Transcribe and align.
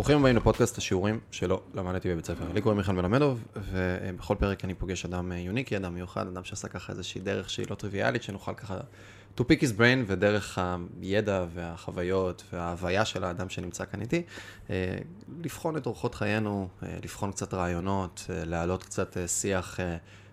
ברוכים 0.00 0.18
הבאים 0.18 0.36
לפודקאסט 0.36 0.78
השיעורים 0.78 1.20
שלא 1.30 1.62
למדתי 1.74 2.08
בבית 2.08 2.24
ספר. 2.24 2.52
לי 2.54 2.60
קוראים 2.60 2.78
מיכאל 2.78 2.94
מלמדוב, 2.94 3.44
ובכל 3.56 4.34
פרק 4.38 4.64
אני 4.64 4.74
פוגש 4.74 5.04
אדם 5.04 5.32
יוניקי, 5.32 5.76
אדם 5.76 5.94
מיוחד, 5.94 6.26
אדם 6.26 6.44
שעשה 6.44 6.68
ככה 6.68 6.92
איזושהי 6.92 7.20
דרך 7.20 7.50
שהיא 7.50 7.66
לא 7.70 7.74
טריוויאלית, 7.74 8.22
שנוכל 8.22 8.54
ככה 8.54 8.78
to 9.38 9.40
pick 9.40 9.60
his 9.60 9.78
brain, 9.78 10.04
ודרך 10.06 10.58
הידע 11.02 11.44
והחוויות 11.54 12.44
וההוויה 12.52 13.04
של 13.04 13.24
האדם 13.24 13.48
שנמצא 13.48 13.84
כאן 13.84 14.00
איתי, 14.00 14.22
אה, 14.70 14.98
לבחון 15.42 15.76
את 15.76 15.86
אורחות 15.86 16.14
חיינו, 16.14 16.68
אה, 16.82 16.98
לבחון 17.02 17.32
קצת 17.32 17.54
רעיונות, 17.54 18.26
אה, 18.30 18.44
להעלות 18.44 18.82
קצת 18.82 19.16
שיח 19.26 19.78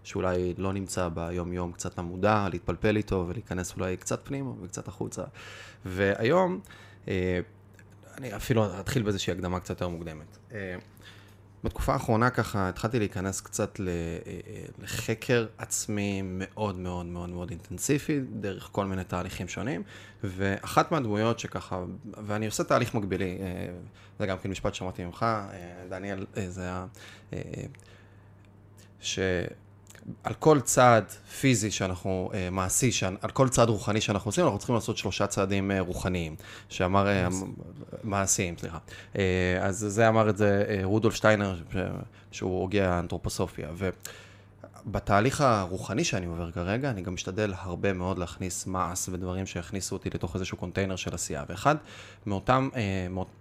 שאולי 0.04 0.54
לא 0.58 0.74
נמצא 0.74 1.08
ביום-יום 1.08 1.72
קצת 1.72 1.98
למודע, 1.98 2.48
להתפלפל 2.52 2.98
איתו 2.98 3.26
ולהיכנס 3.28 3.76
אולי 3.76 3.98
קצת 3.98 4.20
פנימה 4.24 4.52
וקצת 4.62 4.88
החוצה. 4.88 5.24
והיום, 5.86 6.60
אני 8.18 8.36
אפילו 8.36 8.80
אתחיל 8.80 9.04
באיזושהי 9.04 9.34
הקדמה 9.34 9.60
קצת 9.60 9.70
יותר 9.70 9.88
מוקדמת. 9.88 10.38
אה, 10.52 10.76
בתקופה 11.64 11.94
האחרונה 11.94 12.30
ככה 12.30 12.70
התחלתי 12.70 13.00
להיכנס 13.00 13.42
קצת 13.42 13.80
אה, 13.80 13.86
אה, 14.28 14.66
לחקר 14.80 15.48
עצמי 15.58 16.22
מאוד 16.24 16.80
מאוד 16.80 17.06
מאוד 17.06 17.30
מאוד 17.30 17.50
אינטנסיבי, 17.50 18.20
דרך 18.40 18.70
כל 18.72 18.86
מיני 18.86 19.04
תהליכים 19.04 19.48
שונים, 19.48 19.84
ואחת 20.24 20.92
מהדמויות 20.92 21.40
שככה, 21.40 21.84
ואני 22.26 22.46
עושה 22.46 22.64
תהליך 22.64 22.94
מקבילי, 22.94 23.38
זה 24.20 24.26
גם 24.28 24.38
כן 24.38 24.50
משפט 24.50 24.76
שמעתי 24.76 25.06
ממך, 25.06 25.26
דניאל, 25.90 26.26
זה 26.48 26.62
היה, 26.62 26.86
ש... 29.00 29.20
על 30.24 30.34
כל 30.34 30.62
צעד 30.62 31.10
פיזי 31.12 31.72
שאנחנו, 31.72 32.32
אה, 32.34 32.50
מעשי, 32.50 32.92
על 33.22 33.30
כל 33.30 33.50
צעד 33.50 33.70
רוחני 33.70 34.02
שאנחנו 34.02 34.30
עושים, 34.30 34.44
אנחנו 34.44 34.58
צריכים 34.58 34.76
לעשות 34.76 34.98
שלושה 34.98 35.28
צעדים 35.28 35.72
אה, 35.72 35.80
רוחניים, 35.80 36.36
שאמר, 36.70 37.08
אה, 37.08 37.28
מעשיים, 38.04 38.58
סליחה. 38.58 38.78
אז 39.62 39.86
זה 39.90 40.10
אמר 40.10 40.30
את 40.30 40.38
זה 40.38 40.80
רודולף 40.84 41.16
שטיינר, 41.16 41.56
שהוא 42.32 42.62
הוגה 42.62 42.94
האנתרופוסופיה. 42.94 43.70
ובתהליך 44.86 45.42
הרוחני 45.42 46.04
שאני 46.04 46.26
עובר 46.26 46.52
כרגע, 46.52 46.90
אני 46.90 47.02
גם 47.02 47.14
משתדל 47.14 47.54
הרבה 47.58 47.94
מאוד 47.94 48.20
להכניס 48.20 48.68
מעש 48.68 49.10
ודברים 49.10 49.46
שיכניסו 49.46 49.96
אותי 49.96 50.10
לתוך 50.14 50.36
איזשהו 50.36 50.58
קונטיינר 50.58 50.96
של 50.96 51.14
עשייה. 51.14 51.44
ואחד 51.50 51.76
מאותם, 52.26 52.70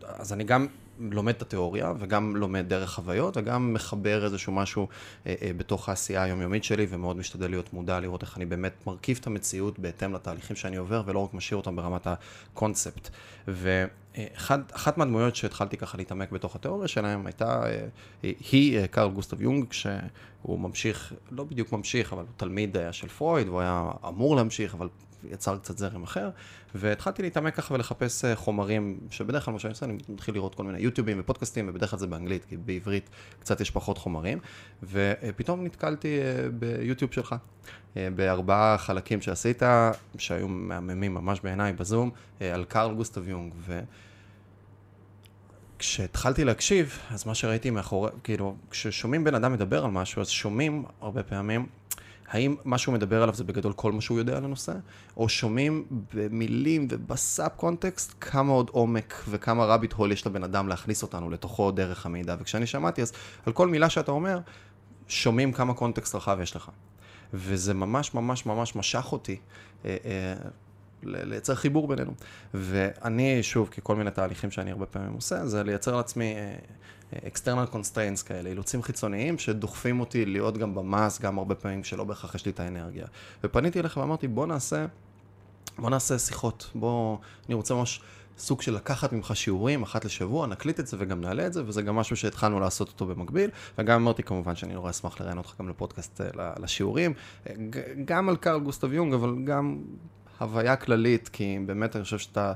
אז 0.03 0.33
אני 0.33 0.45
גם 0.45 0.67
לומד 0.99 1.35
את 1.35 1.43
התיאוריה, 1.43 1.93
וגם 1.99 2.37
לומד 2.37 2.69
דרך 2.69 2.91
חוויות, 2.91 3.37
וגם 3.37 3.73
מחבר 3.73 4.25
איזשהו 4.25 4.53
משהו 4.53 4.89
אה, 5.27 5.35
אה, 5.43 5.51
בתוך 5.57 5.89
העשייה 5.89 6.23
היומיומית 6.23 6.65
שלי, 6.65 6.87
ומאוד 6.91 7.17
משתדל 7.17 7.51
להיות 7.51 7.73
מודע, 7.73 8.01
לראות 8.01 8.23
איך 8.23 8.37
אני 8.37 8.47
באמת 8.47 8.73
מרכיב 8.87 9.19
את 9.21 9.27
המציאות 9.27 9.79
בהתאם 9.79 10.15
לתהליכים 10.15 10.57
שאני 10.57 10.77
עובר, 10.77 11.03
ולא 11.07 11.19
רק 11.19 11.35
משאיר 11.35 11.57
אותם 11.57 11.77
ברמת 11.77 12.07
הקונספט. 12.07 13.11
ואחת 13.49 14.99
מהדמויות 14.99 15.37
שהתחלתי 15.37 15.77
ככה 15.77 15.99
להתעמק 15.99 16.33
בתוך 16.33 16.57
התיאוריה 16.57 16.89
שלהם, 16.89 17.27
הייתה, 17.27 17.67
אה, 17.67 17.87
היא 18.23 18.79
אה, 18.79 18.87
קרל 18.87 19.11
גוסטב 19.11 19.43
יונג, 19.43 19.73
שהוא 19.73 20.61
ממשיך, 20.61 21.13
לא 21.31 21.45
בדיוק 21.45 21.73
ממשיך, 21.73 22.13
אבל 22.13 22.23
הוא 22.23 22.33
תלמיד 22.37 22.77
היה 22.77 22.93
של 22.93 23.09
פרויד, 23.09 23.49
והוא 23.49 23.61
היה 23.61 23.91
אמור 24.09 24.37
להמשיך, 24.37 24.75
אבל 24.75 24.89
יצר 25.31 25.59
קצת 25.59 25.79
זרם 25.79 26.03
אחר, 26.03 26.31
והתחלתי 26.75 27.23
להתעמק 27.23 27.55
ככה 27.55 27.75
ולחפש 27.75 28.25
אה, 28.25 28.37
חומרים, 28.37 28.99
שבדרך 29.11 29.45
כלל 29.45 29.55
מה 29.55 29.61
שאני 29.61 29.71
עושה, 29.71 29.87
אני 29.87 29.99
מתחיל 30.09 30.35
לראות 30.35 30.55
כל 30.55 30.65
מיני 30.65 30.79
יוטיובים 30.79 31.21
ופודקאסטים, 31.21 31.69
ובדרך 31.69 31.91
כלל 31.91 31.99
זה 31.99 32.07
באנגלית, 32.07 32.45
כי 32.45 32.57
בעברית 32.57 33.11
קצת 33.41 33.61
יש 33.61 33.71
פחות 33.71 33.99
חומרים, 33.99 34.39
ופתאום 34.83 35.65
נתקלתי 35.65 36.19
אה, 36.19 36.49
ביוטיוב 36.51 37.13
שלך, 37.13 37.35
אה, 37.97 38.09
בארבעה 38.15 38.79
חלקים 38.79 39.23
שעשית, 39.23 39.63
שהיו 40.19 40.49
מהממים 40.49 41.15
ממש 41.15 41.41
בעיניי 41.41 41.73
בזום, 41.73 42.11
על 42.41 42.65
קארל 42.65 42.95
גוסטב 42.95 43.29
יונג, 43.29 43.53
ו... 43.59 43.81
כשהתחלתי 45.79 46.45
להקשיב, 46.45 46.99
אז 47.11 47.27
מה 47.27 47.35
שראיתי 47.35 47.71
מאחורי, 47.71 48.11
כאילו, 48.25 48.57
כששומעים 48.71 49.25
בן 49.25 49.35
אדם 49.35 49.53
מדבר 49.53 49.85
על 49.85 49.91
משהו, 49.91 50.23
אז 50.23 50.29
שומעים 50.29 50.85
הרבה 51.01 51.23
פעמים 51.23 51.67
האם 52.29 52.57
מה 52.65 52.79
שהוא 52.79 52.95
מדבר 52.95 53.23
עליו 53.23 53.35
זה 53.35 53.45
בגדול 53.45 53.73
כל 53.73 53.93
מה 53.93 54.01
שהוא 54.01 54.19
יודע 54.19 54.37
על 54.37 54.45
הנושא, 54.45 54.73
או 55.17 55.29
שומעים 55.29 55.85
במילים 56.15 56.89
ובסאב 56.91 57.51
קונטקסט 57.57 58.15
כמה 58.21 58.53
עוד 58.53 58.71
עומק 58.73 59.23
וכמה 59.29 59.65
רביט 59.65 59.93
הול 59.93 60.13
יש 60.13 60.27
לבן 60.27 60.45
אדם 60.45 60.69
להכניס 60.69 61.03
אותנו 61.03 61.31
לתוכו 61.31 61.71
דרך 61.71 62.07
המידע. 62.07 62.37
וכשאני 62.41 62.67
שמעתי, 62.67 63.03
אז 63.03 63.13
על 63.47 63.53
כל 63.53 63.69
מילה 63.69 63.91
שאתה 63.91 64.13
אומר, 64.13 64.39
שומעים 65.09 65.53
כמה 65.53 65.75
קונטקסט 65.75 66.15
רחב 66.15 66.39
יש 66.43 66.57
לך. 66.57 66.71
וזה 67.35 67.75
ממש 67.75 68.15
ממש 68.15 68.47
ממש 68.47 68.77
משך 68.77 69.13
אותי. 69.13 69.37
אה, 69.85 69.97
אה, 70.05 70.35
לייצר 71.03 71.55
חיבור 71.55 71.89
בינינו. 71.89 72.13
ואני, 72.55 73.43
שוב, 73.43 73.69
ככל 73.69 73.97
מיני 73.97 74.11
תהליכים 74.11 74.51
שאני 74.51 74.71
הרבה 74.71 74.87
פעמים 74.87 75.13
עושה, 75.13 75.47
זה 75.47 75.63
לייצר 75.63 75.97
לעצמי 75.97 76.35
אה, 76.35 76.57
external 77.13 77.75
constraints 77.75 78.27
כאלה, 78.27 78.51
אילוצים 78.51 78.83
חיצוניים 78.83 79.39
שדוחפים 79.39 80.01
אותי 80.01 80.27
להיות 80.27 80.59
גם 80.59 80.75
במאס, 80.75 81.21
גם 81.21 81.39
הרבה 81.39 81.55
פעמים 81.55 81.85
שלא 81.85 82.05
בהכרח 82.05 82.35
יש 82.35 82.47
לי 82.47 82.53
את 82.53 82.61
האנרגיה. 82.61 83.07
ופניתי 83.45 83.81
אליך 83.81 83.97
ואמרתי, 83.97 84.29
בוא 84.29 84.47
נעשה, 84.47 84.87
בוא 85.79 85.91
נעשה 85.91 86.19
שיחות, 86.19 86.71
בוא, 86.75 87.19
אני 87.47 87.55
רוצה 87.55 87.75
ממש 87.75 88.01
סוג 88.39 88.63
של 88.63 88.75
לקחת 88.75 89.13
ממך 89.13 89.37
שיעורים 89.37 89.83
אחת 89.83 90.05
לשבוע, 90.05 90.47
נקליט 90.47 90.81
את 90.81 90.87
זה 90.87 90.97
וגם 91.01 91.21
נעלה 91.21 91.47
את 91.47 91.53
זה, 91.53 91.63
וזה 91.67 91.83
גם 91.83 91.97
משהו 91.97 92.17
שהתחלנו 92.17 92.61
לעשות 92.61 92.89
אותו 92.89 93.07
במקביל, 93.07 93.51
וגם 93.79 94.01
אמרתי 94.01 94.23
כמובן 94.23 94.57
שאני 94.57 94.75
נורא 94.75 94.91
אשמח 94.91 95.21
לראיין 95.21 95.39
אותך 95.39 95.55
גם 95.61 95.69
לפודקאסט 95.69 96.21
אה, 96.21 96.53
לשיעורים, 96.59 97.13
גם 98.05 98.29
על 98.29 98.37
קארל 98.37 98.61
גוסטב 98.61 98.93
יונג, 98.93 99.15
אבל 99.15 99.35
גם 99.45 99.79
הוויה 100.39 100.77
כללית, 100.77 101.29
כי 101.29 101.59
באמת 101.67 101.97
אני 101.97 102.05
חושב 102.05 102.19
שאתה 102.19 102.53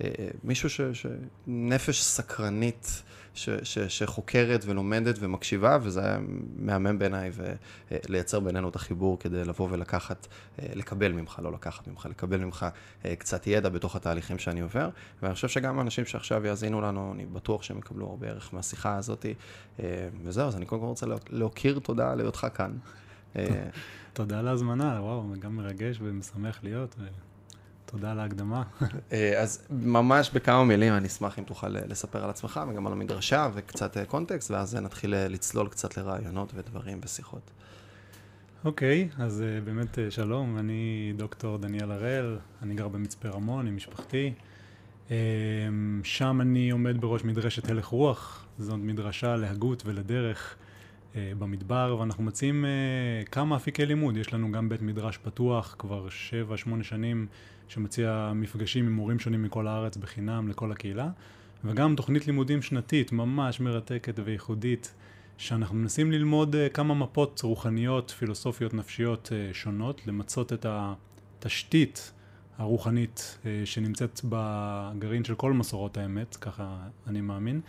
אה, 0.00 0.10
אה, 0.18 0.28
מישהו 0.44 0.70
ש, 0.70 0.80
שנפש 0.92 2.02
סקרנית. 2.02 3.02
ש, 3.34 3.48
ש, 3.62 3.78
שחוקרת 3.78 4.64
ולומדת 4.66 5.16
ומקשיבה, 5.20 5.78
וזה 5.82 6.04
היה 6.04 6.18
מהמם 6.56 6.98
בעיניי, 6.98 7.30
ולייצר 7.90 8.40
בינינו 8.40 8.68
את 8.68 8.76
החיבור 8.76 9.18
כדי 9.18 9.44
לבוא 9.44 9.68
ולקחת, 9.70 10.26
אה, 10.58 10.66
לקבל 10.74 11.12
ממך, 11.12 11.40
לא 11.42 11.52
לקחת 11.52 11.88
ממך, 11.88 12.06
לקבל 12.10 12.36
ממך 12.36 12.66
אה, 13.04 13.16
קצת 13.16 13.46
ידע 13.46 13.68
בתוך 13.68 13.96
התהליכים 13.96 14.38
שאני 14.38 14.60
עובר, 14.60 14.88
ואני 15.22 15.34
חושב 15.34 15.48
שגם 15.48 15.78
האנשים 15.78 16.04
שעכשיו 16.04 16.46
יאזינו 16.46 16.80
לנו, 16.80 17.12
אני 17.14 17.26
בטוח 17.26 17.62
שהם 17.62 17.78
יקבלו 17.78 18.06
הרבה 18.06 18.28
ערך 18.28 18.54
מהשיחה 18.54 18.96
הזאת, 18.96 19.26
אה, 19.80 20.08
וזהו, 20.24 20.48
אז 20.48 20.56
אני 20.56 20.66
קודם 20.66 20.82
כל 20.82 20.88
רוצה 20.88 21.06
להוקיר 21.30 21.78
תודה 21.78 22.14
להיותך 22.14 22.46
כאן. 22.54 22.72
תודה 24.12 24.38
על 24.38 24.48
ההזמנה, 24.48 24.98
וואו, 25.00 25.24
גם 25.38 25.56
מרגש 25.56 25.98
ומשמח 26.02 26.60
להיות. 26.62 26.96
תודה 27.92 28.10
על 28.10 28.20
ההקדמה. 28.20 28.62
אה, 29.12 29.40
אז 29.40 29.66
ממש 29.70 30.30
בכמה 30.30 30.64
מילים 30.64 30.92
אני 30.92 31.06
אשמח 31.06 31.38
אם 31.38 31.44
תוכל 31.44 31.76
אה, 31.76 31.82
לספר 31.86 32.24
על 32.24 32.30
עצמך 32.30 32.60
וגם 32.68 32.86
על 32.86 32.92
המדרשה 32.92 33.48
וקצת 33.54 33.96
אה, 33.96 34.04
קונטקסט, 34.04 34.50
ואז 34.50 34.74
נתחיל 34.76 35.14
לצלול 35.16 35.68
קצת 35.68 35.96
לרעיונות 35.96 36.52
ודברים 36.54 37.00
ושיחות. 37.04 37.50
אוקיי, 38.64 39.08
okay, 39.18 39.22
אז 39.22 39.44
באמת 39.64 39.98
שלום, 40.10 40.58
אני 40.58 41.12
דוקטור 41.16 41.58
דניאל 41.58 41.90
הראל, 41.92 42.38
אני 42.62 42.74
גר 42.74 42.88
במצפה 42.88 43.28
רמון 43.28 43.66
עם 43.66 43.76
משפחתי. 43.76 44.32
שם 46.02 46.40
אני 46.40 46.70
עומד 46.70 47.00
בראש 47.00 47.24
מדרשת 47.24 47.70
הלך 47.70 47.86
רוח, 47.86 48.46
זאת 48.58 48.78
מדרשה 48.78 49.36
להגות 49.36 49.82
ולדרך 49.86 50.56
במדבר, 51.14 51.96
ואנחנו 52.00 52.24
מציעים 52.24 52.64
כמה 53.30 53.56
אפיקי 53.56 53.86
לימוד. 53.86 54.16
יש 54.16 54.34
לנו 54.34 54.52
גם 54.52 54.68
בית 54.68 54.82
מדרש 54.82 55.16
פתוח 55.16 55.76
כבר 55.78 56.08
7-8 56.08 56.82
שנים. 56.82 57.26
שמציע 57.72 58.32
מפגשים 58.34 58.86
עם 58.86 58.92
מורים 58.92 59.18
שונים 59.18 59.42
מכל 59.42 59.66
הארץ 59.66 59.96
בחינם 59.96 60.48
לכל 60.48 60.72
הקהילה, 60.72 61.08
וגם 61.64 61.96
תוכנית 61.96 62.26
לימודים 62.26 62.62
שנתית 62.62 63.12
ממש 63.12 63.60
מרתקת 63.60 64.14
וייחודית, 64.24 64.94
שאנחנו 65.38 65.76
מנסים 65.76 66.12
ללמוד 66.12 66.54
uh, 66.54 66.72
כמה 66.72 66.94
מפות 66.94 67.40
רוחניות, 67.44 68.10
פילוסופיות, 68.10 68.74
נפשיות 68.74 69.32
שונות, 69.52 70.06
למצות 70.06 70.52
את 70.52 70.66
התשתית 70.68 72.12
הרוחנית 72.58 73.38
שנמצאת 73.64 74.20
בגרעין 74.24 75.24
של 75.24 75.34
כל 75.34 75.52
מסורות 75.52 75.96
האמת, 75.96 76.36
ככה 76.36 76.76
אני 77.06 77.20
מאמין, 77.20 77.60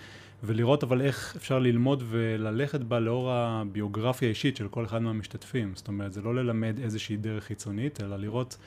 ולראות 0.44 0.84
אבל 0.84 1.02
איך 1.02 1.36
אפשר 1.36 1.60
ללמוד 1.60 2.04
וללכת 2.10 2.82
בה 2.82 3.00
לאור 3.00 3.32
הביוגרפיה 3.32 4.28
האישית 4.28 4.58
של 4.58 4.68
כל 4.68 4.86
אחד 4.86 5.02
מהמשתתפים. 5.02 5.72
זאת 5.76 5.88
אומרת, 5.88 6.14
זה 6.14 6.22
לא 6.22 6.36
ללמד 6.36 6.80
איזושהי 6.84 7.18
דרך 7.18 7.44
חיצונית, 7.44 8.02
אלא 8.02 8.18
לראות 8.18 8.58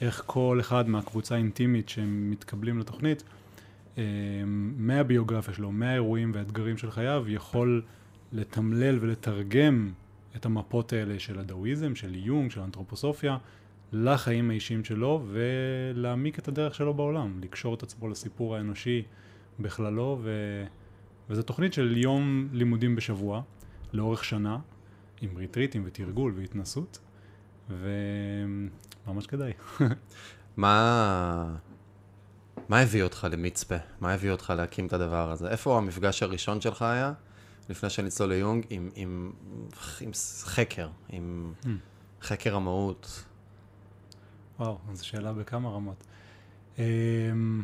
איך 0.00 0.22
כל 0.26 0.58
אחד 0.60 0.88
מהקבוצה 0.88 1.34
האינטימית 1.34 1.88
שהם 1.88 2.30
מתקבלים 2.30 2.78
לתוכנית, 2.78 3.22
אה, 3.98 4.02
מהביוגרפיה 4.76 5.54
שלו, 5.54 5.72
מהאירועים 5.72 6.30
והאתגרים 6.34 6.76
של 6.76 6.90
חייו, 6.90 7.24
יכול 7.28 7.82
לתמלל 8.32 8.98
ולתרגם 9.00 9.90
את 10.36 10.46
המפות 10.46 10.92
האלה 10.92 11.18
של 11.18 11.38
הדאואיזם, 11.38 11.94
של 11.94 12.14
יונג, 12.14 12.50
של 12.50 12.60
אנתרופוסופיה, 12.60 13.36
לחיים 13.92 14.50
האישיים 14.50 14.84
שלו 14.84 15.24
ולהעמיק 15.32 16.38
את 16.38 16.48
הדרך 16.48 16.74
שלו 16.74 16.94
בעולם, 16.94 17.40
לקשור 17.42 17.74
את 17.74 17.82
עצמו 17.82 18.08
לסיפור 18.08 18.56
האנושי 18.56 19.02
בכללו, 19.60 20.18
ו... 20.22 20.30
וזו 21.30 21.42
תוכנית 21.42 21.72
של 21.72 21.96
יום 21.96 22.48
לימודים 22.52 22.96
בשבוע, 22.96 23.42
לאורך 23.92 24.24
שנה, 24.24 24.58
עם 25.20 25.36
ריטריטים 25.36 25.82
ותרגול 25.86 26.32
והתנסות, 26.36 26.98
ו... 27.70 27.90
ממש 29.06 29.26
כדאי. 29.26 29.52
מה... 30.56 31.56
מה 32.68 32.80
הביא 32.80 33.02
אותך 33.02 33.26
למצפה? 33.32 33.74
מה 34.00 34.12
הביא 34.12 34.30
אותך 34.30 34.52
להקים 34.56 34.86
את 34.86 34.92
הדבר 34.92 35.30
הזה? 35.30 35.48
איפה 35.48 35.78
המפגש 35.78 36.22
הראשון 36.22 36.60
שלך 36.60 36.82
היה, 36.82 37.12
לפני 37.68 37.90
שנצלול 37.90 38.28
ליונג, 38.28 38.66
עם, 38.70 38.90
עם, 38.94 39.32
עם 40.00 40.10
חקר, 40.44 40.88
עם 41.08 41.52
Hmm. 41.62 41.66
חקר 42.22 42.56
המהות? 42.56 43.24
וואו, 44.58 44.78
זו 44.92 45.06
שאלה 45.06 45.32
בכמה 45.32 45.70
רמות. 45.70 46.04
אמ, 46.78 47.62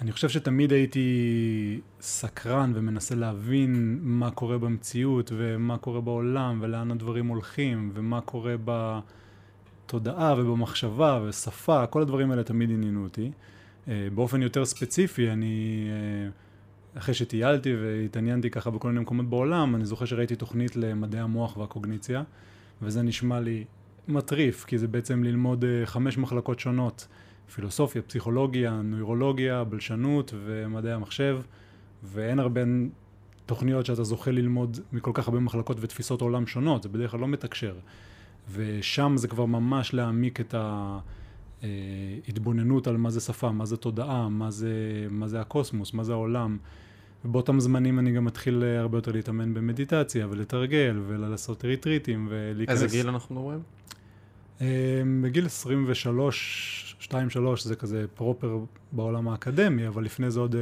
אני 0.00 0.12
חושב 0.12 0.28
שתמיד 0.28 0.72
הייתי 0.72 1.80
סקרן 2.00 2.72
ומנסה 2.74 3.14
להבין 3.14 3.98
מה 4.02 4.30
קורה 4.30 4.58
במציאות 4.58 5.32
ומה 5.36 5.78
קורה 5.78 6.00
בעולם 6.00 6.58
ולאן 6.62 6.90
הדברים 6.90 7.26
הולכים 7.26 7.90
ומה 7.94 8.20
קורה 8.20 8.54
בתודעה 8.64 10.34
ובמחשבה 10.38 11.20
ושפה, 11.28 11.86
כל 11.86 12.02
הדברים 12.02 12.30
האלה 12.30 12.44
תמיד 12.44 12.70
עניינו 12.70 13.04
אותי. 13.04 13.30
אה, 13.88 14.08
באופן 14.14 14.42
יותר 14.42 14.64
ספציפי, 14.64 15.30
אני, 15.30 15.86
אה, 15.90 16.98
אחרי 16.98 17.14
שטיילתי 17.14 17.74
והתעניינתי 17.76 18.50
ככה 18.50 18.70
בכל 18.70 18.88
מיני 18.88 19.00
מקומות 19.00 19.28
בעולם, 19.28 19.74
אני 19.74 19.84
זוכר 19.84 20.04
שראיתי 20.04 20.36
תוכנית 20.36 20.76
למדעי 20.76 21.20
המוח 21.20 21.56
והקוגניציה, 21.56 22.22
וזה 22.82 23.02
נשמע 23.02 23.40
לי 23.40 23.64
מטריף, 24.08 24.64
כי 24.64 24.78
זה 24.78 24.88
בעצם 24.88 25.24
ללמוד 25.24 25.64
אה, 25.64 25.86
חמש 25.86 26.18
מחלקות 26.18 26.60
שונות, 26.60 27.08
פילוסופיה, 27.54 28.02
פסיכולוגיה, 28.02 28.80
נוירולוגיה, 28.84 29.64
בלשנות 29.64 30.34
ומדעי 30.44 30.92
המחשב, 30.92 31.38
ואין 32.02 32.38
הרבה 32.38 32.60
תוכניות 33.46 33.86
שאתה 33.86 34.04
זוכה 34.04 34.30
ללמוד 34.30 34.78
מכל 34.92 35.10
כך 35.14 35.28
הרבה 35.28 35.40
מחלקות 35.40 35.76
ותפיסות 35.80 36.20
עולם 36.20 36.46
שונות, 36.46 36.82
זה 36.82 36.88
בדרך 36.88 37.10
כלל 37.10 37.20
לא 37.20 37.28
מתקשר. 37.28 37.74
ושם 38.52 39.14
זה 39.16 39.28
כבר 39.28 39.44
ממש 39.44 39.94
להעמיק 39.94 40.40
את 40.40 40.54
ההתבוננות 41.62 42.86
על 42.86 42.96
מה 42.96 43.10
זה 43.10 43.20
שפה, 43.20 43.52
מה 43.52 43.66
זה 43.66 43.76
תודעה, 43.76 44.28
מה 44.28 44.50
זה, 44.50 44.72
מה 45.10 45.28
זה 45.28 45.40
הקוסמוס, 45.40 45.94
מה 45.94 46.04
זה 46.04 46.12
העולם. 46.12 46.58
ובאותם 47.24 47.60
זמנים 47.60 47.98
אני 47.98 48.12
גם 48.12 48.24
מתחיל 48.24 48.64
אה, 48.64 48.80
הרבה 48.80 48.98
יותר 48.98 49.12
להתאמן 49.12 49.54
במדיטציה 49.54 50.26
ולתרגל 50.30 51.00
ולעשות 51.06 51.64
ריטריטים 51.64 52.28
ולהיכנס... 52.30 52.82
איזה 52.82 52.96
גיל 52.96 53.08
אנחנו 53.08 53.34
מדברים? 53.34 53.60
אה, 54.60 55.02
בגיל 55.22 55.46
23, 55.46 56.85
2-3 57.00 57.08
זה 57.62 57.76
כזה 57.76 58.04
פרופר 58.14 58.58
בעולם 58.92 59.28
האקדמי, 59.28 59.88
אבל 59.88 60.04
לפני 60.04 60.30
זה 60.30 60.40
עוד 60.40 60.54
אה, 60.54 60.60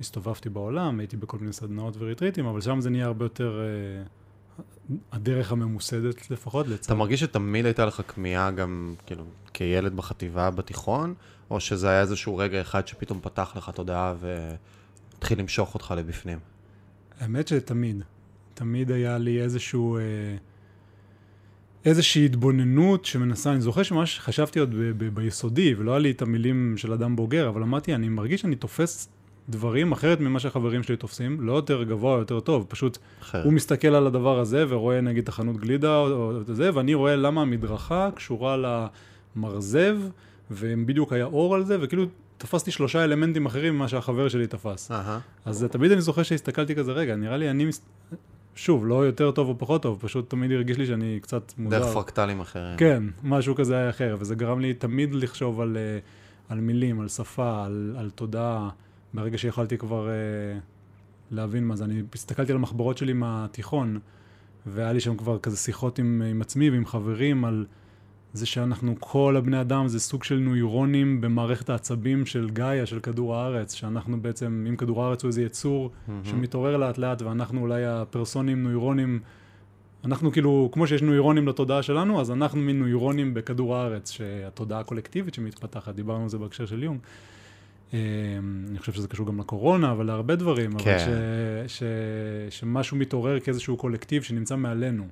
הסתובבתי 0.00 0.48
בעולם, 0.48 0.98
הייתי 0.98 1.16
בכל 1.16 1.38
מיני 1.38 1.52
סדנאות 1.52 1.94
וריטריטים, 1.98 2.46
אבל 2.46 2.60
שם 2.60 2.80
זה 2.80 2.90
נהיה 2.90 3.06
הרבה 3.06 3.24
יותר 3.24 3.60
אה, 3.60 4.04
הדרך 5.12 5.52
הממוסדת 5.52 6.30
לפחות. 6.30 6.68
לצד... 6.68 6.84
אתה 6.84 6.94
מרגיש 6.94 7.20
שתמיד 7.20 7.64
הייתה 7.64 7.86
לך 7.86 8.02
כמיהה 8.08 8.50
גם, 8.50 8.94
כאילו, 9.06 9.24
כילד 9.52 9.96
בחטיבה, 9.96 10.50
בתיכון, 10.50 11.14
או 11.50 11.60
שזה 11.60 11.88
היה 11.88 12.00
איזשהו 12.00 12.36
רגע 12.36 12.60
אחד 12.60 12.86
שפתאום 12.86 13.20
פתח 13.22 13.52
לך 13.56 13.70
תודעה 13.74 14.14
והתחיל 14.20 15.38
למשוך 15.38 15.74
אותך 15.74 15.94
לבפנים? 15.96 16.38
האמת 17.20 17.48
שתמיד, 17.48 18.02
תמיד 18.54 18.90
היה 18.90 19.18
לי 19.18 19.40
איזשהו, 19.40 19.96
אה, 19.96 20.02
איזושהי 21.84 22.24
התבוננות 22.24 23.04
שמנסה, 23.04 23.52
אני 23.52 23.60
זוכר 23.60 23.82
שממש 23.82 24.20
חשבתי 24.20 24.58
עוד 24.58 24.74
ב- 24.74 25.04
ב- 25.04 25.14
ביסודי, 25.14 25.74
ולא 25.78 25.90
היה 25.90 25.98
לי 25.98 26.10
את 26.10 26.22
המילים 26.22 26.74
של 26.76 26.92
אדם 26.92 27.16
בוגר, 27.16 27.48
אבל 27.48 27.62
אמרתי, 27.62 27.94
אני 27.94 28.08
מרגיש 28.08 28.40
שאני 28.40 28.56
תופס 28.56 29.08
דברים 29.48 29.92
אחרת 29.92 30.20
ממה 30.20 30.40
שהחברים 30.40 30.82
שלי 30.82 30.96
תופסים, 30.96 31.40
לא 31.40 31.52
יותר 31.52 31.82
גבוה 31.82 32.14
או 32.14 32.18
יותר 32.18 32.40
טוב, 32.40 32.66
פשוט 32.68 32.98
אחרת. 33.22 33.44
הוא 33.44 33.52
מסתכל 33.52 33.88
על 33.88 34.06
הדבר 34.06 34.38
הזה 34.38 34.64
ורואה 34.68 35.00
נגיד 35.00 35.22
את 35.22 35.28
החנות 35.28 35.56
גלידה 35.56 35.96
או, 35.96 36.06
או 36.06 36.40
את 36.40 36.56
זה, 36.56 36.70
ואני 36.74 36.94
רואה 36.94 37.16
למה 37.16 37.42
המדרכה 37.42 38.08
קשורה 38.14 38.56
למרזב, 39.36 39.98
ובדיוק 40.50 41.12
היה 41.12 41.24
אור 41.24 41.54
על 41.54 41.64
זה, 41.64 41.76
וכאילו 41.80 42.06
תפסתי 42.38 42.70
שלושה 42.70 43.04
אלמנטים 43.04 43.46
אחרים 43.46 43.74
ממה 43.74 43.88
שהחבר 43.88 44.28
שלי 44.28 44.46
תפס. 44.46 44.90
אהה. 44.90 45.18
אז 45.44 45.66
תמיד 45.70 45.92
אני 45.92 46.00
זוכר 46.00 46.22
שהסתכלתי 46.22 46.74
כזה, 46.74 46.92
רגע, 46.92 47.16
נראה 47.16 47.36
לי 47.36 47.50
אני. 47.50 47.66
שוב, 48.54 48.86
לא 48.86 49.06
יותר 49.06 49.30
טוב 49.30 49.48
או 49.48 49.58
פחות 49.58 49.82
טוב, 49.82 49.98
פשוט 50.00 50.30
תמיד 50.30 50.52
הרגיש 50.52 50.78
לי 50.78 50.86
שאני 50.86 51.18
קצת 51.22 51.52
מוזר. 51.58 51.78
דרך 51.78 51.94
פרקטלים 51.94 52.40
אחרים. 52.40 52.76
כן, 52.76 53.02
משהו 53.22 53.54
כזה 53.54 53.76
היה 53.76 53.90
אחר, 53.90 54.16
וזה 54.18 54.34
גרם 54.34 54.60
לי 54.60 54.74
תמיד 54.74 55.14
לחשוב 55.14 55.60
על, 55.60 55.76
אה, 55.76 55.98
על 56.48 56.60
מילים, 56.60 57.00
על 57.00 57.08
שפה, 57.08 57.64
על, 57.64 57.96
על 57.98 58.10
תודעה, 58.10 58.68
ברגע 59.14 59.38
שיכולתי 59.38 59.78
כבר 59.78 60.08
אה, 60.08 60.14
להבין 61.30 61.64
מה 61.64 61.76
זה. 61.76 61.84
אני 61.84 62.02
הסתכלתי 62.14 62.52
על 62.52 62.56
המחברות 62.56 62.98
שלי 62.98 63.12
מהתיכון, 63.12 63.98
והיה 64.66 64.92
לי 64.92 65.00
שם 65.00 65.16
כבר 65.16 65.38
כזה 65.38 65.56
שיחות 65.56 65.98
עם, 65.98 66.22
עם 66.30 66.40
עצמי 66.40 66.70
ועם 66.70 66.86
חברים 66.86 67.44
על 67.44 67.66
זה 68.34 68.46
שאנחנו, 68.46 68.94
כל 69.00 69.36
הבני 69.36 69.60
אדם, 69.60 69.88
זה 69.88 70.00
סוג 70.00 70.24
של 70.24 70.38
נוירונים 70.38 71.20
במערכת 71.20 71.70
העצבים 71.70 72.26
של 72.26 72.50
גאיה, 72.50 72.86
של 72.86 73.00
כדור 73.00 73.36
הארץ, 73.36 73.74
שאנחנו 73.74 74.22
בעצם, 74.22 74.66
אם 74.68 74.76
כדור 74.76 75.04
הארץ 75.04 75.22
הוא 75.22 75.28
איזה 75.28 75.42
יצור 75.42 75.90
מהמם. 76.08 76.24
שמתעורר 76.24 76.76
לאט 76.76 76.98
לאט, 76.98 77.22
ואנחנו 77.22 77.60
אולי 77.60 77.86
הפרסונים, 77.86 78.62
נוירונים, 78.62 79.20
אנחנו 80.04 80.32
כאילו, 80.32 80.68
כמו 80.72 80.86
שיש 80.86 81.02
נוירונים 81.02 81.48
לתודעה 81.48 81.82
שלנו, 81.82 82.20
אז 82.20 82.30
אנחנו 82.30 82.60
מין 82.60 82.78
נוירונים 82.78 83.34
בכדור 83.34 83.76
הארץ, 83.76 84.10
שהתודעה 84.10 84.80
הקולקטיבית 84.80 85.34
שמתפתחת, 85.34 85.94
דיברנו 85.94 86.22
על 86.22 86.28
זה 86.28 86.38
בהקשר 86.38 86.66
של 86.66 86.82
יונג. 86.82 86.98
אה, 87.94 87.98
אני 88.70 88.78
חושב 88.78 88.92
שזה 88.92 89.08
קשור 89.08 89.26
גם 89.26 89.40
לקורונה, 89.40 89.92
אבל 89.92 90.06
להרבה 90.06 90.36
דברים, 90.36 90.72
אבל 90.72 90.84
כן. 90.84 90.98
ש, 91.68 91.78
ש, 91.78 91.82
שמשהו 92.50 92.96
מתעורר 92.96 93.40
כאיזשהו 93.40 93.76
קולקטיב 93.76 94.22
שנמצא 94.22 94.56
מעלינו. 94.56 95.04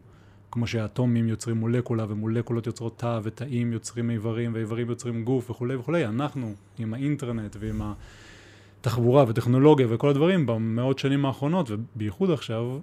כמו 0.53 0.67
שהאטומים 0.67 1.29
יוצרים 1.29 1.57
מולקולה, 1.57 2.07
ומולקולות 2.09 2.67
יוצרות 2.67 2.99
תא, 2.99 3.21
ותאים 3.23 3.73
יוצרים 3.73 4.11
איברים, 4.11 4.55
ואיברים 4.55 4.91
יוצרים 4.91 5.25
גוף 5.25 5.51
וכולי 5.51 5.77
וכולי. 5.77 6.07
אנחנו, 6.07 6.55
עם 6.79 6.95
האינטרנט 6.95 7.57
ועם 7.61 7.83
התחבורה 8.81 9.25
וטכנולוגיה 9.29 9.87
וכל 9.91 10.09
הדברים, 10.09 10.47
במאות 10.47 10.99
שנים 10.99 11.27
האחרונות, 11.27 11.71
ובייחוד 11.71 12.31
עכשיו, 12.31 12.79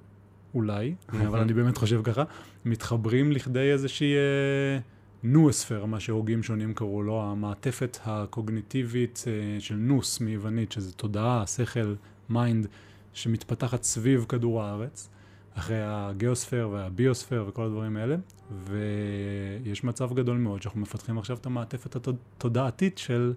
אולי, 0.54 0.96
אבל 1.10 1.40
אני 1.40 1.54
באמת 1.54 1.78
חושב 1.78 2.02
ככה, 2.04 2.24
מתחברים 2.66 3.32
לכדי 3.32 3.72
איזושהי 3.72 4.16
אה, 4.16 4.80
נואוספרה, 5.24 5.86
מה 5.86 6.00
שהוגים 6.00 6.44
שונים 6.44 6.74
קראו 6.74 7.04
לו, 7.04 7.22
המעטפת 7.24 7.98
הקוגניטיבית 8.06 9.24
אה, 9.28 9.60
של 9.60 9.76
נוס 9.76 10.22
מיוונית, 10.22 10.72
שזה 10.72 10.94
תודעה, 10.94 11.48
שכל, 11.48 11.94
mind, 12.30 12.68
שמתפתחת 13.14 13.84
סביב 13.84 14.26
כדור 14.30 14.64
הארץ. 14.64 15.10
אחרי 15.60 15.78
ה 15.82 15.91
geosphere 15.91 16.70
וה 16.72 16.85
biosphere 16.85 17.46
וכל 17.48 17.66
הדברים 17.66 17.98
האלה, 17.98 18.16
ויש 18.52 19.84
מצב 19.84 20.14
גדול 20.14 20.38
מאוד 20.38 20.62
שאנחנו 20.62 20.82
מפתחים 20.82 21.18
עכשיו 21.18 21.38
את 21.38 21.46
המעטפת 21.46 21.96
התודעתית 21.96 22.98
של 22.98 23.34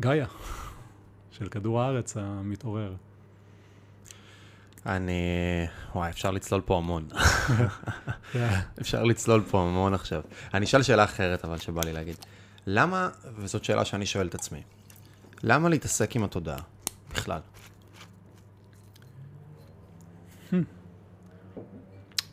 גאיה, 0.00 0.26
של 1.36 1.48
כדור 1.48 1.82
הארץ 1.82 2.16
המתעורר. 2.16 2.94
אני... 4.86 5.22
וואי, 5.94 6.10
אפשר 6.10 6.30
לצלול 6.30 6.60
פה 6.60 6.76
המון. 6.76 7.08
אפשר 8.80 9.04
לצלול 9.04 9.42
פה 9.50 9.60
המון 9.60 9.94
עכשיו. 9.94 10.22
אני 10.54 10.64
אשאל 10.64 10.82
שאלה 10.82 11.04
אחרת, 11.04 11.44
אבל 11.44 11.58
שבא 11.58 11.80
לי 11.84 11.92
להגיד. 11.92 12.16
למה, 12.66 13.08
וזאת 13.36 13.64
שאלה 13.64 13.84
שאני 13.84 14.06
שואל 14.06 14.26
את 14.26 14.34
עצמי, 14.34 14.62
למה 15.42 15.68
להתעסק 15.68 16.16
עם 16.16 16.24
התודעה 16.24 16.58
בכלל? 17.12 17.40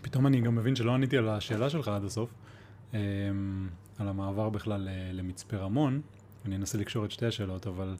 פתאום 0.01 0.27
אני 0.27 0.41
גם 0.41 0.55
מבין 0.55 0.75
שלא 0.75 0.94
עניתי 0.94 1.17
על 1.17 1.29
השאלה 1.29 1.70
שלך 1.70 1.88
עד 1.88 2.03
הסוף, 2.03 2.29
אמ, 2.94 3.00
על 4.00 4.08
המעבר 4.08 4.50
בכלל 4.50 4.82
ל- 4.82 5.20
למצפה 5.20 5.58
רמון. 5.58 6.01
אני 6.46 6.55
אנסה 6.55 6.77
לקשור 6.77 7.05
את 7.05 7.12
שתי 7.12 7.25
השאלות, 7.25 7.67
אבל 7.67 7.96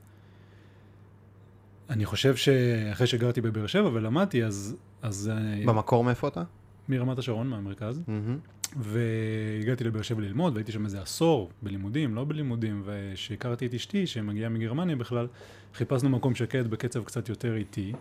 אני 1.90 2.06
חושב 2.06 2.36
שאחרי 2.36 3.08
שגרתי 3.08 3.42
בבאר 3.42 3.68
שבע 3.68 3.90
ולמדתי, 3.94 4.44
אז... 4.44 4.76
אז 5.02 5.32
אה, 5.34 5.66
במקור 5.66 6.04
מאיפה 6.04 6.28
אתה? 6.28 6.44
מרמת 6.90 7.18
השרון, 7.20 7.48
מהמרכז, 7.48 8.02
מהמם. 8.08 8.38
והגעתי 8.78 9.84
לבאר 9.84 10.02
שבע 10.02 10.22
ללמוד, 10.22 10.54
והייתי 10.54 10.72
שם 10.72 10.86
איזה 10.86 11.02
עשור 11.02 11.52
בלימודים, 11.62 12.16
לא 12.16 12.24
בלימודים, 12.24 12.84
וכשהכרתי 12.86 13.66
את 13.66 13.74
אשתי, 13.74 14.08
שמגיעה 14.08 14.50
מגרמניה 14.50 14.96
בכלל, 14.96 15.28
חיפשנו 15.74 16.10
מקום 16.10 16.36
שקט 16.36 16.66
בקצב 16.66 17.04
קצת 17.04 17.30
יותר 17.30 17.56
איטי, 17.56 17.94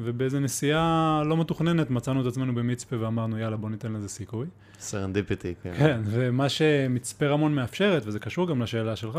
ובאיזה 0.00 0.40
נסיעה 0.40 1.22
לא 1.26 1.36
מתוכננת 1.36 1.90
מצאנו 1.90 2.20
את 2.20 2.26
עצמנו 2.26 2.54
במצפה 2.54 3.00
ואמרנו, 3.00 3.38
יאללה, 3.38 3.56
בוא 3.56 3.70
ניתן 3.70 3.92
לזה 3.92 4.08
סיכוי. 4.08 4.46
serendipity, 4.78 5.54
כן. 5.62 5.72
כן, 5.78 6.00
ומה 6.04 6.48
שמצפה 6.48 7.26
רמון 7.26 7.54
מאפשרת, 7.54 8.02
וזה 8.06 8.18
קשור 8.18 8.48
גם 8.48 8.62
לשאלה 8.62 8.96
שלך, 8.96 9.18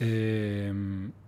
אמ, 0.00 0.06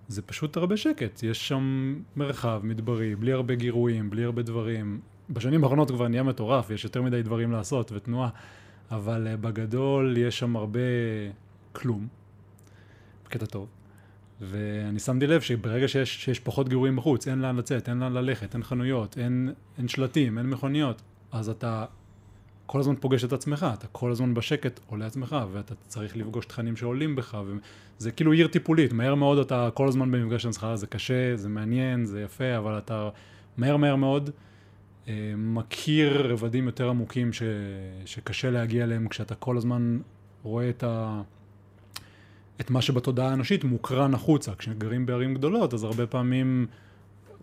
זה 0.09 0.23
פשוט 0.23 0.57
הרבה 0.57 0.77
שקט. 0.77 1.23
יש 1.23 1.49
שם 1.49 1.95
מרחב 2.17 2.61
מדברי, 2.65 3.17
בלי 3.17 3.33
הרבה 3.33 3.55
גירויים, 3.55 4.11
בלי 4.11 4.25
הרבה 4.25 4.43
דברים. 4.43 5.01
בשנים 5.31 5.65
האחרונות 5.65 5.91
כבר 5.91 6.09
נהיה 6.09 6.23
מטורף, 6.23 6.71
יש 6.71 6.85
יותר 6.85 7.03
מדי 7.03 7.23
דברים 7.23 7.53
לעשות 7.53 7.93
ותנועה, 7.93 8.29
אבל 8.91 9.27
אה, 9.27 9.37
בגדול 9.37 10.17
יש 10.19 10.39
שם 10.39 10.57
הרבה 10.57 10.81
כלום, 11.73 12.09
בקטע 13.25 13.47
טוב. 13.47 13.67
ואני 14.41 14.99
שמתי 14.99 15.27
לב 15.27 15.41
שברגע 15.41 15.89
שיש, 15.89 16.25
שיש 16.25 16.41
פחות 16.41 16.69
גירויים 16.69 16.97
בחוץ, 16.97 17.29
אין 17.29 17.39
לאן 17.39 17.57
לצאת, 17.57 17.89
אין 17.89 17.99
לאן 17.99 18.13
ללכת, 18.13 18.55
אין 18.55 18.63
חנויות, 18.63 19.19
אין, 19.19 19.53
אין 19.79 19.89
שלטים, 19.89 20.39
אין 20.39 20.51
מכוניות, 20.51 21.03
אז 21.33 21.49
אתה 21.49 21.85
כל 22.67 22.81
הזמן 22.81 22.95
פוגש 23.01 23.25
את 23.25 23.33
עצמך, 23.33 23.67
אתה 23.75 23.87
כל 23.87 24.11
הזמן 24.11 24.35
בשקט 24.35 24.81
עולה 24.87 25.07
עצמך, 25.07 25.37
ואתה 25.53 25.75
צריך 25.87 26.17
לפגוש 26.17 26.47
תכנים 26.47 26.77
שעולים 26.77 27.17
בך, 27.17 27.39
וזה 27.99 28.11
כאילו 28.11 28.33
עיר 28.33 28.49
טיפולית, 28.49 28.93
מהר 28.93 29.15
מאוד 29.15 29.39
אתה 29.39 29.69
כל 29.75 29.89
הזמן 29.89 30.11
במפגש 30.11 30.45
עם 30.45 30.51
עצמך, 30.51 30.67
זה 30.75 30.87
קשה, 30.87 31.37
זה 31.37 31.49
מעניין, 31.49 32.05
זה 32.05 32.23
יפה, 32.23 32.57
אבל 32.57 32.79
אתה 32.79 33.09
מהר 33.57 33.77
מהר 33.77 33.97
מאוד 33.97 34.31
אה, 35.09 35.33
מכיר 35.37 36.33
רבדים 36.33 36.67
יותר 36.67 36.89
עמוקים 36.89 37.33
ש, 37.33 37.43
שקשה 38.05 38.51
להגיע 38.51 38.85
אליהם 38.85 39.09
כשאתה 39.09 39.35
כל 39.35 39.57
הזמן 39.57 39.99
רואה 40.43 40.69
את 40.69 40.83
ה... 40.83 41.23
את 42.61 42.71
מה 42.71 42.83
שבתודעה 42.83 43.31
האנושית 43.31 43.65
מוקרן 43.65 44.15
החוצה. 44.15 44.53
כשגרים 44.59 45.07
בערים 45.07 45.35
גדולות, 45.35 45.75
אז 45.75 45.85
הרבה 45.85 46.07
פעמים 46.07 46.67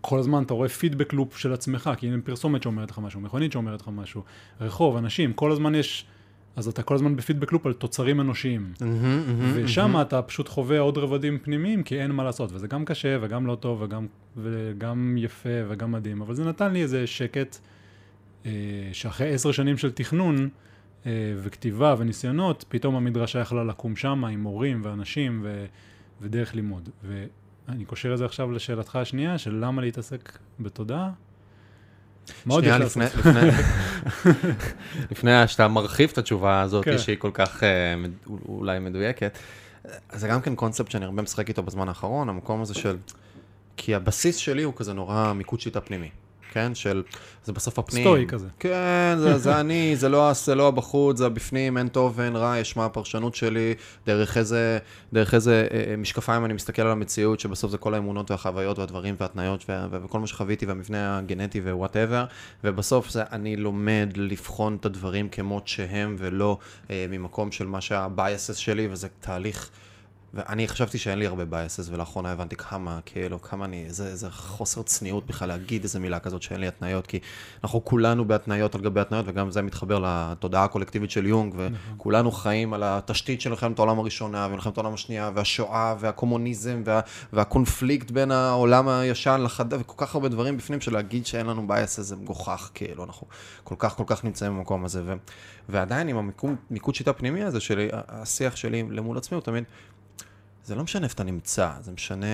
כל 0.01 0.19
הזמן 0.19 0.43
אתה 0.43 0.53
רואה 0.53 0.69
פידבק 0.69 1.13
לופ 1.13 1.37
של 1.37 1.53
עצמך, 1.53 1.89
כי 1.97 2.07
הנה 2.07 2.17
פרסומת 2.23 2.63
שאומרת 2.63 2.91
לך 2.91 2.99
משהו, 2.99 3.21
מכונית 3.21 3.51
שאומרת 3.51 3.81
לך 3.81 3.89
משהו, 3.93 4.23
רחוב, 4.61 4.97
אנשים, 4.97 5.33
כל 5.33 5.51
הזמן 5.51 5.75
יש, 5.75 6.05
אז 6.55 6.67
אתה 6.67 6.83
כל 6.83 6.95
הזמן 6.95 7.15
בפידבק 7.15 7.51
לופ 7.51 7.65
על 7.65 7.73
תוצרים 7.73 8.21
אנושיים. 8.21 8.73
ושם 9.53 10.01
אתה 10.01 10.21
פשוט 10.21 10.49
חווה 10.49 10.79
עוד 10.79 10.97
רבדים 10.97 11.39
פנימיים, 11.39 11.83
כי 11.83 12.01
אין 12.01 12.11
מה 12.11 12.23
לעשות, 12.23 12.51
וזה 12.53 12.67
גם 12.67 12.85
קשה, 12.85 13.17
וגם 13.21 13.47
לא 13.47 13.55
טוב, 13.55 13.81
וגם, 13.81 14.07
וגם 14.37 15.15
יפה, 15.19 15.49
וגם 15.69 15.91
מדהים, 15.91 16.21
אבל 16.21 16.33
זה 16.33 16.45
נתן 16.45 16.73
לי 16.73 16.81
איזה 16.81 17.07
שקט, 17.07 17.57
אה, 18.45 18.51
שאחרי 18.93 19.33
עשר 19.33 19.51
שנים 19.51 19.77
של 19.77 19.91
תכנון, 19.91 20.49
וכתיבה 21.37 21.95
וניסיונות, 21.97 22.65
פתאום 22.69 22.95
המדרשה 22.95 23.39
יכלה 23.39 23.63
לקום 23.63 23.95
שם 23.95 24.25
עם 24.25 24.41
מורים 24.41 24.81
ואנשים 24.83 25.39
ו, 25.43 25.65
ודרך 26.21 26.55
לימוד. 26.55 26.89
אני 27.69 27.85
קושר 27.85 28.13
את 28.13 28.17
זה 28.17 28.25
עכשיו 28.25 28.51
לשאלתך 28.51 28.95
השנייה, 28.95 29.37
של 29.37 29.55
למה 29.65 29.81
להתעסק 29.81 30.37
בתודעה. 30.59 31.11
מה 32.45 32.53
עוד 32.53 32.63
יש 32.63 32.69
לעשות? 32.69 33.03
לפני, 33.03 33.39
לפני 35.11 35.47
שאתה 35.47 35.67
מרחיב 35.67 36.09
את 36.13 36.17
התשובה 36.17 36.61
הזאת, 36.61 36.85
כן. 36.85 36.97
שהיא 36.97 37.17
כל 37.17 37.31
כך 37.33 37.63
אה, 37.63 37.95
אולי 38.47 38.79
מדויקת, 38.79 39.37
זה 40.11 40.27
גם 40.27 40.41
כן 40.41 40.55
קונספט 40.55 40.91
שאני 40.91 41.05
הרבה 41.05 41.21
משחק 41.21 41.49
איתו 41.49 41.63
בזמן 41.63 41.87
האחרון, 41.87 42.29
המקום 42.29 42.61
הזה 42.61 42.73
של... 42.73 42.97
כי 43.77 43.95
הבסיס 43.95 44.35
שלי 44.35 44.63
הוא 44.63 44.73
כזה 44.75 44.93
נורא 44.93 45.33
מיקוד 45.33 45.59
שליטה 45.59 45.81
פנימי. 45.81 46.09
כן? 46.51 46.75
של, 46.75 47.03
זה 47.43 47.53
בסוף 47.53 47.79
הפנים. 47.79 48.03
סטואי 48.03 48.25
כזה. 48.27 48.47
כן, 48.59 49.15
זה, 49.17 49.37
זה 49.37 49.59
אני, 49.59 49.95
זה 49.95 50.09
לא, 50.09 50.33
זה 50.33 50.55
לא 50.55 50.67
הבחוץ, 50.67 51.17
זה 51.17 51.25
הבפנים, 51.25 51.77
אין 51.77 51.87
טוב 51.87 52.13
ואין 52.15 52.35
רע, 52.35 52.57
יש 52.57 52.77
מה 52.77 52.85
הפרשנות 52.85 53.35
שלי, 53.35 53.73
דרך 54.05 54.37
איזה, 54.37 54.79
דרך 55.13 55.33
איזה 55.33 55.67
אה, 55.71 55.83
אה, 55.91 55.97
משקפיים 55.97 56.45
אני 56.45 56.53
מסתכל 56.53 56.81
על 56.81 56.91
המציאות, 56.91 57.39
שבסוף 57.39 57.71
זה 57.71 57.77
כל 57.77 57.93
האמונות 57.93 58.31
והחוויות 58.31 58.79
והדברים 58.79 59.15
וההתניות 59.19 59.65
וה, 59.69 59.87
וכל 59.91 60.19
מה 60.19 60.27
שחוויתי 60.27 60.65
והמבנה 60.65 61.17
הגנטי 61.17 61.61
ו 61.61 61.68
whatever, 61.68 62.25
ובסוף 62.63 63.09
זה 63.09 63.23
אני 63.31 63.55
לומד 63.55 64.09
לבחון 64.15 64.77
את 64.79 64.85
הדברים 64.85 65.29
כמות 65.29 65.67
שהם, 65.67 66.15
ולא 66.19 66.57
אה, 66.89 67.05
ממקום 67.09 67.51
של 67.51 67.65
מה 67.65 67.81
שה 67.81 68.13
bias 68.13 68.55
שלי, 68.55 68.87
וזה 68.91 69.07
תהליך... 69.19 69.69
ואני 70.37 70.67
חשבתי 70.67 70.97
שאין 70.97 71.19
לי 71.19 71.25
הרבה 71.25 71.45
bias, 71.45 71.89
ולאחרונה 71.89 72.31
הבנתי 72.31 72.55
כמה, 72.55 72.99
כאילו, 73.05 73.41
כמה 73.41 73.65
אני, 73.65 73.85
איזה, 73.85 74.07
איזה 74.07 74.31
חוסר 74.31 74.81
צניעות 74.81 75.27
בכלל 75.27 75.47
להגיד 75.47 75.83
איזה 75.83 75.99
מילה 75.99 76.19
כזאת 76.19 76.41
שאין 76.41 76.59
לי 76.59 76.67
התניות, 76.67 77.07
כי 77.07 77.19
אנחנו 77.63 77.85
כולנו 77.85 78.25
בהתניות 78.25 78.75
על 78.75 78.81
גבי 78.81 78.99
התניות, 78.99 79.25
וגם 79.27 79.51
זה 79.51 79.61
מתחבר 79.61 79.99
לתודעה 80.05 80.63
הקולקטיבית 80.63 81.11
של 81.11 81.25
יונג, 81.25 81.55
וכולנו 81.57 82.31
חיים 82.31 82.73
על 82.73 82.83
התשתית 82.83 83.41
של 83.41 83.49
מלחמת 83.49 83.79
העולם 83.79 83.99
הראשונה, 83.99 84.47
ומלחמת 84.49 84.77
העולם 84.77 84.93
השנייה, 84.93 85.31
והשואה, 85.35 85.95
והקומוניזם, 85.99 86.81
וה, 86.85 86.99
והקונפליקט 87.33 88.11
בין 88.11 88.31
העולם 88.31 88.87
הישן 88.87 89.41
לחדש, 89.43 89.79
וכל 89.81 90.05
כך 90.05 90.15
הרבה 90.15 90.29
דברים 90.29 90.57
בפנים, 90.57 90.81
שלהגיד 90.81 91.25
שאין 91.25 91.45
לנו 91.45 91.67
bias 91.67 91.99
זה 91.99 92.15
מגוחך, 92.15 92.71
כאילו, 92.73 93.03
אנחנו 93.03 93.27
כל 93.63 93.75
כך 93.79 93.95
כל 93.95 94.03
כך 94.07 94.23
נמצאים 94.23 94.57
במקום 94.57 94.85
הזה, 94.85 95.01
ו, 95.05 95.13
ועדיין 95.69 96.07
עם 96.07 96.31
המיקוד 96.69 96.95
שיטה 96.95 97.13
פנימי 97.13 97.43
הזה 97.43 97.59
שלי, 97.59 97.89
השיח 97.93 98.55
שלי 98.55 98.83
למול 98.89 99.17
עצמי 99.17 99.35
הוא 99.35 99.43
תמיד... 99.43 99.63
זה 100.67 100.75
לא 100.75 100.83
משנה 100.83 101.03
איפה 101.03 101.13
אתה 101.13 101.23
נמצא, 101.23 101.71
זה 101.81 101.91
משנה, 101.91 102.25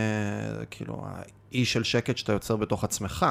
כאילו, 0.71 1.05
האי 1.05 1.65
של 1.65 1.83
שקט 1.83 2.17
שאתה 2.17 2.33
יוצר 2.33 2.55
בתוך 2.55 2.83
עצמך. 2.83 3.25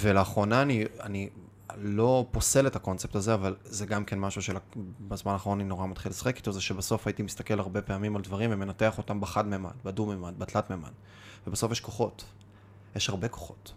ולאחרונה 0.00 0.62
אני, 0.62 0.84
אני 1.00 1.30
לא 1.76 2.26
פוסל 2.30 2.66
את 2.66 2.76
הקונספט 2.76 3.16
הזה, 3.16 3.34
אבל 3.34 3.56
זה 3.64 3.86
גם 3.86 4.04
כן 4.04 4.18
משהו 4.18 4.42
שבזמן 4.42 5.32
האחרון 5.32 5.60
אני 5.60 5.68
נורא 5.68 5.86
מתחיל 5.86 6.10
לשחק 6.10 6.36
איתו, 6.36 6.52
זה 6.52 6.60
שבסוף 6.60 7.06
הייתי 7.06 7.22
מסתכל 7.22 7.58
הרבה 7.58 7.82
פעמים 7.82 8.16
על 8.16 8.22
דברים 8.22 8.50
ומנתח 8.52 8.98
אותם 8.98 9.20
בחד-ממד, 9.20 9.72
בדו-ממד, 9.84 10.38
בתלת-ממד. 10.38 10.92
ובסוף 11.46 11.72
יש 11.72 11.80
כוחות. 11.80 12.24
יש 12.96 13.08
הרבה 13.08 13.28
כוחות. 13.28 13.72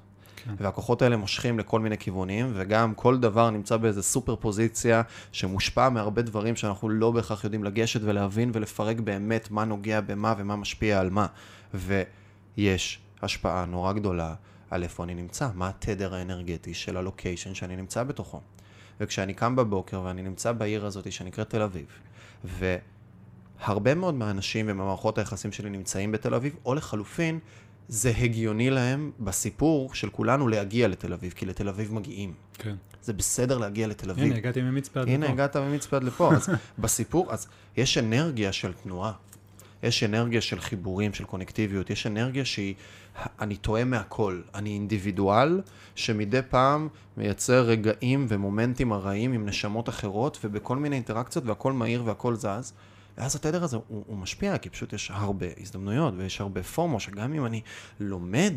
כן. 0.46 0.56
והכוחות 0.58 1.02
האלה 1.02 1.18
מושכים 1.18 1.60
לכל 1.60 1.80
מיני 1.80 1.98
כיוונים, 1.98 2.52
וגם 2.56 2.94
כל 2.94 3.18
דבר 3.18 3.50
נמצא 3.50 3.78
באיזה 3.78 4.04
סופר 4.04 4.36
פוזיציה 4.36 5.02
שמושפע 5.32 5.90
מהרבה 5.90 6.22
דברים 6.22 6.56
שאנחנו 6.56 6.90
לא 6.90 7.12
בהכרח 7.12 7.44
יודעים 7.44 7.64
לגשת 7.64 8.00
ולהבין 8.04 8.52
ולפרק 8.54 9.00
באמת 9.00 9.52
מה 9.52 9.66
נוגע 9.66 10.02
במה 10.02 10.34
ומה 10.38 10.56
משפיע 10.56 11.00
על 11.00 11.10
מה. 11.10 11.28
ויש 11.74 13.00
השפעה 13.22 13.66
נורא 13.66 13.94
גדולה 13.94 14.36
על 14.72 14.84
איפה 14.84 15.04
אני 15.04 15.14
נמצא, 15.14 15.50
מה 15.54 15.70
התדר 15.70 16.16
האנרגטי 16.16 16.74
של 16.74 16.98
הלוקיישן 16.98 17.54
שאני 17.54 17.76
נמצא 17.76 18.04
בתוכו. 18.04 18.42
וכשאני 19.00 19.34
קם 19.34 19.56
בבוקר 19.56 20.02
ואני 20.02 20.22
נמצא 20.22 20.52
בעיר 20.52 20.86
הזאת 20.86 21.12
שנקראת 21.12 21.50
תל 21.50 21.62
אביב, 21.62 21.86
והרבה 22.44 23.96
מאוד 23.96 24.14
מהאנשים 24.14 24.66
וממערכות 24.70 25.18
היחסים 25.18 25.52
שלי 25.52 25.70
נמצאים 25.70 26.12
בתל 26.12 26.34
אביב, 26.34 26.56
או 26.66 26.76
לחלופין, 26.76 27.40
זה 27.88 28.10
הגיוני 28.18 28.70
להם 28.70 29.12
בסיפור 29.20 29.94
של 29.94 30.10
כולנו 30.10 30.48
להגיע 30.48 30.88
לתל 30.88 31.14
אביב, 31.14 31.34
כי 31.34 31.46
לתל 31.46 31.70
אביב 31.70 31.94
מגיעים. 31.94 32.34
כן. 32.54 32.76
זה 33.02 33.14
בסדר 33.14 33.58
להגיע 33.58 33.88
לתל 33.88 34.10
אביב. 34.10 34.26
הנה, 34.26 34.36
הגעתי 34.36 34.62
ממצפה 34.62 35.00
עד 35.00 35.08
לפה. 35.08 35.16
הנה, 35.16 35.30
הגעת 35.30 35.58
ממצפה 35.58 35.96
עד 35.96 36.04
לפה. 36.04 36.34
אז 36.34 36.50
בסיפור, 36.80 37.34
אז 37.34 37.48
יש 37.78 37.98
אנרגיה 37.98 38.52
של 38.52 38.74
תנועה. 38.74 39.12
יש 39.84 40.04
אנרגיה 40.04 40.42
של 40.42 40.60
חיבורים, 40.60 41.14
של 41.14 41.24
קונקטיביות, 41.24 41.90
יש 41.90 42.08
אנרגיה 42.08 42.46
שהיא, 42.46 42.76
אני 43.42 43.56
טועה 43.56 43.84
מהכל. 43.84 44.42
אני 44.56 44.70
אינדיבידואל 44.70 45.62
שמדי 45.96 46.40
פעם 46.50 46.88
מייצר 47.18 47.62
רגעים 47.62 48.26
ומומנטים 48.30 48.94
ארעיים 48.94 49.34
עם 49.34 49.46
נשמות 49.46 49.90
אחרות, 49.90 50.38
ובכל 50.44 50.78
מיני 50.78 50.96
אינטראקציות, 50.96 51.46
והכל 51.46 51.74
מהיר 51.74 52.04
והכל 52.06 52.36
זז. 52.36 52.74
ואז 53.18 53.36
התדר 53.36 53.64
הזה 53.64 53.78
הוא, 53.88 54.04
הוא 54.08 54.18
משפיע, 54.18 54.58
כי 54.58 54.70
פשוט 54.70 54.94
יש 54.94 55.12
הרבה 55.14 55.46
הזדמנויות 55.62 56.14
ויש 56.18 56.42
הרבה 56.42 56.64
פומו, 56.64 57.00
שגם 57.00 57.34
אם 57.34 57.46
אני 57.46 57.62
לומד 58.00 58.54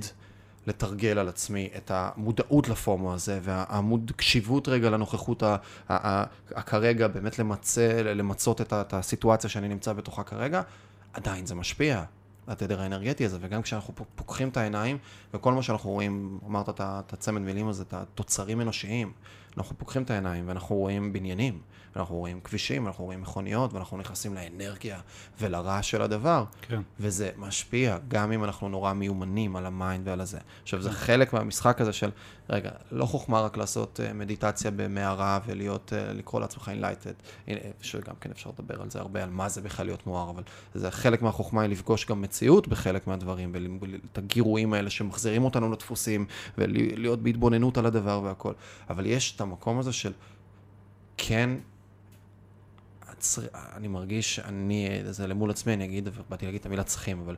לתרגל 0.66 1.18
על 1.18 1.28
עצמי 1.28 1.68
את 1.76 1.90
המודעות 1.94 2.68
לפומו 2.68 3.14
הזה, 3.14 3.40
והעמוד 3.42 4.12
קשיבות 4.16 4.68
רגע 4.68 4.90
לנוכחות 4.90 5.42
הכרגע, 6.50 7.08
באמת 7.08 7.38
למצא, 7.38 8.02
למצות 8.02 8.60
את, 8.60 8.72
את 8.72 8.94
הסיטואציה 8.94 9.50
שאני 9.50 9.68
נמצא 9.68 9.92
בתוכה 9.92 10.22
כרגע, 10.22 10.62
עדיין 11.12 11.46
זה 11.46 11.54
משפיע. 11.54 12.04
התדר 12.48 12.80
האנרגטי 12.80 13.24
הזה, 13.24 13.38
וגם 13.40 13.62
כשאנחנו 13.62 13.94
פוקחים 14.14 14.48
את 14.48 14.56
העיניים, 14.56 14.98
וכל 15.34 15.52
מה 15.52 15.62
שאנחנו 15.62 15.90
רואים, 15.90 16.38
אמרת 16.46 16.68
את 16.80 17.12
הצמד 17.12 17.42
מילים 17.42 17.68
הזה, 17.68 17.82
את 17.82 17.94
התוצרים 17.94 18.60
אנושיים, 18.60 19.12
אנחנו 19.56 19.78
פוקחים 19.78 20.02
את 20.02 20.10
העיניים 20.10 20.48
ואנחנו 20.48 20.76
רואים 20.76 21.12
בניינים, 21.12 21.60
ואנחנו 21.96 22.16
רואים 22.16 22.40
כבישים, 22.40 22.84
ואנחנו 22.84 23.04
רואים 23.04 23.20
מכוניות, 23.20 23.72
ואנחנו 23.72 23.98
נכנסים 23.98 24.34
לאנרגיה 24.34 25.00
ולרעש 25.40 25.90
של 25.90 26.02
הדבר. 26.02 26.44
כן. 26.62 26.82
וזה 27.00 27.30
משפיע, 27.36 27.98
גם 28.08 28.32
אם 28.32 28.44
אנחנו 28.44 28.68
נורא 28.68 28.92
מיומנים 28.92 29.56
על 29.56 29.66
ה 29.66 29.75
mind 29.75 30.08
ועל 30.08 30.20
הזה. 30.20 30.38
עכשיו, 30.62 30.82
זה 30.82 30.92
חלק 30.92 31.32
מהמשחק 31.32 31.80
הזה 31.80 31.92
של, 31.92 32.10
רגע, 32.50 32.70
לא 32.90 33.04
חוכמה 33.04 33.40
רק 33.40 33.56
לעשות 33.56 34.00
אה, 34.00 34.12
מדיטציה 34.12 34.70
במערה 34.70 35.38
ולהיות, 35.46 35.92
אה, 35.92 36.12
לקרוא 36.12 36.40
לעצמך 36.40 36.70
enlighted, 36.74 37.50
שגם 37.80 38.14
כן 38.20 38.30
אפשר 38.30 38.50
לדבר 38.58 38.82
על 38.82 38.90
זה 38.90 38.98
הרבה, 38.98 39.22
על 39.22 39.30
מה 39.30 39.48
זה 39.48 39.60
בכלל 39.60 39.86
להיות 39.86 40.06
מואר, 40.06 40.30
אבל 40.30 40.42
זה 40.74 40.90
חלק 40.90 41.22
מהחוכמה 41.22 41.62
היא 41.62 41.70
לפגוש 41.70 42.06
גם 42.06 42.22
מציאות 42.22 42.68
בחלק 42.68 43.06
מהדברים, 43.06 43.52
ואת 43.80 44.18
הגירויים 44.18 44.72
האלה 44.72 44.90
שמחזירים 44.90 45.44
אותנו 45.44 45.72
לדפוסים, 45.72 46.26
ולהיות 46.58 47.22
בהתבוננות 47.22 47.78
על 47.78 47.86
הדבר 47.86 48.20
והכל. 48.24 48.52
אבל 48.90 49.06
יש 49.06 49.36
את 49.36 49.40
המקום 49.40 49.78
הזה 49.78 49.92
של, 49.92 50.12
כן, 51.16 51.50
אני 53.76 53.88
מרגיש 53.88 54.34
שאני, 54.36 55.00
זה 55.10 55.26
למול 55.26 55.50
עצמי, 55.50 55.72
אני 55.72 55.84
אגיד, 55.84 56.08
באתי 56.28 56.44
להגיד 56.46 56.60
את 56.60 56.66
המילה 56.66 56.84
צריכים, 56.84 57.20
אבל 57.20 57.36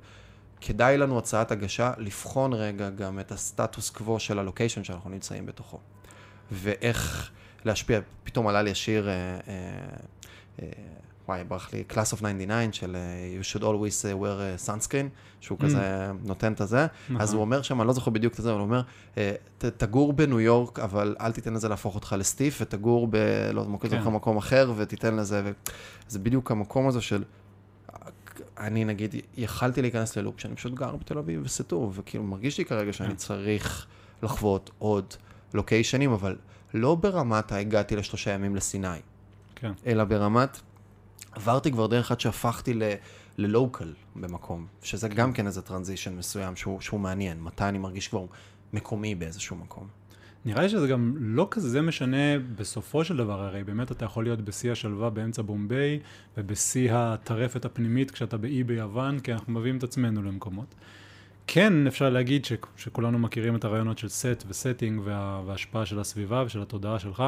כדאי 0.60 0.98
לנו 0.98 1.18
הצעת 1.18 1.50
הגשה 1.50 1.92
לבחון 1.98 2.52
רגע 2.52 2.90
גם 2.90 3.20
את 3.20 3.32
הסטטוס 3.32 3.90
קוו 3.90 4.18
של 4.18 4.38
הלוקיישן 4.38 4.84
שאנחנו 4.84 5.10
נמצאים 5.10 5.46
בתוכו. 5.46 5.78
ואיך 6.52 7.30
להשפיע, 7.64 8.00
פתאום 8.24 8.46
עלה 8.46 8.62
לי 8.62 8.70
השיר, 8.70 9.08
אה, 9.08 9.12
אה, 9.12 9.40
אה, 10.62 10.68
וואי, 11.30 11.44
ברח 11.44 11.72
לי, 11.72 11.84
Class 11.90 12.12
of 12.14 12.22
99 12.22 12.72
של 12.72 12.96
uh, 12.96 13.42
You 13.42 13.46
should 13.46 13.62
always 13.62 14.04
uh, 14.04 14.22
wear 14.22 14.66
uh, 14.66 14.68
sunscreen, 14.68 15.08
שהוא 15.40 15.58
mm. 15.58 15.62
כזה 15.62 16.10
נותן 16.24 16.52
את 16.52 16.60
הזה. 16.60 16.86
נכון. 17.04 17.20
אז 17.20 17.32
הוא 17.32 17.40
אומר 17.40 17.62
שם, 17.62 17.80
אני 17.80 17.88
לא 17.88 17.92
זוכר 17.92 18.10
בדיוק 18.10 18.38
את 18.38 18.42
זה, 18.42 18.50
אבל 18.50 18.58
הוא 18.58 18.66
אומר, 18.66 18.82
תגור 19.58 20.12
בניו 20.12 20.40
יורק, 20.40 20.78
אבל 20.78 21.16
אל 21.20 21.32
תיתן 21.32 21.54
לזה 21.54 21.68
להפוך 21.68 21.94
אותך 21.94 22.14
לסטיף, 22.18 22.58
ותגור 22.60 23.08
ב... 23.10 23.16
לא 23.52 23.64
זוכר, 23.64 23.88
כן. 23.88 24.08
מקום 24.08 24.36
אחר, 24.36 24.72
ותיתן 24.76 25.16
לזה, 25.16 25.42
ו... 25.44 25.50
זה 26.08 26.18
בדיוק 26.18 26.50
המקום 26.50 26.88
הזה 26.88 27.00
של... 27.00 27.24
אני 28.58 28.84
נגיד, 28.84 29.14
יכלתי 29.36 29.82
להיכנס 29.82 30.16
ללופ 30.16 30.40
שאני 30.40 30.56
פשוט 30.56 30.74
גר 30.74 30.96
בתל 30.96 31.18
אביב 31.18 31.40
וסטור, 31.44 31.92
וכאילו 31.94 32.24
מרגיש 32.24 32.58
לי 32.58 32.64
כרגע 32.64 32.92
שאני 32.92 33.08
כן. 33.08 33.16
צריך 33.16 33.86
לחוות 34.22 34.70
עוד 34.78 35.14
לוקיישנים, 35.54 36.12
אבל 36.12 36.36
לא 36.74 36.94
ברמת 36.94 37.52
הגעתי 37.52 37.96
לשלושה 37.96 38.30
ימים 38.30 38.56
לסיני, 38.56 38.88
כן. 39.56 39.72
אלא 39.86 40.04
ברמת, 40.04 40.60
עברתי 41.32 41.72
כבר 41.72 41.86
דרך 41.86 42.10
עד 42.10 42.20
שהפכתי 42.20 42.74
ל... 42.74 42.82
ללוקל 43.38 43.92
במקום, 44.16 44.66
שזה 44.82 45.08
גם 45.08 45.32
כן 45.32 45.46
איזה 45.46 45.62
טרנזישן 45.62 46.16
מסוים 46.16 46.56
שהוא, 46.56 46.80
שהוא 46.80 47.00
מעניין, 47.00 47.42
מתי 47.42 47.64
אני 47.64 47.78
מרגיש 47.78 48.08
כבר 48.08 48.24
מקומי 48.72 49.14
באיזשהו 49.14 49.56
מקום. 49.56 49.88
נראה 50.44 50.62
לי 50.62 50.68
שזה 50.68 50.88
גם 50.88 51.14
לא 51.18 51.48
כזה 51.50 51.82
משנה 51.82 52.38
בסופו 52.56 53.04
של 53.04 53.16
דבר, 53.16 53.42
הרי 53.42 53.64
באמת 53.64 53.92
אתה 53.92 54.04
יכול 54.04 54.24
להיות 54.24 54.40
בשיא 54.40 54.72
השלווה 54.72 55.10
באמצע 55.10 55.42
בומביי, 55.42 55.98
ובשיא 56.36 56.92
הטרפת 56.92 57.64
הפנימית 57.64 58.10
כשאתה 58.10 58.36
באי 58.36 58.64
ביוון, 58.64 59.20
כי 59.20 59.32
אנחנו 59.32 59.52
מביאים 59.52 59.78
את 59.78 59.82
עצמנו 59.82 60.22
למקומות. 60.22 60.74
כן, 61.46 61.86
אפשר 61.86 62.10
להגיד 62.10 62.44
ש, 62.44 62.52
שכולנו 62.76 63.18
מכירים 63.18 63.56
את 63.56 63.64
הרעיונות 63.64 63.98
של 63.98 64.08
set 64.08 64.44
ו 64.48 64.55
setting 64.55 65.00
וה, 65.04 65.42
וההשפעה 65.46 65.86
של 65.86 66.00
הסביבה 66.00 66.42
ושל 66.46 66.62
התודעה 66.62 66.98
שלך, 66.98 67.22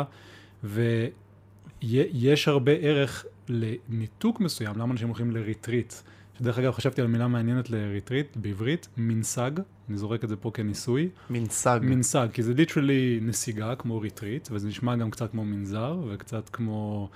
ויש 0.64 2.48
הרבה 2.48 2.72
ערך 2.72 3.26
לניתוק 3.52 4.40
מסוים, 4.40 4.78
למה 4.78 4.92
אנשים 4.92 5.08
הולכים 5.08 5.30
ל 5.30 5.37
retreat. 5.37 5.94
שדרך 6.38 6.58
אגב, 6.58 6.72
חשבתי 6.72 7.00
על 7.00 7.06
מילה 7.06 7.28
מעניינת 7.28 7.70
ל 7.70 7.78
retreat 7.78 8.36
בעברית, 8.36 8.88
מנסג, 8.96 9.50
אני 9.88 9.96
זורק 9.96 10.24
את 10.24 10.28
זה 10.28 10.36
פה 10.36 10.50
כניסוי. 10.54 11.08
מנסג. 11.30 11.80
מנסג, 11.82 12.28
כי 12.32 12.42
זה 12.42 12.54
literally 12.54 13.18
נסיגה, 13.22 13.74
כמו 13.74 14.00
retreat, 14.00 14.48
וזה 14.52 14.68
נשמע 14.68 14.96
גם 14.96 15.10
קצת 15.10 15.30
כמו 15.30 15.44
מנזר, 15.44 16.00
וקצת 16.10 16.48
כמו 16.48 17.08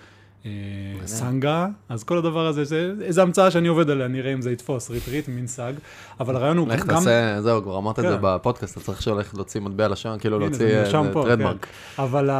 סנגה, 1.06 1.68
אז 1.88 2.04
כל 2.04 2.18
הדבר 2.18 2.46
הזה, 2.46 2.64
זה 2.64 2.92
איזה 3.02 3.22
המצאה 3.22 3.50
שאני 3.50 3.68
עובד 3.68 3.90
עליה, 3.90 4.08
נראה 4.08 4.32
אם 4.32 4.42
זה 4.42 4.52
יתפוס, 4.52 4.90
retreat, 4.90 5.28
מנסג, 5.28 5.72
אבל 6.20 6.36
הרעיון 6.36 6.56
הוא 6.56 6.68
לך 6.68 6.86
גם... 6.86 6.94
תעשה, 6.94 7.42
זהו, 7.42 7.62
כבר 7.62 7.78
אמרת 7.78 7.98
את 7.98 8.04
זה 8.04 8.10
כן. 8.10 8.18
בפודקאסט, 8.22 8.76
אתה 8.76 8.86
צריך 8.86 9.02
שהולך 9.02 9.34
להוציא 9.34 9.60
מטבע 9.60 9.88
לשון, 9.88 10.18
כאילו 10.18 10.38
להוציא 10.38 10.84
trademark. 11.12 11.66
כן. 11.96 12.02
אבל 12.02 12.30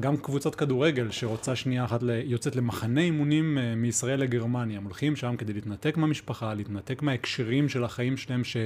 גם 0.00 0.16
קבוצת 0.16 0.54
כדורגל 0.54 1.06
שרוצה 1.10 1.56
שנייה 1.56 1.84
אחת, 1.84 2.00
יוצאת 2.24 2.56
למחנה 2.56 3.00
אימונים 3.00 3.58
אה, 3.58 3.74
מישראל 3.74 4.20
לגרמניה, 4.20 4.78
הם 4.78 4.84
הולכים 4.84 5.16
שם 5.16 5.36
כדי 5.36 5.52
להתנתק 5.52 5.96
מהמשפחה, 5.96 6.54
להתנתק 6.54 7.02
מההקשרים 7.02 7.68
של 7.68 7.84
החיים 7.84 8.16
שלהם 8.16 8.44
ש- 8.44 8.56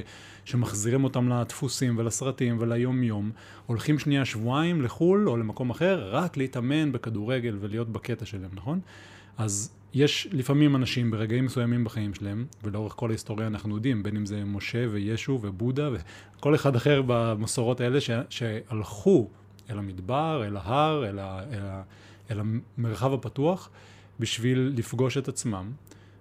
שמחזירים 0.44 1.04
אותם 1.04 1.28
לדפוסים 1.28 1.98
ולסרטים 1.98 2.56
וליום 2.60 3.02
יום, 3.02 3.30
הולכים 3.66 3.98
שנייה 3.98 4.24
שבועיים 4.24 4.82
לחו"ל 4.82 5.28
או 5.28 5.36
למקום 5.36 5.70
אחר, 5.70 6.08
רק 6.12 6.36
להתאמן 6.36 6.92
בכדורגל 6.92 7.56
ולהיות 7.60 7.88
בקטע 7.88 8.26
שלהם, 8.26 8.50
נכון? 8.58 8.80
אז 9.36 9.70
יש 9.94 10.28
לפעמים 10.32 10.76
אנשים 10.76 11.10
ברגעים 11.10 11.44
מסוימים 11.44 11.84
בחיים 11.84 12.14
שלהם, 12.14 12.46
ולאורך 12.64 12.92
כל 12.96 13.10
ההיסטוריה 13.10 13.46
אנחנו 13.46 13.74
יודעים, 13.74 14.02
בין 14.02 14.16
אם 14.16 14.26
זה 14.26 14.44
משה 14.44 14.84
וישו 14.90 15.38
ובודה 15.42 15.90
וכל 15.92 16.54
אחד 16.54 16.76
אחר 16.76 17.02
במסורות 17.06 17.80
האלה 17.80 18.00
ש, 18.00 18.10
שהלכו 18.30 19.28
אל 19.70 19.78
המדבר, 19.78 20.42
אל 20.46 20.56
ההר, 20.56 21.08
אל, 21.08 21.18
ה, 21.18 21.40
אל, 21.52 21.62
ה, 21.62 21.82
אל 22.30 22.40
המרחב 22.40 23.12
הפתוח, 23.12 23.70
בשביל 24.20 24.72
לפגוש 24.76 25.18
את 25.18 25.28
עצמם 25.28 25.72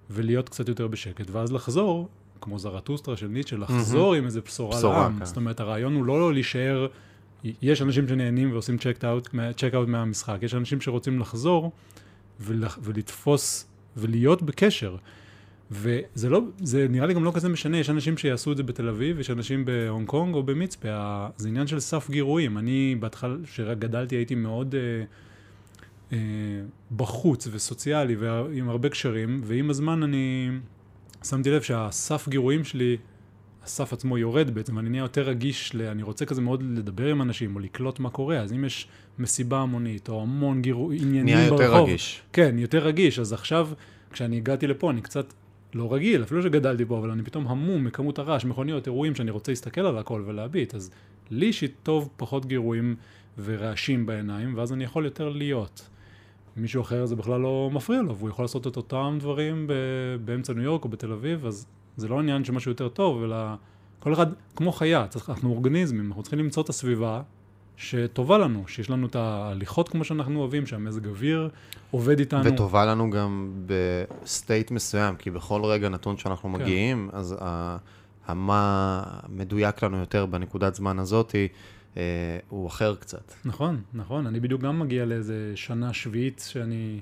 ולהיות 0.10 0.50
קצת 0.50 0.70
יותר 0.70 0.88
בשקט, 0.88 1.30
ואז 1.32 1.52
לחזור, 1.52 2.10
כמו 2.42 2.60
זרטוסטרה 2.60 3.18
של 3.18 3.28
ניטשה, 3.28 3.58
לחזור 3.58 4.14
עם 4.14 4.26
איזה 4.26 4.42
בשורה, 4.42 4.78
בשורה, 4.78 5.02
לעם. 5.02 5.20
כן. 5.20 5.26
זאת 5.26 5.38
אומרת, 5.38 5.60
הרעיון 5.60 5.96
הוא 5.96 6.06
לא 6.06 6.34
להישאר, 6.34 6.88
יש 7.62 7.82
אנשים 7.82 8.08
שנהנים 8.08 8.52
ועושים 8.52 8.78
צ'ק 8.78 9.06
אאוט, 9.06 9.30
מהמשחק, 9.88 10.38
יש 10.42 10.54
אנשים 10.54 10.82
שרוצים 10.82 11.20
לחזור 11.20 11.72
ולתפוס 12.40 13.68
ולהיות 13.98 14.42
בקשר. 14.42 14.96
וזה 15.72 16.30
לא, 16.30 16.42
זה 16.64 16.88
נראה 16.90 17.06
לי 17.08 17.14
גם 17.14 17.24
לא 17.24 17.32
כזה 17.36 17.50
משנה, 17.50 17.78
יש 17.78 17.90
אנשים 17.90 18.18
שיעשו 18.18 18.52
את 18.52 18.58
זה 18.58 18.64
בתל 18.64 18.90
אביב, 18.90 19.20
יש 19.20 19.30
אנשים 19.30 19.66
בהונג 19.66 20.08
קונג 20.08 20.36
או 20.36 20.44
במצפה, 20.44 21.28
זה 21.38 21.48
עניין 21.48 21.68
של 21.68 21.80
סף 21.80 22.10
גירויים. 22.10 22.58
אני 22.58 22.96
בהתחלה, 23.00 23.36
כשגדלתי 23.44 24.16
הייתי 24.16 24.36
מאוד 24.36 24.76
אה, 24.76 25.04
אה, 26.12 26.18
בחוץ 26.96 27.48
וסוציאלי 27.52 28.16
ועם 28.16 28.70
הרבה 28.70 28.90
קשרים, 28.90 29.42
ועם 29.44 29.70
הזמן 29.70 30.04
אני 30.04 30.50
שמתי 31.24 31.52
לב 31.52 31.62
שהסף 31.62 32.28
גירויים 32.30 32.64
שלי, 32.64 32.98
הסף 33.68 33.94
עצמו 33.94 34.18
יורד 34.18 34.52
בעצם, 34.52 34.80
אני 34.80 34.90
נהיה 34.90 35.02
יותר 35.02 35.22
רגיש, 35.22 35.76
ל, 35.76 35.82
אני 35.82 36.04
רוצה 36.04 36.26
כזה 36.26 36.42
מאוד 36.42 36.64
לדבר 36.64 37.08
עם 37.08 37.22
אנשים 37.22 37.56
או 37.56 37.60
לקלוט 37.60 38.00
מה 38.00 38.10
קורה, 38.10 38.38
אז 38.38 38.54
אם 38.54 38.66
יש 38.66 38.88
מסיבה 39.20 39.60
המונית 39.60 40.10
או 40.10 40.22
המון 40.22 40.62
גירו, 40.62 40.92
עניינים 40.92 41.36
נהיה 41.36 41.50
ברחוב, 41.50 41.62
יותר 41.62 41.84
רגיש. 41.84 42.22
כן, 42.34 42.56
יותר 42.60 42.80
רגיש, 42.80 43.20
אז 43.20 43.34
עכשיו, 43.34 43.70
כשאני 44.12 44.38
הגעתי 44.38 44.68
לפה, 44.68 44.92
אני 44.92 45.02
קצת 45.02 45.34
לא 45.74 45.94
רגיל, 45.94 46.24
אפילו 46.24 46.44
שגדלתי 46.44 46.86
פה, 46.86 46.98
אבל 46.98 47.12
אני 47.12 47.24
פתאום 47.24 47.48
המום 47.48 47.84
מכמות 47.84 48.20
הרעש, 48.20 48.46
מכוניות, 48.46 48.88
אירועים 48.88 49.16
שאני 49.16 49.32
רוצה 49.32 49.52
להסתכל 49.52 49.82
על 49.82 49.98
הכל 49.98 50.24
ולהביט, 50.26 50.76
אז 50.76 50.92
לי 51.30 51.46
אישית 51.46 51.74
טוב 51.84 52.10
פחות 52.18 52.46
גירויים 52.46 52.96
ורעשים 53.44 54.06
בעיניים, 54.06 54.58
ואז 54.58 54.74
אני 54.74 54.84
יכול 54.84 55.06
יותר 55.06 55.30
להיות. 55.30 55.90
מישהו 56.58 56.82
אחר 56.82 57.06
זה 57.06 57.16
בכלל 57.16 57.42
לא 57.42 57.70
מפריע 57.74 58.02
לו, 58.02 58.18
והוא 58.18 58.30
יכול 58.30 58.44
לעשות 58.44 58.68
את 58.68 58.78
אותם 58.78 59.18
דברים 59.20 59.68
באמצע 60.26 60.54
ניו 60.54 60.64
יורק 60.64 60.84
או 60.84 60.90
בתל 60.90 61.12
אביב, 61.12 61.46
אז 61.46 61.68
זה 61.98 62.08
לא 62.08 62.20
עניין 62.20 62.44
של 62.44 62.52
משהו 62.54 62.72
יותר 62.72 62.88
טוב, 62.90 63.24
אלא 63.24 63.36
כל 64.00 64.14
אחד, 64.14 64.28
כמו 64.56 64.72
חיה, 64.72 65.08
צריך, 65.08 65.30
אנחנו 65.30 65.50
אורגניזמים, 65.50 66.08
אנחנו 66.08 66.22
צריכים 66.24 66.40
למצוא 66.40 66.64
את 66.64 66.70
הסביבה 66.70 67.22
שטובה 67.78 68.38
לנו, 68.38 68.64
שיש 68.68 68.90
לנו 68.90 69.08
את 69.08 69.16
ההליכות 69.16 69.90
כמו 69.90 70.04
שאנחנו 70.04 70.40
אוהבים, 70.40 70.66
שהמזג 70.66 71.08
אוויר 71.08 71.50
עובד 71.92 72.20
איתנו. 72.20 72.42
וטובה 72.46 72.86
לנו 72.86 73.10
גם 73.10 73.52
ב 73.66 73.84
state 73.84 74.72
מסוים, 74.72 75.16
כי 75.16 75.32
בכל 75.32 75.62
רגע 75.66 75.90
נתון 75.90 76.18
שאנחנו 76.18 76.54
כן. 76.54 76.62
מגיעים, 76.62 77.10
אז 77.14 77.36
ה- 77.42 77.78
המה 78.28 79.04
מדויק 79.30 79.84
לנו 79.84 79.98
יותר 79.98 80.26
בנקודת 80.26 80.76
זמן 80.76 81.00
הזאתי, 81.00 81.48
אה, 81.98 82.04
הוא 82.50 82.68
אחר 82.68 82.96
קצת. 82.96 83.34
נכון, 83.46 83.82
נכון, 83.94 84.28
אני 84.28 84.40
בדיוק 84.40 84.62
גם 84.62 84.80
מגיע 84.80 85.06
לאיזה 85.06 85.52
שנה 85.56 85.94
שביעית 85.94 86.46
שאני 86.48 87.02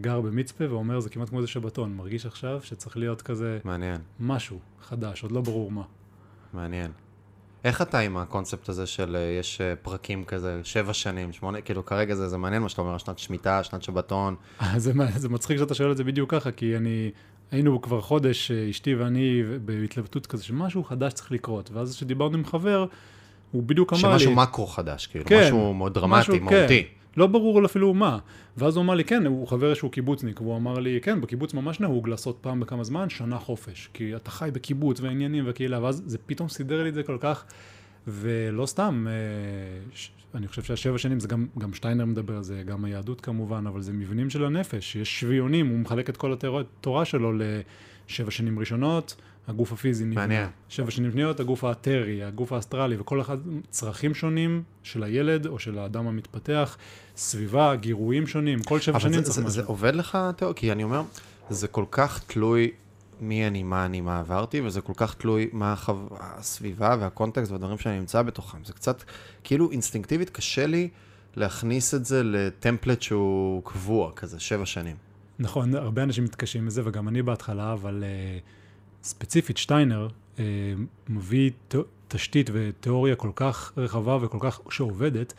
גר 0.00 0.20
במצפה 0.20 0.64
ואומר, 0.70 1.00
זה 1.00 1.10
כמעט 1.10 1.28
כמו 1.28 1.38
איזה 1.38 1.48
שבתון, 1.48 1.96
מרגיש 1.96 2.26
עכשיו 2.26 2.60
שצריך 2.62 2.96
להיות 2.96 3.22
כזה 3.22 3.58
מעניין, 3.64 4.00
משהו 4.20 4.58
חדש, 4.82 5.22
עוד 5.22 5.32
לא 5.32 5.40
ברור 5.40 5.70
מה. 5.70 5.82
מעניין. 6.52 6.90
איך 7.64 7.82
אתה 7.82 7.98
עם 7.98 8.16
הקונספט 8.16 8.68
הזה 8.68 8.86
של 8.86 9.16
אה, 9.16 9.20
יש 9.40 9.60
אה, 9.60 9.76
פרקים 9.76 10.24
כזה, 10.24 10.60
שבע 10.64 10.92
שנים, 10.92 11.32
שמונה, 11.32 11.60
כאילו 11.60 11.86
כרגע 11.86 12.14
זה, 12.14 12.28
זה 12.28 12.38
מעניין 12.38 12.62
מה 12.62 12.68
שאתה 12.68 12.82
אומר, 12.82 12.98
שנת 12.98 13.18
שמיטה, 13.18 13.64
שנת 13.64 13.82
שבתון. 13.82 14.34
אה, 14.62 14.78
זה, 14.84 14.92
זה 15.16 15.28
מצחיק 15.28 15.58
שאתה 15.58 15.74
שואל 15.74 15.92
את 15.92 15.96
זה 15.96 16.04
בדיוק 16.04 16.30
ככה, 16.30 16.52
כי 16.52 16.76
אני, 16.76 17.10
היינו 17.50 17.82
כבר 17.82 18.00
חודש, 18.00 18.50
אה, 18.50 18.70
אשתי 18.70 18.94
ואני, 18.94 19.42
בהתלבטות 19.64 20.26
כזה, 20.26 20.44
שמשהו 20.44 20.84
חדש 20.84 21.12
צריך 21.12 21.32
לקרות, 21.32 21.70
ואז 21.72 21.96
כשדיברנו 21.96 22.38
עם 22.38 22.44
חבר, 22.44 22.86
הוא 23.52 23.62
בדיוק 23.62 23.92
אמר 23.92 24.12
לי... 24.12 24.18
שמשהו 24.18 24.34
מקרו 24.34 24.66
חדש, 24.66 25.06
כאילו, 25.06 25.24
כן, 25.24 25.44
משהו 25.44 25.74
מאוד 25.74 25.94
דרמטי, 25.94 26.20
משהו, 26.20 26.40
מהותי. 26.40 26.84
כן. 26.84 27.01
לא 27.16 27.26
ברור 27.26 27.64
אפילו 27.64 27.94
מה. 27.94 28.18
ואז 28.56 28.76
הוא 28.76 28.84
אמר 28.84 28.94
לי, 28.94 29.04
כן, 29.04 29.26
הוא 29.26 29.48
חבר 29.48 29.74
שהוא 29.74 29.90
קיבוצניק, 29.90 30.40
והוא 30.40 30.56
אמר 30.56 30.78
לי, 30.78 31.00
כן, 31.00 31.20
בקיבוץ 31.20 31.54
ממש 31.54 31.80
נהוג 31.80 32.08
לעשות 32.08 32.38
פעם 32.40 32.60
בכמה 32.60 32.84
זמן 32.84 33.08
שנה 33.08 33.38
חופש, 33.38 33.90
כי 33.94 34.16
אתה 34.16 34.30
חי 34.30 34.50
בקיבוץ 34.52 35.00
והעניינים 35.00 35.46
והקהילה, 35.46 35.82
ואז 35.82 36.02
זה 36.06 36.18
פתאום 36.26 36.48
סידר 36.48 36.82
לי 36.82 36.88
את 36.88 36.94
זה 36.94 37.02
כל 37.02 37.16
כך, 37.20 37.44
ולא 38.06 38.66
סתם, 38.66 39.06
אה, 39.08 39.12
אני 40.34 40.48
חושב 40.48 40.62
שהשבע 40.62 40.98
שנים, 40.98 41.20
זה 41.20 41.28
גם, 41.28 41.46
גם 41.58 41.74
שטיינר 41.74 42.04
מדבר 42.04 42.36
על 42.36 42.42
זה, 42.42 42.62
גם 42.66 42.84
היהדות 42.84 43.20
כמובן, 43.20 43.66
אבל 43.66 43.82
זה 43.82 43.92
מבנים 43.92 44.30
של 44.30 44.44
הנפש, 44.44 44.96
יש 44.96 45.20
שביונים, 45.20 45.66
הוא 45.66 45.78
מחלק 45.78 46.10
את 46.10 46.16
כל 46.16 46.32
התורה 46.32 47.04
שלו 47.04 47.32
לשבע 47.32 48.30
שנים 48.30 48.58
ראשונות, 48.58 49.16
הגוף 49.48 49.72
הפיזי 49.72 50.04
נבנה. 50.04 50.20
מעניין. 50.20 50.48
שבע 50.68 50.90
שנים 50.90 51.12
שניות, 51.12 51.40
הגוף 51.40 51.64
האתרי, 51.64 52.24
הגוף 52.24 52.52
האסטרלי, 52.52 52.96
וכל 52.98 53.20
אחד 53.20 53.38
צרכים 53.70 54.14
שונים 54.14 54.62
של 54.82 55.02
הילד 55.02 55.46
או 55.46 55.58
של 55.58 55.78
האדם 55.78 56.06
המתפתח, 56.06 56.76
סביבה, 57.16 57.76
גירויים 57.76 58.26
שונים, 58.26 58.62
כל 58.62 58.80
שבע 58.80 58.96
אבל 58.96 59.00
שנים 59.00 59.24
זה, 59.24 59.32
צריך 59.32 59.38
משהו. 59.38 59.50
זה 59.50 59.62
עובד 59.64 59.94
לך, 59.94 60.18
תיאו? 60.36 60.54
כי 60.54 60.72
אני 60.72 60.84
אומר, 60.84 61.02
זה 61.50 61.68
כל 61.68 61.84
כך 61.90 62.24
תלוי 62.26 62.70
מי 63.20 63.46
אני, 63.46 63.62
מה 63.62 63.86
אני, 63.86 64.00
מה 64.00 64.18
עברתי, 64.18 64.60
וזה 64.60 64.80
כל 64.80 64.92
כך 64.96 65.14
תלוי 65.14 65.48
מה 65.52 65.72
החו... 65.72 65.94
הסביבה 66.20 66.96
והקונטקסט 67.00 67.50
והדברים 67.50 67.78
שאני 67.78 67.98
נמצא 67.98 68.22
בתוכם. 68.22 68.58
זה 68.64 68.72
קצת, 68.72 69.02
כאילו 69.44 69.70
אינסטינקטיבית 69.70 70.30
קשה 70.30 70.66
לי 70.66 70.88
להכניס 71.36 71.94
את 71.94 72.04
זה 72.04 72.22
לטמפלט 72.24 73.02
שהוא 73.02 73.62
קבוע, 73.64 74.12
כזה, 74.12 74.40
שבע 74.40 74.66
שנים. 74.66 74.96
נכון, 75.38 75.74
הרבה 75.74 76.02
אנשים 76.02 76.24
מתקשים 76.24 76.66
מזה, 76.66 76.82
וגם 76.84 77.08
אני 77.08 77.22
בהתחלה, 77.22 77.72
אבל 77.72 78.04
uh, 78.04 78.42
ספציפית 79.02 79.56
שטיינר 79.56 80.08
uh, 80.36 80.40
מביא 81.08 81.50
ת, 81.68 81.74
תשתית 82.08 82.50
ותיאוריה 82.52 83.16
כל 83.16 83.30
כך 83.34 83.72
רחבה 83.76 84.18
וכל 84.22 84.38
כך 84.40 84.60
שעובדת. 84.70 85.32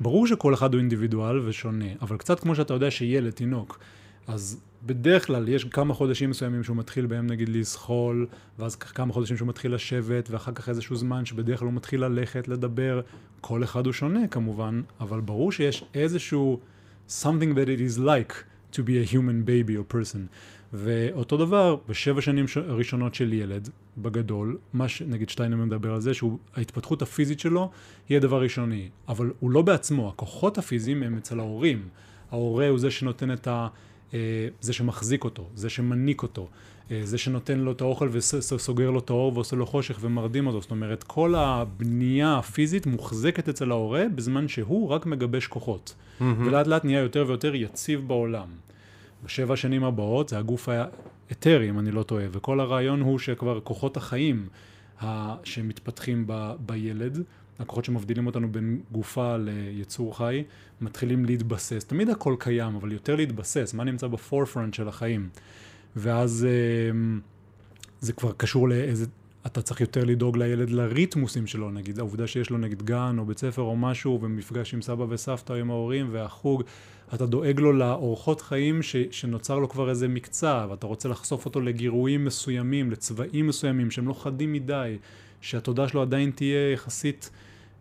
ברור 0.00 0.26
שכל 0.26 0.54
אחד 0.54 0.74
הוא 0.74 0.78
אינדיבידואל 0.78 1.38
ושונה, 1.38 1.84
אבל 2.02 2.16
קצת 2.16 2.40
כמו 2.40 2.54
שאתה 2.54 2.74
יודע 2.74 2.90
שילד, 2.90 3.30
תינוק, 3.30 3.78
אז 4.26 4.60
בדרך 4.86 5.26
כלל 5.26 5.48
יש 5.48 5.64
כמה 5.64 5.94
חודשים 5.94 6.30
מסוימים 6.30 6.62
שהוא 6.62 6.76
מתחיל 6.76 7.06
בהם 7.06 7.26
נגיד 7.26 7.48
לזחול, 7.48 8.26
ואז 8.58 8.76
כמה 8.76 9.12
חודשים 9.12 9.36
שהוא 9.36 9.48
מתחיל 9.48 9.74
לשבת, 9.74 10.30
ואחר 10.30 10.52
כך 10.52 10.68
איזשהו 10.68 10.96
זמן 10.96 11.24
שבדרך 11.24 11.58
כלל 11.58 11.66
הוא 11.66 11.74
מתחיל 11.74 12.04
ללכת, 12.04 12.48
לדבר. 12.48 13.00
כל 13.40 13.64
אחד 13.64 13.86
הוא 13.86 13.92
שונה 13.92 14.28
כמובן, 14.28 14.82
אבל 15.00 15.20
ברור 15.20 15.52
שיש 15.52 15.84
איזשהו 15.94 16.60
something 17.08 17.54
that 17.54 17.68
it 17.68 17.80
is 17.80 17.98
like 17.98 18.32
to 18.72 18.78
be 18.78 18.96
a 19.04 19.12
human 19.12 19.46
baby 19.46 19.72
or 19.72 19.94
person. 19.94 20.20
ואותו 20.72 21.36
דבר, 21.36 21.76
בשבע 21.88 22.20
שנים 22.20 22.48
ש- 22.48 22.56
הראשונות 22.56 23.14
של 23.14 23.32
ילד, 23.32 23.68
בגדול, 23.98 24.58
מה 24.72 24.88
ש... 24.88 25.02
נגיד 25.02 25.28
שטיינר 25.28 25.56
מדבר 25.56 25.92
על 25.92 26.00
זה, 26.00 26.12
שההתפתחות 26.14 27.02
הפיזית 27.02 27.40
שלו 27.40 27.70
היא 28.08 28.16
הדבר 28.16 28.36
הראשוני, 28.36 28.88
אבל 29.08 29.30
הוא 29.40 29.50
לא 29.50 29.62
בעצמו, 29.62 30.08
הכוחות 30.08 30.58
הפיזיים 30.58 31.02
הם 31.02 31.16
אצל 31.16 31.40
ההורים. 31.40 31.88
ההורה 32.30 32.68
הוא 32.68 32.78
זה 32.78 32.90
שנותן 32.90 33.32
את 33.32 33.46
ה... 33.46 33.68
אה, 34.14 34.48
זה 34.60 34.72
שמחזיק 34.72 35.24
אותו, 35.24 35.48
זה 35.54 35.70
שמניק 35.70 36.22
אותו, 36.22 36.48
אה, 36.90 37.00
זה 37.04 37.18
שנותן 37.18 37.58
לו 37.58 37.72
את 37.72 37.80
האוכל 37.80 38.08
וסוגר 38.12 38.90
לו 38.90 38.98
את 38.98 39.10
האור 39.10 39.32
ועושה 39.34 39.56
לו 39.56 39.66
חושך 39.66 39.98
ומרדים 40.00 40.46
אותו. 40.46 40.60
זאת 40.60 40.70
אומרת, 40.70 41.02
כל 41.02 41.34
הבנייה 41.34 42.38
הפיזית 42.38 42.86
מוחזקת 42.86 43.48
אצל 43.48 43.70
ההורה 43.70 44.04
בזמן 44.14 44.48
שהוא 44.48 44.88
רק 44.88 45.06
מגבש 45.06 45.46
כוחות. 45.46 45.94
Mm-hmm. 45.94 46.24
ולאט 46.24 46.66
לאט 46.66 46.84
נהיה 46.84 47.00
יותר 47.00 47.24
ויותר 47.28 47.54
יציב 47.54 48.08
בעולם. 48.08 48.48
בשבע 49.26 49.54
השנים 49.54 49.84
הבאות 49.84 50.28
זה 50.28 50.38
הגוף 50.38 50.68
האתרי, 50.68 51.70
אם 51.70 51.78
אני 51.78 51.90
לא 51.90 52.02
טועה, 52.02 52.24
וכל 52.32 52.60
הרעיון 52.60 53.00
הוא 53.00 53.18
שכבר 53.18 53.60
כוחות 53.60 53.96
החיים 53.96 54.48
שמתפתחים 55.44 56.24
ב, 56.26 56.52
בילד, 56.60 57.22
הכוחות 57.58 57.84
שמבדילים 57.84 58.26
אותנו 58.26 58.52
בין 58.52 58.80
גופה 58.92 59.36
ליצור 59.36 60.16
חי, 60.16 60.44
מתחילים 60.80 61.24
להתבסס. 61.24 61.84
תמיד 61.84 62.10
הכל 62.10 62.36
קיים, 62.38 62.74
אבל 62.76 62.92
יותר 62.92 63.16
להתבסס, 63.16 63.74
מה 63.74 63.84
נמצא 63.84 64.06
בפורפרנט 64.06 64.74
של 64.74 64.88
החיים. 64.88 65.28
ואז 65.96 66.46
אמ, 66.90 67.20
זה 68.00 68.12
כבר 68.12 68.32
קשור 68.36 68.68
לאיזה, 68.68 69.06
אתה 69.46 69.62
צריך 69.62 69.80
יותר 69.80 70.04
לדאוג 70.04 70.36
לילד 70.36 70.70
לריתמוסים 70.70 71.46
שלו, 71.46 71.70
נגיד 71.70 71.98
העובדה 71.98 72.26
שיש 72.26 72.50
לו 72.50 72.58
נגיד 72.58 72.82
גן 72.82 73.16
או 73.18 73.24
בית 73.24 73.38
ספר 73.38 73.62
או 73.62 73.76
משהו, 73.76 74.18
ומפגש 74.22 74.74
עם 74.74 74.82
סבא 74.82 75.04
וסבתא 75.08 75.52
או 75.52 75.58
עם 75.58 75.70
ההורים 75.70 76.08
והחוג, 76.10 76.62
אתה 77.14 77.26
דואג 77.26 77.60
לו 77.60 77.72
לאורחות 77.72 78.40
חיים 78.40 78.82
ש, 78.82 78.96
שנוצר 79.10 79.58
לו 79.58 79.68
כבר 79.68 79.90
איזה 79.90 80.08
מקצע, 80.08 80.66
ואתה 80.70 80.86
רוצה 80.86 81.08
לחשוף 81.08 81.44
אותו 81.44 81.60
לגירויים 81.60 82.24
מסוימים, 82.24 82.90
לצבעים 82.90 83.46
מסוימים 83.46 83.90
שהם 83.90 84.08
לא 84.08 84.12
חדים 84.12 84.52
מדי, 84.52 84.96
שהתודעה 85.40 85.88
שלו 85.88 86.02
עדיין 86.02 86.30
תהיה 86.30 86.72
יחסית 86.72 87.30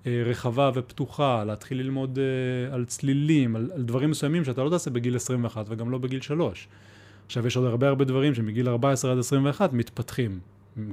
אה, 0.06 0.24
רחבה 0.26 0.72
ופתוחה, 0.74 1.44
להתחיל 1.44 1.80
ללמוד 1.80 2.20
אה, 2.20 2.74
על 2.74 2.86
צלילים, 2.86 3.56
על, 3.56 3.72
על 3.76 3.84
דברים 3.84 4.10
מסוימים 4.10 4.44
שאתה 4.44 4.64
לא 4.64 4.70
תעשה 4.70 4.90
בגיל 4.90 5.16
21 5.16 5.66
וגם 5.70 5.92
לא 5.92 5.98
בגיל 5.98 6.22
3. 6.22 6.68
עכשיו 7.26 7.48
יש 7.48 7.58
עוד 7.58 7.66
הרבה 7.66 7.88
הרבה 7.88 8.06
דברים 8.06 8.36
שמגיל 8.36 8.70
14 8.70 9.12
עד 9.12 9.18
21 9.18 9.74
מתפתחים. 9.74 10.40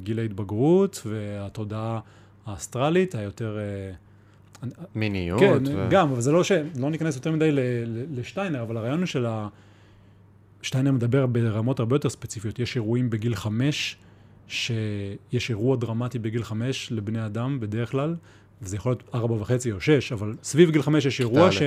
גיל 0.03 0.19
ההתבגרות 0.19 1.03
והתודעה 1.07 2.01
האסטרלית 2.47 3.15
היותר... 3.15 3.59
אה, 3.59 3.93
מיניות. 4.95 5.41
כן, 5.41 5.63
ו... 5.67 5.87
גם, 5.91 6.11
אבל 6.11 6.21
זה 6.21 6.33
לא 6.33 6.45
ש... 6.45 6.53
לא 6.79 6.91
ניכנס 6.91 7.17
יותר 7.17 7.33
מדי 7.33 7.53
ל... 7.53 7.59
לשטיינר, 8.15 8.63
אבל 8.63 8.77
הרעיון 8.77 8.99
הוא 8.99 9.07
של 9.07 9.27
ה... 9.27 9.49
שטיינר 10.63 10.93
מדבר 10.93 11.27
ברמות 11.27 11.81
הרבה 11.81 11.97
יותר 11.97 12.09
ספציפיות. 12.09 12.59
יש 12.59 12.77
אירועים 12.77 13.11
בגיל 13.11 13.35
חמש, 13.35 13.97
שיש 14.49 15.51
אירוע 15.51 15.77
דרמטי 15.77 16.19
בגיל 16.19 16.45
חמש 16.45 16.93
לבני 16.93 17.27
אדם 17.27 17.61
בדרך 17.61 17.91
כלל, 17.91 18.15
וזה 18.63 18.77
יכול 18.77 18.93
להיות 18.93 19.03
ארבע 19.15 19.35
וחצי 19.35 19.73
או 19.73 19.81
שש, 19.81 20.13
אבל 20.13 20.35
סביב 20.43 20.71
גיל 20.71 20.83
חמש 20.83 21.07
יש 21.07 21.21
אירוע 21.21 21.53
ש... 21.53 21.63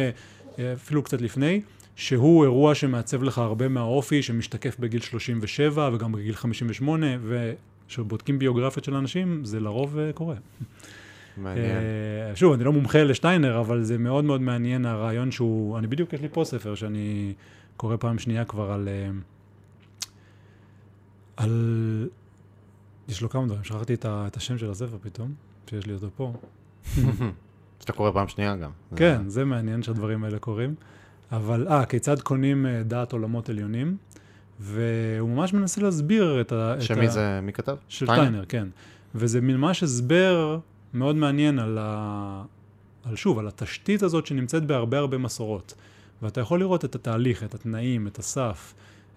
אפילו 0.74 1.04
קצת 1.04 1.22
לפני, 1.22 1.62
שהוא 1.96 2.44
אירוע 2.44 2.76
שמעצב 2.76 3.24
לך 3.24 3.38
הרבה 3.38 3.68
מהאופי, 3.68 4.24
שמשתקף 4.24 4.80
בגיל 4.80 5.02
37 5.02 5.90
וגם 5.94 6.12
בגיל 6.12 6.36
58, 6.36 7.08
וכשבודקים 7.24 8.40
ביוגרפיות 8.40 8.86
של 8.86 8.96
אנשים, 8.96 9.46
זה 9.46 9.60
לרוב 9.60 10.00
אה, 10.00 10.14
קורה. 10.14 10.36
מעניין. 11.38 11.78
Uh, 12.34 12.36
שוב, 12.36 12.54
אני 12.54 12.64
לא 12.64 12.74
מומחה 12.74 13.04
לשטיינר, 13.04 13.60
אבל 13.60 13.84
זה 13.84 13.98
מאוד 13.98 14.26
מאוד 14.26 14.42
מעניין 14.42 14.86
הרעיון 14.86 15.32
שהוא, 15.32 15.78
אני 15.78 15.88
בדיוק, 15.88 16.14
יש 16.14 16.22
לי 16.22 16.28
פה 16.32 16.44
ספר 16.44 16.76
שאני 16.76 17.34
קורא 17.78 17.96
פעם 18.00 18.20
שנייה 18.20 18.46
כבר 18.46 18.72
על... 18.72 18.88
Uh, 18.88 20.10
על... 21.38 22.10
יש 23.08 23.22
לו 23.22 23.30
כמה 23.30 23.46
דברים, 23.46 23.64
שכחתי 23.64 23.94
את, 23.94 24.06
ה, 24.06 24.24
את 24.28 24.38
השם 24.38 24.58
של 24.58 24.72
הספר 24.72 24.98
פתאום, 25.02 25.34
שיש 25.70 25.86
לי 25.88 25.94
אותו 25.94 26.08
פה. 26.16 26.34
שאתה 27.80 27.94
קורא 27.94 28.12
פעם 28.12 28.28
שנייה 28.28 28.56
גם. 28.56 28.72
כן, 28.96 29.30
זה 29.30 29.46
מעניין 29.46 29.84
שהדברים 29.84 30.24
האלה 30.24 30.40
קורים. 30.40 30.76
אבל, 31.32 31.68
אה, 31.68 31.86
כיצד 31.86 32.22
קונים 32.22 32.66
דעת 32.86 33.14
עולמות 33.14 33.50
עליונים, 33.50 33.98
והוא 34.60 35.30
ממש 35.30 35.54
מנסה 35.54 35.82
להסביר 35.82 36.42
את 36.42 36.52
ה... 36.52 36.76
שמי 36.80 37.10
זה, 37.10 37.40
מי 37.42 37.54
כתב? 37.54 37.76
של 37.88 38.06
שטיינר, 38.06 38.46
כן. 38.50 38.68
וזה 39.16 39.42
ממש 39.42 39.84
הסבר 39.84 40.60
מאוד 40.96 41.16
מעניין 41.16 41.60
על, 41.60 41.78
ה... 41.82 42.44
על 43.04 43.16
שוב, 43.16 43.40
על 43.40 43.48
התשתית 43.48 44.04
הזאת 44.04 44.26
שנמצאת 44.26 44.66
בהרבה 44.66 44.98
הרבה 44.98 45.18
מסורות. 45.18 45.74
ואתה 46.22 46.42
יכול 46.42 46.60
לראות 46.60 46.86
את 46.86 46.96
התהליך, 46.96 47.44
את 47.44 47.54
התנאים, 47.54 48.08
את 48.08 48.20
הסף, 48.20 48.74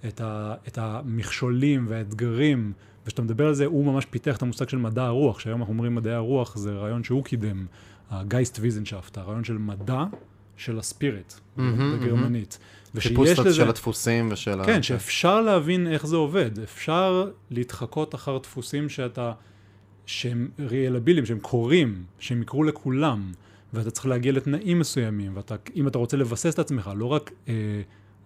את, 0.08 0.20
ה... 0.20 0.54
את 0.68 0.78
המכשולים 0.78 1.86
והאתגרים, 1.88 2.72
וכשאתה 3.04 3.22
מדבר 3.22 3.46
על 3.46 3.54
זה, 3.54 3.66
הוא 3.66 3.84
ממש 3.84 4.04
פיתח 4.04 4.36
את 4.36 4.42
המושג 4.42 4.68
של 4.68 4.76
מדע 4.76 5.04
הרוח, 5.04 5.38
שהיום 5.38 5.60
אנחנו 5.60 5.72
אומרים 5.72 5.94
מדעי 5.94 6.14
הרוח, 6.14 6.56
זה 6.56 6.72
רעיון 6.72 7.04
שהוא 7.04 7.24
קידם, 7.24 7.66
הגייסט 8.10 8.58
ויזנשאפט, 8.60 9.18
הרעיון 9.18 9.44
של 9.44 9.58
מדע 9.58 10.04
של 10.56 10.78
הספיריט, 10.78 11.32
mm-hmm, 11.32 11.60
בגרמנית. 11.60 12.58
Mm-hmm. 12.60 13.00
חיפוש 13.00 13.28
לזה... 13.38 13.54
של 13.54 13.68
הדפוסים 13.68 14.28
ושל 14.32 14.64
כן, 14.64 14.78
ה... 14.78 14.82
שאפשר 14.82 15.40
להבין 15.40 15.86
איך 15.86 16.06
זה 16.06 16.16
עובד, 16.16 16.58
אפשר 16.58 17.30
להתחקות 17.50 18.14
אחר 18.14 18.38
דפוסים 18.38 18.88
שאתה... 18.88 19.32
שהם 20.08 20.48
ריאלבילים, 20.58 21.26
שהם 21.26 21.38
קורים, 21.38 22.04
שהם 22.18 22.42
יקרו 22.42 22.62
לכולם, 22.64 23.32
ואתה 23.72 23.90
צריך 23.90 24.06
להגיע 24.06 24.32
לתנאים 24.32 24.78
מסוימים, 24.78 25.36
ואם 25.36 25.88
אתה 25.88 25.98
רוצה 25.98 26.16
לבסס 26.16 26.54
את 26.54 26.58
עצמך, 26.58 26.90
לא 26.96 27.06
רק 27.06 27.30
אה, 27.48 27.54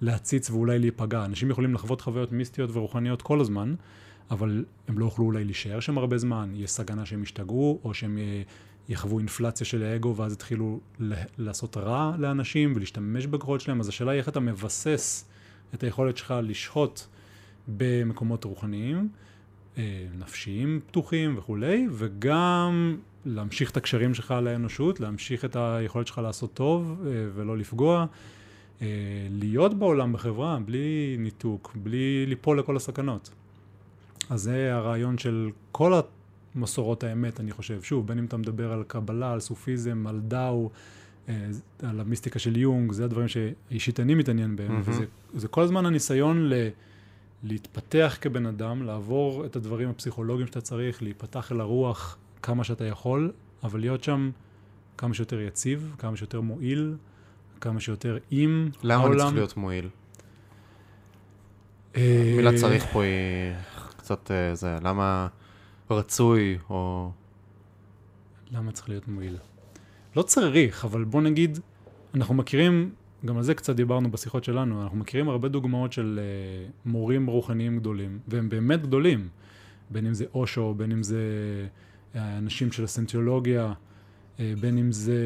להציץ 0.00 0.50
ואולי 0.50 0.78
להיפגע, 0.78 1.24
אנשים 1.24 1.50
יכולים 1.50 1.74
לחוות 1.74 2.00
חוויות 2.00 2.32
מיסטיות 2.32 2.70
ורוחניות 2.72 3.22
כל 3.22 3.40
הזמן, 3.40 3.74
אבל 4.30 4.64
הם 4.88 4.98
לא 4.98 5.04
יוכלו 5.04 5.24
אולי 5.24 5.44
להישאר 5.44 5.80
שם 5.80 5.98
הרבה 5.98 6.18
זמן, 6.18 6.52
יש 6.54 6.70
סכנה 6.70 7.06
שהם 7.06 7.22
ישתגעו, 7.22 7.80
או 7.84 7.94
שהם 7.94 8.18
אה, 8.18 8.42
יחוו 8.88 9.18
אינפלציה 9.18 9.66
של 9.66 9.82
האגו, 9.82 10.16
ואז 10.16 10.32
יתחילו 10.32 10.80
לעשות 11.38 11.76
רע 11.76 12.14
לאנשים 12.18 12.72
ולהשתמש 12.76 13.26
בכוחות 13.26 13.60
שלהם, 13.60 13.80
אז 13.80 13.88
השאלה 13.88 14.12
היא 14.12 14.18
איך 14.18 14.28
אתה 14.28 14.40
מבסס 14.40 15.24
את 15.74 15.82
היכולת 15.82 16.16
שלך 16.16 16.34
לשהות 16.42 17.06
במקומות 17.68 18.44
רוחניים. 18.44 19.08
אה, 19.78 20.06
נפשיים 20.18 20.80
פתוחים 20.86 21.38
וכולי, 21.38 21.86
וגם 21.90 22.96
להמשיך 23.24 23.70
את 23.70 23.76
הקשרים 23.76 24.14
שלך 24.14 24.30
על 24.30 24.46
האנושות, 24.46 25.00
להמשיך 25.00 25.44
את 25.44 25.56
היכולת 25.56 26.06
שלך 26.06 26.18
לעשות 26.18 26.54
טוב 26.54 27.02
אה, 27.06 27.10
ולא 27.34 27.58
לפגוע, 27.58 28.06
אה, 28.82 28.86
להיות 29.30 29.74
בעולם 29.74 30.12
בחברה 30.12 30.58
בלי 30.64 31.16
ניתוק, 31.18 31.76
בלי 31.82 32.26
ליפול 32.26 32.58
לכל 32.58 32.76
הסכנות. 32.76 33.30
אז 34.30 34.42
זה 34.42 34.74
הרעיון 34.74 35.18
של 35.18 35.50
כל 35.72 36.00
המסורות 36.54 37.04
האמת, 37.04 37.40
אני 37.40 37.52
חושב. 37.52 37.82
שוב, 37.82 38.06
בין 38.06 38.18
אם 38.18 38.24
אתה 38.24 38.36
מדבר 38.36 38.72
על 38.72 38.84
קבלה, 38.86 39.32
על 39.32 39.40
סופיזם, 39.40 40.06
על 40.06 40.20
דאו, 40.20 40.70
על 41.82 42.00
המיסטיקה 42.00 42.38
של 42.38 42.56
יונג, 42.56 42.92
זה 42.92 43.04
הדברים 43.04 43.28
שאישית 43.28 44.00
אני 44.00 44.14
מתעניין 44.14 44.56
בהם, 44.56 44.80
mm-hmm. 44.80 45.02
וזה 45.34 45.48
כל 45.48 45.62
הזמן 45.62 45.86
הניסיון 45.86 46.48
ל... 46.48 46.68
להתפתח 47.42 48.18
כבן 48.20 48.46
אדם, 48.46 48.82
לעבור 48.82 49.46
את 49.46 49.56
הדברים 49.56 49.88
הפסיכולוגיים 49.88 50.46
שאתה 50.46 50.60
צריך, 50.60 51.02
להיפתח 51.02 51.52
אל 51.52 51.60
הרוח 51.60 52.16
כמה 52.42 52.64
שאתה 52.64 52.84
יכול, 52.84 53.32
אבל 53.62 53.80
להיות 53.80 54.04
שם 54.04 54.30
כמה 54.98 55.14
שיותר 55.14 55.40
יציב, 55.40 55.94
כמה 55.98 56.16
שיותר 56.16 56.40
מועיל, 56.40 56.96
כמה 57.60 57.80
שיותר 57.80 58.18
עם 58.30 58.70
למה 58.82 58.94
העולם. 58.94 59.18
למה 59.18 59.22
אני 59.22 59.30
צריך 59.30 59.34
להיות 59.34 59.56
מועיל? 59.56 59.88
המילה 61.94 62.50
אה, 62.50 62.56
צריך 62.58 62.86
פה 62.92 63.02
היא 63.02 63.52
קצת 63.96 64.30
אה, 64.30 64.54
זה, 64.54 64.78
למה 64.82 65.28
רצוי 65.90 66.58
או... 66.70 67.10
למה 68.50 68.72
צריך 68.72 68.88
להיות 68.88 69.08
מועיל? 69.08 69.36
לא 70.16 70.22
צריך, 70.22 70.84
אבל 70.84 71.04
בוא 71.04 71.22
נגיד, 71.22 71.58
אנחנו 72.14 72.34
מכירים 72.34 72.94
גם 73.26 73.36
על 73.36 73.42
זה 73.42 73.54
קצת 73.54 73.76
דיברנו 73.76 74.10
בשיחות 74.10 74.44
שלנו, 74.44 74.82
אנחנו 74.82 74.98
מכירים 74.98 75.28
הרבה 75.28 75.48
דוגמאות 75.48 75.92
של 75.92 76.20
uh, 76.20 76.88
מורים 76.88 77.26
רוחניים 77.26 77.78
גדולים, 77.78 78.18
והם 78.28 78.48
באמת 78.48 78.82
גדולים, 78.82 79.28
בין 79.90 80.06
אם 80.06 80.14
זה 80.14 80.24
אושו, 80.34 80.74
בין 80.74 80.92
אם 80.92 81.02
זה 81.02 81.20
אה, 82.14 82.38
אנשים 82.38 82.72
של 82.72 82.84
הסנטיולוגיה, 82.84 83.72
uh, 83.72 84.40
בין 84.60 84.78
אם 84.78 84.92
זה 84.92 85.20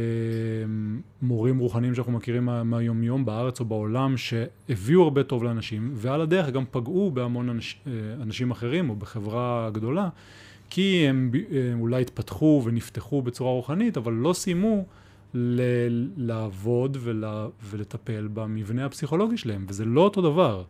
מורים 1.22 1.58
רוחניים 1.58 1.94
שאנחנו 1.94 2.12
מכירים 2.12 2.44
מה, 2.44 2.64
מהיומיום 2.64 3.24
בארץ 3.24 3.60
או 3.60 3.64
בעולם, 3.64 4.16
שהביאו 4.16 5.02
הרבה 5.02 5.22
טוב 5.22 5.44
לאנשים, 5.44 5.90
ועל 5.94 6.20
הדרך 6.20 6.50
גם 6.50 6.64
פגעו 6.70 7.10
בהמון 7.10 7.48
אנש, 7.48 7.80
אנשים 8.22 8.50
אחרים 8.50 8.90
או 8.90 8.96
בחברה 8.96 9.70
גדולה, 9.72 10.08
כי 10.70 11.06
הם 11.08 11.30
uh, 11.32 11.80
אולי 11.80 12.02
התפתחו 12.02 12.62
ונפתחו 12.64 13.22
בצורה 13.22 13.50
רוחנית, 13.50 13.96
אבל 13.96 14.12
לא 14.12 14.32
סיימו 14.32 14.84
ל- 15.34 16.08
לעבוד 16.16 16.96
ולה- 17.00 17.46
ולטפל 17.62 18.28
במבנה 18.34 18.84
הפסיכולוגי 18.84 19.36
שלהם, 19.36 19.66
וזה 19.68 19.84
לא 19.84 20.00
אותו 20.00 20.22
דבר. 20.22 20.64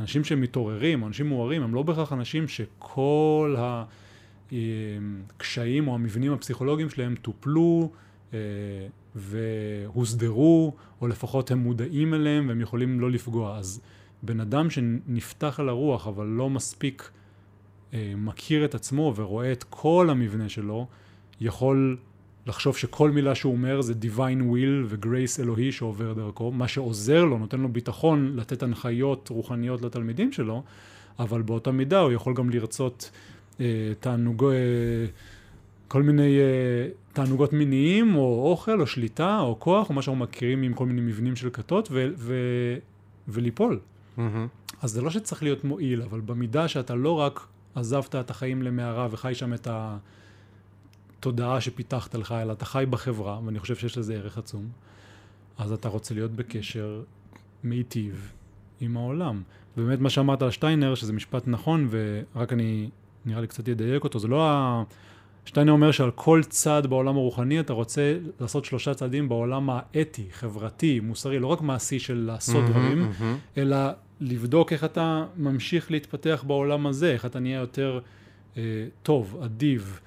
אנשים 0.00 0.24
שמתעוררים, 0.24 1.04
אנשים 1.04 1.26
מוארים, 1.26 1.62
הם 1.62 1.74
לא 1.74 1.82
בהכרח 1.82 2.12
אנשים 2.12 2.48
שכל 2.48 3.56
הקשיים 4.50 5.88
או 5.88 5.94
המבנים 5.94 6.32
הפסיכולוגיים 6.32 6.90
שלהם 6.90 7.14
טופלו 7.14 7.90
אה, 8.34 8.38
והוסדרו, 9.14 10.74
או 11.00 11.08
לפחות 11.08 11.50
הם 11.50 11.58
מודעים 11.58 12.14
אליהם 12.14 12.48
והם 12.48 12.60
יכולים 12.60 13.00
לא 13.00 13.10
לפגוע. 13.10 13.56
אז 13.58 13.80
בן 14.22 14.40
אדם 14.40 14.70
שנפתח 14.70 15.60
על 15.60 15.68
הרוח, 15.68 16.06
אבל 16.06 16.26
לא 16.26 16.50
מספיק 16.50 17.10
אה, 17.94 18.12
מכיר 18.16 18.64
את 18.64 18.74
עצמו 18.74 19.12
ורואה 19.16 19.52
את 19.52 19.64
כל 19.70 20.08
המבנה 20.10 20.48
שלו, 20.48 20.86
יכול 21.40 21.96
לחשוב 22.46 22.76
שכל 22.76 23.10
מילה 23.10 23.34
שהוא 23.34 23.52
אומר 23.52 23.80
זה 23.80 23.94
divine 24.02 24.40
will 24.40 24.84
וגרייס 24.86 25.40
אלוהי 25.40 25.72
שעובר 25.72 26.12
דרכו, 26.12 26.52
מה 26.52 26.68
שעוזר 26.68 27.24
לו, 27.24 27.38
נותן 27.38 27.60
לו 27.60 27.68
ביטחון 27.68 28.32
לתת 28.36 28.62
הנחיות 28.62 29.28
רוחניות 29.28 29.82
לתלמידים 29.82 30.32
שלו, 30.32 30.62
אבל 31.18 31.42
באותה 31.42 31.70
מידה 31.70 32.00
הוא 32.00 32.12
יכול 32.12 32.34
גם 32.34 32.50
לרצות 32.50 33.10
אה, 33.60 33.92
תענוגו, 34.00 34.50
אה, 34.50 34.56
כל 35.88 36.02
מיני 36.02 36.38
אה, 36.38 36.88
תענוגות 37.12 37.52
מיניים, 37.52 38.16
או 38.16 38.50
אוכל, 38.50 38.80
או 38.80 38.86
שליטה, 38.86 39.40
או 39.40 39.56
כוח, 39.58 39.88
או 39.88 39.94
מה 39.94 40.02
שאנחנו 40.02 40.24
מכירים 40.24 40.62
עם 40.62 40.72
כל 40.72 40.86
מיני 40.86 41.00
מבנים 41.00 41.36
של 41.36 41.50
כתות, 41.52 41.88
ו- 41.92 42.08
ו- 42.16 42.76
וליפול. 43.28 43.78
Mm-hmm. 44.18 44.20
אז 44.82 44.90
זה 44.90 45.02
לא 45.02 45.10
שצריך 45.10 45.42
להיות 45.42 45.64
מועיל, 45.64 46.02
אבל 46.02 46.20
במידה 46.20 46.68
שאתה 46.68 46.94
לא 46.94 47.10
רק 47.10 47.46
עזבת 47.74 48.14
את 48.14 48.30
החיים 48.30 48.62
למערה 48.62 49.08
וחי 49.10 49.34
שם 49.34 49.54
את 49.54 49.68
התודעה 51.18 51.60
שפיתחת 51.60 52.14
לך, 52.14 52.32
אלא 52.32 52.52
אתה 52.52 52.64
חי 52.64 52.84
בחברה, 52.90 53.40
ואני 53.46 53.58
חושב 53.58 53.76
שיש 53.76 53.98
לזה 53.98 54.14
ערך 54.14 54.38
עצום, 54.38 54.68
אז 55.58 55.72
אתה 55.72 55.88
רוצה 55.88 56.14
להיות 56.14 56.30
בקשר 56.30 57.02
מיטיב 57.64 58.32
עם 58.80 58.96
העולם. 58.96 59.42
ובאמת 59.76 60.00
מה 60.00 60.10
שאמרת 60.10 60.42
על 60.42 60.50
שטיינר, 60.50 60.94
שזה 60.94 61.12
משפט 61.12 61.42
נכון, 61.46 61.88
ורק 61.90 62.52
אני 62.52 62.90
נראה 63.24 63.40
לי 63.40 63.46
קצת 63.46 63.68
אדייק 63.68 64.04
אותו, 64.04 64.18
זה 64.18 64.28
לא 64.28 64.50
ה... 64.50 64.82
שטיינר 65.44 65.72
אומר 65.72 65.90
שעל 65.90 66.10
כל 66.10 66.42
צד 66.48 66.82
בעולם 66.86 67.16
הרוחני 67.16 67.60
אתה 67.60 67.72
רוצה 67.72 68.18
לעשות 68.40 68.64
שלושה 68.64 68.94
צעדים 68.94 69.28
בעולם 69.28 69.70
האתי, 69.70 70.26
חברתי, 70.32 71.00
מוסרי, 71.00 71.38
לא 71.38 71.46
רק 71.46 71.60
מעשי 71.60 71.98
של 71.98 72.24
לעשות 72.26 72.64
mm-hmm, 72.64 72.70
דברים, 72.70 73.10
mm-hmm. 73.10 73.58
אלא 73.60 73.76
לבדוק 74.20 74.72
איך 74.72 74.84
אתה 74.84 75.24
ממשיך 75.36 75.90
להתפתח 75.90 76.44
בעולם 76.46 76.86
הזה, 76.86 77.12
איך 77.12 77.26
אתה 77.26 77.38
נהיה 77.38 77.60
יותר 77.60 78.00
אה, 78.56 78.62
טוב, 79.02 79.40
אדיב, 79.44 80.00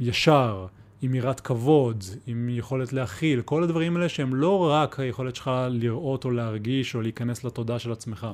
ישר, 0.00 0.66
עם 1.02 1.14
יראת 1.14 1.40
כבוד, 1.40 2.04
עם 2.26 2.48
יכולת 2.48 2.92
להכיל, 2.92 3.42
כל 3.42 3.62
הדברים 3.62 3.96
האלה 3.96 4.08
שהם 4.08 4.34
לא 4.34 4.70
רק 4.70 5.00
היכולת 5.00 5.36
שלך 5.36 5.50
לראות 5.70 6.24
או 6.24 6.30
להרגיש 6.30 6.94
או 6.94 7.00
להיכנס 7.00 7.44
לתודעה 7.44 7.78
של 7.78 7.92
עצמך, 7.92 8.26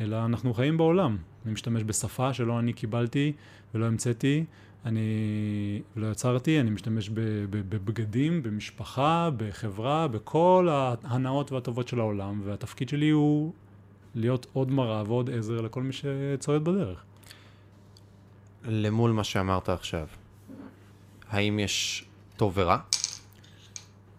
אלא 0.00 0.24
אנחנו 0.24 0.54
חיים 0.54 0.76
בעולם. 0.76 1.16
אני 1.44 1.52
משתמש 1.52 1.82
בשפה 1.84 2.34
שלא 2.34 2.58
אני 2.58 2.72
קיבלתי 2.72 3.32
ולא 3.74 3.86
המצאתי, 3.86 4.44
אני 4.84 5.80
לא 5.96 6.06
יצרתי, 6.06 6.60
אני 6.60 6.70
משתמש 6.70 7.10
בבגדים, 7.50 8.42
במשפחה, 8.42 9.30
בחברה, 9.36 10.08
בכל 10.08 10.68
ההנאות 10.70 11.52
והטובות 11.52 11.88
של 11.88 12.00
העולם, 12.00 12.40
והתפקיד 12.44 12.88
שלי 12.88 13.10
הוא 13.10 13.52
להיות 14.14 14.46
עוד 14.52 14.70
מראה 14.70 15.02
ועוד 15.06 15.30
עזר 15.30 15.60
לכל 15.60 15.82
מי 15.82 15.92
שצועד 15.92 16.64
בדרך. 16.64 17.04
למול 18.68 19.10
מה 19.10 19.24
שאמרת 19.24 19.68
עכשיו, 19.68 20.06
האם 21.30 21.58
יש 21.58 22.04
טוב 22.36 22.52
ורע? 22.56 22.78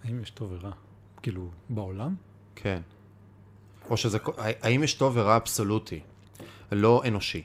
האם 0.03 0.21
יש 0.21 0.29
טוב 0.29 0.51
ורע? 0.51 0.71
כאילו, 1.21 1.49
בעולם? 1.69 2.15
כן. 2.55 2.81
או 3.89 3.97
שזה, 3.97 4.17
האם 4.37 4.83
יש 4.83 4.93
טוב 4.93 5.17
ורע 5.17 5.35
אבסולוטי, 5.35 5.99
לא 6.71 7.01
אנושי? 7.07 7.41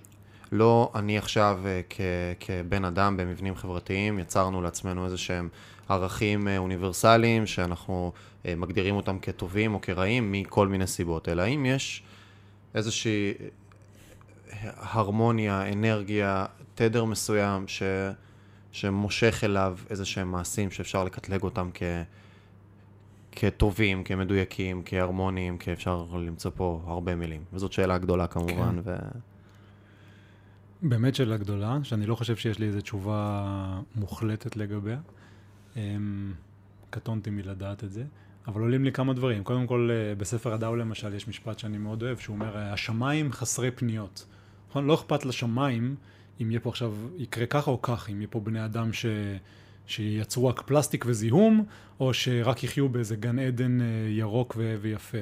לא 0.53 0.93
אני 0.95 1.19
עכשיו 1.19 1.61
אה, 1.67 1.81
כ, 1.91 2.01
כבן 2.41 2.85
אדם 2.85 3.17
במבנים 3.17 3.55
חברתיים 3.57 4.19
יצרנו 4.19 4.63
לעצמנו 4.63 5.05
איזה 5.05 5.19
שהם 5.19 5.49
ערכים 5.89 6.49
אה, 6.49 6.59
אוניברסליים 6.59 7.47
שאנחנו 7.47 8.13
אה, 8.47 8.55
מגדירים 8.57 8.97
אותם 8.97 9.19
כטובים 9.19 9.75
או 9.75 9.81
כרעים 9.81 10.33
מכל 10.33 10.69
מיני 10.69 10.87
סיבות, 10.87 11.29
אלא 11.29 11.47
אם 11.49 11.67
יש 11.67 12.03
איזושהי 12.75 13.33
הרמוניה, 14.77 15.73
אנרגיה, 15.73 16.47
תדר 16.75 17.05
מסוים 17.05 17.69
ש, 17.69 17.83
שמושך 18.73 19.41
אליו 19.45 19.79
איזה 19.91 20.05
שהם 20.05 20.31
מעשים 20.31 20.71
שאפשר 20.71 21.05
לקטלג 21.05 21.43
אותם 21.43 21.71
כ... 21.75 21.83
כטובים, 23.33 24.05
כמדויקים, 24.05 24.83
כהרמוניים, 24.85 25.59
כי 25.59 25.73
אפשר 25.73 26.07
למצוא 26.27 26.51
פה 26.55 26.83
הרבה 26.87 27.15
מילים. 27.15 27.45
וזאת 27.53 27.73
שאלה 27.73 27.99
גדולה 27.99 28.27
כמובן. 28.27 28.83
כן. 28.85 28.91
ו... 28.91 28.97
באמת 30.83 31.15
שאלה 31.15 31.37
גדולה, 31.37 31.79
שאני 31.83 32.07
לא 32.07 32.15
חושב 32.15 32.37
שיש 32.37 32.59
לי 32.59 32.67
איזו 32.67 32.81
תשובה 32.81 33.81
מוחלטת 33.95 34.57
לגביה. 34.57 34.99
אמ, 35.77 36.33
קטונתי 36.91 37.31
מלדעת 37.31 37.85
את 37.85 37.93
זה, 37.93 38.05
אבל 38.47 38.61
עולים 38.61 38.85
לי 38.85 38.93
כמה 38.93 39.13
דברים. 39.13 39.45
קודם 39.45 39.67
כל, 39.67 39.91
אה, 39.93 40.15
בספר 40.15 40.53
הדאו 40.53 40.77
למשל, 40.77 41.15
יש 41.15 41.29
משפט 41.29 41.59
שאני 41.59 41.79
מאוד 41.79 42.03
אוהב, 42.03 42.19
שהוא 42.19 42.35
אומר, 42.35 42.57
השמיים 42.57 43.33
חסרי 43.33 43.71
פניות. 43.71 44.27
נכון? 44.75 44.87
לא 44.87 44.95
אכפת 44.95 45.25
לשמיים 45.25 45.95
אם 46.43 46.51
יהיה 46.51 46.61
פה 46.61 46.71
עכשיו, 46.71 46.95
יקרה 47.17 47.47
ככה 47.47 47.71
או 47.71 47.83
כך, 47.83 48.11
אם 48.11 48.17
יהיה 48.17 48.29
פה 48.29 48.41
בני 48.41 48.65
אדם 48.65 48.93
ש... 48.93 49.07
שייצרו 49.87 50.47
רק 50.47 50.63
פלסטיק 50.67 51.05
וזיהום, 51.09 51.65
או 52.01 52.15
שרק 52.15 52.65
יחיו 52.65 52.89
באיזה 52.89 53.17
גן 53.17 53.39
עדן 53.39 53.81
אה, 53.81 53.87
ירוק 54.09 54.55
ו- 54.59 54.77
ויפה. 54.81 55.19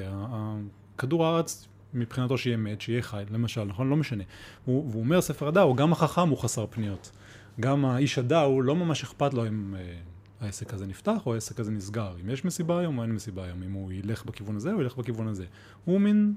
כדור 0.97 1.25
הארץ, 1.25 1.67
מבחינתו 1.93 2.37
שיהיה 2.37 2.57
מת, 2.57 2.81
שיהיה 2.81 3.01
חי, 3.01 3.23
למשל, 3.31 3.63
נכון? 3.63 3.89
לא 3.89 3.95
משנה. 3.95 4.23
הוא, 4.65 4.89
והוא 4.89 5.03
אומר, 5.03 5.21
ספר 5.21 5.47
הדאו, 5.47 5.75
גם 5.75 5.91
החכם 5.91 6.29
הוא 6.29 6.37
חסר 6.37 6.65
פניות. 6.69 7.11
גם 7.59 7.85
האיש 7.85 8.17
הדאו, 8.17 8.61
לא 8.61 8.75
ממש 8.75 9.03
אכפת 9.03 9.33
לו 9.33 9.47
אם 9.47 9.75
אה, 9.77 9.95
העסק 10.41 10.73
הזה 10.73 10.85
נפתח 10.87 11.25
או 11.25 11.33
העסק 11.33 11.59
הזה 11.59 11.71
נסגר. 11.71 12.13
אם 12.23 12.29
יש 12.29 12.45
מסיבה 12.45 12.79
היום 12.79 12.97
או 12.97 13.03
אין 13.03 13.11
מסיבה 13.11 13.45
היום. 13.45 13.63
אם 13.63 13.71
הוא 13.71 13.91
ילך 13.91 14.25
בכיוון 14.25 14.55
הזה 14.55 14.73
או 14.73 14.81
ילך 14.81 14.95
בכיוון 14.97 15.27
הזה. 15.27 15.45
הוא 15.85 16.01
מין 16.01 16.33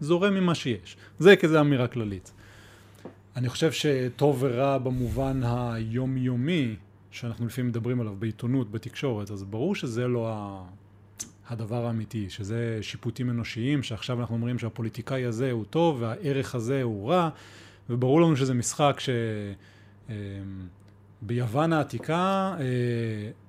זורם 0.00 0.34
ממה 0.34 0.54
שיש. 0.54 0.96
זה 1.18 1.36
כזה 1.36 1.60
אמירה 1.60 1.86
כללית. 1.86 2.32
אני 3.36 3.48
חושב 3.48 3.72
שטוב 3.72 4.36
ורע 4.40 4.78
במובן 4.78 5.40
היומיומי, 5.44 6.76
שאנחנו 7.10 7.46
לפעמים 7.46 7.68
מדברים 7.68 8.00
עליו 8.00 8.14
בעיתונות, 8.18 8.70
בתקשורת, 8.70 9.30
אז 9.30 9.44
ברור 9.44 9.74
שזה 9.74 10.08
לא 10.08 10.28
ה... 10.32 10.64
הדבר 11.48 11.86
האמיתי, 11.86 12.30
שזה 12.30 12.78
שיפוטים 12.82 13.30
אנושיים, 13.30 13.82
שעכשיו 13.82 14.20
אנחנו 14.20 14.34
אומרים 14.34 14.58
שהפוליטיקאי 14.58 15.24
הזה 15.24 15.50
הוא 15.50 15.64
טוב 15.64 15.96
והערך 16.00 16.54
הזה 16.54 16.82
הוא 16.82 17.10
רע, 17.10 17.28
וברור 17.90 18.20
לנו 18.20 18.36
שזה 18.36 18.54
משחק 18.54 18.96
ש... 18.98 19.08
ביוון 21.22 21.72
העתיקה 21.72 22.54
אה, 22.60 22.64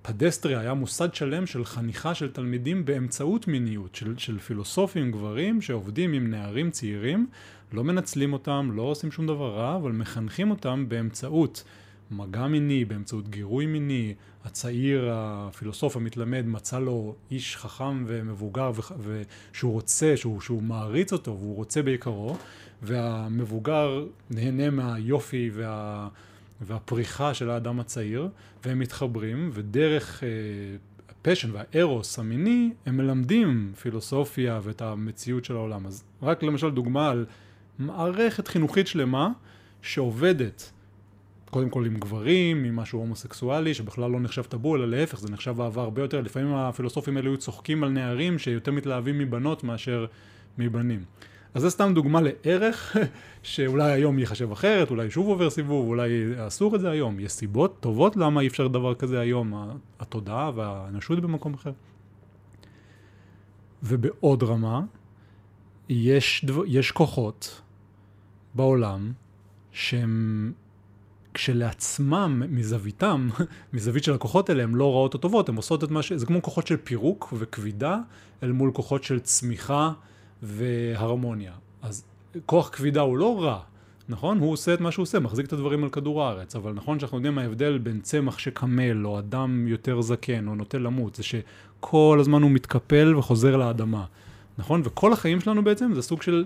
פדסטריה 0.01 0.59
היה 0.59 0.73
מוסד 0.73 1.13
שלם 1.13 1.45
של 1.45 1.65
חניכה 1.65 2.15
של 2.15 2.31
תלמידים 2.31 2.85
באמצעות 2.85 3.47
מיניות, 3.47 3.95
של, 3.95 4.17
של 4.17 4.39
פילוסופים 4.39 5.11
גברים 5.11 5.61
שעובדים 5.61 6.13
עם 6.13 6.29
נערים 6.29 6.71
צעירים, 6.71 7.27
לא 7.73 7.83
מנצלים 7.83 8.33
אותם, 8.33 8.69
לא 8.73 8.81
עושים 8.81 9.11
שום 9.11 9.27
דבר 9.27 9.55
רע, 9.55 9.75
אבל 9.75 9.91
מחנכים 9.91 10.51
אותם 10.51 10.85
באמצעות 10.87 11.63
מגע 12.11 12.47
מיני, 12.47 12.85
באמצעות 12.85 13.29
גירוי 13.29 13.65
מיני, 13.65 14.13
הצעיר, 14.45 15.09
הפילוסוף 15.11 15.95
המתלמד, 15.95 16.45
מצא 16.45 16.79
לו 16.79 17.15
איש 17.31 17.57
חכם 17.57 18.03
ומבוגר 18.07 18.71
ושהוא 19.03 19.73
רוצה, 19.73 20.17
שהוא, 20.17 20.41
שהוא 20.41 20.63
מעריץ 20.63 21.13
אותו 21.13 21.37
והוא 21.37 21.55
רוצה 21.55 21.81
בעיקרו, 21.81 22.37
והמבוגר 22.81 24.05
נהנה 24.29 24.69
מהיופי 24.69 25.49
וה, 25.53 26.07
והפריחה 26.61 27.33
של 27.33 27.49
האדם 27.49 27.79
הצעיר, 27.79 28.29
והם 28.65 28.79
מתחברים, 28.79 29.49
ודרך 29.53 30.23
אה, 30.23 30.29
הפשן 31.09 31.49
והארוס 31.53 32.19
המיני, 32.19 32.71
הם 32.85 32.97
מלמדים 32.97 33.73
פילוסופיה 33.81 34.59
ואת 34.63 34.81
המציאות 34.81 35.45
של 35.45 35.55
העולם. 35.55 35.85
אז 35.85 36.03
רק 36.21 36.43
למשל 36.43 36.69
דוגמה 36.69 37.09
על 37.09 37.25
מערכת 37.79 38.47
חינוכית 38.47 38.87
שלמה 38.87 39.29
שעובדת 39.81 40.71
קודם 41.49 41.69
כל 41.69 41.85
עם 41.85 41.97
גברים, 41.97 42.63
עם 42.63 42.75
משהו 42.75 42.99
הומוסקסואלי, 42.99 43.73
שבכלל 43.73 44.11
לא 44.11 44.19
נחשב 44.19 44.41
טאבו, 44.41 44.75
אלא 44.75 44.87
להפך, 44.87 45.19
זה 45.19 45.31
נחשב 45.31 45.61
אהבה 45.61 45.81
הרבה 45.81 46.01
יותר. 46.01 46.21
לפעמים 46.21 46.53
הפילוסופים 46.53 47.17
האלה 47.17 47.29
היו 47.29 47.37
צוחקים 47.37 47.83
על 47.83 47.89
נערים 47.89 48.39
שיותר 48.39 48.71
מתלהבים 48.71 49.19
מבנות 49.19 49.63
מאשר 49.63 50.05
מבנים. 50.57 51.03
אז 51.53 51.61
זה 51.61 51.69
סתם 51.69 51.91
דוגמה 51.95 52.19
לערך 52.21 52.95
שאולי 53.43 53.91
היום 53.91 54.19
ייחשב 54.19 54.51
אחרת, 54.51 54.91
אולי 54.91 55.11
שוב 55.11 55.27
עובר 55.27 55.49
סיבוב, 55.49 55.87
אולי 55.87 56.09
אסור 56.47 56.75
את 56.75 56.81
זה 56.81 56.89
היום. 56.89 57.19
יש 57.19 57.31
סיבות 57.31 57.77
טובות 57.79 58.15
למה 58.15 58.41
אי 58.41 58.47
אפשר 58.47 58.67
דבר 58.67 58.95
כזה 58.95 59.19
היום, 59.19 59.77
התודעה 59.99 60.51
והאנושות 60.55 61.19
במקום 61.19 61.53
אחר. 61.53 61.71
ובעוד 63.83 64.43
רמה, 64.43 64.81
יש, 65.89 66.45
דבר, 66.45 66.63
יש 66.67 66.91
כוחות 66.91 67.61
בעולם 68.53 69.11
שהם 69.71 70.51
כשלעצמם, 71.33 72.43
מזוויתם, 72.49 73.29
מזווית 73.73 74.03
של 74.03 74.13
הכוחות 74.13 74.49
האלה, 74.49 74.63
הן 74.63 74.75
לא 74.75 74.91
רעות 74.91 75.13
או 75.13 75.19
טובות, 75.19 75.49
הן 75.49 75.55
עושות 75.55 75.83
את 75.83 75.91
מה 75.91 76.01
ש... 76.01 76.13
זה 76.13 76.25
כמו 76.25 76.41
כוחות 76.41 76.67
של 76.67 76.77
פירוק 76.77 77.33
וכבידה, 77.37 77.99
אל 78.43 78.51
מול 78.51 78.71
כוחות 78.71 79.03
של 79.03 79.19
צמיחה 79.19 79.91
והרמוניה. 80.43 81.53
אז 81.81 82.03
כוח 82.45 82.69
כבידה 82.69 83.01
הוא 83.01 83.17
לא 83.17 83.43
רע, 83.43 83.59
נכון? 84.09 84.39
הוא 84.39 84.51
עושה 84.51 84.73
את 84.73 84.81
מה 84.81 84.91
שהוא 84.91 85.03
עושה, 85.03 85.19
מחזיק 85.19 85.45
את 85.45 85.53
הדברים 85.53 85.83
על 85.83 85.89
כדור 85.89 86.23
הארץ, 86.23 86.55
אבל 86.55 86.73
נכון 86.73 86.99
שאנחנו 86.99 87.17
יודעים 87.17 87.35
מה 87.35 87.41
ההבדל 87.41 87.77
בין 87.77 88.01
צמח 88.01 88.37
שקמל, 88.37 89.05
או 89.05 89.19
אדם 89.19 89.67
יותר 89.67 90.01
זקן, 90.01 90.47
או 90.47 90.55
נוטה 90.55 90.77
למות, 90.77 91.15
זה 91.15 91.23
שכל 91.23 92.17
הזמן 92.19 92.41
הוא 92.41 92.51
מתקפל 92.51 93.15
וחוזר 93.15 93.57
לאדמה. 93.57 94.05
נכון? 94.57 94.81
וכל 94.83 95.13
החיים 95.13 95.39
שלנו 95.39 95.63
בעצם 95.63 95.93
זה 95.93 96.01
סוג 96.01 96.21
של 96.21 96.45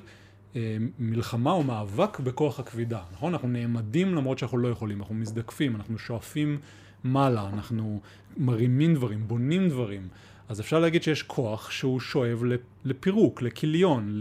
אה, 0.56 0.78
מלחמה 1.00 1.52
או 1.52 1.64
מאבק 1.64 2.20
בכוח 2.20 2.60
הכבידה, 2.60 3.02
נכון? 3.14 3.34
אנחנו 3.34 3.48
נעמדים 3.48 4.16
למרות 4.16 4.40
שאנחנו 4.40 4.58
לא 4.58 4.68
יכולים, 4.68 5.00
אנחנו 5.00 5.16
מזדקפים, 5.16 5.76
אנחנו 5.76 5.98
שואפים 5.98 6.60
מעלה, 7.04 7.50
אנחנו 7.54 8.00
מרימים 8.38 8.94
דברים, 8.94 9.28
בונים 9.28 9.70
דברים. 9.70 10.08
אז 10.52 10.60
אפשר 10.60 10.80
להגיד 10.80 11.04
שיש 11.04 11.24
כוח 11.24 11.72
שהוא 11.72 12.00
שואב 12.00 12.44
לפירוק, 12.86 13.42
לכיליון, 13.42 14.20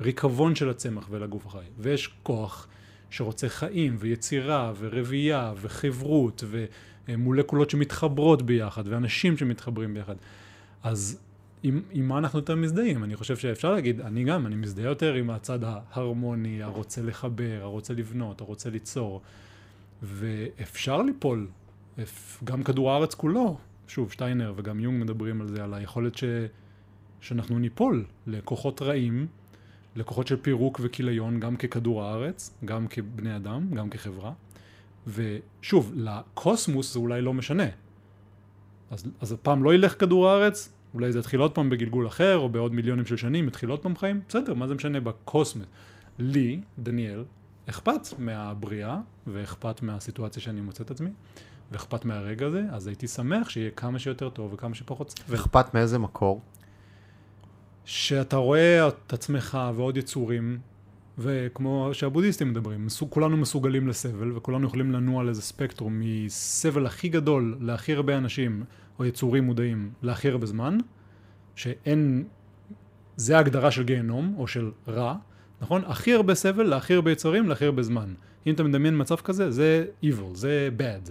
לריקבון 0.00 0.54
של 0.54 0.70
הצמח 0.70 1.06
ולגוף 1.10 1.46
החי. 1.46 1.64
ויש 1.78 2.10
כוח 2.22 2.66
שרוצה 3.10 3.48
חיים 3.48 3.96
ויצירה 3.98 4.72
ורבייה 4.78 5.52
וחברות 5.60 6.44
ומולקולות 7.08 7.70
שמתחברות 7.70 8.42
ביחד 8.42 8.82
ואנשים 8.86 9.36
שמתחברים 9.36 9.94
ביחד. 9.94 10.14
אז 10.82 11.20
עם, 11.62 11.82
עם 11.90 12.08
מה 12.08 12.18
אנחנו 12.18 12.38
יותר 12.38 12.56
מזדהים? 12.56 13.04
אני 13.04 13.16
חושב 13.16 13.36
שאפשר 13.36 13.72
להגיד, 13.72 14.00
אני 14.00 14.24
גם, 14.24 14.46
אני 14.46 14.56
מזדהה 14.56 14.86
יותר 14.86 15.14
עם 15.14 15.30
הצד 15.30 15.58
ההרמוני, 15.62 16.62
הרוצה 16.62 17.02
לחבר, 17.02 17.58
הרוצה 17.60 17.94
לבנות, 17.94 18.40
הרוצה 18.40 18.70
ליצור. 18.70 19.22
ואפשר 20.02 21.02
ליפול, 21.02 21.46
גם 22.44 22.62
כדור 22.62 22.92
הארץ 22.92 23.14
כולו, 23.14 23.58
שוב, 23.88 24.12
שטיינר 24.12 24.52
וגם 24.56 24.80
יונג 24.80 25.02
מדברים 25.02 25.40
על 25.40 25.48
זה, 25.48 25.64
על 25.64 25.74
היכולת 25.74 26.14
ש, 26.14 26.24
שאנחנו 27.20 27.58
ניפול 27.58 28.04
לכוחות 28.26 28.82
רעים, 28.82 29.26
לכוחות 29.96 30.26
של 30.26 30.36
פירוק 30.36 30.80
וכיליון, 30.82 31.40
גם 31.40 31.56
ככדור 31.56 32.04
הארץ, 32.04 32.58
גם 32.64 32.86
כבני 32.88 33.36
אדם, 33.36 33.74
גם 33.74 33.90
כחברה. 33.90 34.32
ושוב, 35.06 35.92
לקוסמוס 35.96 36.92
זה 36.92 36.98
אולי 36.98 37.20
לא 37.20 37.34
משנה. 37.34 37.66
אז, 38.90 39.04
אז 39.20 39.32
הפעם 39.32 39.64
לא 39.64 39.74
ילך 39.74 40.00
כדור 40.00 40.28
הארץ, 40.28 40.72
אולי 40.94 41.12
זה 41.12 41.18
יתחיל 41.18 41.40
עוד 41.40 41.52
פעם 41.52 41.70
בגלגול 41.70 42.06
אחר, 42.06 42.36
או 42.36 42.48
בעוד 42.48 42.74
מיליונים 42.74 43.06
של 43.06 43.16
שנים, 43.16 43.48
יתחיל 43.48 43.70
עוד 43.70 43.80
פעם 43.80 43.96
חיים, 43.96 44.20
בסדר, 44.28 44.54
מה 44.54 44.66
זה 44.66 44.74
משנה 44.74 45.00
בקוסמוס? 45.00 45.66
לי, 46.18 46.60
דניאל, 46.78 47.24
אכפת 47.66 48.18
מהבריאה, 48.18 49.00
ואכפת 49.26 49.82
מהסיטואציה 49.82 50.42
שאני 50.42 50.60
מוצא 50.60 50.84
את 50.84 50.90
עצמי, 50.90 51.10
ואכפת 51.72 52.04
מהרגע 52.04 52.46
הזה, 52.46 52.62
אז 52.70 52.86
הייתי 52.86 53.08
שמח 53.08 53.48
שיהיה 53.48 53.70
כמה 53.70 53.98
שיותר 53.98 54.28
טוב 54.28 54.52
וכמה 54.52 54.74
שפחות 54.74 55.10
סבל. 55.10 55.36
ואכפת 55.36 55.74
מאיזה 55.74 55.98
מקור? 55.98 56.40
שאתה 57.84 58.36
רואה 58.36 58.88
את 58.88 59.12
עצמך 59.12 59.58
ועוד 59.74 59.96
יצורים, 59.96 60.58
וכמו 61.18 61.90
שהבודהיסטים 61.92 62.50
מדברים, 62.50 62.86
מסוג, 62.86 63.10
כולנו 63.10 63.36
מסוגלים 63.36 63.88
לסבל, 63.88 64.32
וכולנו 64.36 64.66
יכולים 64.66 64.92
לנוע 64.92 65.20
על 65.20 65.28
איזה 65.28 65.42
ספקטרום 65.42 66.00
מסבל 66.00 66.86
הכי 66.86 67.08
גדול 67.08 67.58
להכי 67.60 67.94
הרבה 67.94 68.18
אנשים, 68.18 68.64
או 68.98 69.04
יצורים 69.04 69.44
מודעים, 69.44 69.90
להכי 70.02 70.28
הרבה 70.28 70.46
זמן, 70.46 70.78
שאין, 71.54 72.24
זה 73.16 73.36
ההגדרה 73.36 73.70
של 73.70 73.82
גיהנום, 73.82 74.34
או 74.38 74.46
של 74.46 74.70
רע, 74.88 75.14
נכון? 75.60 75.82
הכי 75.86 76.14
הרבה 76.14 76.34
סבל 76.34 76.64
להכי 76.64 76.94
הרבה 76.94 77.12
יצרים 77.12 77.48
להכי 77.48 77.64
הרבה 77.64 77.82
זמן. 77.82 78.14
אם 78.46 78.54
אתה 78.54 78.62
מדמיין 78.62 79.00
מצב 79.00 79.16
כזה, 79.16 79.50
זה 79.50 79.84
evil, 80.04 80.34
זה 80.34 80.68
bad. 80.78 81.10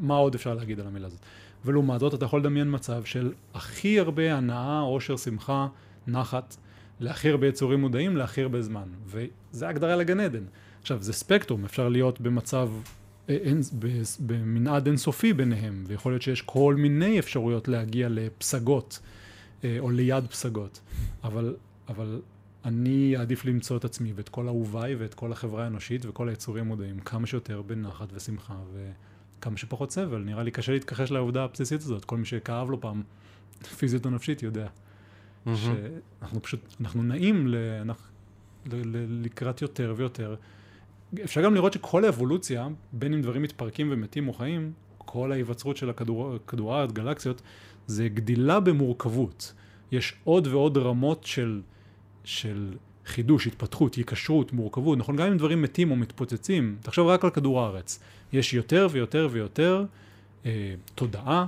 מה 0.00 0.14
עוד 0.14 0.34
אפשר 0.34 0.54
להגיד 0.54 0.80
על 0.80 0.86
המילה 0.86 1.06
הזאת? 1.06 1.20
ולעומת 1.64 2.00
זאת, 2.00 2.14
אתה 2.14 2.24
יכול 2.24 2.40
לדמיין 2.40 2.74
מצב 2.74 3.04
של 3.04 3.32
הכי 3.54 4.00
הרבה 4.00 4.34
הנאה, 4.34 4.80
עושר, 4.80 5.16
שמחה, 5.16 5.68
נחת, 6.06 6.56
להכי 7.00 7.30
הרבה 7.30 7.46
יצורים 7.46 7.80
מודעים, 7.80 8.16
להכי 8.16 8.42
הרבה 8.42 8.62
זמן. 8.62 8.88
וזה 9.06 9.68
הגדרה 9.68 9.96
לגן 9.96 10.20
עדן. 10.20 10.44
עכשיו, 10.80 11.02
זה 11.02 11.12
ספקטרום, 11.12 11.64
אפשר 11.64 11.88
להיות 11.88 12.20
במצב, 12.20 12.68
אה, 13.28 13.34
אין, 13.34 13.60
במנעד 14.26 14.86
אינסופי 14.86 15.32
ביניהם, 15.32 15.84
ויכול 15.86 16.12
להיות 16.12 16.22
שיש 16.22 16.42
כל 16.42 16.74
מיני 16.78 17.18
אפשרויות 17.18 17.68
להגיע 17.68 18.08
לפסגות, 18.10 19.00
אה, 19.64 19.76
או 19.78 19.90
ליד 19.90 20.26
פסגות. 20.26 20.80
אבל, 21.24 21.56
אבל 21.88 22.20
אני 22.64 23.16
אעדיף 23.16 23.44
למצוא 23.44 23.76
את 23.76 23.84
עצמי 23.84 24.12
ואת 24.14 24.28
כל 24.28 24.48
אהוביי 24.48 24.94
ואת 24.94 25.14
כל 25.14 25.32
החברה 25.32 25.64
האנושית 25.64 26.06
וכל 26.06 26.28
היצורים 26.28 26.64
המודעים 26.64 27.00
כמה 27.00 27.26
שיותר 27.26 27.62
בנחת 27.62 28.08
ושמחה 28.12 28.54
וכמה 29.38 29.56
שפחות 29.56 29.90
סבל. 29.90 30.18
נראה 30.18 30.42
לי 30.42 30.50
קשה 30.50 30.72
להתכחש 30.72 31.10
לעובדה 31.10 31.44
הבסיסית 31.44 31.80
הזאת. 31.80 32.04
כל 32.04 32.16
מי 32.16 32.24
שכאב 32.24 32.70
לו 32.70 32.80
פעם, 32.80 33.02
פיזית 33.78 34.06
או 34.06 34.10
נפשית, 34.10 34.42
יודע. 34.42 34.66
Mm-hmm. 34.66 35.50
שאנחנו 35.56 36.42
פשוט, 36.42 36.60
אנחנו 36.80 37.02
נעים 37.02 37.48
ל, 37.48 37.56
אנחנו, 37.80 38.04
ל, 38.66 38.76
ל, 38.76 39.24
לקראת 39.24 39.62
יותר 39.62 39.94
ויותר. 39.96 40.34
אפשר 41.24 41.42
גם 41.42 41.54
לראות 41.54 41.72
שכל 41.72 42.04
האבולוציה, 42.04 42.68
בין 42.92 43.14
אם 43.14 43.22
דברים 43.22 43.42
מתפרקים 43.42 43.88
ומתים 43.90 44.28
או 44.28 44.32
חיים, 44.32 44.72
כל 44.98 45.32
ההיווצרות 45.32 45.76
של 45.76 45.90
הכדור, 45.90 46.36
כדור 46.46 46.74
הארץ, 46.74 46.92
גלקסיות, 46.92 47.42
זה 47.86 48.08
גדילה 48.08 48.60
במורכבות. 48.60 49.52
יש 49.92 50.14
עוד 50.24 50.46
ועוד 50.46 50.78
רמות 50.78 51.24
של... 51.24 51.60
של 52.24 52.74
חידוש, 53.08 53.46
התפתחות, 53.46 53.94
היקשרות, 53.94 54.52
מורכבות, 54.52 54.98
נכון? 54.98 55.16
גם 55.16 55.26
אם 55.26 55.36
דברים 55.36 55.62
מתים 55.62 55.90
או 55.90 55.96
מתפוצצים, 55.96 56.76
תחשוב 56.82 57.08
רק 57.08 57.24
על 57.24 57.30
כדור 57.30 57.60
הארץ. 57.60 58.00
יש 58.32 58.54
יותר 58.54 58.88
ויותר 58.90 59.28
ויותר 59.30 59.84
אה, 60.46 60.74
תודעה, 60.94 61.46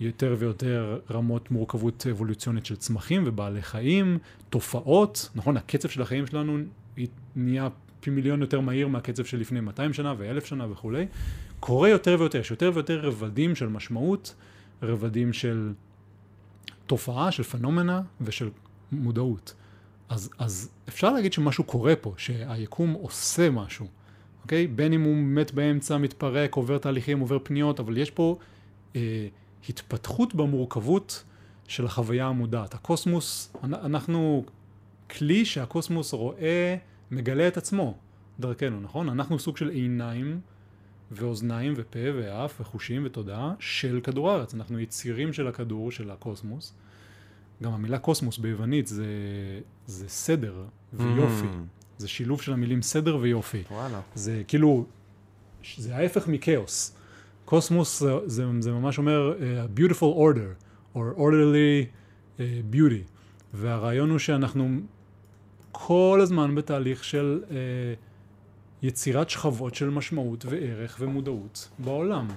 יותר 0.00 0.36
ויותר 0.38 0.98
רמות 1.10 1.50
מורכבות 1.50 2.06
אבולוציונית 2.10 2.66
של 2.66 2.76
צמחים 2.76 3.22
ובעלי 3.26 3.62
חיים, 3.62 4.18
תופעות, 4.50 5.30
נכון? 5.34 5.56
הקצב 5.56 5.88
של 5.88 6.02
החיים 6.02 6.26
שלנו 6.26 6.58
נהיה 7.36 7.68
פי 8.00 8.10
מיליון 8.10 8.40
יותר 8.40 8.60
מהיר 8.60 8.88
מהקצב 8.88 9.24
של 9.24 9.40
לפני 9.40 9.60
200 9.60 9.92
שנה 9.92 10.14
ואלף 10.18 10.46
שנה 10.46 10.70
וכולי. 10.70 11.06
קורה 11.60 11.88
יותר 11.88 12.16
ויותר, 12.18 12.38
יש 12.38 12.50
יותר 12.50 12.70
ויותר 12.74 13.00
רבדים 13.00 13.54
של 13.54 13.68
משמעות, 13.68 14.34
רבדים 14.82 15.32
של 15.32 15.72
תופעה, 16.86 17.32
של 17.32 17.42
פנומנה 17.42 18.02
ושל 18.20 18.48
מודעות. 18.92 19.54
אז, 20.14 20.30
אז 20.38 20.70
אפשר 20.88 21.12
להגיד 21.12 21.32
שמשהו 21.32 21.64
קורה 21.64 21.96
פה, 21.96 22.14
שהיקום 22.16 22.92
עושה 22.92 23.50
משהו, 23.50 23.86
אוקיי? 24.42 24.66
בין 24.66 24.92
אם 24.92 25.02
הוא 25.02 25.16
מת 25.16 25.52
באמצע, 25.52 25.98
מתפרק, 25.98 26.54
עובר 26.54 26.78
תהליכים, 26.78 27.20
עובר 27.20 27.38
פניות, 27.42 27.80
אבל 27.80 27.96
יש 27.96 28.10
פה 28.10 28.36
אה, 28.96 29.26
התפתחות 29.68 30.34
במורכבות 30.34 31.24
של 31.68 31.86
החוויה 31.86 32.26
המודעת. 32.26 32.74
הקוסמוס, 32.74 33.52
אנחנו 33.64 34.44
כלי 35.10 35.44
שהקוסמוס 35.44 36.12
רואה, 36.12 36.76
מגלה 37.10 37.48
את 37.48 37.56
עצמו 37.56 37.98
דרכנו, 38.40 38.80
נכון? 38.80 39.08
אנחנו 39.08 39.38
סוג 39.38 39.56
של 39.56 39.68
עיניים 39.68 40.40
ואוזניים 41.10 41.74
ופה 41.76 41.98
ואף 42.14 42.60
וחושים 42.60 43.02
ותודעה 43.04 43.54
של 43.58 44.00
כדור 44.02 44.30
הארץ. 44.30 44.54
אנחנו 44.54 44.80
יצירים 44.80 45.32
של 45.32 45.48
הכדור, 45.48 45.90
של 45.90 46.10
הקוסמוס. 46.10 46.74
גם 47.62 47.72
המילה 47.72 47.98
קוסמוס 47.98 48.38
ביוונית 48.38 48.86
זה, 48.86 49.06
זה 49.86 50.08
סדר 50.08 50.64
ויופי. 50.92 51.46
Mm. 51.46 51.84
זה 51.98 52.08
שילוב 52.08 52.42
של 52.42 52.52
המילים 52.52 52.82
סדר 52.82 53.16
ויופי. 53.16 53.62
וואלה. 53.70 54.00
זה 54.14 54.42
כאילו, 54.48 54.84
זה 55.76 55.96
ההפך 55.96 56.28
מכאוס. 56.28 56.96
קוסמוס 57.44 58.00
זה, 58.00 58.12
זה, 58.26 58.44
זה 58.60 58.72
ממש 58.72 58.98
אומר 58.98 59.34
uh, 59.38 59.78
beautiful 59.80 60.16
order, 60.16 60.64
or 60.96 61.18
orderly 61.18 61.86
uh, 62.38 62.40
beauty. 62.72 63.08
והרעיון 63.54 64.10
הוא 64.10 64.18
שאנחנו 64.18 64.80
כל 65.72 66.18
הזמן 66.22 66.54
בתהליך 66.54 67.04
של 67.04 67.42
uh, 67.48 67.52
יצירת 68.82 69.30
שכבות 69.30 69.74
של 69.74 69.90
משמעות 69.90 70.44
וערך 70.48 70.96
ומודעות 71.00 71.68
בעולם. 71.78 72.28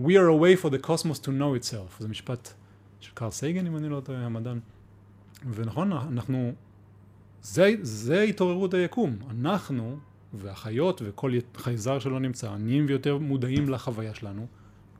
We 0.00 0.04
are 0.04 0.28
a 0.28 0.42
way 0.42 0.64
for 0.64 0.68
the 0.68 0.86
cosmos 0.86 1.18
to 1.18 1.28
know 1.28 1.62
itself. 1.62 1.96
זה 1.98 2.08
משפט 2.08 2.52
של 3.02 3.12
קארל 3.14 3.30
סייגן, 3.30 3.66
אם 3.66 3.76
אני 3.76 3.88
לא 3.88 4.00
טועה, 4.00 4.26
המדען. 4.26 4.60
ונכון, 5.54 5.92
אנחנו, 5.92 6.52
זה, 7.42 7.70
זה 7.82 8.22
התעוררות 8.22 8.74
היקום. 8.74 9.18
אנחנו 9.30 9.98
והחיות 10.34 11.02
וכל 11.04 11.32
חייזר 11.56 11.98
שלא 11.98 12.20
נמצא, 12.20 12.56
נהיים 12.56 12.86
ויותר 12.88 13.18
מודעים 13.18 13.68
לחוויה 13.68 14.14
שלנו, 14.14 14.46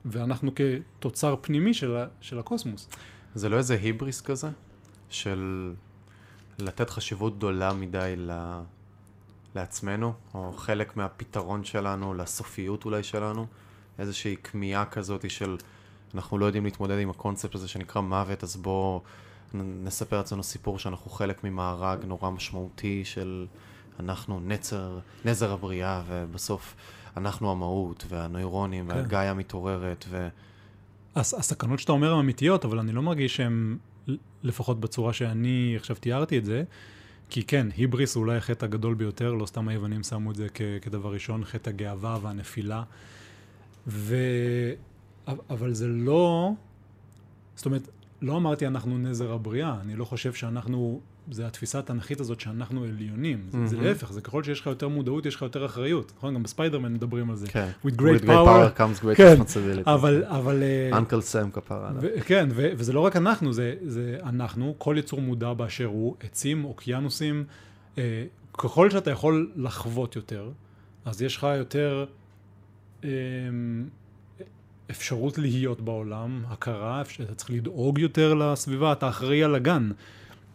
ואנחנו 0.05 0.51
כתוצר 0.55 1.35
פנימי 1.41 1.73
של, 1.73 1.97
של 2.21 2.39
הקוסמוס. 2.39 2.89
זה 3.35 3.49
לא 3.49 3.57
איזה 3.57 3.73
היבריס 3.73 4.21
כזה? 4.21 4.49
של 5.09 5.73
לתת 6.59 6.89
חשיבות 6.89 7.37
גדולה 7.37 7.73
מדי 7.73 8.13
ל... 8.17 8.31
לעצמנו, 9.55 10.13
או 10.33 10.53
חלק 10.53 10.97
מהפתרון 10.97 11.63
שלנו, 11.63 12.13
לסופיות 12.13 12.85
אולי 12.85 13.03
שלנו, 13.03 13.47
איזושהי 13.99 14.35
כמיהה 14.43 14.85
כזאת 14.85 15.29
של 15.29 15.57
אנחנו 16.15 16.37
לא 16.37 16.45
יודעים 16.45 16.65
להתמודד 16.65 16.99
עם 16.99 17.09
הקונספט 17.09 17.55
הזה 17.55 17.67
שנקרא 17.67 18.01
מוות, 18.01 18.43
אז 18.43 18.55
בואו 18.55 19.01
נספר 19.53 20.17
לעצמנו 20.17 20.43
סיפור 20.43 20.79
שאנחנו 20.79 21.11
חלק 21.11 21.43
ממארג 21.43 22.05
נורא 22.05 22.29
משמעותי 22.29 23.05
של 23.05 23.45
אנחנו 23.99 24.39
נצר, 24.39 24.99
נזר 25.25 25.51
הבריאה, 25.51 26.01
ובסוף 26.07 26.75
אנחנו 27.17 27.51
המהות, 27.51 28.05
והנוירונים, 28.09 28.89
כן. 28.89 28.95
והגאיה 28.95 29.33
מתעוררת, 29.33 30.05
ו... 30.09 30.27
הס, 31.15 31.33
הסכנות 31.33 31.79
שאתה 31.79 31.91
אומר 31.91 32.13
הן 32.13 32.19
אמיתיות, 32.19 32.65
אבל 32.65 32.79
אני 32.79 32.91
לא 32.91 33.01
מרגיש 33.01 33.35
שהן, 33.35 33.77
לפחות 34.43 34.79
בצורה 34.79 35.13
שאני 35.13 35.73
עכשיו 35.77 35.95
תיארתי 35.95 36.37
את 36.37 36.45
זה, 36.45 36.63
כי 37.29 37.43
כן, 37.43 37.67
היבריס 37.75 38.15
הוא 38.15 38.21
אולי 38.21 38.37
החטא 38.37 38.65
הגדול 38.65 38.93
ביותר, 38.93 39.33
לא 39.33 39.45
סתם 39.45 39.67
היוונים 39.67 40.03
שמו 40.03 40.31
את 40.31 40.35
זה 40.35 40.47
כ, 40.53 40.61
כדבר 40.81 41.13
ראשון, 41.13 41.45
חטא 41.45 41.69
הגאווה 41.69 42.17
והנפילה. 42.21 42.83
ו... 43.87 44.15
אבל 45.27 45.73
זה 45.73 45.87
לא, 45.87 46.51
זאת 47.55 47.65
אומרת, 47.65 47.87
לא 48.21 48.37
אמרתי 48.37 48.67
אנחנו 48.67 48.97
נזר 48.97 49.31
הבריאה, 49.31 49.75
אני 49.81 49.95
לא 49.95 50.05
חושב 50.05 50.33
שאנחנו, 50.33 50.99
זה 51.31 51.47
התפיסה 51.47 51.79
התנכית 51.79 52.19
הזאת 52.19 52.39
שאנחנו 52.39 52.83
עליונים. 52.83 53.45
זה, 53.49 53.67
זה 53.67 53.77
להפך, 53.81 54.11
זה 54.11 54.21
ככל 54.21 54.43
שיש 54.43 54.61
לך 54.61 54.67
יותר 54.67 54.87
מודעות, 54.87 55.25
יש 55.25 55.35
לך 55.35 55.41
יותר 55.41 55.65
אחריות. 55.65 56.13
נכון? 56.17 56.33
גם 56.33 56.43
בספיידרמן 56.43 56.93
מדברים 56.93 57.29
על 57.29 57.35
זה. 57.35 57.47
כן. 57.47 57.69
With 57.85 57.89
great 57.89 58.23
With 58.23 58.27
power. 58.27 58.79
comes 58.79 59.03
great 59.03 59.15
כן, 59.15 59.35
responsibility. 59.41 59.89
אבל, 59.91 60.23
אבל... 60.25 60.63
אה, 60.63 60.97
אנקל 60.97 61.21
סם 61.21 61.51
כפרה 61.51 61.91
כן, 62.25 62.49
ו- 62.51 62.71
וזה 62.77 62.93
לא 62.93 62.99
רק 62.99 63.15
אנחנו, 63.15 63.53
זה, 63.53 63.75
זה 63.85 64.17
אנחנו, 64.23 64.75
כל 64.77 64.95
יצור 64.99 65.21
מודע 65.21 65.53
באשר 65.53 65.85
הוא, 65.85 66.15
עצים, 66.19 66.65
אוקיינוסים, 66.65 67.43
אה, 67.97 68.25
ככל 68.53 68.89
שאתה 68.89 69.11
יכול 69.11 69.51
לחוות 69.55 70.15
יותר, 70.15 70.51
אז 71.05 71.21
יש 71.21 71.37
לך 71.37 71.47
יותר 71.57 72.05
אה, 73.03 73.09
אפשרות 74.91 75.37
להיות 75.37 75.81
בעולם, 75.81 76.43
הכרה, 76.47 77.01
אפ- 77.01 77.21
אתה 77.21 77.35
צריך 77.35 77.51
לדאוג 77.51 77.99
יותר 77.99 78.33
לסביבה, 78.33 78.91
אתה 78.91 79.09
אחראי 79.09 79.43
על 79.43 79.55
הגן 79.55 79.89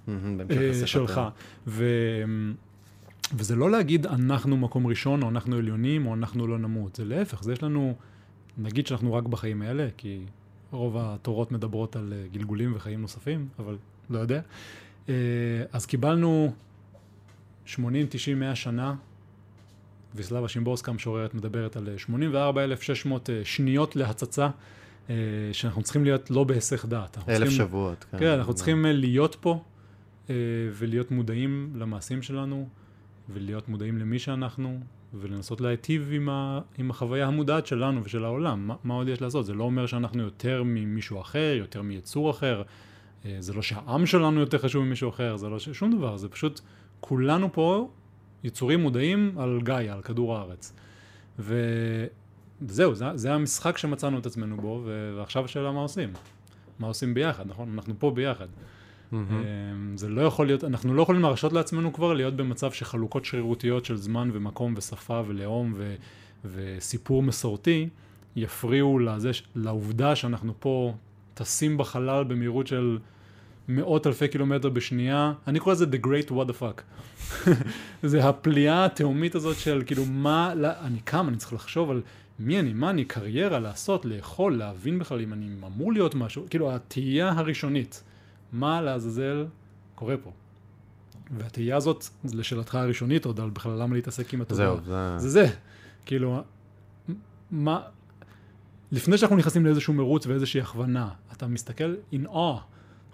אה. 0.08 0.86
שלך. 0.86 1.20
ו... 1.66 1.84
וזה 3.34 3.56
לא 3.56 3.70
להגיד 3.70 4.06
אנחנו 4.06 4.56
מקום 4.56 4.86
ראשון, 4.86 5.22
או 5.22 5.28
אנחנו 5.28 5.56
עליונים, 5.56 6.06
או 6.06 6.14
אנחנו 6.14 6.46
לא 6.46 6.58
נמות. 6.58 6.96
זה 6.96 7.04
להפך, 7.04 7.42
זה 7.42 7.52
יש 7.52 7.62
לנו, 7.62 7.94
נגיד 8.58 8.86
שאנחנו 8.86 9.14
רק 9.14 9.24
בחיים 9.24 9.62
האלה, 9.62 9.88
כי 9.96 10.20
רוב 10.70 10.96
התורות 10.98 11.52
מדברות 11.52 11.96
על 11.96 12.12
אה, 12.16 12.26
גלגולים 12.32 12.72
וחיים 12.76 13.00
נוספים, 13.00 13.48
אבל 13.58 13.76
לא 14.10 14.18
יודע. 14.18 14.40
אה, 15.08 15.14
אז 15.72 15.86
קיבלנו 15.86 16.52
80, 17.64 18.06
90, 18.10 18.40
100 18.40 18.54
שנה, 18.54 18.94
ויסלבה 20.14 20.48
שימבורסקה 20.48 20.90
המשוררת 20.90 21.34
מדברת 21.34 21.76
על 21.76 21.88
אה, 21.88 21.98
84,600 21.98 23.30
אה, 23.30 23.40
שניות 23.44 23.96
להצצה, 23.96 24.48
אה, 25.10 25.14
שאנחנו 25.52 25.82
צריכים 25.82 26.04
להיות 26.04 26.30
לא 26.30 26.44
בהיסח 26.44 26.84
דעת. 26.86 27.18
אלף 27.18 27.26
צריכים- 27.26 27.50
שבועות. 27.66 28.04
כן, 28.18 28.26
אנחנו 28.38 28.54
צריכים 28.54 28.86
אה, 28.86 28.92
להיות 28.92 29.36
פה 29.40 29.62
אה, 30.30 30.34
ולהיות 30.72 31.10
מודעים 31.10 31.72
למעשים 31.76 32.22
שלנו 32.22 32.68
ולהיות 33.28 33.68
מודעים 33.68 33.98
למי 33.98 34.18
שאנחנו 34.18 34.80
ולנסות 35.14 35.60
להיטיב 35.60 36.08
עם, 36.12 36.28
ה, 36.28 36.60
עם 36.78 36.90
החוויה 36.90 37.26
המודעת 37.26 37.66
שלנו 37.66 38.04
ושל 38.04 38.24
העולם. 38.24 38.66
מה, 38.66 38.74
מה 38.84 38.94
עוד 38.94 39.08
יש 39.08 39.22
לעשות? 39.22 39.46
זה 39.46 39.54
לא 39.54 39.64
אומר 39.64 39.86
שאנחנו 39.86 40.22
יותר 40.22 40.62
ממישהו 40.66 41.20
אחר, 41.20 41.54
יותר 41.58 41.82
מיצור 41.82 42.30
אחר. 42.30 42.62
אה, 43.24 43.36
זה 43.40 43.52
לא 43.52 43.62
שהעם 43.62 44.06
שלנו 44.06 44.40
יותר 44.40 44.58
חשוב 44.58 44.84
ממישהו 44.84 45.08
אחר, 45.10 45.36
זה 45.36 45.48
לא 45.48 45.58
ש... 45.58 45.68
שום 45.68 45.96
דבר. 45.96 46.16
זה 46.16 46.28
פשוט 46.28 46.60
כולנו 47.00 47.52
פה 47.52 47.90
יצורים 48.44 48.80
מודעים 48.80 49.34
על 49.38 49.60
גאיה, 49.62 49.94
על 49.94 50.02
כדור 50.02 50.36
הארץ. 50.36 50.72
וזהו, 51.38 52.94
זה, 52.94 53.04
זה 53.14 53.34
המשחק 53.34 53.78
שמצאנו 53.78 54.18
את 54.18 54.26
עצמנו 54.26 54.56
בו, 54.56 54.82
ו- 54.84 55.14
ועכשיו 55.16 55.44
השאלה 55.44 55.72
מה 55.72 55.80
עושים. 55.80 56.12
מה 56.78 56.86
עושים 56.86 57.14
ביחד, 57.14 57.46
נכון? 57.46 57.72
אנחנו 57.74 57.94
פה 57.98 58.10
ביחד. 58.10 58.46
אמ, 59.12 59.96
זה 59.96 60.08
לא 60.08 60.22
יכול 60.22 60.46
להיות, 60.46 60.64
אנחנו 60.64 60.94
לא 60.94 61.02
יכולים 61.02 61.22
להרשות 61.22 61.52
לעצמנו 61.52 61.92
כבר 61.92 62.12
להיות 62.12 62.36
במצב 62.36 62.72
שחלוקות 62.72 63.24
שרירותיות 63.24 63.84
של 63.84 63.96
זמן 63.96 64.30
ומקום 64.32 64.74
ושפה 64.76 65.22
ולאום 65.26 65.74
ו, 65.76 65.94
וסיפור 66.44 67.22
מסורתי 67.22 67.88
יפריעו 68.36 68.98
לזה, 68.98 69.30
לעובדה 69.54 70.16
שאנחנו 70.16 70.52
פה 70.58 70.94
טסים 71.34 71.76
בחלל 71.76 72.24
במהירות 72.24 72.66
של 72.66 72.98
מאות 73.68 74.06
אלפי 74.06 74.28
קילומטר 74.28 74.68
בשנייה, 74.68 75.32
אני 75.46 75.60
קורא 75.60 75.74
לזה 75.74 75.84
the 75.84 76.06
great 76.06 76.30
what 76.30 76.50
the 76.50 76.62
fuck. 76.62 76.82
זה 78.02 78.28
הפליאה 78.28 78.84
התהומית 78.84 79.34
הזאת 79.34 79.56
של 79.56 79.82
כאילו 79.86 80.04
מה, 80.06 80.54
לא, 80.54 80.68
אני 80.80 81.00
קם, 81.00 81.28
אני 81.28 81.36
צריך 81.36 81.52
לחשוב 81.52 81.90
על 81.90 82.02
מי 82.38 82.60
אני, 82.60 82.72
מה 82.72 82.90
אני, 82.90 83.04
קריירה, 83.04 83.58
לעשות, 83.58 84.04
לאכול, 84.04 84.56
להבין 84.56 84.98
בכלל 84.98 85.20
אם 85.20 85.32
אני 85.32 85.48
אמור 85.66 85.92
להיות 85.92 86.14
משהו, 86.14 86.46
כאילו 86.50 86.74
התהייה 86.74 87.32
הראשונית. 87.32 88.02
מה 88.52 88.80
לעזאזל 88.80 89.46
קורה 89.94 90.16
פה. 90.16 90.32
והתהייה 91.30 91.76
הזאת, 91.76 92.04
לשאלתך 92.34 92.74
הראשונית 92.74 93.24
עוד 93.24 93.40
על 93.40 93.50
בכלל 93.50 93.72
למה 93.72 93.94
להתעסק 93.94 94.34
עם 94.34 94.40
התודעה. 94.40 94.66
זהו, 94.66 94.84
זה... 94.84 95.18
זה 95.18 95.28
זה. 95.28 95.46
כאילו, 96.06 96.42
מה... 97.50 97.80
לפני 98.92 99.18
שאנחנו 99.18 99.36
נכנסים 99.36 99.66
לאיזשהו 99.66 99.94
מרוץ 99.94 100.26
ואיזושהי 100.26 100.60
הכוונה, 100.60 101.08
אתה 101.32 101.46
מסתכל 101.46 101.94
in 102.12 102.26
awe, 102.26 102.60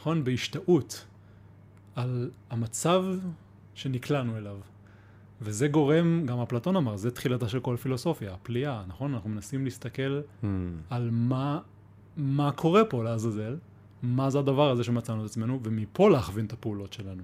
נכון? 0.05 0.25
בהשתאות, 0.25 1.05
על 1.95 2.31
המצב 2.51 3.05
שנקלענו 3.75 4.37
אליו. 4.37 4.57
וזה 5.43 5.69
גורם, 5.69 6.27
גם 6.27 6.41
אפלטון 6.41 6.77
אמר, 6.77 6.97
זה 6.97 7.11
תחילתה 7.11 7.49
של 7.49 7.61
כל 7.61 7.77
פילוסופיה, 7.77 8.35
הפליאה, 8.35 8.83
נכון? 8.89 9.15
אנחנו 9.15 9.31
מנסים 9.31 9.65
להסתכל 9.65 10.21
מהמם. 10.43 10.77
על 10.91 11.09
מה, 11.13 11.61
מה 12.17 12.53
קורה 12.53 12.85
פה 12.85 13.05
לעזאזל, 13.05 13.57
מה 14.03 14.31
זה 14.31 14.39
הדבר 14.39 14.71
הזה 14.71 14.85
שמצאנו 14.85 15.21
את 15.21 15.31
עצמנו, 15.31 15.61
ומפה 15.63 16.11
להכווין 16.11 16.47
את 16.47 16.53
הפעולות 16.53 16.93
שלנו. 16.93 17.23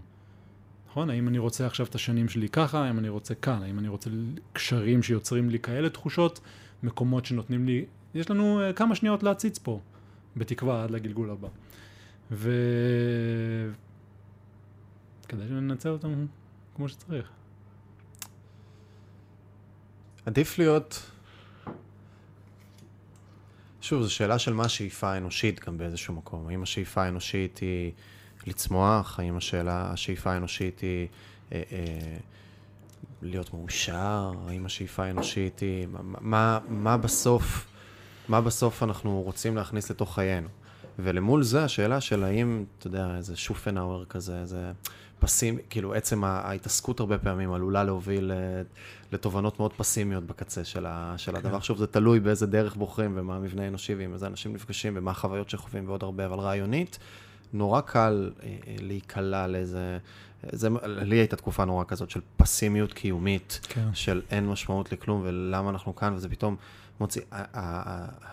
נכון? 0.91 1.11
האם 1.11 1.29
אני 1.29 1.39
רוצה 1.39 1.67
עכשיו 1.67 1.87
את 1.87 1.95
השנים 1.95 2.29
שלי 2.29 2.49
ככה, 2.49 2.85
האם 2.85 2.99
אני 2.99 3.09
רוצה 3.09 3.35
כאן, 3.35 3.63
האם 3.63 3.79
אני 3.79 3.89
רוצה 3.89 4.11
קשרים 4.53 5.03
שיוצרים 5.03 5.51
לי 5.51 5.59
כאלה 5.59 5.89
תחושות, 5.89 6.41
מקומות 6.83 7.25
שנותנים 7.25 7.67
לי, 7.67 7.85
יש 8.15 8.31
לנו 8.31 8.61
uh, 8.61 8.73
כמה 8.73 8.95
שניות 8.95 9.23
להציץ 9.23 9.59
פה, 9.59 9.81
בתקווה 10.37 10.85
עד 10.85 10.91
לגלגול 10.91 11.31
הבא. 11.31 11.49
ו... 12.31 12.51
כדאי 15.29 15.49
שננצל 15.49 15.89
אותם 15.89 16.27
כמו 16.77 16.89
שצריך. 16.89 17.31
עדיף 20.27 20.59
להיות... 20.59 21.11
שוב, 23.81 24.03
זו 24.03 24.15
שאלה 24.15 24.39
של 24.39 24.53
מה 24.53 24.65
השאיפה 24.65 25.13
האנושית 25.13 25.65
גם 25.67 25.79
באיזשהו 25.79 26.15
מקום. 26.15 26.49
האם 26.49 26.63
השאיפה 26.63 27.03
האנושית 27.03 27.59
היא 27.59 27.93
לצמוח? 28.47 29.21
האם 29.21 29.37
השאלה, 29.37 29.91
השאיפה 29.93 30.33
האנושית 30.33 30.81
היא 30.81 31.09
אה, 31.53 31.63
אה, 31.73 32.17
להיות 33.23 33.55
מאושר? 33.55 34.33
האם 34.49 34.67
השאיפה 34.67 35.05
האנושית 35.05 35.61
היא... 35.61 35.87
מה, 35.87 36.19
מה, 36.21 36.59
מה 36.69 36.97
בסוף, 36.97 37.67
מה 38.29 38.41
בסוף 38.41 38.83
אנחנו 38.83 39.23
רוצים 39.23 39.57
להכניס 39.57 39.91
לתוך 39.91 40.15
חיינו? 40.15 40.49
ולמול 40.99 41.43
זה 41.43 41.65
השאלה 41.65 42.01
של 42.01 42.25
האם, 42.25 42.65
אתה 42.79 42.87
יודע, 42.87 43.17
איזה 43.17 43.37
שופנאוור 43.37 44.05
כזה, 44.05 44.41
איזה 44.41 44.73
פסים, 45.21 45.59
כאילו 45.71 45.95
עצם 45.95 46.25
ההתעסקות 46.25 47.01
הרבה 47.01 47.19
פעמים 47.19 47.53
עלולה 47.53 47.85
להוביל 47.85 48.33
אה, 48.33 48.63
לתובנות 49.13 49.59
מאוד 49.59 49.73
פסימיות 49.73 50.25
בקצה 50.25 50.65
של, 50.65 50.87
ה, 50.87 51.15
של 51.17 51.37
הדבר. 51.37 51.61
שוב, 51.61 51.79
זה 51.79 51.87
תלוי 51.87 52.21
באיזה 52.21 52.47
דרך 52.47 52.77
בוחרים 52.77 53.13
ומה 53.17 53.37
המבנה 53.37 53.63
האנושי 53.63 53.95
ועם 53.95 54.15
איזה 54.15 54.27
אנשים 54.27 54.53
נפגשים 54.53 54.93
ומה 54.97 55.11
החוויות 55.11 55.51
שחווים 55.51 55.89
ועוד 55.89 56.03
הרבה, 56.03 56.27
אבל 56.27 56.39
רעיונית, 56.39 56.99
נורא 57.53 57.81
קל 57.81 58.31
אה, 58.43 58.49
אה, 58.49 58.75
להיקלע 58.81 59.47
לאיזה... 59.47 59.99
זה, 60.53 60.69
לי 60.87 61.17
הייתה 61.17 61.37
תקופה 61.37 61.65
נורא 61.65 61.85
כזאת 61.89 62.11
של 62.11 62.21
פסימיות 62.37 62.93
קיומית, 62.93 63.61
כן. 63.69 63.89
של 63.93 64.23
אין 64.31 64.47
משמעות 64.47 64.93
לכלום 64.93 65.23
ולמה 65.25 65.71
אנחנו 65.71 65.97
כאן, 65.97 66.15
וזה 66.15 66.29
פתאום 66.29 66.57
מוציא... 67.01 67.23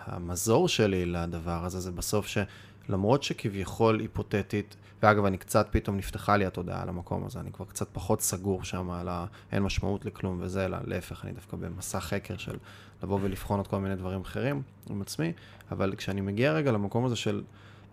המזור 0.06 0.68
שלי 0.68 1.06
לדבר 1.06 1.64
הזה 1.64 1.80
זה 1.80 1.92
בסוף 1.92 2.26
שלמרות 2.26 3.22
שכביכול 3.22 4.00
היפותטית, 4.00 4.76
ואגב, 5.02 5.24
אני 5.24 5.38
קצת, 5.38 5.68
פתאום 5.70 5.96
נפתחה 5.96 6.36
לי 6.36 6.46
התודעה 6.46 6.82
על 6.82 6.88
המקום 6.88 7.24
הזה, 7.24 7.40
אני 7.40 7.52
כבר 7.52 7.64
קצת 7.64 7.88
פחות 7.92 8.20
סגור 8.20 8.64
שם 8.64 8.90
על 8.90 9.08
ה... 9.08 9.26
אין 9.52 9.62
משמעות 9.62 10.04
לכלום 10.04 10.38
וזה, 10.40 10.64
אלא 10.64 10.78
להפך, 10.84 11.24
אני 11.24 11.32
דווקא 11.32 11.56
במסע 11.56 12.00
חקר 12.00 12.36
של 12.36 12.56
לבוא 13.02 13.18
ולבחון 13.22 13.58
עוד 13.58 13.66
כל 13.66 13.78
מיני 13.78 13.96
דברים 13.96 14.20
אחרים 14.20 14.62
עם 14.90 15.02
עצמי, 15.02 15.32
אבל 15.70 15.94
כשאני 15.96 16.20
מגיע 16.20 16.52
רגע 16.52 16.72
למקום 16.72 17.04
הזה 17.04 17.16
של 17.16 17.42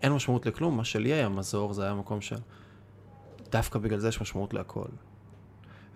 אין 0.02 0.12
משמעות 0.12 0.46
לכלום, 0.46 0.76
מה 0.76 0.84
שלי 0.84 1.12
היה 1.12 1.28
מזור 1.28 1.72
זה 1.72 1.82
היה 1.84 1.94
מקום 1.94 2.20
של 2.20 2.36
דווקא 3.50 3.78
בגלל 3.78 3.98
זה 3.98 4.08
יש 4.08 4.20
משמעות 4.20 4.54
להכל. 4.54 4.88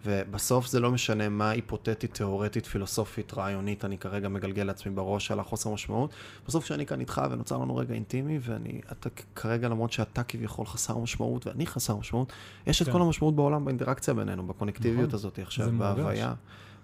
ובסוף 0.05 0.67
זה 0.67 0.81
לא 0.81 0.91
משנה 0.91 1.29
מה 1.29 1.51
היפותטית, 1.51 2.15
תיאורטית, 2.15 2.67
פילוסופית, 2.67 3.35
רעיונית, 3.35 3.85
אני 3.85 3.99
כרגע 3.99 4.29
מגלגל 4.29 4.63
לעצמי 4.63 4.93
בראש 4.93 5.31
על 5.31 5.41
החוסר 5.41 5.71
משמעות. 5.71 6.11
בסוף 6.49 6.65
כשאני 6.65 6.87
כאן 6.87 7.01
איתך 7.01 7.23
ונוצר 7.31 7.59
לנו 7.59 7.77
רגע 7.77 7.95
אינטימי, 7.95 8.39
ואני, 8.43 8.81
אתה 8.93 9.09
כרגע, 9.35 9.69
למרות 9.69 9.93
שאתה 9.93 10.23
כביכול 10.23 10.67
חסר 10.67 10.99
משמעות 10.99 11.47
ואני 11.47 11.67
חסר 11.67 11.97
משמעות, 11.97 12.33
יש 12.67 12.83
את 12.83 12.87
כן. 12.87 12.93
כל 12.93 13.03
המשמעות 13.03 13.37
בעולם 13.37 13.65
באינטראקציה 13.65 14.15
בינינו, 14.15 14.47
בקונקטיביות 14.47 15.09
נכון. 15.09 15.15
הזאת 15.15 15.39
עכשיו. 15.39 15.71
בהוויה. 15.79 16.35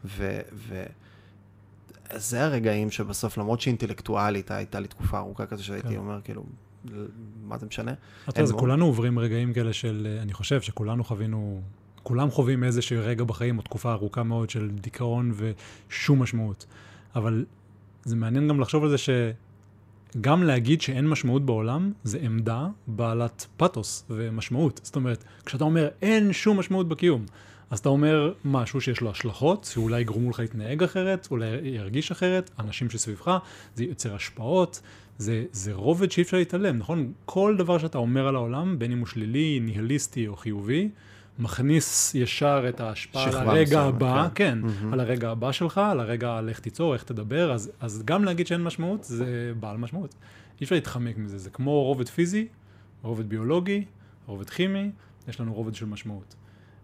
ו... 0.04 0.40
ו... 0.52 0.84
זה 2.12 2.44
הרגעים 2.44 2.90
שבסוף, 2.90 3.38
למרות 3.38 3.60
שאינטלקטואלית 3.60 4.50
הייתה 4.50 4.80
לי 4.80 4.88
תקופה 4.88 5.18
ארוכה 5.18 5.46
כזה 5.46 5.62
שהייתי 5.62 5.88
כן. 5.88 5.96
אומר, 5.96 6.20
כאילו, 6.24 6.44
מה 7.44 7.58
זה 7.58 7.66
משנה? 7.66 7.92
אתה 8.28 8.40
יודע. 8.40 8.52
כולנו 8.52 8.86
עוברים 8.86 9.18
רגעים 9.18 9.52
כאלה 9.52 9.72
של, 9.72 10.18
אני 10.22 10.32
חושב 10.32 10.60
שכולנו 10.60 11.04
חווינו, 11.04 11.60
כולם 12.06 12.30
חווים 12.30 12.64
איזשהו 12.64 12.98
רגע 13.02 13.24
בחיים 13.24 13.58
או 13.58 13.62
תקופה 13.62 13.92
ארוכה 13.92 14.22
מאוד 14.22 14.50
של 14.50 14.70
דיכאון 14.70 15.32
ושום 15.36 16.22
משמעות. 16.22 16.66
אבל 17.16 17.44
זה 18.04 18.16
מעניין 18.16 18.48
גם 18.48 18.60
לחשוב 18.60 18.84
על 18.84 18.90
זה 18.90 18.96
שגם 18.98 20.42
להגיד 20.42 20.80
שאין 20.80 21.08
משמעות 21.08 21.46
בעולם, 21.46 21.92
זה 22.04 22.18
עמדה 22.22 22.66
בעלת 22.86 23.46
פתוס 23.56 24.04
ומשמעות. 24.10 24.80
זאת 24.84 24.96
אומרת, 24.96 25.24
כשאתה 25.46 25.64
אומר 25.64 25.88
אין 26.02 26.32
שום 26.32 26.58
משמעות 26.58 26.88
בקיום, 26.88 27.26
אז 27.70 27.78
אתה 27.78 27.88
אומר 27.88 28.32
משהו 28.44 28.80
שיש 28.80 29.00
לו 29.00 29.10
השלכות, 29.10 29.68
שאולי 29.72 30.00
יגרמו 30.00 30.30
לך 30.30 30.40
להתנהג 30.40 30.82
אחרת, 30.82 31.28
אולי 31.30 31.46
ירגיש 31.62 32.10
אחרת, 32.10 32.50
אנשים 32.58 32.90
שסביבך, 32.90 33.38
זה 33.74 33.84
יוצר 33.84 34.14
השפעות, 34.14 34.80
זה, 35.18 35.44
זה 35.52 35.74
רובד 35.74 36.10
שאי 36.10 36.22
אפשר 36.22 36.36
להתעלם, 36.36 36.78
נכון? 36.78 37.12
כל 37.24 37.54
דבר 37.58 37.78
שאתה 37.78 37.98
אומר 37.98 38.28
על 38.28 38.36
העולם, 38.36 38.78
בין 38.78 38.92
אם 38.92 38.98
הוא 38.98 39.06
שלילי, 39.06 39.60
ניהליסטי 39.60 40.28
או 40.28 40.36
חיובי, 40.36 40.88
מכניס 41.38 42.14
ישר 42.14 42.64
את 42.68 42.80
ההשפעה 42.80 43.24
על 43.24 43.48
הרגע 43.48 43.80
הבא, 43.80 44.28
כן, 44.34 44.58
כן 44.62 44.68
mm-hmm. 44.68 44.92
על 44.92 45.00
הרגע 45.00 45.30
הבא 45.30 45.52
שלך, 45.52 45.78
על 45.78 46.00
הרגע 46.00 46.36
על 46.36 46.48
איך 46.48 46.60
תיצור, 46.60 46.94
איך 46.94 47.02
תדבר, 47.02 47.52
אז, 47.52 47.70
אז 47.80 48.02
גם 48.04 48.24
להגיד 48.24 48.46
שאין 48.46 48.62
משמעות, 48.62 49.04
זה 49.04 49.52
בעל 49.60 49.76
משמעות. 49.76 50.14
אי 50.60 50.64
אפשר 50.64 50.74
להתחמק 50.74 51.18
מזה, 51.18 51.38
זה 51.38 51.50
כמו 51.50 51.82
רובד 51.82 52.08
פיזי, 52.08 52.46
רובד 53.02 53.28
ביולוגי, 53.28 53.84
רובד 54.26 54.50
כימי, 54.50 54.90
יש 55.28 55.40
לנו 55.40 55.54
רובד 55.54 55.74
של 55.74 55.86
משמעות. 55.86 56.34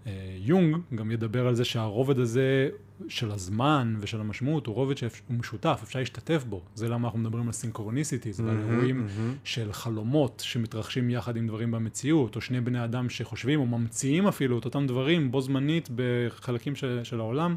אה, 0.07 0.13
יונג 0.39 0.77
גם 0.95 1.11
ידבר 1.11 1.47
על 1.47 1.55
זה 1.55 1.65
שהרובד 1.65 2.19
הזה 2.19 2.69
של 3.09 3.31
הזמן 3.31 3.97
ושל 4.01 4.21
המשמעות 4.21 4.67
הוא 4.67 4.75
רובד 4.75 4.97
שהוא 4.97 5.11
משותף, 5.31 5.81
אפשר 5.83 5.99
להשתתף 5.99 6.45
בו. 6.49 6.63
זה 6.75 6.89
למה 6.89 7.09
אנחנו 7.09 7.19
מדברים 7.19 7.47
על 7.47 7.53
סינכרוניסיטי, 7.53 8.33
זה 8.33 8.43
mm-hmm, 8.43 8.71
אירועים. 8.71 9.07
של 9.45 9.73
חלומות 9.73 10.43
שמתרחשים 10.47 11.11
יחד 11.11 11.37
עם 11.37 11.47
דברים 11.47 11.71
במציאות, 11.71 12.37
או 12.37 12.41
שני 12.41 12.61
בני 12.61 12.85
אדם 12.85 13.11
שחושבים 13.11 13.61
או 13.61 13.67
ממציאים 13.67 14.27
אפילו 14.27 14.59
את 14.59 14.65
אותם 14.65 14.87
דברים 14.87 15.31
בו 15.31 15.41
זמנית 15.41 15.89
בחלקים 15.95 16.77
של, 16.77 17.01
של 17.05 17.21
העולם. 17.21 17.57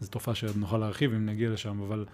זו 0.00 0.10
תופעה 0.10 0.34
שנוכל 0.34 0.78
להרחיב 0.78 1.12
אם 1.12 1.26
נגיע 1.26 1.50
לשם, 1.50 1.80
אבל 1.80 2.04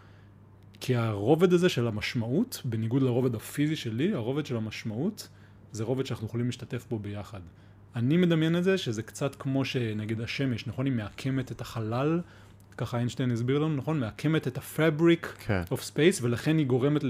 כי 0.80 0.96
הרובד 0.96 1.52
הזה 1.52 1.68
של 1.68 1.86
המשמעות, 1.86 2.62
בניגוד 2.64 3.02
לרובד 3.02 3.34
הפיזי 3.34 3.76
שלי, 3.76 4.14
הרובד 4.14 4.46
של 4.46 4.56
המשמעות 4.56 5.28
זה 5.72 5.84
רובד 5.84 6.06
שאנחנו 6.06 6.26
יכולים 6.26 6.46
להשתתף 6.46 6.86
בו 6.90 6.98
ביחד. 6.98 7.40
אני 7.96 8.16
מדמיין 8.16 8.56
את 8.56 8.64
זה 8.64 8.78
שזה 8.78 9.02
קצת 9.02 9.34
כמו 9.34 9.64
שנגיד 9.64 10.20
השמש, 10.20 10.66
נכון? 10.66 10.86
היא 10.86 10.92
מעקמת 10.94 11.52
את 11.52 11.60
החלל, 11.60 12.20
ככה 12.76 12.96
איינשטיין 12.96 13.30
הסביר 13.30 13.58
לנו, 13.58 13.76
נכון? 13.76 14.00
מעקמת 14.00 14.48
את 14.48 14.58
ה-fabric 14.58 15.26
כן. 15.46 15.62
of 15.70 15.78
space, 15.78 16.22
ולכן 16.22 16.58
היא 16.58 16.66
גורמת 16.66 17.02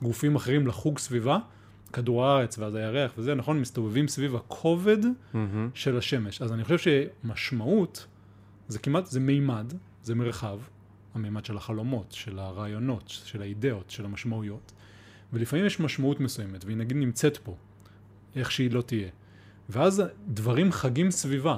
לגופים 0.00 0.36
אחרים 0.36 0.66
לחוג 0.66 0.98
סביבה, 0.98 1.38
כדור 1.92 2.26
הארץ 2.26 2.58
ואז 2.58 2.74
הירח 2.74 3.12
וזה, 3.18 3.34
נכון? 3.34 3.60
מסתובבים 3.60 4.08
סביב 4.08 4.36
הכובד 4.36 5.04
mm-hmm. 5.04 5.36
של 5.74 5.98
השמש. 5.98 6.42
אז 6.42 6.52
אני 6.52 6.64
חושב 6.64 6.78
שמשמעות 6.78 8.06
זה 8.68 8.78
כמעט, 8.78 9.06
זה 9.06 9.20
מימד, 9.20 9.72
זה 10.02 10.14
מרחב, 10.14 10.58
המימד 11.14 11.44
של 11.44 11.56
החלומות, 11.56 12.12
של 12.12 12.38
הרעיונות, 12.38 13.04
של 13.08 13.42
האידאות, 13.42 13.90
של 13.90 14.04
המשמעויות. 14.04 14.72
ולפעמים 15.32 15.66
יש 15.66 15.80
משמעות 15.80 16.20
מסוימת, 16.20 16.64
והיא 16.64 16.76
נגיד 16.76 16.96
נמצאת 16.96 17.36
פה, 17.36 17.56
איך 18.36 18.50
שהיא 18.50 18.70
לא 18.70 18.82
תהיה. 18.82 19.08
ואז 19.68 20.02
דברים 20.28 20.72
חגים 20.72 21.10
סביבה. 21.10 21.56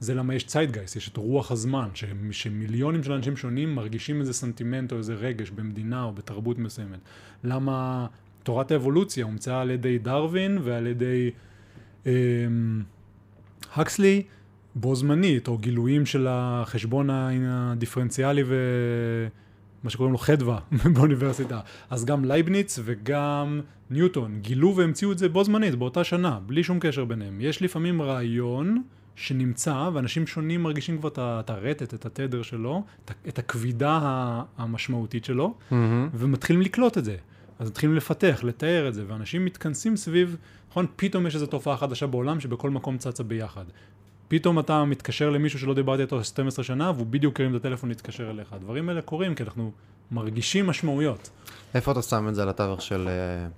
זה 0.00 0.14
למה 0.14 0.34
יש 0.34 0.44
ציידגייס, 0.44 0.96
יש 0.96 1.08
את 1.08 1.16
רוח 1.16 1.52
הזמן, 1.52 1.88
ש, 1.94 2.04
שמיליונים 2.30 3.02
של 3.02 3.12
אנשים 3.12 3.36
שונים 3.36 3.74
מרגישים 3.74 4.20
איזה 4.20 4.32
סנטימנט 4.32 4.92
או 4.92 4.98
איזה 4.98 5.14
רגש 5.14 5.50
במדינה 5.50 6.02
או 6.02 6.12
בתרבות 6.12 6.58
מסוימת. 6.58 6.98
למה 7.44 8.06
תורת 8.42 8.70
האבולוציה 8.70 9.24
הומצאה 9.24 9.60
על 9.60 9.70
ידי 9.70 9.98
דרווין 9.98 10.58
ועל 10.62 10.86
ידי 10.86 11.30
אה, 12.06 12.12
הקסלי 13.74 14.22
בו 14.74 14.94
זמנית, 14.94 15.48
או 15.48 15.58
גילויים 15.58 16.06
של 16.06 16.26
החשבון 16.30 17.10
הדיפרנציאלי 17.10 18.42
ו... 18.46 18.54
מה 19.86 19.90
שקוראים 19.90 20.12
לו 20.12 20.18
חדווה 20.18 20.58
באוניברסיטה. 20.94 21.60
אז 21.90 22.04
גם 22.04 22.24
לייבניץ 22.24 22.78
וגם 22.84 23.60
ניוטון 23.90 24.38
גילו 24.40 24.76
והמציאו 24.76 25.12
את 25.12 25.18
זה 25.18 25.28
בו 25.28 25.44
זמנית, 25.44 25.74
באותה 25.74 26.04
שנה, 26.04 26.38
בלי 26.46 26.62
שום 26.62 26.78
קשר 26.80 27.04
ביניהם. 27.04 27.40
יש 27.40 27.62
לפעמים 27.62 28.02
רעיון 28.02 28.82
שנמצא, 29.16 29.90
ואנשים 29.92 30.26
שונים 30.26 30.62
מרגישים 30.62 30.98
כבר 30.98 31.08
את 31.18 31.50
הרטט, 31.50 31.94
את 31.94 32.06
התדר 32.06 32.42
שלו, 32.42 32.84
את 33.28 33.38
הכבידה 33.38 34.00
המשמעותית 34.58 35.24
שלו, 35.24 35.54
mm-hmm. 35.70 35.74
ומתחילים 36.14 36.62
לקלוט 36.62 36.98
את 36.98 37.04
זה. 37.04 37.16
אז 37.58 37.70
מתחילים 37.70 37.96
לפתח, 37.96 38.40
לתאר 38.42 38.88
את 38.88 38.94
זה, 38.94 39.04
ואנשים 39.06 39.44
מתכנסים 39.44 39.96
סביב, 39.96 40.36
נכון, 40.70 40.86
פתאום 40.96 41.26
יש 41.26 41.34
איזו 41.34 41.46
תופעה 41.46 41.76
חדשה 41.76 42.06
בעולם 42.06 42.40
שבכל 42.40 42.70
מקום 42.70 42.98
צצה 42.98 43.22
ביחד. 43.22 43.64
פתאום 44.28 44.58
אתה 44.58 44.84
מתקשר 44.84 45.30
למישהו 45.30 45.58
שלא 45.58 45.74
דיברתי 45.74 46.02
איתו 46.02 46.24
12 46.24 46.64
שנה, 46.64 46.90
והוא 46.90 47.06
בדיוק 47.06 47.40
הרים 47.40 47.56
את 47.56 47.60
הטלפון 47.60 47.88
להתקשר 47.88 48.30
אליך. 48.30 48.52
הדברים 48.52 48.88
האלה 48.88 49.02
קורים 49.02 49.34
כי 49.34 49.42
אנחנו 49.42 49.72
מרגישים 50.10 50.66
משמעויות. 50.66 51.30
איפה 51.74 51.92
אתה 51.92 52.02
שם 52.02 52.28
את 52.28 52.34
זה 52.34 52.42
על 52.42 52.48
התווך 52.48 52.82
של, 52.82 53.08
אה, 53.08 53.48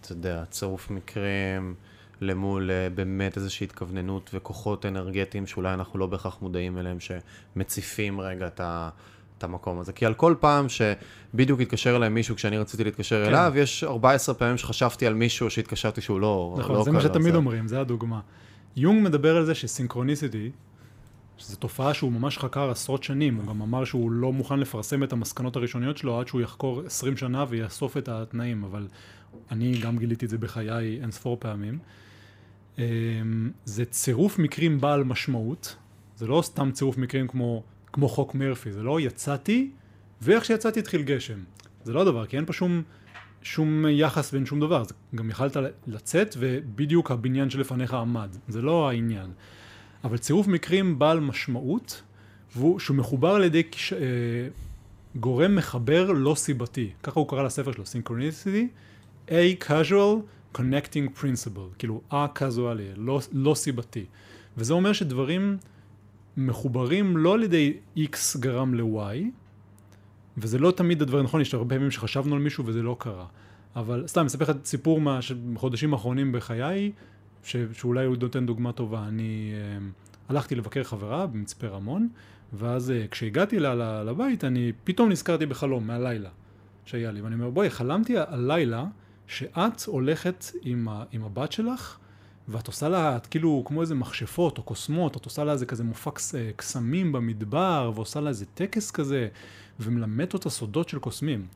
אתה 0.00 0.12
יודע, 0.12 0.44
צירוף 0.50 0.90
מקרים 0.90 1.74
למול 2.20 2.70
אה, 2.70 2.88
באמת 2.94 3.36
איזושהי 3.36 3.64
התכווננות 3.64 4.30
וכוחות 4.34 4.86
אנרגטיים 4.86 5.46
שאולי 5.46 5.74
אנחנו 5.74 5.98
לא 5.98 6.06
בהכרח 6.06 6.38
מודעים 6.42 6.78
אליהם, 6.78 6.96
שמציפים 7.00 8.20
רגע 8.20 8.46
את 8.46 8.60
ה... 8.60 8.88
את 9.38 9.44
המקום 9.44 9.78
הזה. 9.78 9.92
כי 9.92 10.06
על 10.06 10.14
כל 10.14 10.34
פעם 10.40 10.66
שבדיוק 10.68 11.60
התקשר 11.60 11.96
אליי 11.96 12.08
מישהו 12.08 12.36
כשאני 12.36 12.58
רציתי 12.58 12.84
להתקשר 12.84 13.24
כן. 13.24 13.28
אליו, 13.28 13.52
יש 13.56 13.84
14 13.84 14.34
פעמים 14.34 14.56
שחשבתי 14.56 15.06
על 15.06 15.14
מישהו 15.14 15.50
שהתקשרתי 15.50 16.00
שהוא 16.00 16.20
לא... 16.20 16.56
נכון, 16.58 16.76
לא 16.76 16.84
זה 16.84 16.90
מה 16.90 17.00
שתמיד 17.00 17.34
אומרים, 17.34 17.68
זה 17.68 17.80
הדוגמה. 17.80 18.20
יונג 18.76 19.04
מדבר 19.04 19.36
על 19.36 19.44
זה 19.44 19.54
שסינכרוניסיטי, 19.54 20.50
שזו 21.36 21.56
תופעה 21.56 21.94
שהוא 21.94 22.12
ממש 22.12 22.38
חקר 22.38 22.70
עשרות 22.70 23.02
שנים, 23.02 23.36
הוא 23.36 23.46
גם 23.46 23.62
אמר 23.62 23.84
שהוא 23.84 24.10
לא 24.10 24.32
מוכן 24.32 24.58
לפרסם 24.58 25.02
את 25.02 25.12
המסקנות 25.12 25.56
הראשוניות 25.56 25.96
שלו 25.96 26.20
עד 26.20 26.28
שהוא 26.28 26.40
יחקור 26.40 26.82
עשרים 26.86 27.16
שנה 27.16 27.44
ויאסוף 27.48 27.96
את 27.96 28.08
התנאים, 28.08 28.64
אבל 28.64 28.88
אני 29.50 29.78
גם 29.78 29.98
גיליתי 29.98 30.24
את 30.24 30.30
זה 30.30 30.38
בחיי 30.38 31.00
אין 31.00 31.10
ספור 31.10 31.36
פעמים. 31.40 31.78
אמ, 32.78 32.84
זה 33.64 33.84
צירוף 33.84 34.38
מקרים 34.38 34.80
בעל 34.80 35.04
משמעות, 35.04 35.76
זה 36.16 36.26
לא 36.26 36.42
סתם 36.42 36.70
צירוף 36.72 36.96
מקרים 36.96 37.28
כמו, 37.28 37.62
כמו 37.92 38.08
חוק 38.08 38.34
מרפי, 38.34 38.72
זה 38.72 38.82
לא 38.82 39.00
יצאתי 39.00 39.70
ואיך 40.22 40.44
שיצאתי 40.44 40.80
התחיל 40.80 41.02
גשם. 41.02 41.38
זה 41.84 41.92
לא 41.92 42.02
הדבר, 42.02 42.26
כי 42.26 42.36
אין 42.36 42.46
פה 42.46 42.52
שום... 42.52 42.82
שום 43.42 43.84
יחס 43.90 44.32
בין 44.32 44.46
שום 44.46 44.60
דבר, 44.60 44.80
אז 44.80 44.92
גם 45.14 45.30
יכלת 45.30 45.56
לצאת 45.86 46.36
ובדיוק 46.38 47.10
הבניין 47.10 47.50
שלפניך 47.50 47.94
עמד, 47.94 48.36
זה 48.48 48.62
לא 48.62 48.88
העניין. 48.88 49.30
אבל 50.04 50.18
צירוף 50.18 50.46
מקרים 50.46 50.98
בעל 50.98 51.20
משמעות, 51.20 52.02
והוא, 52.56 52.78
שהוא 52.78 52.96
מחובר 52.96 53.28
על 53.28 53.44
ידי 53.44 53.62
כש, 53.70 53.92
אה, 53.92 53.98
גורם 55.16 55.56
מחבר 55.56 56.12
לא 56.12 56.34
סיבתי, 56.34 56.90
ככה 57.02 57.20
הוא 57.20 57.28
קרא 57.28 57.42
לספר 57.42 57.72
שלו, 57.72 57.84
Synchronicity, 57.84 58.66
A 59.28 59.64
casual 59.64 60.22
connecting 60.58 61.20
principle, 61.20 61.78
כאילו 61.78 62.00
א-קזואלי, 62.10 62.88
לא, 62.96 63.20
לא 63.32 63.54
סיבתי. 63.54 64.04
וזה 64.56 64.72
אומר 64.72 64.92
שדברים 64.92 65.56
מחוברים 66.36 67.16
לא 67.16 67.34
על 67.34 67.42
ידי 67.42 67.74
X 67.96 68.38
גרם 68.38 68.74
ל-Y, 68.74 69.41
וזה 70.36 70.58
לא 70.58 70.70
תמיד 70.70 71.02
הדבר 71.02 71.22
נכון, 71.22 71.40
יש 71.40 71.54
הרבה 71.54 71.74
פעמים 71.74 71.90
שחשבנו 71.90 72.34
על 72.34 72.42
מישהו 72.42 72.66
וזה 72.66 72.82
לא 72.82 72.96
קרה. 72.98 73.26
אבל 73.76 74.04
סתם, 74.06 74.26
אספר 74.26 74.44
לך 74.44 74.52
סיפור 74.64 75.00
מהחודשים 75.00 75.92
האחרונים 75.92 76.32
בחיי, 76.32 76.92
ש, 77.44 77.56
שאולי 77.72 78.04
הוא 78.04 78.16
נותן 78.20 78.46
דוגמה 78.46 78.72
טובה. 78.72 79.04
אני 79.08 79.52
אה, 79.54 79.86
הלכתי 80.28 80.54
לבקר 80.54 80.84
חברה 80.84 81.26
במצפה 81.26 81.66
רמון, 81.66 82.08
ואז 82.52 82.90
אה, 82.90 83.04
כשהגעתי 83.10 83.58
לה 83.58 84.04
לבית, 84.04 84.44
אני 84.44 84.72
פתאום 84.84 85.08
נזכרתי 85.08 85.46
בחלום 85.46 85.86
מהלילה 85.86 86.30
שהיה 86.84 87.10
לי, 87.10 87.20
ואני 87.20 87.34
אומר, 87.34 87.50
בואי, 87.50 87.70
חלמתי 87.70 88.14
הלילה 88.18 88.84
שאת 89.26 89.82
הולכת 89.86 90.44
עם, 90.62 90.88
ה, 90.88 91.04
עם 91.12 91.24
הבת 91.24 91.52
שלך, 91.52 91.98
ואת 92.48 92.66
עושה 92.66 92.88
לה, 92.88 93.16
את 93.16 93.26
כאילו 93.26 93.62
כמו 93.66 93.80
איזה 93.80 93.94
מכשפות 93.94 94.58
או 94.58 94.62
קוסמות, 94.62 95.16
את 95.16 95.24
עושה 95.24 95.44
לה 95.44 95.52
איזה 95.52 95.66
כזה 95.66 95.84
מופע 95.84 96.10
אה, 96.34 96.50
קסמים 96.56 97.12
במדבר, 97.12 97.92
ועושה 97.94 98.20
לה 98.20 98.28
איזה 98.28 98.46
טקס 98.46 98.90
כזה. 98.90 99.28
ומלמד 99.80 100.34
אותה 100.34 100.50
סודות 100.50 100.88
של 100.88 100.98
קוסמים. 100.98 101.46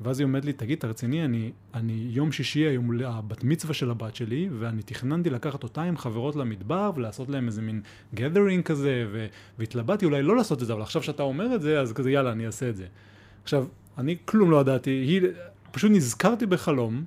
ואז 0.00 0.20
היא 0.20 0.24
אומרת 0.24 0.44
לי, 0.44 0.52
תגיד, 0.52 0.78
אתה 0.78 0.86
רציני, 0.86 1.24
אני, 1.24 1.52
אני 1.74 2.08
יום 2.10 2.32
שישי 2.32 2.60
היום 2.60 3.00
הבת 3.04 3.44
מצווה 3.44 3.74
של 3.74 3.90
הבת 3.90 4.14
שלי, 4.14 4.48
ואני 4.58 4.82
תכננתי 4.82 5.30
לקחת 5.30 5.62
אותה 5.62 5.82
עם 5.82 5.96
חברות 5.96 6.36
למדבר 6.36 6.90
ולעשות 6.96 7.28
להם 7.28 7.46
איזה 7.46 7.62
מין 7.62 7.80
gathering 8.14 8.62
כזה, 8.64 9.06
ו, 9.12 9.26
והתלבטתי 9.58 10.04
אולי 10.04 10.22
לא 10.22 10.36
לעשות 10.36 10.62
את 10.62 10.66
זה, 10.66 10.72
אבל 10.72 10.82
עכשיו 10.82 11.02
שאתה 11.02 11.22
אומר 11.22 11.54
את 11.54 11.62
זה, 11.62 11.80
אז 11.80 11.92
כזה 11.92 12.10
יאללה, 12.10 12.32
אני 12.32 12.46
אעשה 12.46 12.68
את 12.68 12.76
זה. 12.76 12.86
עכשיו, 13.42 13.66
אני 13.98 14.16
כלום 14.24 14.50
לא 14.50 14.60
ידעתי, 14.60 14.90
היא, 14.90 15.20
פשוט 15.72 15.90
נזכרתי 15.90 16.46
בחלום, 16.46 17.04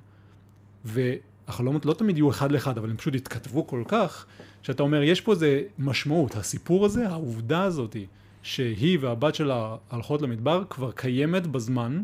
והחלומות 0.84 1.86
לא 1.86 1.94
תמיד 1.94 2.16
יהיו 2.16 2.30
אחד 2.30 2.52
לאחד, 2.52 2.78
אבל 2.78 2.90
הם 2.90 2.96
פשוט 2.96 3.14
התכתבו 3.14 3.66
כל 3.66 3.82
כך, 3.88 4.26
שאתה 4.62 4.82
אומר, 4.82 5.02
יש 5.02 5.20
פה 5.20 5.32
איזה 5.32 5.62
משמעות, 5.78 6.36
הסיפור 6.36 6.86
הזה, 6.86 7.08
העובדה 7.08 7.62
הזאתי. 7.62 8.06
שהיא 8.42 8.98
והבת 9.00 9.34
שלה 9.34 9.76
הלכות 9.90 10.22
למדבר 10.22 10.64
כבר 10.70 10.92
קיימת 10.92 11.46
בזמן. 11.46 12.02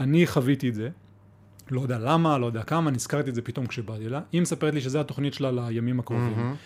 אני 0.00 0.26
חוויתי 0.26 0.68
את 0.68 0.74
זה, 0.74 0.88
לא 1.70 1.80
יודע 1.80 1.98
למה, 1.98 2.38
לא 2.38 2.46
יודע 2.46 2.62
כמה, 2.62 2.90
נזכרתי 2.90 3.30
את 3.30 3.34
זה 3.34 3.42
פתאום 3.42 3.66
כשבאתי 3.66 4.08
לה. 4.08 4.20
היא 4.32 4.42
מספרת 4.42 4.74
לי 4.74 4.80
שזה 4.80 5.00
התוכנית 5.00 5.34
שלה 5.34 5.50
לימים 5.50 6.00
הקרובים. 6.00 6.34
Mm-hmm. 6.36 6.56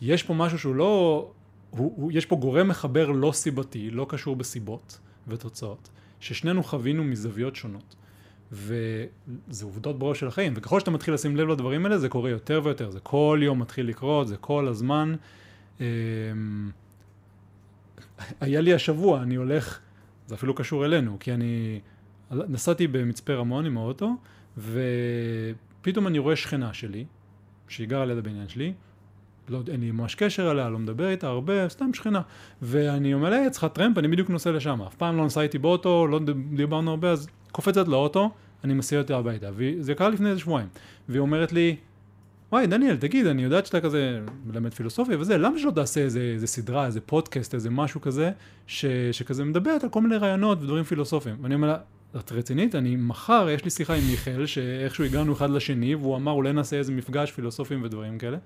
יש 0.00 0.22
פה 0.22 0.34
משהו 0.34 0.58
שהוא 0.58 0.74
לא... 0.74 1.30
הוא, 1.70 1.92
הוא, 1.96 2.12
יש 2.14 2.26
פה 2.26 2.36
גורם 2.36 2.68
מחבר 2.68 3.10
לא 3.10 3.32
סיבתי, 3.32 3.90
לא 3.90 4.06
קשור 4.08 4.36
בסיבות 4.36 4.98
ותוצאות, 5.28 5.88
ששנינו 6.20 6.62
חווינו 6.62 7.04
מזוויות 7.04 7.56
שונות. 7.56 7.96
וזה 8.52 9.64
עובדות 9.64 9.98
בראש 9.98 10.20
של 10.20 10.26
החיים, 10.26 10.52
וככל 10.56 10.80
שאתה 10.80 10.90
מתחיל 10.90 11.14
לשים 11.14 11.36
לב 11.36 11.48
לדברים 11.48 11.86
האלה, 11.86 11.98
זה 11.98 12.08
קורה 12.08 12.30
יותר 12.30 12.60
ויותר, 12.64 12.90
זה 12.90 13.00
כל 13.00 13.40
יום 13.42 13.58
מתחיל 13.58 13.86
לקרות, 13.88 14.28
זה 14.28 14.36
כל 14.36 14.68
הזמן. 14.68 15.14
אמ, 15.80 15.84
היה 18.40 18.60
לי 18.60 18.74
השבוע, 18.74 19.22
אני 19.22 19.34
הולך, 19.34 19.78
זה 20.26 20.34
אפילו 20.34 20.54
קשור 20.54 20.84
אלינו, 20.84 21.16
כי 21.20 21.34
אני 21.34 21.80
נסעתי 22.30 22.86
במצפה 22.86 23.34
רמון 23.34 23.66
עם 23.66 23.76
האוטו, 23.78 24.16
ופתאום 24.58 26.06
אני 26.06 26.18
רואה 26.18 26.36
שכנה 26.36 26.74
שלי, 26.74 27.04
שהיא 27.68 27.88
גרה 27.88 28.04
ליד 28.04 28.18
הבניין 28.18 28.48
שלי, 28.48 28.72
לא, 29.48 29.60
אין 29.68 29.80
לי 29.80 29.90
ממש 29.90 30.14
קשר 30.14 30.50
אליה, 30.50 30.68
לא 30.68 30.78
מדבר 30.78 31.08
איתה 31.08 31.26
הרבה, 31.26 31.68
סתם 31.68 31.94
שכנה. 31.94 32.20
ואני 32.62 33.14
אומר 33.14 33.30
לה, 33.30 33.36
היי, 33.36 33.50
צריכה 33.50 33.68
טרמפ, 33.68 33.98
אני 33.98 34.08
בדיוק 34.08 34.30
נוסע 34.30 34.52
לשם. 34.52 34.82
אף 34.82 34.94
פעם 34.94 35.16
לא 35.16 35.24
נסע 35.24 35.40
איתי 35.40 35.58
באוטו, 35.58 36.06
לא 36.06 36.20
דיברנו 36.56 36.90
הרבה, 36.90 37.10
אז 37.10 37.28
קופצת 37.52 37.88
לאוטו, 37.88 38.30
אני 38.64 38.74
מסיע 38.74 38.98
אותה 38.98 39.16
הביתה. 39.16 39.50
וזה 39.54 39.94
קרה 39.94 40.08
לפני 40.08 40.28
איזה 40.28 40.40
שבועיים. 40.40 40.68
והיא 41.08 41.20
אומרת 41.20 41.52
לי, 41.52 41.76
וואי, 42.52 42.66
דניאל, 42.66 42.96
תגיד, 42.96 43.26
אני 43.26 43.42
יודעת 43.42 43.66
שאתה 43.66 43.80
כזה 43.80 44.20
מלמד 44.46 44.74
פילוסופיה 44.74 45.18
וזה, 45.18 45.38
למה 45.38 45.58
שלא 45.58 45.70
תעשה 45.70 46.00
איזה, 46.00 46.20
איזה 46.20 46.46
סדרה, 46.46 46.86
איזה 46.86 47.00
פודקאסט, 47.00 47.54
איזה 47.54 47.70
משהו 47.70 48.00
כזה, 48.00 48.30
ש, 48.66 48.86
שכזה 49.12 49.44
מדברת 49.44 49.84
על 49.84 49.90
כל 49.90 50.00
מיני 50.00 50.16
רעיונות 50.16 50.62
ודברים 50.62 50.84
פילוסופיים. 50.84 51.36
ואני 51.42 51.54
אומר 51.54 51.68
לה, 51.68 51.76
את 52.16 52.32
רצינית? 52.32 52.74
אני 52.74 52.96
מחר, 52.96 53.48
יש 53.50 53.64
לי 53.64 53.70
שיחה 53.70 53.94
עם 53.94 54.02
מיכאל, 54.10 54.46
שאיכשהו 54.46 55.04
הגענו 55.04 55.32
אחד 55.32 55.50
לשני, 55.50 55.94
והוא 55.94 56.16
אמר, 56.16 56.32
אולי 56.32 56.52
נעשה 56.52 56.76
איזה 56.76 56.92
מפגש 56.92 57.32
פילוסופיים 57.32 57.82
ודברים 57.82 58.18
כאלה. 58.18 58.36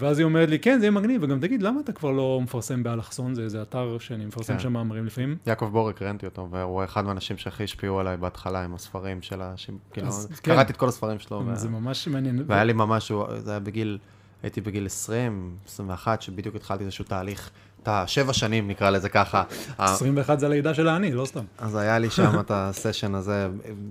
ואז 0.00 0.18
היא 0.18 0.24
אומרת 0.24 0.48
לי, 0.48 0.58
כן, 0.58 0.78
זה 0.78 0.84
יהיה 0.84 0.90
מגניב, 0.90 1.22
וגם 1.22 1.40
תגיד, 1.40 1.62
למה 1.62 1.80
אתה 1.80 1.92
כבר 1.92 2.10
לא 2.10 2.40
מפרסם 2.42 2.82
באלכסון? 2.82 3.34
זה 3.34 3.42
איזה 3.42 3.62
אתר 3.62 3.98
שאני 3.98 4.26
מפרסם 4.26 4.52
כן. 4.52 4.58
שם 4.58 4.72
מאמרים 4.72 5.06
לפעמים. 5.06 5.36
יעקב 5.46 5.66
בורק, 5.66 6.02
ראיינתי 6.02 6.26
אותו, 6.26 6.48
והוא 6.50 6.84
אחד 6.84 7.04
מהאנשים 7.04 7.36
שהכי 7.36 7.64
השפיעו 7.64 8.00
עליי 8.00 8.16
בהתחלה 8.16 8.64
עם 8.64 8.74
הספרים 8.74 9.22
של 9.22 9.42
ה... 9.42 9.54
כאילו, 9.92 10.10
כן. 10.10 10.34
קראתי 10.42 10.72
את 10.72 10.76
כל 10.76 10.88
הספרים 10.88 11.18
שלו. 11.18 11.42
זה 11.54 11.68
ממש 11.68 12.08
מעניין. 12.08 12.44
והיה 12.46 12.64
לי 12.64 12.72
ממש, 12.72 13.12
זה 13.38 13.50
היה 13.50 13.60
בגיל, 13.60 13.98
הייתי 14.42 14.60
בגיל 14.60 14.86
20, 14.86 15.56
21, 15.66 16.22
שבדיוק 16.22 16.56
התחלתי 16.56 16.84
איזשהו 16.84 17.04
תהליך, 17.04 17.50
את 17.82 17.88
השבע 17.88 18.32
שנים 18.32 18.68
נקרא 18.68 18.90
לזה 18.90 19.08
ככה. 19.08 19.42
ה- 19.78 19.84
21 19.84 20.38
זה 20.38 20.46
הלידה 20.46 20.74
של 20.74 20.88
העני, 20.88 21.12
לא 21.12 21.24
סתם. 21.24 21.44
אז 21.58 21.76
היה 21.76 21.98
לי 21.98 22.10
שם 22.10 22.40
את 22.40 22.50
הסשן 22.54 23.14
הזה, 23.14 23.48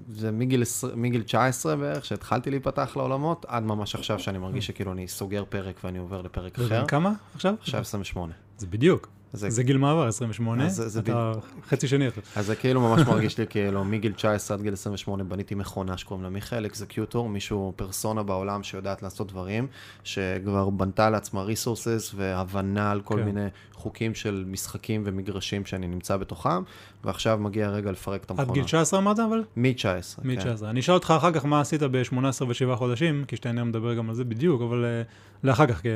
זה 0.10 0.32
מגיל, 0.32 0.62
20 0.62 1.02
מגיל 1.02 1.24
19 1.24 1.76
בערך, 1.76 2.06
שהתחלתי 2.06 2.50
להיפתח 2.50 2.94
לעולמות, 2.96 3.46
עד 3.50 3.64
ממש 3.64 3.96
עכשיו 3.96 4.20
שאני 4.20 4.38
מרגיש 4.38 4.68
שכאילו 4.68 4.92
אני 4.92 5.08
סוגר 5.08 5.44
פרק 5.50 5.76
ואני 5.84 5.98
עובר 6.00 6.22
לפרק 6.22 6.60
אחר. 6.60 6.86
כמה 6.88 7.12
עכשיו? 7.36 7.54
עכשיו 7.62 7.82
28. 7.82 8.34
זה 8.58 8.68
בדיוק. 8.68 9.08
זה- 9.34 9.50
זה 9.50 9.64
גיל 9.64 9.78
מעבר, 9.78 10.08
28, 10.08 10.66
אז 10.66 10.76
זה- 10.76 10.90
זה 10.90 11.00
אתה 11.00 11.32
חצי 11.70 11.88
שני 11.88 12.08
עכשיו. 12.08 12.24
אז 12.36 12.46
זה 12.46 12.56
כאילו 12.56 12.82
ממש 12.82 13.02
מרגיש 13.08 13.38
לי 13.38 13.48
כאילו 13.48 13.84
מגיל 13.86 14.12
19 14.14 14.58
עד 14.58 14.64
גיל 14.64 14.74
28 14.74 15.24
בניתי 15.24 15.56
מכונה 15.56 15.98
שקוראים 15.98 16.24
לה 16.24 16.30
מיכאל 16.30 16.66
אקזקיוטור, 16.66 17.30
מישהו 17.30 17.74
פרסונה 17.76 18.24
בעולם 18.24 18.64
שיודעת 18.64 19.04
לעשות 19.04 19.28
דברים, 19.32 19.68
שכבר 20.04 20.70
בנתה 20.70 21.10
לעצמה 21.10 21.42
ריסורסס 21.44 22.12
והבנה 22.16 22.92
על 22.92 23.02
כל 23.02 23.16
כן. 23.18 23.24
מיני 23.24 23.48
חוקים 23.80 24.16
של 24.16 24.44
משחקים 24.48 25.04
ומגרשים 25.06 25.66
שאני 25.66 25.88
נמצא 25.88 26.18
בתוכם, 26.18 26.64
ועכשיו 27.04 27.38
מגיע 27.42 27.68
הרגע 27.68 27.92
לפרק 27.92 28.24
את 28.24 28.32
עד 28.32 28.40
המכונה. 28.40 28.54
גיל 28.54 28.64
19 28.64 29.00
אמרת 29.00 29.20
אבל? 29.20 29.44
מ-19. 29.56 30.22
מ-19. 30.24 30.66
אני 30.66 30.80
אשאל 30.80 30.94
אותך 30.94 31.14
אחר 31.18 31.32
כך 31.32 31.46
מה 31.46 31.62
עשית 31.62 31.84
ב-18 31.84 32.44
ו-7 32.48 32.76
חודשים, 32.76 33.24
כי 33.28 33.36
שתיהן 33.36 33.64
מדבר 33.64 33.94
גם 33.94 34.10
על 34.10 34.16
זה 34.16 34.24
בדיוק, 34.24 34.62
אבל 34.62 34.86
אה, 34.86 35.02
לאחר 35.44 35.68
כך, 35.68 35.82
כי... 35.82 35.90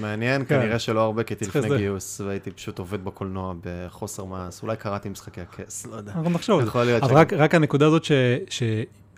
מעניין, 0.00 0.44
כן. 0.44 0.60
כנראה 0.60 0.78
שלא 0.78 1.00
הרבה, 1.00 1.22
כי 1.22 1.34
הייתי 1.34 1.58
לפני. 1.58 1.76
גיוס, 1.78 2.20
והייתי 2.20 2.50
פשוט 2.50 2.78
עובד 2.78 3.04
בקולנוע 3.04 3.54
בחוסר 3.64 4.24
מעש, 4.24 4.62
אולי 4.62 4.76
קראתי 4.76 5.08
משחקי 5.08 5.40
הכס, 5.40 5.86
לא 5.86 5.96
יודע. 5.96 6.12
אנחנו 6.12 6.30
נחשוב. 6.30 6.62
יכול 6.62 6.84
להיות 6.84 7.02
אבל 7.02 7.16
רק, 7.36 7.54
הנקודה 7.54 7.86
הזאת. 7.86 8.06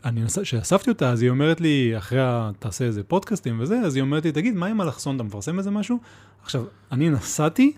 אני 0.05 0.21
נס... 0.21 0.39
שאספתי 0.43 0.91
אותה, 0.91 1.11
אז 1.11 1.23
היא 1.23 1.31
אומרת 1.31 1.61
לי, 1.61 1.95
אחרי. 1.99 2.21
תעשה 2.59 2.85
איזה 2.85 3.03
פודקאסטים 3.03 3.61
וזה, 3.61 3.79
אז 3.79 3.97
היא 3.97 4.03
אומרת 4.03 4.25
לי, 4.25 4.33
תגיד, 4.33 4.55
מה 4.55 4.67
עם 4.67 4.81
אלכסון, 4.81 5.17
אתה 5.17 5.23
מפרסם 5.25 5.59
איזה 5.59 5.71
משהו? 5.71 5.99
עכשיו, 6.43 6.65
אני 6.93 7.11
נסעתי 7.11 7.73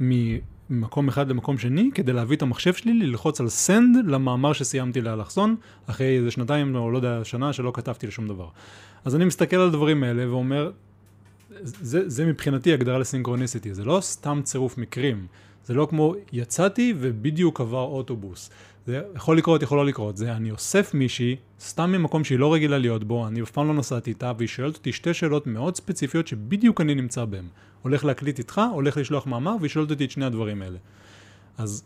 ממקום 0.00 1.08
אחד 1.08 1.30
למקום 1.30 1.58
שני, 1.58 1.90
כדי 1.94 2.12
להביא 2.12 2.36
את 2.36 2.42
המחשב 2.42 2.74
שלי, 2.74 2.92
ללחוץ 2.94 3.40
על 3.40 3.46
send 3.46 4.06
למאמר 4.06 4.52
שסיימתי 4.52 5.00
לאלכסון, 5.00 5.56
אחרי 5.86 6.18
איזה 6.18 6.30
שנתיים, 6.30 6.76
או 6.76 6.90
לא 6.90 6.98
יודע, 6.98 7.20
שנה 7.24 7.52
שלא 7.52 7.70
כתבתי 7.74 8.06
לשום 8.06 8.28
דבר. 8.28 8.48
אז 9.04 9.16
אני 9.16 9.24
מסתכל 9.24 9.56
על 9.56 9.68
הדברים 9.68 10.02
האלה 10.02 10.30
ואומר, 10.30 10.70
זה, 11.62 12.08
זה 12.08 12.26
מבחינתי 12.26 12.72
הגדרה 12.72 12.98
לסינכרוניסיטי, 12.98 13.74
זה 13.74 13.84
לא 13.84 13.98
סתם 14.00 14.40
צירוף 14.44 14.78
מקרים, 14.78 15.26
זה 15.64 15.74
לא 15.74 15.86
כמו 15.90 16.14
יצאתי 16.32 16.94
ובדיוק 16.98 17.60
עבר 17.60 17.82
אוטובוס. 17.82 18.50
זה 18.86 19.02
יכול 19.14 19.38
לקרות, 19.38 19.62
יכול 19.62 19.78
לא 19.78 19.86
לקרות, 19.86 20.16
זה 20.16 20.32
אני 20.32 20.50
אוסף 20.50 20.94
מישהי, 20.94 21.36
סתם 21.60 21.92
ממקום 21.92 22.24
שהיא 22.24 22.38
לא 22.38 22.54
רגילה 22.54 22.78
להיות 22.78 23.04
בו, 23.04 23.26
אני 23.26 23.42
אף 23.42 23.50
פעם 23.50 23.68
לא 23.68 23.74
נסעתי 23.74 24.10
איתה, 24.10 24.32
והיא 24.38 24.48
שואלת 24.48 24.76
אותי 24.76 24.92
שתי 24.92 25.14
שאלות 25.14 25.46
מאוד 25.46 25.76
ספציפיות 25.76 26.26
שבדיוק 26.26 26.80
אני 26.80 26.94
נמצא 26.94 27.24
בהן. 27.24 27.44
הולך 27.82 28.04
להקליט 28.04 28.38
איתך, 28.38 28.60
הולך 28.72 28.96
לשלוח 28.96 29.26
מאמר, 29.26 29.56
והיא 29.60 29.68
שואלת 29.70 29.90
אותי 29.90 30.04
את 30.04 30.10
שני 30.10 30.24
הדברים 30.24 30.62
האלה. 30.62 30.78
אז 31.58 31.84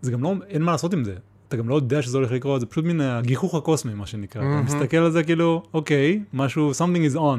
זה 0.00 0.10
גם 0.12 0.22
לא, 0.22 0.34
אין 0.48 0.62
מה 0.62 0.72
לעשות 0.72 0.92
עם 0.92 1.04
זה. 1.04 1.14
אתה 1.48 1.56
גם 1.56 1.68
לא 1.68 1.74
יודע 1.74 2.02
שזה 2.02 2.18
הולך 2.18 2.32
לקרות, 2.32 2.60
זה 2.60 2.66
פשוט 2.66 2.84
מן 2.84 3.00
הגיחוך 3.00 3.54
הקוסמי, 3.54 3.94
מה 3.94 4.06
שנקרא. 4.06 4.40
אתה 4.42 4.48
מהמם. 4.48 4.64
מסתכל 4.64 4.96
על 4.96 5.10
זה 5.10 5.24
כאילו, 5.24 5.62
אוקיי, 5.74 6.22
משהו, 6.32 6.70
something 6.72 7.12
is 7.12 7.16
on. 7.16 7.38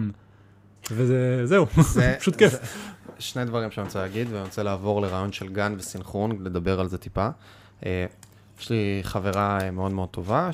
וזה, 0.92 1.42
זהו, 1.46 1.66
זה 1.82 2.16
פשוט 2.20 2.36
כיף. 2.36 2.52
זה- 2.52 2.58
שני 3.20 3.46
דברים 3.46 3.72
שאני 3.72 3.86
רוצה 3.86 4.00
להגיד, 4.02 4.28
ואני 4.32 4.44
רוצה 4.44 4.64
לעבור 4.64 5.02
לרעיון 5.02 5.32
של 5.32 5.48
גן 5.50 5.74
וסינכרון, 5.78 6.32
לדבר 6.44 6.80
על 6.80 6.88
זה 6.88 6.98
טיפה. 6.98 7.28
אה, 7.86 8.06
יש 8.60 8.70
לי 8.70 9.00
חברה 9.04 9.72
מאוד 9.72 9.92
מאוד 9.92 10.10
טובה, 10.10 10.50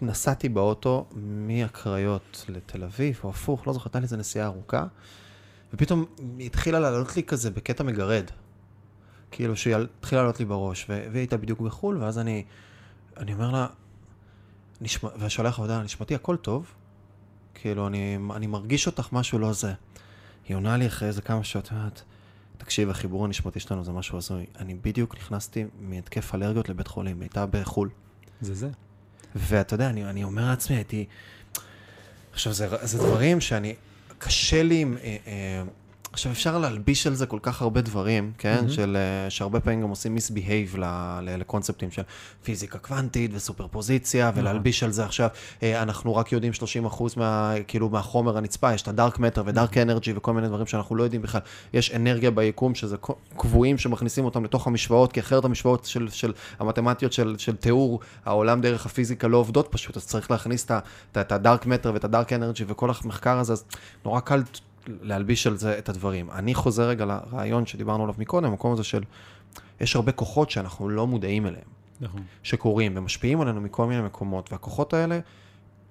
שנסעתי 0.00 0.48
באוטו 0.48 1.06
מהקריות 1.16 2.44
לתל 2.48 2.84
אביב, 2.84 3.20
או 3.24 3.30
הפוך, 3.30 3.66
לא 3.66 3.72
זוכר, 3.72 3.86
הייתה 3.88 3.98
לי 3.98 4.02
איזה 4.02 4.16
נסיעה 4.16 4.46
ארוכה, 4.46 4.86
ופתאום 5.74 6.04
היא 6.38 6.46
התחילה 6.46 6.80
לעלות 6.80 7.16
לי 7.16 7.22
כזה 7.22 7.50
בקטע 7.50 7.84
מגרד. 7.84 8.24
כאילו 9.30 9.56
שהיא 9.56 9.76
התחילה 9.76 10.22
לעלות 10.22 10.40
לי 10.40 10.44
בראש, 10.46 10.86
והיא 10.88 11.10
הייתה 11.14 11.36
בדיוק 11.36 11.60
בחו"ל, 11.60 12.02
ואז 12.02 12.18
אני, 12.18 12.44
אני 13.16 13.32
אומר 13.32 13.50
לה, 13.50 13.66
נשמע, 14.80 15.10
והשולח 15.18 15.58
עבודה, 15.58 15.82
נשמתי 15.82 16.14
הכל 16.14 16.36
טוב, 16.36 16.66
כאילו, 17.54 17.86
אני, 17.86 18.18
אני 18.34 18.46
מרגיש 18.46 18.86
אותך 18.86 19.08
משהו 19.12 19.38
לא 19.38 19.52
זה. 19.52 19.72
היא 20.48 20.56
עונה 20.56 20.76
לי 20.76 20.86
אחרי 20.86 21.08
איזה 21.08 21.22
כמה 21.22 21.44
שעות, 21.44 21.72
אומרת, 21.72 22.02
תקשיב, 22.58 22.90
החיבור 22.90 23.24
הנשמתי 23.24 23.60
שלנו 23.60 23.84
זה 23.84 23.92
משהו 23.92 24.18
הזוי. 24.18 24.46
אני 24.58 24.74
בדיוק 24.74 25.16
נכנסתי 25.16 25.64
מהתקף 25.80 26.34
אלרגיות 26.34 26.68
לבית 26.68 26.86
חולים, 26.86 27.20
הייתה 27.20 27.46
בחו"ל. 27.46 27.90
זה 28.40 28.54
זה. 28.54 28.70
ואתה 29.36 29.74
יודע, 29.74 29.88
אני, 29.88 30.04
אני 30.04 30.24
אומר 30.24 30.46
לעצמי, 30.46 30.76
הייתי... 30.76 31.04
עכשיו, 32.32 32.52
זה, 32.52 32.68
זה 32.82 32.98
דברים 32.98 33.40
שאני... 33.40 33.74
קשה 34.18 34.62
לי 34.62 34.80
עם... 34.80 34.96
אה, 35.02 35.16
אה, 35.26 35.62
עכשיו, 36.12 36.32
אפשר 36.32 36.58
להלביש 36.58 37.06
על 37.06 37.14
זה 37.14 37.26
כל 37.26 37.38
כך 37.42 37.62
הרבה 37.62 37.80
דברים, 37.80 38.32
כן? 38.38 38.54
מהמם. 38.56 38.70
של, 38.70 38.96
אה, 38.96 39.30
שהרבה 39.30 39.60
פעמים 39.60 39.82
גם 39.82 39.88
עושים 39.88 40.14
מיסבייב 40.14 40.76
לקונספטים 41.22 41.90
של 41.90 42.02
פיזיקה 42.42 42.78
קוונטית 42.78 43.30
וסופר 43.34 43.66
פוזיציה, 43.66 44.28
נכון. 44.28 44.40
ולהלביש 44.40 44.82
על 44.82 44.92
זה 44.92 45.04
עכשיו, 45.04 45.28
אה, 45.62 45.82
אנחנו 45.82 46.16
רק 46.16 46.32
יודעים 46.32 46.52
30% 46.52 47.16
מה, 47.16 47.54
כאילו, 47.68 47.88
מהחומר 47.88 48.36
הנצפה, 48.36 48.74
יש 48.74 48.82
את 48.82 48.88
הדארק 48.88 49.18
מטר 49.18 49.42
ודארק 49.46 49.78
אנרגי 49.78 50.12
וכל 50.16 50.32
מיני 50.32 50.48
דברים 50.48 50.66
שאנחנו 50.66 50.96
לא 50.96 51.02
יודעים 51.02 51.22
בכלל. 51.22 51.40
יש 51.72 51.94
אנרגיה 51.94 52.30
ביקום 52.30 52.74
שזה 52.74 52.96
קבועים 53.36 53.78
שמכניסים 53.78 54.24
אותם 54.24 54.44
לתוך 54.44 54.66
המשוואות, 54.66 55.12
כי 55.12 55.20
אחרת 55.20 55.44
המשוואות 55.44 55.84
של, 55.84 56.08
של 56.10 56.32
המתמטיות 56.58 57.12
של, 57.12 57.34
של 57.38 57.56
תיאור 57.56 58.00
העולם 58.24 58.60
דרך 58.60 58.86
הפיזיקה 58.86 59.28
לא 59.28 59.36
עובדות 59.36 59.68
פשוט, 59.70 59.96
אז 59.96 60.06
צריך 60.06 60.30
להכניס 60.30 60.66
את 61.12 61.32
הדארק 61.32 61.66
מטר 61.66 61.90
ואת 61.94 62.04
הדארק 62.04 62.32
אנרגי 62.32 62.64
וכל 62.68 62.90
המחקר 63.04 63.38
הזה, 63.38 63.52
אז 63.52 63.64
נורא 64.04 64.20
קל 64.20 64.42
להלביש 65.02 65.46
על 65.46 65.56
זה 65.56 65.78
את 65.78 65.88
הדברים. 65.88 66.30
אני 66.30 66.54
חוזר 66.54 66.88
רגע 66.88 67.04
לרעיון 67.04 67.66
שדיברנו 67.66 68.02
עליו 68.02 68.14
מקודם, 68.18 68.46
המקום 68.46 68.72
הזה 68.72 68.84
של, 68.84 69.02
יש 69.80 69.96
הרבה 69.96 70.12
כוחות 70.12 70.50
שאנחנו 70.50 70.88
לא 70.88 71.06
מודעים 71.06 71.46
אליהם. 71.46 71.78
נכון. 72.00 72.22
שקורים 72.42 72.92
ומשפיעים 72.96 73.40
עלינו 73.40 73.60
מכל 73.60 73.86
מיני 73.86 74.02
מקומות, 74.02 74.52
והכוחות 74.52 74.94
האלה 74.94 75.20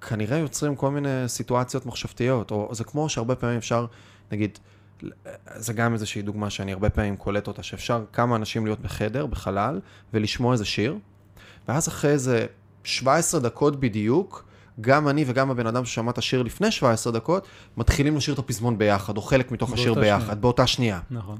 כנראה 0.02 0.38
יוצרים 0.38 0.76
כל 0.76 0.91
מיני 0.91 1.24
סיטואציות 1.28 1.86
מחשבתיות, 1.86 2.52
או 2.52 2.70
זה 2.72 2.84
כמו 2.84 3.10
שהרבה 3.10 3.36
פעמים 3.36 3.58
אפשר, 3.58 3.86
נגיד, 4.32 4.60
זה 5.56 5.74
גם 5.74 5.93
איזושהי 5.93 6.22
דוגמה 6.22 6.50
שאני 6.50 6.74
הרבה 6.74 6.89
פעמים 6.89 7.16
קולט 7.16 7.48
אותה, 7.48 7.64
שאפשר 7.64 8.04
כמה 8.14 8.36
אנשים 8.36 8.66
להיות 8.66 8.80
בחדר, 8.80 9.26
בחלל, 9.26 9.80
ולשמוע 10.14 10.54
איזה 10.54 10.66
שיר, 10.66 10.98
ואז 11.68 11.88
אחרי 11.88 12.12
איזה 12.12 12.45
17 12.84 13.39
דקות 13.39 13.80
בדיוק, 13.80 14.47
גם 14.82 15.07
אני 15.07 15.23
וגם 15.28 15.51
הבן 15.51 15.67
אדם 15.67 15.86
ששמע 15.86 16.11
את 16.11 16.17
השיר 16.17 16.43
לפני 16.43 16.71
17 16.71 17.13
דקות, 17.13 17.47
מתחילים 17.78 18.17
לשיר 18.17 18.34
את 18.34 18.39
הפזמון 18.39 18.78
ביחד, 18.78 19.17
או 19.17 19.21
חלק 19.21 19.51
מתוך 19.51 19.73
השיר 19.73 19.93
ביחד, 19.93 20.19
שנייה. 20.19 20.36
באותה 20.36 20.67
שנייה. 20.67 20.99
נכון. 21.11 21.38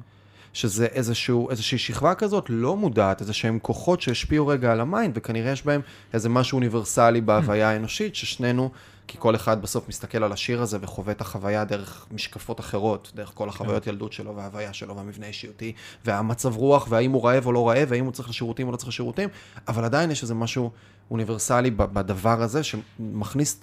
שזה 0.54 0.86
איזשהו, 0.86 1.50
איזושהי 1.50 1.78
שכבה 1.78 2.16
כזאת 2.16 2.46
לא 2.50 2.76
מודעת, 2.78 3.22
איזה 3.22 3.34
שהם 3.34 3.60
כוחות 3.62 4.02
שהשפיעו 4.02 4.48
רגע 4.48 4.72
על 4.72 4.82
ה 4.82 4.88
mind, 4.88 5.18
וכנראה 5.18 5.52
יש 5.52 5.66
בהם 5.66 5.82
איזה 6.14 6.30
משהו 6.30 6.56
אוניברסלי 6.56 7.22
בהוויה 7.22 7.70
האנושית, 7.70 8.16
ששנינו, 8.16 8.72
כי 9.08 9.18
כל 9.20 9.36
אחד 9.36 9.62
בסוף 9.62 9.90
מסתכל 9.90 10.24
על 10.24 10.32
השיר 10.32 10.62
הזה 10.62 10.78
וחווה 10.82 11.12
את 11.12 11.22
החוויה 11.22 11.66
דרך 11.66 12.06
משקפות 12.12 12.60
אחרות, 12.60 13.12
דרך 13.16 13.32
כל 13.34 13.50
החוויות 13.50 13.88
ילדות 13.88 14.14
שלו 14.14 14.36
וההוויה 14.36 14.74
שלו 14.74 14.96
והמבנה 14.96 15.26
האישיותי, 15.26 15.74
והמצב 16.06 16.56
רוח, 16.56 16.88
והאם 16.90 17.12
הוא 17.12 17.26
רעב 17.26 17.46
או 17.46 17.52
לא 17.52 17.70
רעב, 17.70 17.88
והאם 17.92 18.06
הוא 18.06 18.12
צריך 18.12 18.30
לשירותים 18.30 18.68
או 18.68 18.72
לא 18.72 18.78
צריך 18.78 18.90
לשירותים, 18.90 19.30
אבל 19.68 19.86
עדיין 19.86 20.12
יש 20.12 20.24
איזה 20.24 20.34
משהו 20.34 20.72
אוניברסלי 21.12 21.72
בדבר 21.72 22.42
הזה, 22.42 22.62
שמכניס 22.64 23.60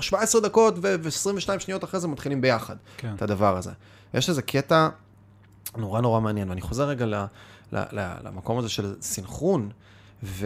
17 0.00 0.40
דקות 0.40 0.74
ו-22 0.82 1.58
שניות 1.58 1.84
אחרי 1.84 2.00
זה 2.00 2.08
מתחילים 2.08 2.40
ביחד. 2.40 2.76
כן. 2.96 3.14
את 3.14 3.22
הדבר 3.22 3.56
הזה. 3.56 3.70
יש 4.14 4.28
איזה 4.28 4.42
קטע 4.42 4.88
נורא 5.76 6.00
נורא 6.00 6.20
מעניין, 6.20 6.48
ואני 6.48 6.60
חוזר 6.60 6.88
רגע 6.88 7.06
ל, 7.06 7.14
ל, 7.72 7.78
ל, 7.92 8.12
למקום 8.24 8.58
הזה 8.58 8.68
של 8.68 8.94
סינכרון, 9.00 9.70
וכל 10.22 10.38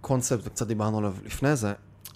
קונספט, 0.00 0.40
וקצת 0.44 0.66
דיברנו 0.66 0.98
עליו 0.98 1.14
לפני 1.24 1.56
זה, 1.56 1.72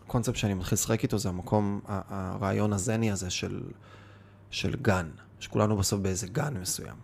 קונספט 0.08 0.36
שאני 0.36 0.54
מתחיל 0.54 0.76
לשחק 0.76 1.02
איתו 1.02 1.18
זה 1.18 1.28
המקום, 1.28 1.80
הרעיון 1.86 2.72
הזני 2.72 3.10
הזה 3.10 3.30
של, 3.30 3.62
של 4.50 4.76
גן, 4.82 5.10
שכולנו 5.40 5.76
בסוף 5.76 6.00
באיזה 6.00 6.26
גן 6.26 6.54
מסוים. 6.60 6.96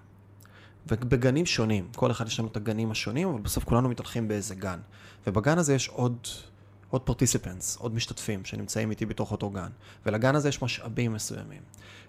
ובגנים 0.86 1.46
שונים, 1.46 1.88
כל 1.96 2.11
אחד 2.11 2.26
יש 2.26 2.38
לנו 2.40 2.48
את 2.48 2.57
הגנים 2.57 2.90
השונים, 2.90 3.28
אבל 3.28 3.40
בסוף 3.40 3.64
כולנו 3.64 3.88
מתהלכים 3.88 4.28
באיזה 4.28 4.55
גן. 4.55 4.80
ובגן 5.26 5.59
הזה 5.59 5.74
יש 5.74 5.88
עוד, 5.88 6.18
עוד 6.90 7.02
פרטיסיפנס, 7.02 7.76
עוד 7.76 7.94
משתתפים 7.94 8.44
שנמצאים 8.44 8.90
איתי 8.90 9.07
בתוך 9.07 9.32
אותו 9.32 9.50
גן. 9.50 9.70
ולגן 10.07 10.34
הזה 10.34 10.48
יש 10.48 10.62
משאבים 10.62 11.12
מסוימים. 11.12 11.62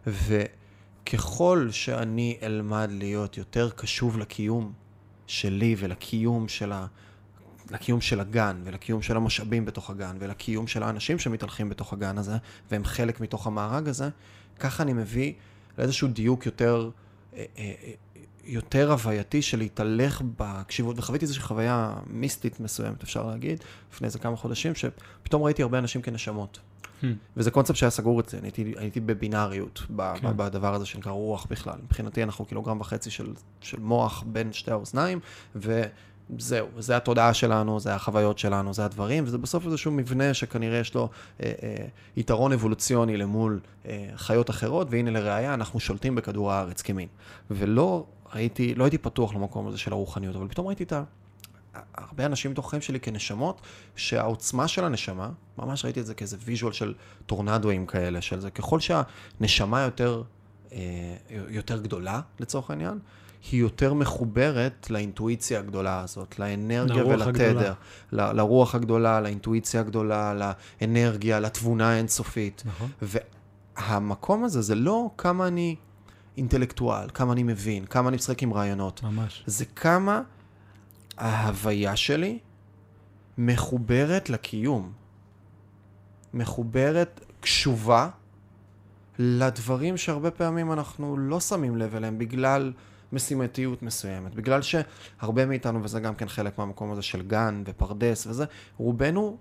וככל 0.07 1.67
שאני 1.71 2.37
אלמד 2.43 2.89
להיות 2.91 3.37
יותר 3.37 3.69
קשוב 3.69 4.17
לקיום 4.17 4.73
שלי 5.27 5.75
ולקיום 5.79 6.47
של 6.47 6.71
ה... 6.71 6.87
לקיום 7.71 8.01
של 8.01 8.19
הגן, 8.19 8.61
ולקיום 8.63 9.01
של 9.01 9.17
המשאבים 9.17 9.65
בתוך 9.65 9.89
הגן, 9.89 10.15
ולקיום 10.19 10.67
של 10.67 10.83
האנשים 10.83 11.19
שמתהלכים 11.19 11.69
בתוך 11.69 11.93
הגן 11.93 12.17
הזה, 12.17 12.37
והם 12.71 12.83
חלק 12.83 13.21
מתוך 13.21 13.47
המארג 13.47 13.89
הזה, 13.89 14.09
ככה 14.59 14.83
אני 14.83 14.93
מביא 14.93 15.33
לאיזשהו 15.77 16.07
דיוק 16.07 16.45
יותר, 16.45 16.89
אה, 17.35 17.45
אה, 17.57 17.73
יותר 18.43 18.91
הווייתי 18.91 19.41
של 19.41 19.57
להתהלך 19.57 20.21
בקשיבות, 20.37 20.99
וחוויתי 20.99 21.25
איזושהי 21.25 21.43
חוויה 21.43 21.93
מיסטית 22.07 22.59
מסוימת, 22.59 23.03
אפשר 23.03 23.27
להגיד, 23.27 23.63
לפני 23.93 24.05
איזה 24.05 24.19
כמה 24.19 24.35
חודשים, 24.35 24.75
שפתאום 24.75 25.43
ראיתי 25.43 25.61
הרבה 25.61 25.79
אנשים 25.79 26.01
כנשמות. 26.01 26.59
Hmm. 27.01 27.05
וזה 27.37 27.51
קונספט 27.51 27.75
שהיה 27.75 27.89
סגור 27.89 28.19
אצלי, 28.19 28.39
אני 28.39 28.47
הייתי, 28.47 28.73
הייתי 28.77 28.99
בבינאריות, 28.99 29.81
כן. 29.97 30.37
בדבר 30.37 30.73
הזה 30.73 30.85
שנקרא 30.85 31.11
רוח 31.11 31.45
בכלל. 31.49 31.75
מבחינתי 31.83 32.23
אנחנו 32.23 32.45
קילוגרם 32.45 32.81
וחצי 32.81 33.11
של, 33.11 33.33
של 33.61 33.79
מוח 33.79 34.23
בין 34.27 34.53
שתי 34.53 34.71
האוזניים, 34.71 35.19
ו... 35.55 35.83
זהו, 36.37 36.67
זה 36.77 36.97
התודעה 36.97 37.33
שלנו, 37.33 37.79
זה 37.79 37.95
החוויות 37.95 38.39
שלנו, 38.39 38.73
זה 38.73 38.85
הדברים, 38.85 39.23
וזה 39.23 39.37
בסוף 39.37 39.65
איזשהו 39.65 39.91
מבנה 39.91 40.33
שכנראה 40.33 40.77
יש 40.77 40.93
לו 40.93 41.09
אה, 41.43 41.53
אה, 41.63 41.85
יתרון 42.17 42.53
אבולוציוני 42.53 43.17
למול 43.17 43.59
אה, 43.85 44.07
חיות 44.15 44.49
אחרות, 44.49 44.87
והנה 44.91 45.11
לראיה, 45.11 45.53
אנחנו 45.53 45.79
שולטים 45.79 46.15
בכדור 46.15 46.51
הארץ 46.51 46.81
כמין. 46.81 47.07
ולא 47.51 48.05
הייתי, 48.31 48.75
לא 48.75 48.83
הייתי 48.83 48.97
פתוח 48.97 49.35
למקום 49.35 49.67
הזה 49.67 49.77
של 49.77 49.91
הרוחניות, 49.91 50.35
אבל 50.35 50.47
פתאום 50.47 50.67
ראיתי 50.67 50.83
את 50.83 50.93
ה... 50.93 51.03
הרבה 51.95 52.25
אנשים 52.25 52.51
בתוך 52.51 52.65
החיים 52.65 52.81
שלי 52.81 52.99
כנשמות, 52.99 53.61
שהעוצמה 53.95 54.67
של 54.67 54.85
הנשמה, 54.85 55.29
ממש 55.57 55.85
ראיתי 55.85 55.99
את 55.99 56.05
זה 56.05 56.13
כאיזה 56.13 56.37
ויז'ואל 56.43 56.73
של 56.73 56.93
טורנדואים 57.25 57.85
כאלה, 57.85 58.21
של 58.21 58.39
זה, 58.39 58.51
ככל 58.51 58.79
שהנשמה 58.79 59.81
יותר, 59.81 60.23
אה, 60.71 60.79
יותר 61.49 61.81
גדולה, 61.81 62.21
לצורך 62.39 62.69
העניין, 62.69 62.99
היא 63.51 63.61
יותר 63.61 63.93
מחוברת 63.93 64.87
לאינטואיציה 64.89 65.59
הגדולה 65.59 65.99
הזאת, 65.99 66.39
לאנרגיה 66.39 67.05
ולתדר, 67.05 67.73
ל, 68.11 68.31
לרוח 68.31 68.75
הגדולה, 68.75 69.21
לאינטואיציה 69.21 69.81
הגדולה, 69.81 70.53
לאנרגיה, 70.81 71.39
לתבונה 71.39 71.89
האינסופית. 71.89 72.63
נכון. 72.65 72.89
והמקום 73.01 74.43
הזה 74.43 74.61
זה 74.61 74.75
לא 74.75 75.09
כמה 75.17 75.47
אני 75.47 75.75
אינטלקטואל, 76.37 77.07
כמה 77.13 77.33
אני 77.33 77.43
מבין, 77.43 77.85
כמה 77.85 78.09
אני 78.09 78.15
משחק 78.15 78.43
עם 78.43 78.53
רעיונות. 78.53 79.03
ממש. 79.03 79.43
זה 79.47 79.65
כמה 79.65 80.21
ההוויה 81.17 81.95
שלי 81.95 82.39
מחוברת 83.37 84.29
לקיום. 84.29 84.91
מחוברת, 86.33 87.21
קשובה 87.39 88.09
לדברים 89.19 89.97
שהרבה 89.97 90.31
פעמים 90.31 90.71
אנחנו 90.71 91.17
לא 91.17 91.39
שמים 91.39 91.77
לב 91.77 91.95
אליהם 91.95 92.17
בגלל... 92.17 92.73
משימתיות 93.15 93.83
מסוימת. 93.83 94.35
בגלל 94.35 94.61
שהרבה 94.61 95.45
מאיתנו, 95.45 95.83
וזה 95.83 95.99
גם 95.99 96.15
כן 96.15 96.27
חלק 96.27 96.57
מהמקום 96.57 96.91
הזה 96.91 97.01
של 97.01 97.21
גן 97.21 97.63
ופרדס 97.65 98.27
וזה, 98.27 98.45
רובנו 98.77 99.37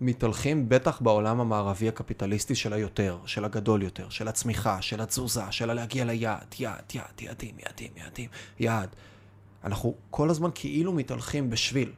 מתהלכים 0.00 0.68
בטח 0.68 1.00
בעולם 1.00 1.40
המערבי 1.40 1.88
הקפיטליסטי 1.88 2.54
של 2.54 2.72
היותר, 2.72 3.18
של 3.26 3.44
הגדול 3.44 3.82
יותר, 3.82 4.08
של 4.08 4.28
הצמיחה, 4.28 4.82
של 4.82 5.00
התזוזה, 5.00 5.42
של 5.50 5.70
הלהגיע 5.70 6.04
ליעד, 6.04 6.54
יעד, 6.58 6.82
יעד, 6.94 7.20
יעדים, 7.20 7.54
יעדים, 7.58 7.90
יעדים, 7.96 8.28
יעד. 8.58 8.88
אנחנו 9.64 9.94
כל 10.10 10.30
הזמן 10.30 10.50
כאילו 10.54 10.92
מתהלכים 10.92 11.50
בשביל, 11.50 11.92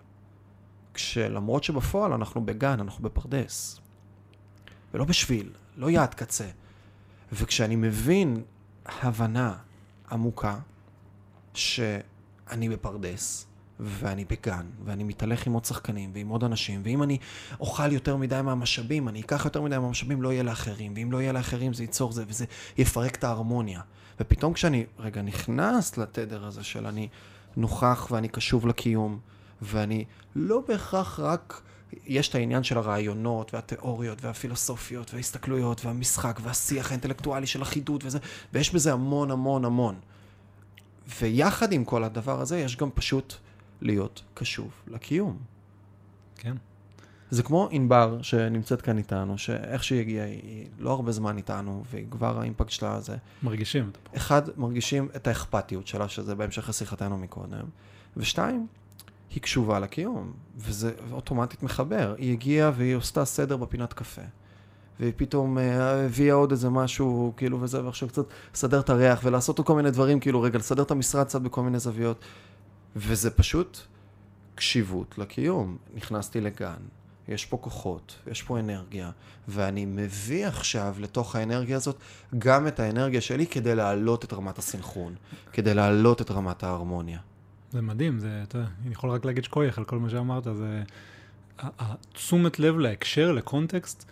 כשלמרות 0.95 1.64
שבפועל 1.64 2.12
אנחנו 2.12 2.47
בגן, 2.47 2.81
אנחנו 2.81 3.05
בפרדס. 3.05 3.81
ולא 4.95 5.05
בשביל, 5.05 5.51
לא 5.77 5.91
יעד 5.91 6.14
קצה. 6.14 6.47
וכשאני 7.33 7.77
מבין 7.77 8.43
הבנה 8.87 9.55
עמוקה 10.11 10.59
שאני 11.55 12.68
בפרדס, 12.68 13.46
ואני 13.80 14.24
בגן, 14.24 14.66
ואני 14.84 15.05
מתהלך 15.05 15.46
עם 15.46 15.52
עוד 15.52 15.64
שחקנים 15.64 16.11
ועם 16.14 16.28
עוד 16.28 16.44
אנשים, 16.44 16.80
ואם 16.84 17.02
אני 17.02 17.18
אוכל 17.61 17.92
יותר 17.92 18.16
מדי 18.16 18.40
מהמשאבים, 18.44 19.09
אני 19.09 19.20
אקח 19.20 19.44
יותר 19.44 19.62
מדי 19.62 19.78
מהמשאבים, 19.78 20.22
לא 20.22 20.32
יהיה 20.32 20.42
לאחרים, 20.42 20.92
ואם 20.96 21.12
לא 21.12 21.22
יהיה 21.22 21.32
לאחרים 21.32 21.72
זה 21.74 21.82
ייצור 21.82 22.12
זה, 22.12 22.24
וזה 22.28 22.44
יפרק 22.78 23.16
את 23.16 23.24
ההרמוניה. 23.24 23.80
ופתאום 24.20 24.52
כשאני, 24.52 24.84
רגע, 24.98 25.22
נכנס 25.22 25.98
לתדר 25.98 26.44
הזה 26.44 26.64
של 26.64 26.86
אני 26.86 27.09
נוכח 27.57 28.09
ואני 28.11 28.28
קשוב 28.28 28.66
לקיום, 28.66 29.18
ואני 29.62 30.05
לא 30.36 30.62
בהכרח 30.68 31.20
רק, 31.20 31.62
יש 32.07 32.28
את 32.28 32.34
העניין 32.34 32.64
של 32.64 32.78
הרעיונות 32.78 33.55
והתיאוריות 33.55 34.24
והפילוסופיות 34.24 35.14
וההסתכלויות 35.14 35.84
והמשחק 35.84 36.40
והשיח 36.42 36.90
האינטלקטואלי 36.90 37.46
של 37.46 37.62
החידוד 37.62 38.05
וזה, 38.07 38.18
ויש 38.52 38.74
בזה 38.74 38.92
המון 38.92 39.30
המון 39.30 39.64
המון. 39.64 39.94
ויחד 41.20 41.72
עם 41.72 41.84
כל 41.84 42.05
הדבר 42.05 42.40
הזה, 42.40 42.59
יש 42.59 42.76
גם 42.76 42.90
פשוט 42.94 43.34
להיות 43.80 44.22
קשוב 44.34 44.70
לקיום. 44.86 45.38
כן. 46.36 46.57
זה 47.30 47.42
כמו 47.42 47.68
ענבר 47.70 48.22
שנמצאת 48.22 48.82
כאן 48.82 48.98
איתנו, 48.98 49.38
שאיך 49.38 49.84
שהיא 49.84 50.00
הגיעה, 50.00 50.26
היא 50.26 50.66
לא 50.78 50.90
הרבה 50.90 51.12
זמן 51.12 51.36
איתנו, 51.36 51.84
וכבר 51.90 52.40
האימפקט 52.40 52.70
שלה 52.70 53.00
זה... 53.00 53.16
מרגישים. 53.42 53.90
אחד, 54.16 54.42
מרגישים 54.57 55.09
את 55.16 55.26
האכפתיות 55.26 55.86
שלה, 55.86 56.09
שזה 56.09 56.34
בהמשך 56.34 56.68
לשיחתנו 56.68 57.18
מקודם, 57.18 57.64
ושתיים, 58.16 58.66
היא 59.30 59.42
קשובה 59.42 59.78
לקיום, 59.78 60.32
וזה 60.57 60.92
אוטומטית 61.12 61.62
מחבר. 61.62 62.14
היא 62.18 62.32
הגיעה 62.32 62.70
והיא 62.74 62.96
עשתה 62.96 63.24
סדר 63.24 63.57
בפינת 63.57 63.92
קפה. 63.92 64.22
והיא 65.01 65.12
פתאום 65.16 65.59
אה, 65.59 66.05
הביאה 66.05 66.34
עוד 66.34 66.51
איזה 66.51 66.70
משהו, 66.70 67.32
כאילו 67.36 67.61
וזה, 67.61 67.84
ועכשיו 67.84 68.09
קצת 68.09 68.24
לסדר 68.55 68.80
את 68.80 68.90
הריח 68.90 69.20
ולעשות 69.24 69.61
כל 69.61 69.76
מיני 69.76 69.90
דברים, 69.90 70.20
כאילו 70.20 70.42
רגע, 70.42 70.59
לסדר 70.59 70.82
את 70.82 70.90
המשרד 70.90 71.26
קצת 71.26 71.40
בכל 71.40 71.62
מיני 71.62 71.78
זוויות. 71.78 72.18
וזה 72.97 73.30
פשוט 73.30 73.78
קשיבות 74.55 75.18
לקיום. 75.18 75.76
נכנסתי 75.95 76.40
לגן, 76.40 76.74
יש 77.28 77.45
פה 77.45 77.57
כוחות, 77.57 78.18
יש 78.30 78.42
פה 78.42 78.59
אנרגיה, 78.59 79.11
ואני 79.49 79.84
מביא 79.84 80.47
עכשיו 80.47 80.97
לתוך 80.99 81.36
האנרגיה 81.36 81.76
הזאת 81.76 81.97
גם 82.38 82.68
את 82.68 82.80
האנרגיה 82.80 83.20
שלי 83.20 83.47
כדי 83.47 83.74
להעלות 83.74 84.24
את 84.24 84.32
רמת 84.32 84.59
הסנכרון, 84.59 85.14
כדי 85.53 85.74
להעלות 85.74 86.20
את 86.20 86.30
רמת 86.30 86.62
ההרמוניה. 86.62 87.18
זה 87.72 87.82
מדהים, 87.82 88.18
זה, 88.18 88.40
אתה 88.42 88.59
יודע, 88.59 88.68
אני 88.84 88.92
יכול 88.92 89.11
רק 89.11 89.24
להגיד 89.24 89.45
שכוייך 89.45 89.78
על 89.78 89.84
כל 89.84 89.99
מה 89.99 90.11
שאמרת, 90.11 90.45
זה... 90.45 90.82
התשומת 91.59 92.59
לב 92.59 92.78
להקשר, 92.78 93.32
לקונטקסט, 93.32 94.05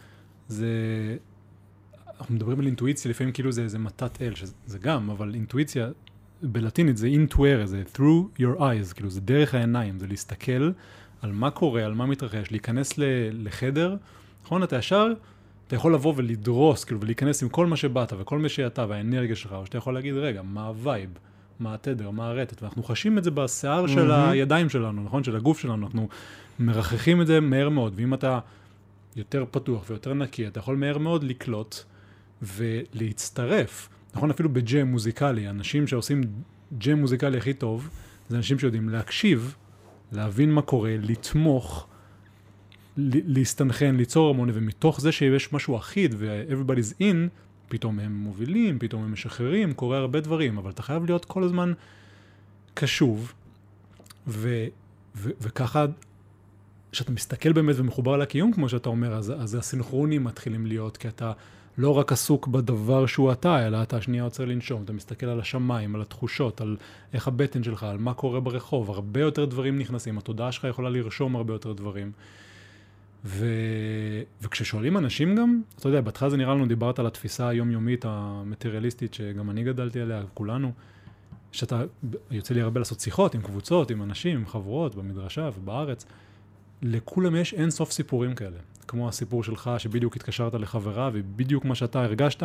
זה... 0.53 1.17
אנחנו 2.21 2.35
מדברים 2.35 2.61
על 2.61 2.67
אינטואיציה, 2.67 3.11
לפעמים 3.11 3.33
כאילו 3.33 3.53
זה 3.53 3.63
איזה 3.63 3.79
מתת 3.79 4.23
אל, 4.23 4.35
שזה 4.35 4.79
גם, 4.79 5.11
אבל 5.11 5.35
אינטואיציה 5.35 5.89
בלטינית 6.43 6.97
זה 6.97 7.09
intuere, 7.09 7.67
זה 7.67 7.83
through 7.95 8.41
your 8.41 8.59
eyes, 8.59 8.95
כאילו 8.95 9.11
זה 9.11 9.21
דרך 9.21 9.55
העיניים, 9.55 9.99
זה 9.99 10.07
להסתכל 10.07 10.73
על 11.23 11.33
מה 11.33 11.51
קורה, 11.51 11.85
על 11.85 11.95
מה 11.95 12.07
מתרחש, 12.07 12.51
להיכנס 12.51 12.93
לחדר, 13.33 13.97
נכון? 14.45 14.63
אתה 14.63 14.77
ישר, 14.77 15.13
אתה 15.67 15.77
יכול 15.77 15.95
לבוא 15.95 16.15
ולדרוס, 16.17 16.85
כאילו, 16.85 17.01
ולהיכנס 17.01 17.43
עם 17.43 17.49
כל 17.49 17.67
מה 17.67 17.77
שבאת 17.77 18.13
וכל 18.19 18.39
מה 18.39 18.49
שאתה 18.49 18.87
והאנרגיה 18.89 19.37
שלך, 19.37 19.53
או 19.53 19.67
שאתה 19.67 19.79
יכול 19.79 19.95
להגיד, 19.95 20.15
רגע, 20.15 20.43
מה 20.43 20.67
ה 20.67 20.74
vibe? 20.74 21.11
מה 21.61 21.75
התדר, 21.75 22.11
מה 22.11 22.29
הרטט, 22.29 22.63
ואנחנו 22.63 22.83
חשים 22.83 23.19
את 23.19 23.25
זה 23.25 23.31
בשיער 23.31 23.85
mm-hmm. 23.85 23.89
של 23.89 24.13
הידיים 24.13 24.69
שלנו, 24.69 25.05
נכון? 25.05 25.25
של 25.25 25.37
הגוף 25.37 25.59
שלנו, 25.59 25.87
אנחנו 25.87 26.09
מרחרחים 26.59 27.21
את 27.23 27.27
זה 27.27 27.41
מהר 27.41 27.69
מאוד, 27.69 27.93
ואם 27.97 28.15
אתה 28.15 28.39
יותר 29.17 29.45
פתוח 29.51 29.85
ויותר 29.91 30.15
נקי, 30.15 30.47
אתה 30.47 30.59
יכול 30.59 30.77
מהר 30.77 30.99
מאוד 30.99 31.25
לקלוט 31.25 31.77
ולהצטרף. 32.43 33.89
נכון, 34.15 34.31
אפילו 34.31 34.49
בג'ם 34.49 34.87
מוזיקלי, 34.87 35.49
אנשים 35.49 35.87
שעושים 35.87 36.21
ג'ם 36.79 36.99
מוזיקלי 36.99 37.39
הכי 37.39 37.55
טוב, 37.55 37.89
זה 38.29 38.37
אנשים 38.37 38.59
שיודעים 38.59 38.89
להקשיב, 38.89 39.55
להבין 40.13 40.53
מה 40.53 40.63
קורה, 40.63 40.97
לתמוך, 41.01 41.87
להסתנכן, 42.97 43.97
ליצור 43.97 44.27
הרמוניה, 44.27 44.55
ומתוך 44.59 45.01
זה 45.01 45.13
שיש 45.13 45.53
משהו 45.53 45.77
אחיד 45.77 46.15
ו-everybody's 46.19 47.01
in, 47.01 47.17
פתאום 47.69 48.01
הם 48.01 48.17
מובילים, 48.17 48.79
פתאום 48.79 49.03
הם 49.05 49.13
משחררים, 49.13 49.73
קורה 49.73 49.99
הרבה 49.99 50.21
דברים, 50.21 50.59
אבל 50.59 50.71
אתה 50.71 50.83
חייב 50.83 51.05
להיות 51.05 51.25
כל 51.25 51.45
הזמן 51.45 51.73
קשוב, 52.75 53.33
ו- 54.27 54.67
ו- 55.17 55.31
וככה 55.41 55.87
כשאתה 56.93 57.13
מסתכל 57.13 57.53
באמת 57.53 57.75
ומחובר 57.79 58.17
לקיום, 58.17 58.53
כמו 58.53 58.69
שאתה 58.69 58.89
אומר, 58.89 59.15
אז, 59.15 59.33
אז 59.39 59.55
הסינכרונים 59.55 60.25
מתחילים 60.25 60.67
להיות, 60.67 60.97
כי 60.97 61.09
אתה 61.09 61.33
לא 61.79 61.99
רק 61.99 62.13
עסוק 62.13 62.47
בדבר 62.47 63.07
שהוא 63.07 63.33
אתה, 63.33 63.67
אלא 63.67 63.83
אתה 63.83 64.01
שנייה 64.01 64.25
עוצר 64.25 64.45
לנשום, 64.45 64.83
אתה 64.83 64.93
מסתכל 64.93 65.27
על 65.27 65.41
השמיים, 65.41 65.95
על 65.95 66.03
התחושות, 66.03 66.61
על 66.61 66.77
איך 67.13 67.29
הבטן 67.29 67.63
שלך, 67.63 67.83
על 67.83 67.99
מה 67.99 68.15
קורה 68.15 68.41
ברחוב, 68.41 68.91
הרבה 68.91 69.21
יותר 69.21 69.45
דברים 69.45 69.79
נכנסים, 69.79 70.19
התודעה 70.19 70.53
שלך 70.53 70.65
יכולה 70.65 70.91
לרשום 70.91 71.37
הרבה 71.37 71.53
יותר 71.53 71.73
דברים. 71.73 72.13
ו... 73.25 73.47
וכששואלים 74.43 74.97
אנשים 74.97 75.37
גם, 75.37 75.61
אתה 75.79 75.89
יודע, 75.89 76.01
בהתחלה 76.01 76.31
זה 76.31 76.37
נראה 76.37 76.55
לנו, 76.55 76.67
דיברת 76.67 76.99
על 76.99 77.07
התפיסה 77.07 77.49
היומיומית 77.49 78.05
המטריאליסטית, 78.09 79.15
שגם 79.15 79.51
אני 79.51 79.65
גדלתי 79.65 80.01
עליה, 80.01 80.23
כולנו, 80.35 80.73
שאתה, 81.53 81.83
יוצא 82.31 82.55
לי 82.55 82.61
הרבה 82.61 82.81
לעשות 82.81 83.01
שיחות 83.01 83.35
עם 83.35 83.43
קבוצות, 83.43 83.91
עם 83.91 84.03
אנשים, 84.03 84.37
עם 84.37 84.47
חברות, 84.47 84.95
במדרשה 84.95 85.51
ובארץ, 85.59 86.07
לכולם 86.83 87.37
יש 87.37 87.55
אין 87.55 87.71
סוף 87.71 87.93
סיפורים 87.93 88.35
כאלה. 88.35 88.57
כמו 88.89 89.09
הסיפור 89.09 89.45
שלך, 89.45 89.71
שבדיוק 89.79 90.17
התקשרת 90.17 90.55
לחברה, 90.55 91.11
ובדיוק 91.13 91.65
מה 91.65 91.75
שאתה 91.75 92.03
הרגשת, 92.03 92.43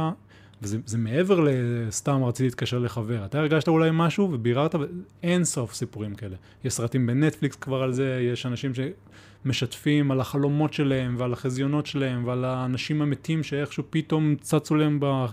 וזה 0.62 0.98
מעבר 0.98 1.40
לסתם 1.40 2.24
רציתי 2.24 2.44
להתקשר 2.44 2.80
לחבר. 2.80 3.26
אתה 3.26 3.40
הרגשת 3.40 3.68
אולי 3.68 3.90
משהו 3.94 4.30
וביררת, 4.32 4.76
אין 5.24 5.44
סוף 5.44 5.74
סיפורים 5.74 6.16
כאלה. 6.16 6.36
יש 6.64 6.74
סרטים 6.74 7.08
בנטפליקס 7.08 7.56
כבר 7.56 7.84
על 7.84 7.94
זה, 7.94 8.20
יש 8.34 8.46
אנשים 8.46 8.72
שמשתפים 8.74 10.12
על 10.12 10.22
החלומות 10.22 10.74
שלהם 10.74 11.16
ועל 11.18 11.34
החזיונות 11.34 11.86
שלהם 11.86 12.28
ועל 12.28 12.46
האנשים 12.46 13.02
המתים 13.02 13.44
שאיכשהו 13.44 13.84
פתאום 13.90 14.36
צצו 14.42 14.76
להם 14.76 15.00
ב... 15.02 15.26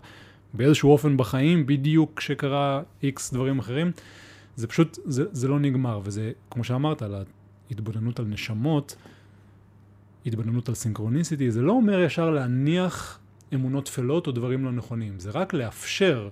באיזשהו 0.54 0.90
אופן 0.90 1.16
בחיים, 1.16 1.66
בדיוק 1.66 2.12
כשקרה 2.16 2.82
איקס 3.02 3.32
דברים 3.32 3.58
אחרים. 3.58 3.92
זה 4.56 4.66
פשוט, 4.66 4.98
זה, 5.04 5.24
זה 5.32 5.48
לא 5.48 5.58
נגמר, 5.58 6.00
וזה, 6.04 6.32
כמו 6.50 6.64
שאמרת, 6.64 7.02
על 7.70 7.76
ההתבוננות 7.76 8.18
על 8.18 8.26
נשמות, 8.26 8.96
התבוננות 10.26 10.68
על 10.68 10.74
סינכרוניסיטי, 10.74 11.50
זה 11.50 11.62
לא 11.62 11.72
אומר 11.72 12.00
ישר 12.00 12.30
להניח 12.30 13.18
אמונות 13.54 13.84
טפלות 13.84 14.26
או 14.26 14.32
דברים 14.32 14.64
לא 14.64 14.72
נכונים, 14.72 15.18
זה 15.18 15.30
רק 15.30 15.54
לאפשר 15.54 16.28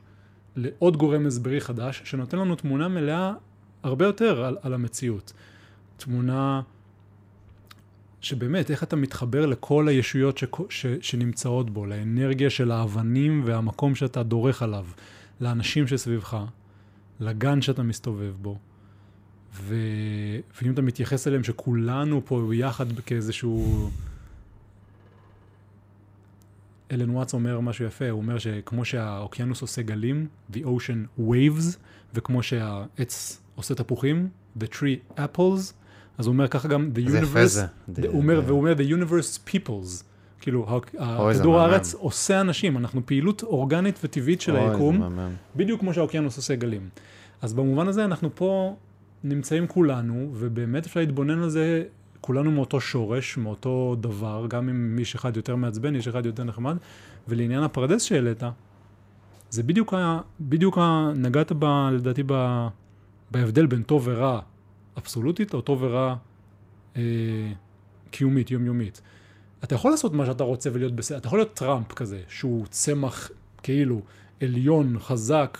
לעוד 0.57 0.97
גורם 0.97 1.27
הסברי 1.27 1.61
חדש, 1.61 2.03
שנותן 2.05 2.39
לנו 2.39 2.57
תמונה 2.57 2.89
מלאה 2.89 3.33
הרבה 3.83 4.05
יותר 4.05 4.45
על, 4.45 4.57
על 4.63 4.75
המציאות. 4.75 5.33
תמונה 5.97 6.63
שבאמת, 8.21 8.71
איך 8.71 8.83
אתה 8.83 8.97
מתחבר 8.97 9.47
לכל 9.47 9.89
הישויות 9.89 10.39
ש, 10.39 10.45
ש, 10.69 10.87
שנמצאות 11.01 11.71
בו, 11.71 11.87
לאנרגיה 11.87 12.51
של 12.51 12.71
האבנים 12.71 13.43
והמקום 13.45 13.95
שאתה 13.95 14.23
דורך 14.23 14.63
עליו, 14.63 14.87
לאנשים 15.41 15.87
שסביבך, 15.87 16.45
לגן 17.21 17.63
שאתה 17.63 17.83
מסתובב 17.83 18.35
בו. 18.43 18.59
ו... 19.55 19.75
ואם 20.63 20.73
אתה 20.73 20.83
מתייחס 20.83 21.29
אליהם 21.29 21.45
שכולנו 21.45 22.23
פה 22.25 22.55
יחד 22.55 23.01
כאיזשהו... 23.07 23.91
אלן 26.93 27.11
וואטס 27.11 27.35
אומר 27.35 27.61
משהו 27.61 27.85
יפה, 27.85 28.11
הוא 28.11 28.21
אומר 28.21 28.39
שכמו 28.39 28.85
שהאוקיינוס 28.85 29.63
עושה 29.63 29.83
גלים, 29.83 30.27
the 30.53 30.57
ocean 30.57 31.21
waves, 31.21 31.77
וכמו 32.15 32.43
שהעץ 32.43 33.43
עושה 33.55 33.75
תפוחים, 33.75 34.29
the 34.59 34.63
tree 34.63 35.19
apples, 35.19 35.73
אז 36.19 36.27
הוא 36.27 36.33
אומר 36.33 36.49
ככה 36.49 36.69
גם 36.69 36.91
the 36.95 37.11
זה 37.11 37.19
יפה 37.19 37.47
זה. 37.47 37.65
universe, 37.65 38.07
הוא 38.07 38.19
אומר, 38.19 38.43
והוא 38.47 38.59
אומר 38.59 38.75
the 38.77 38.91
universe 38.93 39.49
peoples, 39.51 40.03
כאילו 40.41 40.81
כדור 41.39 41.61
הארץ 41.61 41.95
עושה 41.95 42.41
אנשים, 42.41 42.77
אנחנו 42.77 43.07
פעילות 43.07 43.43
אורגנית 43.43 43.99
וטבעית 44.05 44.41
של 44.41 44.57
היקום, 44.57 45.19
בדיוק 45.57 45.81
כמו 45.81 45.95
שהאוקיינוס 45.95 46.37
עושה 46.37 46.55
גלים. 46.55 46.89
אז 47.43 47.55
במובן 47.55 47.89
הזה 47.89 48.05
אנחנו 48.05 48.31
פה 48.35 48.77
נמצאים 49.25 49.67
כולנו, 49.67 50.31
ובאמת 50.35 50.87
אפשר 50.87 51.01
להתבונן 51.01 51.43
על 51.43 51.49
זה, 51.49 51.85
כולנו 52.21 52.51
מאותו 52.51 52.81
שורש, 52.81 53.37
מאותו 53.37 53.97
דבר, 54.01 54.47
גם 54.49 54.69
אם 54.69 54.99
איש 54.99 55.15
אחד 55.15 55.37
יותר 55.37 55.57
מעצבן, 55.57 55.95
איש 55.95 56.09
אחד 56.09 56.27
יותר 56.27 56.45
נחמד, 56.45 56.77
ולעניין 57.29 57.63
הפרדס 57.63 58.03
שהעלית, 58.03 58.43
זה 59.51 59.63
בדיוק, 59.63 59.95
ה, 59.95 60.21
בדיוק 60.41 60.79
ה, 60.79 61.13
נגעת 61.17 61.53
ב, 61.59 61.65
לדעתי 61.93 62.23
ב, 62.27 62.67
בהבדל 63.31 63.67
בין 63.67 63.83
טוב 63.83 64.03
ורע 64.07 64.41
אבסולוטית, 64.99 65.55
או 65.55 65.61
טוב 65.61 65.83
ורע 65.83 66.17
אה, 66.97 67.03
קיומית, 68.11 68.51
יומיומית. 68.51 69.03
אתה 69.65 69.75
יכול 69.75 69.91
לעשות 69.91 70.13
מה 70.13 70.27
שאתה 70.27 70.45
רוצה 70.45 70.71
ולהיות 70.73 70.97
בסדר, 70.97 71.19
אתה 71.19 71.27
יכול 71.27 71.39
להיות 71.39 71.55
טראמפ 71.55 71.93
כזה, 71.93 72.21
שהוא 72.29 72.67
צמח 72.67 73.31
כאילו 73.63 74.03
עליון, 74.43 74.99
חזק, 74.99 75.59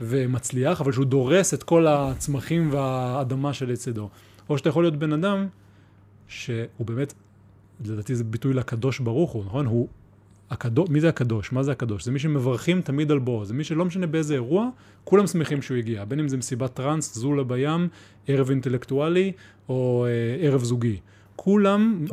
ומצליח, 0.00 0.80
אבל 0.80 0.92
שהוא 0.92 1.04
דורס 1.04 1.54
את 1.54 1.62
כל 1.62 1.86
הצמחים 1.86 2.68
והאדמה 2.72 3.52
שלצידו. 3.52 4.08
או 4.48 4.58
שאתה 4.58 4.68
יכול 4.68 4.84
להיות 4.84 4.96
בן 4.96 5.12
אדם 5.12 5.46
שהוא 6.28 6.66
באמת, 6.86 7.14
לדעתי 7.84 8.14
זה 8.14 8.24
ביטוי 8.24 8.54
לקדוש 8.54 9.00
ברוך 9.00 9.32
הוא, 9.32 9.44
נכון? 9.44 9.66
הוא, 9.66 9.88
הקדוש, 10.50 10.88
מי 10.90 11.00
זה 11.00 11.08
הקדוש? 11.08 11.52
מה 11.52 11.62
זה 11.62 11.72
הקדוש? 11.72 12.04
זה 12.04 12.10
מי 12.10 12.18
שמברכים 12.18 12.80
תמיד 12.80 13.10
על 13.10 13.18
בואו, 13.18 13.44
זה 13.44 13.54
מי 13.54 13.64
שלא 13.64 13.84
משנה 13.84 14.06
באיזה 14.06 14.34
אירוע, 14.34 14.68
כולם 15.04 15.26
שמחים 15.26 15.62
שהוא 15.62 15.76
הגיע, 15.76 16.04
בין 16.04 16.20
אם 16.20 16.28
זה 16.28 16.36
מסיבת 16.36 16.74
טראנס, 16.74 17.14
זולה 17.14 17.44
בים, 17.44 17.88
ערב 18.26 18.50
אינטלקטואלי 18.50 19.32
או 19.68 20.06
אה, 20.08 20.46
ערב 20.46 20.64
זוגי. 20.64 20.96
כולם 21.36 22.04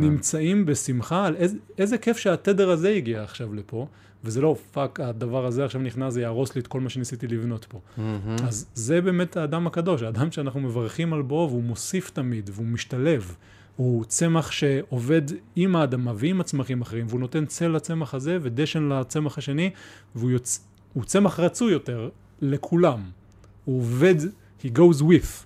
נמצאים 0.00 0.66
בשמחה 0.66 1.26
על 1.26 1.36
איזה, 1.36 1.56
איזה 1.78 1.98
כיף 1.98 2.16
שהתדר 2.16 2.70
הזה 2.70 2.88
הגיע 2.88 3.22
עכשיו 3.22 3.54
לפה, 3.54 3.86
וזה 4.26 4.40
לא 4.40 4.56
fuck, 4.72 5.00
הדבר 5.00 5.46
הזה 5.46 5.64
עכשיו 5.64 5.80
נכנס, 5.80 6.12
זה 6.12 6.20
יהרוס 6.20 6.54
לי 6.54 6.60
את 6.60 6.66
כל 6.66 6.80
מה 6.80 6.88
שניסיתי 6.88 7.26
לבנות 7.26 7.64
פה. 7.64 7.78
Mm-hmm. 7.78 8.42
אז 8.44 8.66
זה 8.74 9.00
באמת 9.00 9.36
האדם 9.36 9.66
הקדוש, 9.66 10.02
האדם 10.02 10.32
שאנחנו 10.32 10.60
מברכים 10.60 11.12
על 11.12 11.22
בואו, 11.22 11.46
והוא 11.50 11.62
מוסיף 11.62 12.10
תמיד, 12.10 12.50
והוא 12.52 12.66
משתלב. 12.66 13.36
הוא 13.76 14.04
צמח 14.04 14.50
שעובד 14.50 15.22
עם 15.56 15.76
האדמה 15.76 16.12
ועם 16.16 16.40
הצמחים 16.40 16.80
אחרים, 16.80 17.06
והוא 17.08 17.20
נותן 17.20 17.46
צל 17.46 17.68
לצמח 17.68 18.14
הזה 18.14 18.38
ודשן 18.42 18.88
לצמח 18.88 19.38
השני, 19.38 19.70
והוא 20.14 20.30
יוצ... 20.30 20.66
צמח 21.04 21.40
רצוי 21.40 21.72
יותר 21.72 22.08
לכולם. 22.40 23.00
הוא 23.64 23.78
עובד, 23.78 24.14
he 24.62 24.66
goes 24.66 25.02
with, 25.02 25.44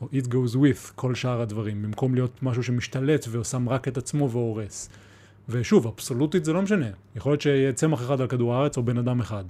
או 0.00 0.08
it 0.12 0.26
goes 0.26 0.54
with, 0.54 0.92
כל 0.94 1.14
שאר 1.14 1.40
הדברים, 1.40 1.82
במקום 1.82 2.14
להיות 2.14 2.42
משהו 2.42 2.62
שמשתלט 2.62 3.26
ושם 3.30 3.68
רק 3.68 3.88
את 3.88 3.96
עצמו 3.96 4.30
והורס. 4.30 4.88
ושוב, 5.48 5.86
אבסולוטית 5.86 6.44
זה 6.44 6.52
לא 6.52 6.62
משנה. 6.62 6.86
יכול 7.16 7.32
להיות 7.32 7.40
שיהיה 7.40 7.72
צמח 7.72 8.02
אחד 8.02 8.20
על 8.20 8.26
כדור 8.26 8.54
הארץ 8.54 8.76
או 8.76 8.82
בן 8.82 8.98
אדם 8.98 9.20
אחד. 9.20 9.44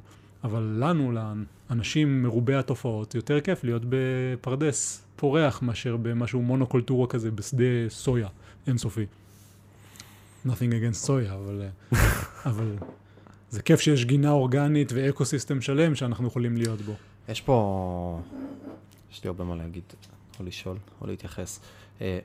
אבל 0.45 0.77
לנו, 0.79 1.13
לאנשים 1.13 2.23
מרובי 2.23 2.55
התופעות, 2.55 3.15
יותר 3.15 3.41
כיף 3.41 3.65
להיות 3.65 3.83
בפרדס 3.89 5.03
פורח 5.17 5.63
מאשר 5.63 5.97
במשהו 5.97 6.43
מונוקולטורה 6.43 7.07
כזה, 7.07 7.31
בשדה 7.31 7.89
סויה 7.89 8.29
אינסופי. 8.67 9.07
nothing 10.47 10.49
against 10.51 10.95
סויה, 10.95 11.35
אבל, 11.35 11.63
אבל 12.51 12.77
זה 13.51 13.63
כיף 13.63 13.81
שיש 13.81 14.05
גינה 14.05 14.31
אורגנית 14.31 14.93
ואקו 14.95 15.25
סיסטם 15.25 15.61
שלם 15.61 15.95
שאנחנו 15.95 16.27
יכולים 16.27 16.57
להיות 16.57 16.81
בו. 16.81 16.93
יש 17.29 17.41
פה, 17.41 18.21
יש 19.13 19.25
לי 19.25 19.29
הרבה 19.29 19.45
מה 19.45 19.57
להגיד, 19.57 19.83
או 20.41 20.45
לשאול, 20.45 20.77
או 21.01 21.07
להתייחס. 21.07 21.61
אה, 22.01 22.19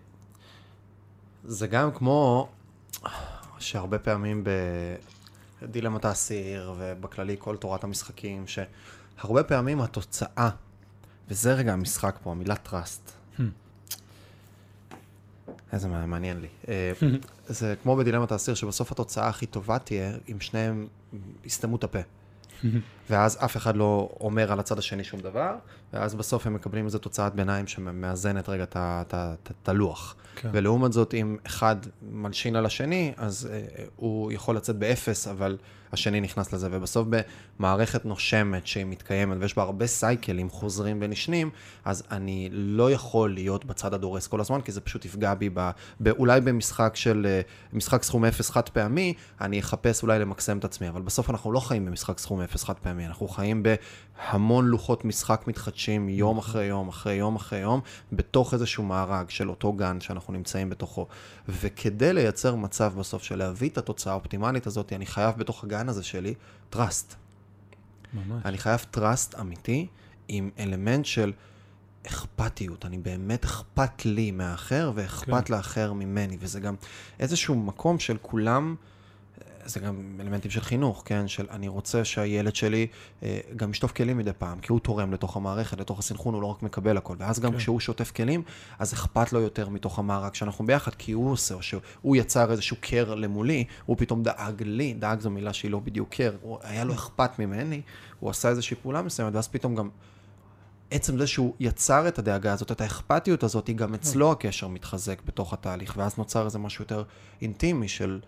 זה 1.44 1.68
גם 1.68 1.92
כמו 1.92 2.50
שהרבה 3.60 4.00
פעמים 4.00 4.44
בדילמת 5.62 6.06
האסיר 6.06 6.74
ובכללי 6.78 7.36
כל 7.40 7.58
תורת 7.58 7.84
המשחקים, 7.84 8.46
שהרבה 8.48 9.44
פעמים 9.44 9.82
התוצאה, 9.82 10.50
וזה 11.30 11.54
רגע 11.54 11.74
המשחק 11.74 12.16
פה, 12.24 12.32
המילה 12.32 12.56
trust. 12.66 13.12
Hmm. 13.38 13.42
איזה 15.74 15.88
מעניין 15.88 16.42
לי. 16.42 16.48
אה, 16.68 16.92
זה 17.48 17.76
כמו 17.84 17.96
בדילמת 17.96 18.32
האסיר, 18.32 18.54
שבסוף 18.54 18.92
התוצאה 18.92 19.28
הכי 19.28 19.46
טובה 19.46 19.80
תהיה 19.80 20.12
אם 20.32 20.40
שניהם 20.40 20.88
יסתמו 21.46 21.76
את 21.76 21.84
הפה. 21.84 22.00
ואז 23.10 23.38
אף 23.46 23.58
אחד 23.58 23.76
לא 23.76 24.10
אומר 24.20 24.52
על 24.52 24.60
הצד 24.60 24.78
השני 24.78 25.04
שום 25.04 25.20
דבר, 25.20 25.56
ואז 25.94 26.16
בסוף 26.16 26.48
הם 26.48 26.54
מקבלים 26.54 26.86
איזו 26.86 27.00
תוצאת 27.00 27.36
ביניים 27.36 27.68
שמאזנת 27.68 28.50
רגע 28.50 28.64
את 28.64 29.70
הלוח. 29.70 30.16
כן. 30.36 30.50
ולעומת 30.54 30.94
זאת, 30.94 31.14
אם 31.14 31.38
אחד 31.46 31.76
מלשין 32.12 32.56
על 32.56 32.66
השני, 32.66 33.14
אז 33.18 33.50
uh, 33.52 33.82
הוא 33.96 34.32
יכול 34.32 34.56
לצאת 34.56 34.76
באפס, 34.76 35.28
אבל 35.28 35.58
השני 35.94 36.22
נכנס 36.22 36.54
לזה. 36.54 36.68
ובסוף 36.72 37.08
במערכת 37.60 38.06
נושמת 38.06 38.68
שהיא 38.68 38.86
מתקיימת, 38.86 39.38
ויש 39.40 39.56
בה 39.56 39.64
הרבה 39.64 39.88
סייקלים 39.88 40.50
חוזרים 40.50 40.98
ונשנים, 41.02 41.50
אז 41.86 42.04
אני 42.12 42.50
לא 42.52 42.92
יכול 42.92 43.34
להיות 43.34 43.66
בצד 43.66 43.94
הדורס 43.94 44.28
כל 44.28 44.42
הזמן, 44.42 44.62
כי 44.62 44.72
זה 44.72 44.82
פשוט 44.82 45.06
יפגע 45.06 45.34
בי, 45.34 45.50
ב, 45.54 45.70
ב, 46.00 46.08
אולי 46.08 46.42
במשחק 46.42 46.96
של, 46.96 47.28
uh, 47.44 47.76
משחק 47.76 48.04
סכום 48.04 48.26
אפס 48.26 48.50
חד 48.50 48.70
פעמי, 48.70 49.14
אני 49.42 49.60
אחפש 49.60 50.04
אולי 50.04 50.20
למקסם 50.20 50.58
את 50.58 50.66
עצמי, 50.66 50.90
אבל 50.90 51.02
בסוף 51.02 51.30
אנחנו 51.30 51.52
לא 51.52 51.60
חיים 51.60 51.86
במשחק 51.86 52.20
סכום 52.20 52.42
אפס 52.42 52.64
חד 52.64 52.74
פעמי, 52.74 53.06
אנחנו 53.06 53.28
חיים 53.28 53.64
בהמון 53.64 54.68
לוחות 54.68 55.06
משחק 55.06 55.44
מתחדשים 55.48 56.10
יום 56.10 56.38
אחרי 56.38 56.66
יום, 56.66 56.88
אחרי 56.88 57.14
יום 57.14 57.36
אחרי 57.36 57.60
יום, 57.60 57.82
בתוך 58.12 58.54
איזשהו 58.54 58.84
מארג 58.84 59.30
של 59.30 59.50
אותו 59.50 59.74
גן 59.74 60.00
שאנחנו 60.00 60.34
נמצאים 60.34 60.70
בתוכו. 60.70 61.08
וכדי 61.50 62.14
לייצר 62.14 62.56
מצב 62.56 62.94
בסוף 62.98 63.24
של 63.24 63.36
להביא 63.36 63.70
את 63.70 63.78
התוצאה 63.78 64.14
האופטימלית 64.14 64.68
הזאת, 64.68 64.94
אני 64.94 65.06
חייב 65.06 65.36
בתוך 65.38 65.64
הגן 65.64 65.79
הזה 65.88 66.04
שלי 66.04 66.34
trust. 66.74 67.16
ממש. 68.14 68.46
אני 68.46 68.58
חייב 68.58 68.86
trust 68.96 69.40
אמיתי 69.40 69.88
עם 70.28 70.50
אלמנט 70.60 71.06
של 71.06 71.34
אכפתיות. 72.08 72.86
אני 72.86 72.98
באמת 72.98 73.46
אכפת 73.46 74.06
לי 74.06 74.32
מהאחר 74.32 74.92
ואכפת 74.96 75.48
כן. 75.48 75.54
לאחר 75.54 75.94
ממני, 75.94 76.38
וזה 76.40 76.60
גם 76.60 76.76
איזשהו 77.20 77.56
מקום 77.56 78.00
של 78.00 78.18
כולם... 78.22 78.76
זה 79.70 79.80
גם 79.80 79.96
אלמנטים 80.20 80.52
של 80.52 80.62
חינוך, 80.62 81.04
כן? 81.06 81.28
של 81.28 81.46
אני 81.50 81.68
רוצה 81.68 82.06
שהילד 82.06 82.56
שלי 82.56 82.88
אה, 83.24 83.40
גם 83.56 83.72
ישטוף 83.72 83.92
כלים 83.92 84.18
מדי 84.18 84.32
פעם, 84.38 84.60
כי 84.60 84.72
הוא 84.72 84.80
תורם 84.80 85.14
לתוך 85.14 85.38
המערכת, 85.38 85.80
לתוך 85.80 86.00
הסנכרון, 86.00 86.34
הוא 86.34 86.42
לא 86.42 86.48
רק 86.48 86.64
מקבל 86.64 86.98
הכל. 86.98 87.16
ואז 87.20 87.40
גם 87.40 87.52
כן. 87.52 87.58
כשהוא 87.58 87.80
שוטף 87.80 88.12
כלים, 88.12 88.44
אז 88.80 88.94
אכפת 88.94 89.34
לו 89.34 89.40
יותר 89.40 89.70
מתוך 89.70 90.00
המארג 90.00 90.34
שאנחנו 90.34 90.66
ביחד, 90.66 90.96
כי 90.96 91.12
הוא 91.12 91.32
עושה, 91.32 91.56
או 91.56 91.62
שהוא 91.62 92.16
יצר 92.16 92.52
איזשהו 92.52 92.78
קר 92.82 93.16
למולי, 93.16 93.64
הוא 93.86 93.98
פתאום 94.00 94.24
דאג 94.24 94.64
לי, 94.64 94.94
דאג 94.94 95.20
זו 95.20 95.30
מילה 95.30 95.54
שהיא 95.54 95.72
לא 95.72 95.80
בדיוק 95.80 96.10
קר, 96.10 96.36
הוא- 96.42 96.58
היה 96.64 96.84
לו 96.84 96.94
אכפת 96.94 97.40
ממני, 97.40 97.82
הוא 98.20 98.30
עשה 98.30 98.50
איזושהי 98.50 98.78
פעולה 98.82 99.02
מסוימת, 99.02 99.36
ואז 99.36 99.48
פתאום 99.48 99.76
גם... 99.76 99.90
עצם 100.92 101.18
זה 101.18 101.28
שהוא 101.28 101.54
יצר 101.60 102.08
את 102.08 102.20
הדאגה 102.20 102.54
הזאת, 102.54 102.72
את 102.72 102.82
האכפתיות 102.82 103.44
הזאת, 103.44 103.70
גם 103.70 103.94
אצלו 103.94 104.32
הקשר 104.32 104.68
מתחזק 104.68 105.22
בתוך 105.26 105.54
התהליך, 105.54 105.94
ואז 105.98 106.18
נוצר 106.18 106.46
איזה 106.46 106.60
משהו 106.60 106.84
יותר 106.84 107.04
אינטימי 107.42 107.88
של 107.88 108.20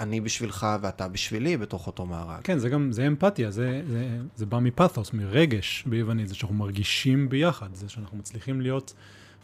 אני 0.00 0.20
בשבילך 0.20 0.66
ואתה 0.82 1.08
בשבילי 1.08 1.56
בתוך 1.56 1.86
אותו 1.86 2.06
מארג. 2.06 2.40
כן, 2.44 2.58
זה 2.58 2.68
גם, 2.68 2.92
זה 2.92 3.06
אמפתיה, 3.06 3.50
זה, 3.50 3.82
זה, 3.88 4.18
זה 4.36 4.46
בא 4.46 4.58
מפתוס, 4.58 5.12
מרגש 5.12 5.84
ביוונית, 5.86 6.28
זה 6.28 6.34
שאנחנו 6.34 6.56
מרגישים 6.56 7.28
ביחד, 7.28 7.74
זה 7.74 7.88
שאנחנו 7.88 8.18
מצליחים 8.18 8.60
להיות 8.60 8.94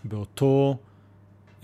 באותו 0.05 0.79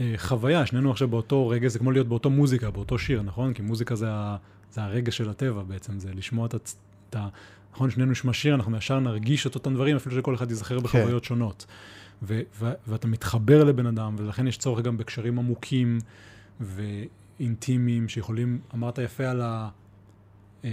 אה, 0.01 0.15
חוויה, 0.17 0.67
שנינו 0.67 0.91
עכשיו 0.91 1.09
באותו 1.09 1.49
רגע, 1.49 1.69
זה 1.69 1.79
כמו 1.79 1.91
להיות 1.93 2.09
באותו 2.09 2.31
מוזיקה, 2.31 2.71
באותו 2.71 2.99
שיר, 2.99 3.23
נכון? 3.23 3.53
כי 3.53 3.63
מוזיקה 3.63 3.95
זה, 3.95 4.07
ה, 4.11 4.37
זה 4.73 4.83
הרגש 4.83 5.17
של 5.17 5.31
הטבע 5.31 5.63
בעצם, 5.63 5.99
זה 6.01 6.11
לשמוע 6.15 6.47
את, 6.47 6.55
הצ- 6.55 6.77
את 7.11 7.17
ה... 7.17 7.29
נכון, 7.75 7.91
שנינו 7.91 8.11
נשמע 8.11 8.33
שיר, 8.33 8.55
אנחנו 8.55 8.77
ישר 8.77 9.01
נרגיש 9.01 9.47
את 9.47 9.55
אותם 9.55 9.75
דברים, 9.75 9.97
אפילו 9.97 10.17
שכל 10.17 10.35
אחד 10.35 10.51
ייזכר 10.51 10.81
בחוויות 10.81 11.25
שונות. 11.25 11.67
ו- 12.23 12.41
ו- 12.61 12.73
ואתה 12.87 13.07
מתחבר 13.09 13.65
לבן 13.65 13.87
אדם, 13.87 14.15
ולכן 14.19 14.47
יש 14.47 14.59
צורך 14.59 14.85
גם 14.85 14.97
בקשרים 14.97 15.39
עמוקים 15.39 15.99
ואינטימיים 17.41 18.09
שיכולים, 18.09 18.59
אמרת 18.75 18.99
יפה 18.99 19.25
על 19.25 19.41
ה... 19.41 19.69
אמ, 20.65 20.71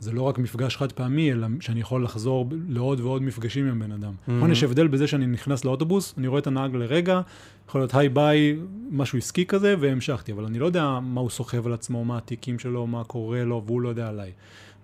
זה 0.00 0.12
לא 0.12 0.22
רק 0.22 0.38
מפגש 0.38 0.76
חד 0.76 0.92
פעמי, 0.92 1.32
אלא 1.32 1.46
שאני 1.60 1.80
יכול 1.80 2.04
לחזור 2.04 2.48
לעוד 2.68 3.00
ועוד 3.00 3.22
מפגשים 3.22 3.66
עם 3.66 3.78
בן 3.78 3.92
אדם. 3.92 4.12
נכון, 4.28 4.50
יש 4.52 4.62
הבדל 4.62 4.86
בזה 4.86 5.06
שאני 5.06 5.26
נכנס 5.26 5.64
לאוטובוס, 5.64 6.14
אני 6.18 6.26
רואה 6.26 6.40
את 6.40 6.46
הנהג 6.46 6.76
לרגע, 6.76 7.20
יכול 7.68 7.80
להיות 7.80 7.94
היי 7.94 8.08
ביי, 8.08 8.56
משהו 8.90 9.18
עסקי 9.18 9.46
כזה, 9.46 9.74
והמשכתי, 9.80 10.32
אבל 10.32 10.44
אני 10.44 10.58
לא 10.58 10.66
יודע 10.66 10.98
מה 11.02 11.20
הוא 11.20 11.30
סוחב 11.30 11.66
על 11.66 11.72
עצמו, 11.72 12.04
מה 12.04 12.18
התיקים 12.18 12.58
שלו, 12.58 12.86
מה 12.86 13.04
קורה 13.04 13.44
לו, 13.44 13.62
והוא 13.66 13.80
לא 13.80 13.88
יודע 13.88 14.08
עליי. 14.08 14.32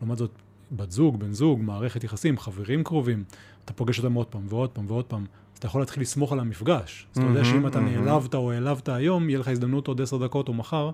לעומת 0.00 0.18
זאת, 0.18 0.30
בת 0.72 0.90
זוג, 0.90 1.20
בן 1.20 1.32
זוג, 1.32 1.60
מערכת 1.62 2.04
יחסים, 2.04 2.38
חברים 2.38 2.84
קרובים, 2.84 3.24
אתה 3.64 3.72
פוגש 3.72 3.98
אותם 3.98 4.12
עוד 4.12 4.26
פעם 4.26 4.42
ועוד 4.48 4.70
פעם 4.70 4.84
ועוד 4.88 5.04
פעם. 5.04 5.24
אתה 5.58 5.66
יכול 5.66 5.82
להתחיל 5.82 6.02
לסמוך 6.02 6.32
על 6.32 6.40
המפגש. 6.40 7.06
אז 7.14 7.18
אתה 7.18 7.26
יודע 7.26 7.44
שאם 7.44 7.66
אתה 7.66 7.80
מהמם, 7.80 8.04
נעלבת 8.04 8.34
או 8.34 8.52
העלבת 8.52 8.88
היום, 8.88 9.28
יהיה 9.28 9.38
לך 9.38 9.48
הזדמנות 9.48 9.88
עוד 9.88 10.00
עשר 10.00 10.16
דקות 10.16 10.48
או 10.48 10.54
מחר 10.54 10.90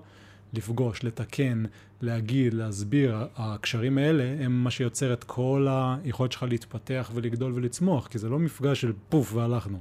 לפגוש, 0.53 1.03
לתקן, 1.03 1.63
להגיד, 2.01 2.53
להסביר. 2.53 3.15
הקשרים 3.35 3.97
האלה 3.97 4.45
הם 4.45 4.63
מה 4.63 4.71
שיוצר 4.71 5.13
את 5.13 5.23
כל 5.23 5.67
היכולת 5.69 6.31
שלך 6.31 6.43
להתפתח 6.43 7.11
ולגדול 7.13 7.51
ולצמוח, 7.55 8.07
כי 8.07 8.19
זה 8.19 8.29
לא 8.29 8.39
מפגש 8.39 8.81
של 8.81 8.93
פוף 9.09 9.33
והלכנו. 9.33 9.79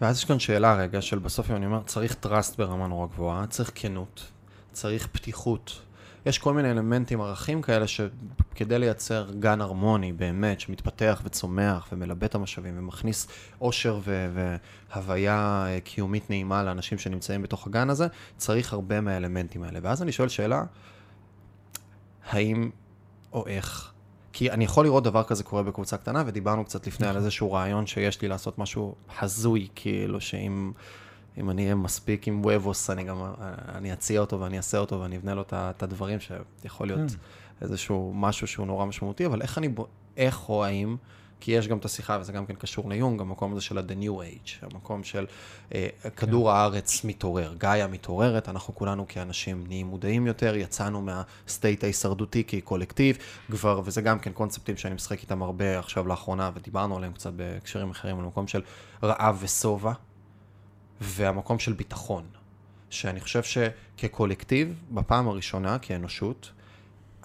ואז 0.00 0.18
יש 0.18 0.24
כאן 0.24 0.38
שאלה 0.38 0.74
רגע 0.74 1.02
של 1.02 1.18
בסוף 1.18 1.50
אם 1.50 1.56
אני 1.56 1.66
אומר, 1.66 1.82
צריך 1.86 2.16
trust 2.24 2.56
ברמה 2.58 2.86
נורא 2.86 3.06
גבוהה, 3.06 3.46
צריך 3.46 3.72
כנות, 3.74 4.26
צריך 4.72 5.06
פתיחות. 5.12 5.80
יש 6.26 6.38
כל 6.38 6.54
מיני 6.54 6.70
אלמנטים, 6.70 7.20
ערכים 7.20 7.62
כאלה, 7.62 7.86
שכדי 7.86 8.78
לייצר 8.78 9.30
גן 9.40 9.60
הרמוני 9.60 10.12
באמת, 10.12 10.60
שמתפתח 10.60 11.20
וצומח 11.24 11.88
ומלבה 11.92 12.26
את 12.26 12.34
המשאבים 12.34 12.74
ומכניס 12.78 13.28
אושר 13.60 14.00
ו- 14.04 14.56
והוויה 14.94 15.64
אה, 15.68 15.80
קיומית 15.80 16.30
נעימה 16.30 16.62
לאנשים 16.62 16.98
שנמצאים 16.98 17.42
בתוך 17.42 17.66
הגן 17.66 17.90
הזה, 17.90 18.06
צריך 18.36 18.72
הרבה 18.72 19.00
מהאלמנטים 19.00 19.62
האלה. 19.62 19.78
ואז 19.82 20.02
אני 20.02 20.12
שואל 20.12 20.28
שאלה, 20.28 20.64
האם 22.30 22.70
או 23.32 23.46
איך? 23.46 23.92
כי 24.32 24.50
אני 24.50 24.64
יכול 24.64 24.84
לראות 24.84 25.04
דבר 25.04 25.22
כזה 25.22 25.44
קורה 25.44 25.62
בקבוצה 25.62 25.96
קטנה, 25.96 26.22
ודיברנו 26.26 26.64
קצת 26.64 26.86
לפני 26.86 27.06
על 27.06 27.16
איזשהו 27.16 27.52
רעיון 27.52 27.86
שיש 27.86 28.22
לי 28.22 28.28
לעשות 28.28 28.58
משהו 28.58 28.94
הזוי, 29.20 29.68
כאילו 29.74 30.20
שאם 30.20 30.72
אם 31.38 31.50
אני 31.50 31.62
אהיה 31.62 31.74
מספיק 31.74 32.28
עם 32.28 32.40
וובוס, 32.44 32.90
אני 32.90 33.04
גם, 33.04 33.22
אני 33.74 33.92
אציע 33.92 34.20
אותו 34.20 34.40
ואני 34.40 34.56
אעשה 34.56 34.78
אותו 34.78 35.00
ואני 35.00 35.16
אבנה 35.16 35.34
לו 35.34 35.44
את 35.52 35.82
הדברים 35.82 36.18
שיכול 36.20 36.86
להיות 36.86 37.10
כן. 37.10 37.16
איזשהו 37.62 38.12
משהו 38.14 38.46
שהוא 38.46 38.66
נורא 38.66 38.86
משמעותי, 38.86 39.26
אבל 39.26 39.42
איך 39.42 39.58
אני, 39.58 39.68
איך 40.16 40.48
או 40.48 40.64
האם, 40.64 40.96
כי 41.40 41.52
יש 41.52 41.68
גם 41.68 41.78
את 41.78 41.84
השיחה, 41.84 42.18
וזה 42.20 42.32
גם 42.32 42.46
כן 42.46 42.54
קשור 42.54 42.90
ליונג, 42.90 43.20
המקום 43.20 43.52
הזה 43.52 43.60
של 43.60 43.78
ה-the 43.78 44.04
new 44.04 44.10
age, 44.10 44.50
המקום 44.62 45.04
של 45.04 45.26
אה, 45.74 45.88
כדור 46.16 46.50
הארץ 46.50 47.04
מתעורר, 47.04 47.54
גאיה 47.58 47.86
מתעוררת, 47.86 48.48
אנחנו 48.48 48.74
כולנו 48.74 49.08
כאנשים 49.08 49.64
נהיים 49.66 49.86
מודעים 49.86 50.26
יותר, 50.26 50.56
יצאנו 50.56 51.02
מהסטייט 51.02 51.84
ההישרדותי 51.84 52.44
כקולקטיב, 52.44 53.18
כבר, 53.50 53.80
וזה 53.84 54.00
גם 54.00 54.18
כן 54.18 54.32
קונספטים 54.32 54.76
שאני 54.76 54.94
משחק 54.94 55.22
איתם 55.22 55.42
הרבה 55.42 55.78
עכשיו 55.78 56.08
לאחרונה, 56.08 56.50
ודיברנו 56.54 56.96
עליהם 56.96 57.12
קצת 57.12 57.32
בהקשרים 57.32 57.90
אחרים, 57.90 58.18
על 58.18 58.24
מקום 58.24 58.46
של 58.46 58.62
רעב 59.02 59.38
ושובע, 59.40 59.92
והמקום 61.00 61.58
של 61.58 61.72
ביטחון. 61.72 62.24
שאני 62.90 63.20
חושב 63.20 63.42
שכקולקטיב, 63.42 64.74
בפעם 64.90 65.28
הראשונה, 65.28 65.78
כאנושות, 65.78 66.52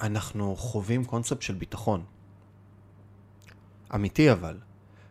אנחנו 0.01 0.55
חווים 0.55 1.05
קונספט 1.05 1.41
של 1.41 1.53
ביטחון. 1.53 2.03
אמיתי 3.95 4.31
אבל. 4.31 4.57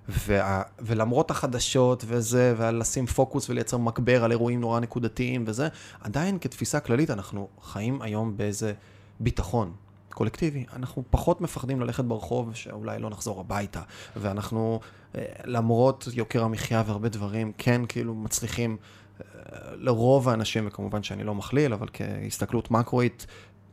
וה, 0.08 0.62
ולמרות 0.78 1.30
החדשות 1.30 2.04
וזה, 2.06 2.54
ולשים 2.56 3.06
פוקוס 3.06 3.50
ולייצר 3.50 3.76
מקבר 3.76 4.24
על 4.24 4.30
אירועים 4.30 4.60
נורא 4.60 4.80
נקודתיים 4.80 5.44
וזה, 5.46 5.68
עדיין 6.00 6.38
כתפיסה 6.38 6.80
כללית 6.80 7.10
אנחנו 7.10 7.48
חיים 7.62 8.02
היום 8.02 8.36
באיזה 8.36 8.72
ביטחון 9.20 9.72
קולקטיבי. 10.12 10.64
אנחנו 10.76 11.02
פחות 11.10 11.40
מפחדים 11.40 11.80
ללכת 11.80 12.04
ברחוב 12.04 12.54
שאולי 12.54 12.98
לא 12.98 13.10
נחזור 13.10 13.40
הביתה, 13.40 13.82
ואנחנו, 14.16 14.80
אה, 15.14 15.22
למרות 15.44 16.08
יוקר 16.12 16.44
המחיה 16.44 16.82
והרבה 16.86 17.08
דברים, 17.08 17.52
כן 17.58 17.82
כאילו 17.88 18.14
מצליחים, 18.14 18.76
אה, 19.20 19.26
לרוב 19.74 20.28
האנשים, 20.28 20.66
וכמובן 20.66 21.02
שאני 21.02 21.24
לא 21.24 21.34
מכליל, 21.34 21.72
אבל 21.72 21.86
כהסתכלות 21.92 22.70
מקרואית, 22.70 23.26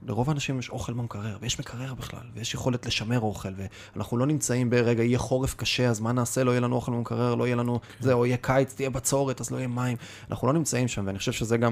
לרוב 0.08 0.30
האנשים 0.30 0.60
יש 0.60 0.70
אוכל 0.70 0.94
במקרר, 0.94 1.38
ויש 1.42 1.60
מקרר 1.60 1.94
בכלל, 1.94 2.24
ויש 2.34 2.54
יכולת 2.54 2.86
לשמר 2.86 3.20
אוכל, 3.20 3.50
ואנחנו 3.96 4.18
לא 4.18 4.26
נמצאים 4.26 4.70
ברגע, 4.70 5.04
יהיה 5.04 5.20
חורף 5.20 5.56
קשה, 5.56 5.90
אז 5.90 6.00
מה 6.00 6.12
נעשה? 6.12 6.44
לא 6.44 6.52
יהיה 6.52 6.62
לנו 6.62 6.76
אוכל 6.76 6.92
במקרר, 6.92 7.36
לא 7.36 7.46
יהיה 7.48 7.56
לנו 7.56 7.80
זה, 8.00 8.14
או 8.14 8.26
יהיה 8.26 8.38
קיץ, 8.38 8.74
תהיה 8.74 8.90
בצורת, 8.90 9.42
אז 9.42 9.52
לא 9.52 9.58
יהיה 9.58 9.68
מים. 9.68 9.98
אנחנו 10.32 10.48
לא 10.48 10.54
נמצאים 10.54 10.88
שם, 10.88 11.04
ואני 11.08 11.18
חושב 11.18 11.32
שזה 11.32 11.58
גם 11.58 11.72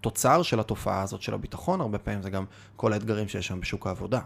התוצר 0.00 0.42
של 0.42 0.60
התופעה 0.60 1.02
הזאת 1.02 1.22
של 1.22 1.34
הביטחון, 1.34 1.80
הרבה 1.80 1.98
פעמים 1.98 2.22
זה 2.22 2.30
גם 2.30 2.44
כל 2.76 2.92
האתגרים 2.92 3.28
שיש 3.28 3.46
שם 3.46 3.60
בשוק 3.60 3.86
העבודה. 3.86 4.20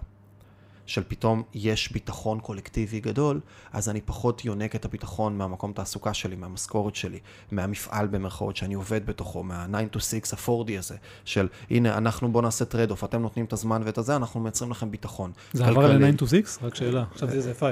של 0.86 1.02
פתאום 1.08 1.42
יש 1.54 1.92
ביטחון 1.92 2.40
קולקטיבי 2.40 3.00
גדול, 3.00 3.40
אז 3.72 3.88
אני 3.88 4.00
פחות 4.00 4.44
יונק 4.44 4.76
את 4.76 4.84
הביטחון 4.84 5.38
מהמקום 5.38 5.72
תעסוקה 5.72 6.14
שלי, 6.14 6.36
מהמשכורת 6.36 6.94
שלי, 6.96 7.18
מהמפעל 7.50 8.06
במרכאות 8.06 8.56
שאני 8.56 8.74
עובד 8.74 9.06
בתוכו, 9.06 9.42
מה-9 9.42 9.96
to 9.96 10.00
6 10.00 10.32
הפורדי 10.32 10.78
הזה, 10.78 10.94
של 11.24 11.48
הנה, 11.70 11.96
אנחנו 11.96 12.32
בוא 12.32 12.42
נעשה 12.42 12.64
trade 12.64 12.90
off, 12.90 13.04
אתם 13.04 13.22
נותנים 13.22 13.44
את 13.44 13.52
הזמן 13.52 13.82
ואת 13.84 13.98
הזה, 13.98 14.16
אנחנו 14.16 14.40
מייצרים 14.40 14.70
לכם 14.70 14.90
ביטחון. 14.90 15.32
זה 15.52 15.66
עבר 15.66 15.88
כלכלי. 15.88 16.12
ל-9 16.12 16.22
to 16.22 16.26
6? 16.26 16.58
רק 16.62 16.74
שאלה. 16.74 17.04
חשבתי 17.14 17.32
שזה 17.32 17.54
5. 17.54 17.68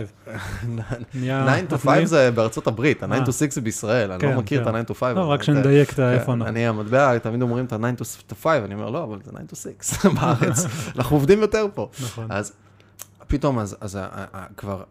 9 1.12 1.60
to 1.74 1.78
5 1.78 2.04
זה 2.04 2.30
בארצות 2.30 2.66
הברית, 2.66 3.02
ה-9 3.02 3.12
אה. 3.12 3.24
to 3.24 3.32
6 3.32 3.54
זה 3.54 3.60
בישראל, 3.60 4.12
אני 4.12 4.20
כן, 4.20 4.30
לא 4.30 4.40
מכיר 4.40 4.64
כן. 4.64 4.70
את 4.70 4.74
ה-9 4.74 4.90
to 4.90 4.94
5. 4.94 5.16
לא, 5.16 5.30
רק 5.30 5.42
שנדייק 5.42 5.90
את 5.90 5.94
כן, 5.94 6.02
איפה 6.02 6.32
אנחנו. 6.32 6.48
אני, 6.48 6.66
המטבע, 6.66 7.18
תמיד 7.18 7.42
אומרים 7.42 7.64
את 7.64 7.72
ה-9 7.72 8.32
to 8.32 8.34
5, 8.42 8.46
אני 8.64 8.74
אומר, 8.74 8.90
לא, 8.90 9.04
אבל 9.04 9.18
זה 9.24 9.32
9 9.48 9.68
to 9.70 9.84
6 9.92 10.06
בארץ, 10.20 10.64
אנחנו 10.96 11.16
עובדים 11.16 11.40
יותר 11.40 11.66
פה. 11.74 11.88
נכון. 12.02 12.28
פתאום, 13.30 13.58
אז, 13.58 13.76
אז 13.80 13.94
ה- 13.94 14.08
ה- 14.10 14.26
ה- 14.32 14.46
כבר, 14.56 14.82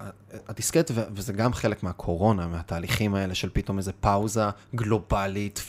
הדיסקט, 0.48 0.92
וזה 0.96 1.34
גם 1.34 1.54
חלק 1.54 1.84
מהקורונה, 1.84 2.48
מהתהליכים 2.48 3.16
האלה 3.16 3.36
של 3.36 3.50
פתאום 3.54 3.78
איזה 3.78 3.92
פאוזה 3.94 4.44
גלובלית 4.76 5.62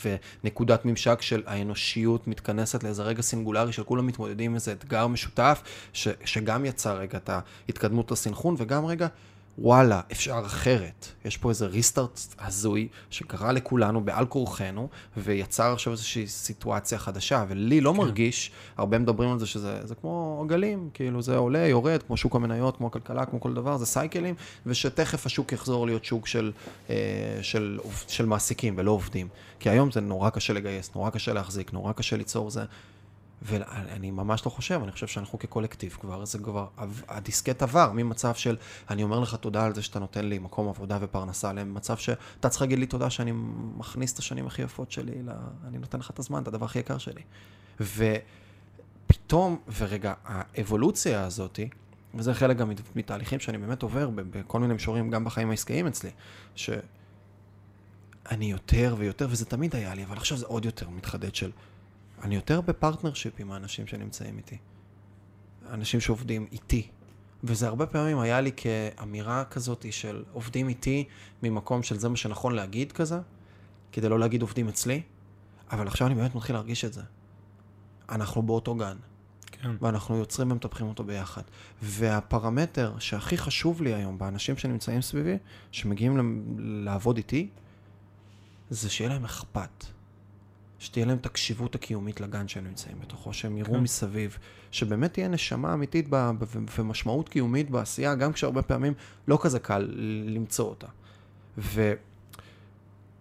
ונקודת 0.45 0.85
ממשק 0.85 1.23
של 1.23 1.43
האנושיות 1.47 2.27
מתכנסת 2.27 2.85
לאיזה 2.85 3.03
רגע 3.03 3.23
סינגולרי 3.23 3.73
של 3.73 3.85
כולם 3.85 4.07
מתמודדים 4.07 4.51
עם 4.51 4.55
איזה 4.55 4.73
אתגר 4.73 5.07
משותף, 5.07 5.63
ש, 5.93 6.09
שגם 6.25 6.65
יצר 6.65 6.97
רגע 6.99 7.19
את 7.19 7.31
ההתקדמות 7.31 8.11
לסינכרון, 8.11 8.55
וגם 8.59 8.87
רגע, 8.87 9.07
וואלה, 9.63 10.01
אפשר 10.13 10.43
אחרת. 10.47 11.07
יש 11.25 11.37
פה 11.37 11.49
איזה 11.49 11.67
ריסטארט 11.67 12.21
הזוי 12.39 12.89
שקרה 13.11 13.53
לכולנו 13.53 14.05
בעל 14.05 14.27
כורחנו, 14.27 14.89
ויצר 15.17 15.73
עכשיו 15.73 15.93
איזושהי 15.93 16.27
סיטואציה 16.27 16.99
חדשה, 16.99 17.45
ולי 17.49 17.81
לא 17.81 17.95
מרגיש, 17.95 18.51
הרבה 18.77 18.99
מדברים 18.99 19.31
על 19.33 19.39
זה 19.39 19.47
שזה 19.47 19.81
זה 19.87 19.95
כמו 19.95 20.43
עגלים, 20.45 20.91
כאילו 20.95 21.23
זה 21.23 21.37
עולה, 21.37 21.59
יורד, 21.67 22.03
כמו 22.03 22.17
שוק 22.17 22.37
המניות, 22.37 22.77
כמו 22.77 22.87
הכלכלה, 22.87 23.27
כמו 23.27 23.41
כל 23.41 23.55
דבר, 23.55 23.77
זה 23.77 23.87
סייקלים, 23.87 24.35
ושתכף 24.67 25.27
השוק 25.27 25.53
יחזור 25.53 25.87
להיות 25.87 26.05
שוק 26.05 26.27
של, 26.27 26.53
אה, 26.91 26.95
של, 27.43 27.79
עוב- 27.83 28.05
של 28.09 28.27
מעסיקים 28.27 28.75
ולא 28.77 28.91
עובדים. 28.91 29.29
כי 29.61 29.71
היום 29.71 29.91
זה 29.91 30.01
נורא 30.01 30.31
קשה 30.31 30.53
לגייס, 30.53 30.91
נורא 30.95 31.11
קשה 31.11 31.33
להחזיק, 31.33 31.73
נורא 31.73 31.93
קשה 31.93 32.17
ליצור 32.17 32.51
זה. 32.51 32.65
ואני 33.43 34.11
ממש 34.11 34.47
לא 34.47 34.51
חושב, 34.51 34.81
אני 34.83 34.93
חושב 34.93 35.07
שאנחנו 35.07 35.39
כקולקטיב 35.39 35.97
כבר, 36.01 36.25
זה 36.25 36.39
כבר, 36.39 36.67
הדיסקט 37.09 37.63
עבר 37.63 37.93
ממצב 37.95 38.35
של, 38.35 38.57
אני 38.91 39.03
אומר 39.03 39.21
לך 39.21 39.35
תודה 39.35 39.65
על 39.65 39.75
זה 39.75 39.83
שאתה 39.83 39.99
נותן 39.99 40.25
לי 40.25 40.39
מקום 40.39 40.69
עבודה 40.69 40.99
ופרנסה, 41.01 41.53
למצב 41.53 41.97
שאתה 41.97 42.49
צריך 42.49 42.63
להגיד 42.63 42.79
לי 42.79 42.87
תודה 42.87 43.11
שאני 43.11 43.33
מכניס 43.77 44.13
את 44.15 44.19
השנים 44.19 44.47
הכי 44.47 44.63
יפות 44.63 44.93
שלי, 44.93 45.23
ל... 45.23 45.31
אני 45.69 45.79
נותן 45.79 45.99
לך 45.99 46.11
את 46.11 46.19
הזמן, 46.19 46.43
את 46.43 46.49
הדבר 46.49 46.67
הכי 46.67 46.79
יקר 46.79 46.99
שלי. 46.99 47.23
פתאום, 49.07 49.59
ורגע, 49.79 50.15
האבולוציה 50.25 51.25
הזאתי, 51.25 51.69
וזה 52.15 52.35
חלק 52.35 52.57
גם 52.57 52.69
מת- 52.69 52.97
מתהליכים 52.97 53.41
שאני 53.41 53.59
באמת 53.59 53.83
עובר 53.83 54.11
בכל 54.15 54.61
מיני 54.61 54.73
מישורים, 54.73 55.11
גם 55.11 55.25
בחיים 55.25 55.51
העסקיים 55.51 55.87
אצלי, 55.87 56.11
שאני 56.55 56.81
יותר 58.41 58.95
ויותר, 58.99 59.27
וזה 59.31 59.45
תמיד 59.45 59.77
היה 59.77 59.95
לי, 59.95 60.05
אבל 60.05 60.17
עכשיו 60.17 60.39
זה 60.39 60.47
עוד 60.47 60.65
יותר 60.65 60.91
מתחדד 60.91 61.35
של, 61.35 61.51
אני 62.23 62.35
יותר 62.35 62.61
ב 62.61 62.67
partnership 62.67 63.33
עם 63.39 63.53
האנשים 63.53 63.87
שנמצאים 63.87 64.39
איתי. 64.39 64.59
אנשים 65.71 66.01
שעובדים 66.01 66.47
איתי. 66.53 66.89
וזה 67.45 67.69
הרבה 67.69 67.87
פעמים 67.87 68.19
היה 68.19 68.41
לי 68.41 68.51
כאמירה 68.57 69.45
כזאת 69.45 69.87
של 69.91 70.25
עובדים 70.33 70.69
איתי 70.69 71.05
ממקום 71.43 71.83
של 71.83 71.99
זה 71.99 72.09
מה 72.09 72.17
שנכון 72.17 72.55
להגיד 72.55 72.93
כזה, 72.93 73.21
כדי 73.93 74.09
לא 74.09 74.19
להגיד 74.19 74.43
עובדים 74.43 74.69
אצלי, 74.69 75.03
אבל 75.73 75.87
עכשיו 75.87 76.07
אני 76.07 76.15
באמת 76.15 76.35
מתחיל 76.35 76.57
להרגיש 76.57 76.85
את 76.85 76.93
זה. 76.93 77.03
אנחנו 78.09 78.43
באותו 78.43 78.75
גן, 78.75 78.97
כן. 79.47 79.71
ואנחנו 79.81 80.17
יוצרים 80.17 80.51
ומטפחים 80.51 80.87
אותו 80.87 81.05
ביחד. 81.05 81.43
והפרמטר 81.83 82.99
שהכי 82.99 83.39
חשוב 83.39 83.83
לי 83.83 83.95
היום 83.95 84.19
באנשים 84.19 84.57
שנמצאים 84.57 85.03
סביבי, 85.03 85.37
שמגיעים 85.73 86.45
לעבוד 86.85 87.17
איתי, 87.17 87.49
זה 88.71 88.91
שיהיה 88.91 89.11
להם 89.11 89.25
אכפת. 89.25 89.85
שתהיה 90.81 91.07
להם 91.07 91.17
את 91.17 91.27
הקשיבות 91.27 91.75
הקיומית 91.75 92.21
לגן 92.21 92.49
שהם 92.49 92.65
נמצאים 92.67 93.01
בתוכו, 93.01 93.33
שהם 93.33 93.59
יראו 93.59 93.73
כן. 93.75 93.81
מסביב, 93.81 94.39
שבאמת 94.71 95.13
תהיה 95.13 95.29
נשמה 95.29 95.75
אמיתית 95.75 96.07
ב- 96.11 96.15
ב- 96.17 96.43
ו- 96.43 96.59
ומשמעות 96.79 97.29
קיומית 97.29 97.71
בעשייה, 97.71 98.15
גם 98.15 98.33
כשהרבה 98.33 98.63
פעמים 98.63 98.93
לא 99.29 99.39
כזה 99.43 99.59
קל 99.59 99.89
למצוא 100.27 100.69
אותה. 100.69 100.87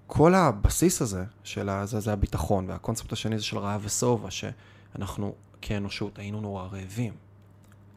וכל 0.08 0.36
הבסיס 0.36 1.02
הזה 1.02 1.24
של 1.44 1.70
ה- 1.70 1.86
זה, 1.86 2.00
זה 2.00 2.14
הביטחון, 2.14 2.66
והקונספט 2.70 3.14
השני 3.14 3.38
זה 3.38 3.44
של 3.44 3.58
רעב 3.58 3.82
ושובע, 3.86 4.32
שאנחנו 4.32 5.36
כאנושות 5.62 6.20
היינו 6.20 6.42
נורא 6.42 6.64
רעבים 6.64 7.14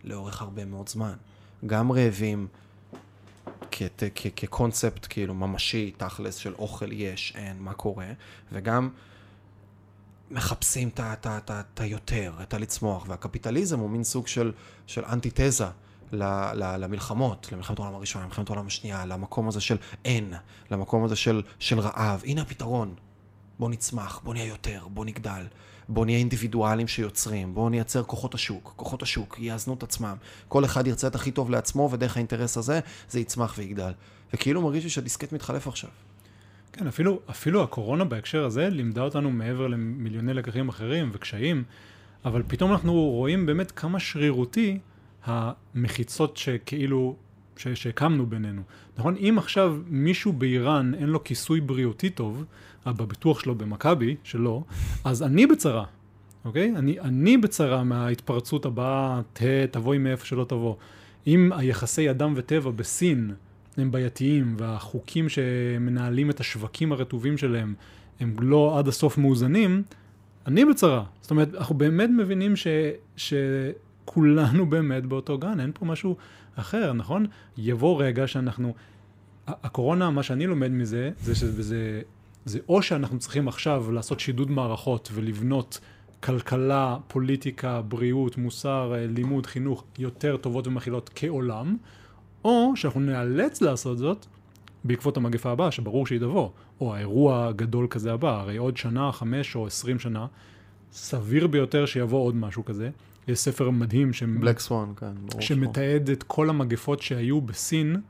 לאורך 0.05 0.43
הרבה 0.43 0.65
מאוד 0.65 0.89
זמן. 0.89 1.15
גם 1.67 1.93
רעבים 1.93 2.47
כת- 3.71 4.03
כ- 4.15 4.27
כקונספט 4.37 5.07
כאילו 5.11 5.35
ממשי, 5.35 5.93
תכלס, 5.97 6.35
של 6.35 6.55
אוכל 6.55 6.93
יש, 6.93 7.33
אין, 7.37 7.57
מה 7.63 7.73
קורה, 7.73 8.07
וגם 8.53 8.91
מחפשים 10.33 10.91
את 10.97 11.81
היותר, 11.81 12.33
את 12.43 12.55
הלצמוח, 12.55 13.05
והקפיטליזם 13.09 13.79
הוא 13.79 13.91
מין 13.91 14.05
סוג 14.05 14.27
של, 14.27 14.53
של 14.87 15.05
אנטיתזה 15.05 15.67
ל- 16.13 16.53
ל- 16.55 16.77
למלחמות, 16.77 17.49
למלחמת 17.53 17.79
העולם 17.79 17.95
הראשונה, 17.95 18.25
למלחמת 18.25 18.49
העולם 18.49 18.67
השנייה, 18.67 19.05
למקום 19.05 19.49
הזה 19.49 19.61
של 19.61 19.77
אין, 20.05 20.33
למקום 20.71 21.05
הזה 21.05 21.17
של, 21.17 21.43
של 21.59 21.81
רעב. 21.81 22.23
הנה 22.27 22.43
הפתרון. 22.43 22.95
בוא 23.59 23.71
נצמח, 23.71 24.21
בוא 24.25 24.35
נהיה 24.35 24.47
יותר, 24.47 24.87
בוא 24.91 25.05
נגדל, 25.05 25.47
בוא 25.89 26.05
נהיה 26.05 26.19
אינדיבידואלים 26.19 26.89
שיוצרים, 26.89 27.55
בוא 27.55 27.71
נייצר 27.71 28.03
כוחות 28.03 28.35
השוק. 28.35 28.73
כוחות 28.77 29.03
השוק 29.03 29.37
יאזנו 29.39 29.75
את 29.75 29.83
עצמם. 29.83 30.17
כל 30.49 30.65
אחד 30.65 30.87
ירצה 30.87 31.07
את 31.07 31.15
הכי 31.15 31.31
טוב 31.31 31.51
לעצמו, 31.51 31.89
ודרך 31.93 32.17
האינטרס 32.17 32.57
הזה 32.57 32.81
זה 33.11 33.21
יצמח 33.21 33.55
ויגדל. 33.59 33.93
וכאילו 34.35 34.63
מרגיש 34.63 34.85
לי 34.85 34.91
שהדיסקט 34.91 35.33
מתחלף 35.33 35.69
עכשיו. 35.69 35.91
כן, 36.73 36.87
אפילו, 36.87 37.21
אפילו 37.31 37.63
הקורונה 37.63 38.05
בהקשר 38.05 38.45
הזה 38.45 38.69
לימדה 38.69 39.03
אותנו 39.03 39.31
מעבר 39.31 39.67
למיליוני 39.67 40.35
לקחים 40.35 40.69
אחרים 40.69 41.11
וקשיים, 41.13 41.65
אבל 42.25 42.43
פתאום 42.47 42.73
אנחנו 42.73 42.93
רואים 42.93 43.47
באמת 43.47 43.71
כמה 43.71 44.01
שרירותי 44.01 44.79
המחיצות 45.25 46.37
שכאילו, 46.37 47.17
ש- 47.57 47.69
שהקמנו 47.69 48.27
בינינו. 48.27 48.63
נכון? 48.99 49.17
אם 49.17 49.35
עכשיו 49.39 49.77
מישהו 49.87 50.33
באיראן 50.33 50.95
אין 50.95 51.09
לו 51.09 51.25
כיסוי 51.25 51.61
בריאותי 51.61 52.11
טוב, 52.11 52.45
בביטוח 52.87 53.41
שלו 53.41 53.55
במכבי, 53.55 54.17
שלו, 54.25 54.65
אז 55.05 55.23
אני 55.23 55.47
בצרה, 55.47 55.85
אוקיי? 56.45 56.73
אני, 56.77 57.01
אני 57.01 57.37
בצרה 57.37 57.85
מההתפרצות 57.85 58.67
הבאה, 58.67 59.21
תבואי 59.71 59.99
מאיפה 59.99 60.27
שלא 60.27 60.45
תבוא. 60.45 60.75
אם 61.27 61.51
היחסי 61.53 62.11
אדם 62.11 62.33
וטבע 62.37 62.71
בסין 62.71 63.35
הם 63.77 63.91
בעייתיים, 63.91 64.55
והחוקים 64.59 65.29
שמנהלים 65.29 66.31
את 66.31 66.41
השווקים 66.41 66.93
הרטובים 66.93 67.39
שלהם 67.39 67.75
הם 68.21 68.37
לא 68.41 68.79
עד 68.79 68.89
הסוף 68.89 69.19
מאוזנים, 69.19 69.83
אני 70.47 70.65
בצרה. 70.65 71.05
זאת 71.21 71.31
אומרת, 71.31 71.55
אנחנו 71.55 71.75
באמת 71.75 72.11
מבינים 72.19 72.57
ש, 72.57 72.67
שכולנו 73.17 74.67
באמת 74.67 75.07
באותו 75.07 75.39
גן, 75.39 75.61
אין 75.61 75.71
פה 75.75 75.87
משהו 75.87 76.17
אחר, 76.57 76.93
נכון? 76.93 77.27
יבוא 77.57 78.03
רגע 78.03 78.27
שאנחנו... 78.27 78.75
הקורונה, 79.47 80.11
מה 80.11 80.23
שאני 80.23 80.47
לומד 80.47 80.71
מזה, 80.71 81.11
זה 81.21 81.35
שזה... 81.35 82.03
זה 82.45 82.59
או 82.69 82.83
שאנחנו 82.83 83.19
צריכים 83.19 83.49
עכשיו 83.49 83.93
לעשות 83.93 84.21
שידוד 84.21 84.51
מערכות 84.51 85.11
ולבנות 85.15 85.81
כלכלה, 86.23 86.97
פוליטיקה, 87.09 87.83
בריאות, 87.83 88.39
מוסר, 88.39 88.93
אה, 88.95 89.07
לימוד, 89.07 89.47
חינוך 89.47 89.85
יותר 89.99 90.37
טובות 90.37 90.67
ומכילות 90.67 91.11
כעולם, 91.15 91.77
או 92.45 92.73
שאנחנו 92.77 93.01
נאלץ 93.01 93.63
לעשות 93.63 93.99
זאת 93.99 94.27
בעקבות 94.85 95.17
המגפה 95.17 95.51
הבאה, 95.51 95.71
שברור 95.71 96.07
שהיא 96.07 96.21
תבוא, 96.21 96.49
או 96.81 96.95
האירוע 96.95 97.47
הגדול 97.47 97.87
כזה 97.91 98.13
הבא, 98.13 98.41
הרי 98.41 98.57
עוד 98.57 98.77
שנה, 98.77 99.13
חמש 99.13 99.57
או 99.57 99.67
עשרים 99.67 99.99
שנה, 99.99 100.27
סביר 100.93 101.47
ביותר 101.47 101.87
שיבוא 101.87 102.27
עוד 102.27 102.37
משהו 102.37 102.65
כזה. 102.65 102.91
יש 103.29 103.39
ספר 103.39 103.71
מדהים 103.71 104.13
ש... 104.13 104.23
בלק 104.23 104.59
סוואן, 104.59 104.89
כן, 104.97 105.13
ברור. 105.27 105.41
שמתעד 105.41 106.11
את 106.11 106.23
כל 106.23 106.51
המגפות 106.51 107.03
שהיו 107.03 107.41
בסין, 107.41 108.01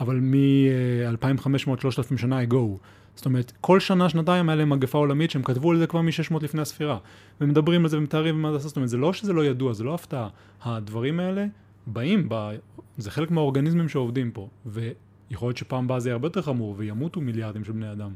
אבל 0.00 0.20
מ-2500-3000 0.20 2.16
שנה 2.16 2.42
ago. 2.42 2.78
זאת 3.14 3.26
אומרת, 3.26 3.52
כל 3.60 3.80
שנה, 3.80 4.08
שנתיים 4.08 4.48
היה 4.48 4.56
להם 4.56 4.70
מגפה 4.70 4.98
עולמית 4.98 5.30
שהם 5.30 5.42
כתבו 5.42 5.70
על 5.70 5.78
זה 5.78 5.86
כבר 5.86 6.00
מ-600 6.02 6.34
לפני 6.42 6.62
הספירה. 6.62 6.98
ומדברים 7.40 7.82
על 7.82 7.88
זה 7.88 7.98
ומתארים 7.98 8.34
ומה 8.34 8.50
זה 8.50 8.56
עושה, 8.56 8.68
זאת 8.68 8.76
אומרת, 8.76 8.88
זה 8.88 8.96
לא 8.96 9.12
שזה 9.12 9.32
לא 9.32 9.44
ידוע, 9.44 9.72
זה 9.72 9.84
לא 9.84 9.94
הפתעה. 9.94 10.28
הדברים 10.62 11.20
האלה 11.20 11.46
באים, 11.92 12.26
ב... 12.28 12.50
זה 12.98 13.10
חלק 13.10 13.30
מהאורגניזמים 13.30 13.88
שעובדים 13.88 14.30
פה. 14.30 14.48
ויכול 14.66 15.48
להיות 15.48 15.56
שפעם 15.56 15.84
הבאה 15.84 16.00
זה 16.00 16.08
יהיה 16.08 16.14
הרבה 16.14 16.26
יותר 16.26 16.42
חמור, 16.42 16.74
וימותו 16.78 17.20
מיליארדים 17.20 17.64
של 17.64 17.72
בני 17.72 17.92
אדם. 17.92 18.10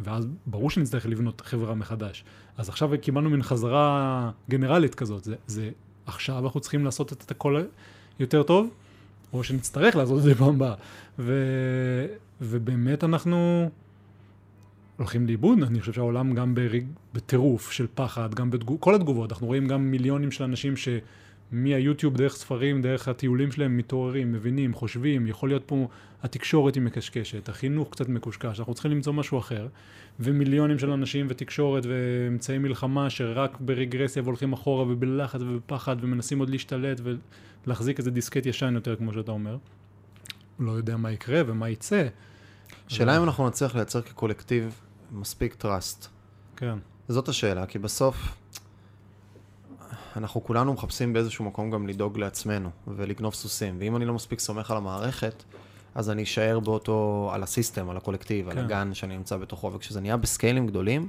ואז 0.00 0.28
ברור 0.46 0.70
שנצטרך 0.70 1.06
לבנות 1.06 1.40
חברה 1.40 1.74
מחדש. 1.74 2.24
אז 2.56 2.68
עכשיו 2.68 2.90
קיבלנו 3.00 3.30
מין 3.30 3.42
חזרה 3.42 4.30
גנרלית 4.50 4.94
כזאת. 4.94 5.24
זה, 5.24 5.34
זה 5.46 5.70
עכשיו 6.06 6.44
אנחנו 6.44 6.60
צריכים 6.60 6.84
לעשות 6.84 7.12
את 7.12 7.30
הכל 7.30 7.62
יותר 8.20 8.42
טוב, 8.42 8.70
או 9.32 9.44
שנצטרך 9.44 9.96
לעשות 9.96 10.18
את 10.18 10.22
זה 10.22 10.34
פעם 10.34 10.54
הבאה. 10.54 10.74
ו... 11.18 11.46
ובאמת 12.40 13.04
אנחנו 13.04 13.70
הולכים 14.96 15.26
לאיבוד, 15.26 15.62
אני 15.62 15.80
חושב 15.80 15.92
שהעולם 15.92 16.34
גם. 16.34 16.54
בטירוף 17.14 17.72
של 17.72 17.86
פחד, 17.94 18.34
גם 18.34 18.50
בתגובות, 18.50 18.80
כל 18.80 18.94
התגובות, 18.94 19.32
אנחנו 19.32 19.46
רואים 19.46 19.68
גם 19.68 19.90
מיליונים 19.90 20.30
של 20.30 20.44
אנשים 20.44 20.76
שמהיוטיוב, 21.52 22.16
דרך 22.16 22.34
ספרים, 22.36 22.82
דרך 22.82 23.08
הטיולים 23.08 23.52
שלהם, 23.52 23.76
מתעוררים, 23.76 24.32
מבינים, 24.32 24.74
חושבים, 24.74 25.26
יכול 25.26 25.48
להיות 25.48 25.62
פה, 25.66 25.88
התקשורת 26.22 26.74
היא 26.74 26.82
מקשקשת, 26.82 27.48
החינוך 27.48 27.90
קצת 27.90 28.08
מקושקש, 28.08 28.58
אנחנו 28.58 28.74
צריכים 28.74 28.90
למצוא 28.90 29.12
משהו 29.12 29.38
אחר, 29.38 29.68
ומיליונים 30.20 30.78
של 30.78 30.90
אנשים 30.90 31.26
ותקשורת 31.28 31.86
ואמצעי 31.86 32.58
מלחמה 32.58 33.10
שרק 33.10 33.56
ברגרסיה 33.60 34.22
והולכים 34.22 34.52
אחורה 34.52 34.82
ובלחץ 34.82 35.40
ובפחד 35.40 35.96
ומנסים 36.00 36.38
עוד 36.38 36.50
להשתלט 36.50 37.00
ולהחזיק 37.66 37.98
איזה 37.98 38.10
דיסקט 38.10 38.46
ישן 38.46 38.74
יותר, 38.74 38.96
כמו 38.96 39.12
שאתה 39.12 39.32
אומר. 39.32 39.56
לא 40.58 40.72
יודע 40.72 40.96
מה 40.96 41.12
יקרה 41.12 41.40
ומה 41.46 41.68
יצא. 41.68 42.08
שאלה 42.88 43.18
אם 43.18 43.22
אנחנו 43.22 43.48
נצליח 43.48 43.74
לייצר 43.74 44.02
כקולקטיב 44.02 44.80
מספיק 45.12 45.64
trust. 45.64 46.06
כן, 46.56 46.78
זאת 47.08 47.28
השאלה, 47.28 47.66
כי 47.66 47.78
בסוף 47.78 48.41
אנחנו 50.16 50.44
כולנו 50.44 50.72
מחפשים 50.72 51.12
באיזשהו 51.12 51.44
מקום 51.44 51.70
גם 51.70 51.88
לדאוג 51.88 52.18
לעצמנו 52.18 52.70
ולגנוב 52.86 53.34
סוסים, 53.34 53.76
ואם 53.78 53.96
אני 53.96 54.04
לא 54.04 54.14
מספיק 54.14 54.40
סומך 54.40 54.70
על 54.70 54.76
המערכת, 54.76 55.44
אז 55.94 56.10
אני 56.10 56.22
אשאר 56.22 56.60
באותו, 56.60 57.30
על 57.32 57.42
הסיסטם, 57.42 57.90
על 57.90 57.96
הקולקטיב, 57.96 58.48
על 58.48 58.54
כן. 58.54 58.64
הגן 58.64 58.94
שאני 58.94 59.16
נמצא 59.16 59.36
בתוכו, 59.36 59.72
וכשזה 59.72 60.00
נהיה 60.00 60.16
בסקיילים 60.16 60.66
גדולים, 60.66 61.08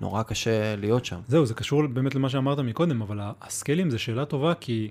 נורא 0.00 0.22
קשה 0.22 0.76
להיות 0.76 1.04
שם. 1.04 1.20
זהו, 1.28 1.46
זה 1.46 1.54
קשור 1.54 1.86
באמת 1.86 2.14
למה 2.14 2.28
שאמרת 2.28 2.58
מקודם, 2.58 3.02
אבל 3.02 3.20
הסקיילים 3.40 3.90
זה 3.90 3.98
שאלה 3.98 4.24
טובה 4.24 4.54
כי... 4.54 4.90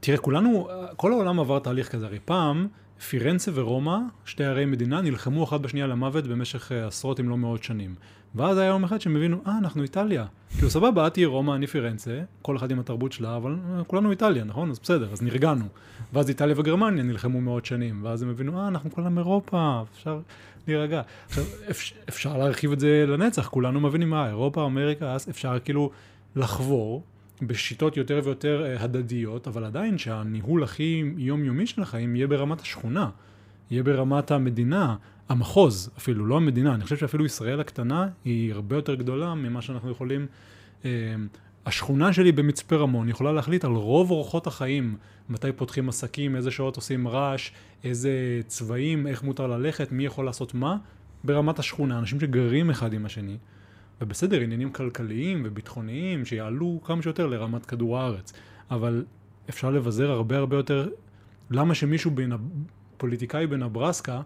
תראה, 0.00 0.18
כולנו, 0.18 0.68
כל 0.96 1.12
העולם 1.12 1.40
עבר 1.40 1.58
תהליך 1.58 1.88
כזה, 1.88 2.06
הרי 2.06 2.18
פעם 2.24 2.68
פירנצה 3.08 3.50
ורומא, 3.54 3.98
שתי 4.24 4.44
ערי 4.44 4.64
מדינה, 4.64 5.00
נלחמו 5.00 5.44
אחת 5.44 5.60
בשנייה 5.60 5.86
למוות 5.86 6.26
במשך 6.26 6.72
אה, 6.72 6.86
עשרות 6.86 7.20
אם 7.20 7.28
לא 7.28 7.36
מאות 7.36 7.62
שנים. 7.62 7.94
ואז 8.36 8.58
היה 8.58 8.68
יום 8.68 8.84
אחד 8.84 9.00
שהם 9.00 9.16
הבינו, 9.16 9.42
אה, 9.46 9.58
אנחנו 9.58 9.82
איטליה. 9.82 10.26
כאילו, 10.54 10.70
סבבה, 10.70 11.06
את 11.06 11.14
תהיי 11.14 11.24
רומא, 11.24 11.54
אני 11.54 11.66
פירנצה, 11.66 12.20
כל 12.42 12.56
אחד 12.56 12.70
עם 12.70 12.80
התרבות 12.80 13.12
שלה, 13.12 13.36
אבל 13.36 13.56
אה, 13.78 13.84
כולנו 13.84 14.10
איטליה, 14.10 14.44
נכון? 14.44 14.70
אז 14.70 14.78
בסדר, 14.78 15.12
אז 15.12 15.22
נרגענו. 15.22 15.64
ואז 16.12 16.28
איטליה 16.28 16.54
וגרמניה 16.58 17.02
נלחמו 17.04 17.40
מאות 17.40 17.66
שנים, 17.66 18.00
ואז 18.04 18.22
הם 18.22 18.30
הבינו, 18.30 18.60
אה, 18.60 18.68
אנחנו 18.68 18.90
כולם 18.90 19.18
אירופה, 19.18 19.82
אפשר 19.92 20.20
להירגע. 20.68 21.02
עכשיו, 21.28 21.44
אפ, 21.70 21.82
אפשר 22.08 22.38
להרחיב 22.38 22.72
את 22.72 22.80
זה 22.80 23.04
לנצח, 23.08 23.48
כולנו 23.48 23.80
מבינים 23.80 24.10
מה, 24.10 24.28
אירופה, 24.28 24.66
אמריקה, 24.66 25.12
אז 25.12 25.28
אפשר 25.30 25.58
כאילו 25.64 25.90
לחבור 26.36 27.02
בשיטות 27.42 27.96
יותר 27.96 28.20
ויותר 28.24 28.64
אה, 28.66 28.82
הדדיות, 28.82 29.48
אבל 29.48 29.64
עדיין 29.64 29.98
שהניהול 29.98 30.62
הכי 30.62 31.04
יומיומי 31.16 31.66
של 31.66 31.82
החיים 31.82 32.16
יהיה 32.16 32.26
ברמת 32.26 32.60
השכונה, 32.60 33.08
יהיה 33.70 33.82
ברמת 33.82 34.30
המדינה, 34.30 34.96
המחוז 35.28 35.90
אפילו, 35.98 36.26
לא 36.26 36.36
המדינה. 36.36 36.74
אני 36.74 36.84
חושב 36.84 36.96
שאפילו 36.96 37.24
ישראל 37.24 37.60
הקטנה 37.60 38.08
היא 38.24 38.52
הרבה 38.52 38.76
יותר 38.76 38.94
גדולה 38.94 39.34
ממה 39.34 39.62
שאנחנו 39.62 39.90
יכולים... 39.90 40.26
אה, 40.84 40.90
השכונה 41.66 42.12
שלי 42.12 42.32
במצפה 42.32 42.76
רמון 42.76 43.08
יכולה 43.08 43.32
להחליט 43.32 43.64
על 43.64 43.70
רוב 43.70 44.10
אורחות 44.10 44.46
החיים, 44.46 44.96
מתי 45.28 45.52
פותחים 45.52 45.88
עסקים, 45.88 46.36
איזה 46.36 46.50
שעות 46.50 46.76
עושים 46.76 47.08
רעש, 47.08 47.50
איזה 47.84 48.40
צבעים, 48.46 49.06
איך 49.06 49.22
מותר 49.22 49.46
ללכת, 49.46 49.92
מי 49.92 50.04
יכול 50.04 50.24
לעשות 50.24 50.54
מה, 50.54 50.76
ברמת 51.24 51.58
השכונה, 51.58 51.98
אנשים 51.98 52.20
שגרים 52.20 52.70
אחד 52.70 52.92
עם 52.92 53.06
השני. 53.06 53.36
ובסדר, 54.00 54.40
עניינים 54.40 54.72
כלכליים 54.72 55.42
וביטחוניים 55.44 56.24
שיעלו 56.24 56.80
כמה 56.84 57.02
שיותר 57.02 57.26
לרמת 57.26 57.66
כדור 57.66 57.98
הארץ. 57.98 58.32
אבל 58.70 59.04
אפשר 59.48 59.70
לבזר 59.70 60.10
הרבה 60.10 60.36
הרבה 60.36 60.56
יותר, 60.56 60.88
למה 61.50 61.74
שמישהו, 61.74 62.10
בין, 62.10 62.32
פוליטיקאי 62.96 63.46
בנברסקה, 63.46 64.20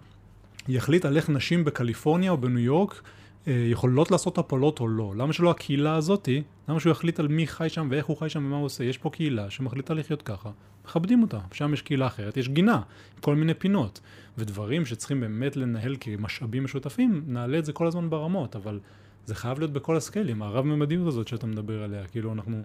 יחליט 0.69 1.05
על 1.05 1.16
איך 1.16 1.31
נשים 1.31 1.65
בקליפורניה 1.65 2.31
או 2.31 2.39
בניו 2.39 2.59
יורק 2.59 3.03
אה, 3.49 3.53
יכולות 3.53 4.11
לעשות 4.11 4.39
הפלות 4.39 4.81
או 4.81 4.89
לא. 4.89 5.12
למה 5.16 5.32
שלא 5.32 5.51
הקהילה 5.51 5.95
הזאתי, 5.95 6.43
למה 6.69 6.81
שהוא 6.81 6.91
יחליט 6.91 7.20
על 7.20 7.28
מי 7.28 7.47
חי 7.47 7.69
שם 7.69 7.89
ואיך 7.91 8.07
הוא 8.07 8.16
חי 8.16 8.28
שם 8.28 8.45
ומה 8.45 8.57
הוא 8.57 8.65
עושה? 8.65 8.85
יש 8.85 8.99
פה 8.99 9.11
קהילה 9.11 9.51
שמחליטה 9.51 9.95
לחיות 9.95 10.23
ככה, 10.23 10.51
מכבדים 10.85 11.23
אותה. 11.23 11.39
שם 11.53 11.74
יש 11.74 11.82
קהילה 11.82 12.07
אחרת, 12.07 12.37
יש 12.37 12.49
גינה, 12.49 12.81
כל 13.20 13.37
מיני 13.37 13.55
פינות. 13.55 14.01
ודברים 14.39 14.87
שצריכים 14.87 15.20
באמת 15.20 15.57
לנהל 15.57 15.97
כמשאבים 16.01 16.65
משותפים, 16.65 17.23
נעלה 17.27 17.59
את 17.59 17.65
זה 17.65 17.73
כל 17.73 17.87
הזמן 17.87 18.11
ברמות, 18.11 18.57
אבל 18.57 18.81
זה 19.27 19.35
חייב 19.35 19.59
להיות 19.59 19.73
בכל 19.73 19.97
הסקיילים, 19.97 20.43
הרב-ממדיות 20.43 21.07
הזאת 21.07 21.28
שאתה 21.28 21.47
מדבר 21.47 21.82
עליה. 21.82 22.07
כאילו 22.07 22.32
אנחנו 22.32 22.62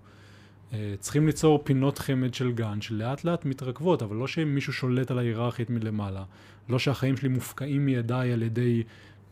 אה, 0.74 0.94
צריכים 1.00 1.28
ליצור 1.28 1.62
פינות 1.64 2.00
חמד 2.00 2.34
של 2.34 2.52
גן 2.52 2.82
שלאט 2.82 3.24
לאט 3.24 3.46
מתרכבות, 3.46 4.04
אבל 4.04 4.16
לא 4.16 4.28
שמישהו 4.28 4.74
שולט 4.74 5.12
על 5.12 5.20
ההיררכית 5.20 5.70
מלמעלה. 5.70 6.24
לא 6.70 6.80
שהחיים 6.80 7.18
שלי 7.18 7.30
מופקעים 7.30 7.86
מידיי 7.86 8.34
על 8.34 8.44
ידי 8.44 8.84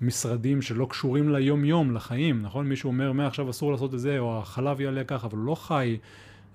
משרדים 0.01 0.61
שלא 0.61 0.85
קשורים 0.89 1.29
ליום-יום, 1.29 1.95
לחיים, 1.95 2.41
נכון? 2.41 2.69
מישהו 2.69 2.87
אומר, 2.87 3.11
מעכשיו 3.11 3.49
אסור 3.49 3.71
לעשות 3.71 3.93
את 3.93 3.99
זה, 3.99 4.19
או 4.19 4.39
החלב 4.39 4.81
יעלה 4.81 5.03
ככה, 5.03 5.27
אבל 5.27 5.37
הוא 5.37 5.45
לא 5.45 5.55
חי 5.55 5.97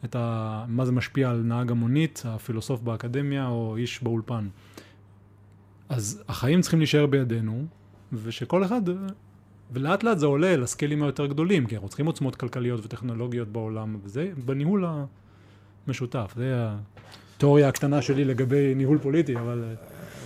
את 0.04 0.16
ה... 0.16 0.64
מה 0.68 0.84
זה 0.84 0.92
משפיע 0.92 1.30
על 1.30 1.42
נהג 1.44 1.70
המונית, 1.70 2.22
הפילוסוף 2.26 2.80
באקדמיה, 2.80 3.48
או 3.48 3.76
איש 3.76 4.02
באולפן. 4.02 4.48
אז 5.88 6.24
החיים 6.28 6.60
צריכים 6.60 6.78
להישאר 6.78 7.06
בידינו, 7.06 7.64
ושכל 8.12 8.64
אחד, 8.64 8.82
ולאט 9.72 10.02
לאט 10.02 10.18
זה 10.18 10.26
עולה 10.26 10.56
לסקיילים 10.56 11.02
היותר 11.02 11.26
גדולים, 11.26 11.66
כי 11.66 11.74
אנחנו 11.74 11.88
צריכים 11.88 12.06
עוצמות 12.06 12.36
כלכליות 12.36 12.84
וטכנולוגיות 12.84 13.48
בעולם, 13.48 13.96
וזה 14.04 14.30
בניהול 14.44 14.84
המשותף. 15.86 16.32
זה 16.36 16.68
התיאוריה 17.36 17.68
הקטנה 17.68 18.02
שלי 18.02 18.24
לגבי 18.24 18.74
ניהול 18.74 18.98
פוליטי, 18.98 19.36
אבל... 19.36 19.74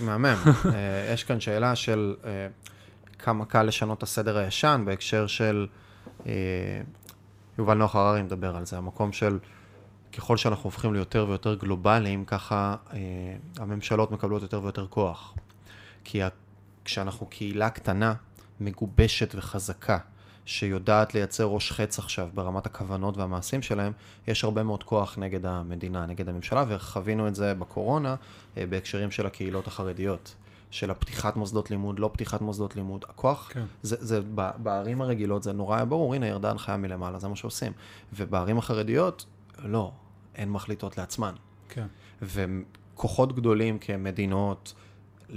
מהמם. 0.03 0.35
אה, 0.75 1.13
יש 1.13 1.25
כאן 1.25 1.41
שאלה 1.41 1.77
של 1.77 2.15
אה, 2.25 2.49
כמה 3.19 3.45
קל 3.45 3.63
לשנות 3.63 3.99
את 3.99 4.03
הסדר 4.03 4.37
הישן 4.37 4.83
בהקשר 4.87 5.27
של, 5.27 5.67
אה, 6.27 6.33
יובל 7.59 7.75
נוח 7.75 7.97
הררי 7.97 8.23
מדבר 8.23 8.57
על 8.57 8.67
זה, 8.67 8.79
המקום 8.79 9.13
של 9.13 9.39
ככל 10.13 10.37
שאנחנו 10.37 10.65
הופכים 10.65 10.95
ליותר 10.95 11.27
ויותר 11.29 11.55
גלובליים, 11.55 12.25
ככה 12.25 12.77
הממשלות 13.59 14.11
מקבלות 14.11 14.43
יותר 14.43 14.63
ויותר 14.63 14.87
כוח. 14.87 15.35
כי 16.05 16.21
כשאנחנו 16.85 17.27
קהילה 17.27 17.71
קטנה, 17.71 18.15
מגובשת 18.61 19.35
וחזקה, 19.35 19.99
שיודעת 20.45 21.15
לייצר 21.15 21.45
ראש 21.45 21.73
חץ 21.73 21.99
עכשיו 21.99 22.29
ברמת 22.35 22.67
הכוונות 22.67 23.17
והמעשים 23.17 23.63
שלהם, 23.63 23.93
יש 24.29 24.45
הרבה 24.45 24.63
מאוד 24.63 24.83
כוח 24.83 25.19
נגד 25.19 25.47
המדינה, 25.47 26.07
נגד 26.07 26.29
הממשלה, 26.29 26.65
וחווינו 26.69 27.29
את 27.29 27.35
זה 27.35 27.55
בקורונה 27.55 28.15
אה, 28.57 28.67
בהקשרים 28.67 29.11
של 29.11 29.27
הקהילות 29.27 29.67
החרדיות. 29.67 30.35
של 30.73 30.91
הפתיחת 30.91 31.37
מוסדות 31.37 31.71
לימוד, 31.71 31.99
לא 31.99 32.11
פתיחת 32.13 32.41
מוסדות 32.41 32.77
לימוד. 32.77 33.05
הכוח, 33.09 33.51
כן. 33.53 33.65
זה, 33.83 33.97
זה 34.01 34.21
בערים 34.57 35.03
הרגילות 35.03 35.43
זה 35.43 35.53
נורא 35.53 35.85
ברור, 35.85 36.15
הנה 36.15 36.27
ירדה 36.27 36.51
הנחיה 36.51 36.77
מלמעלה, 36.77 37.19
זה 37.19 37.29
מה 37.29 37.37
שעושים. 37.37 37.73
ובערים 38.13 38.59
החרדיות, 38.59 39.27
לא, 39.65 39.93
הן 40.37 40.49
מחליטות 40.49 40.99
לעצמן. 40.99 41.35
כן. 41.69 41.87
וכוחות 42.23 43.37
גדולים 43.37 43.79
כמדינות, 43.79 44.75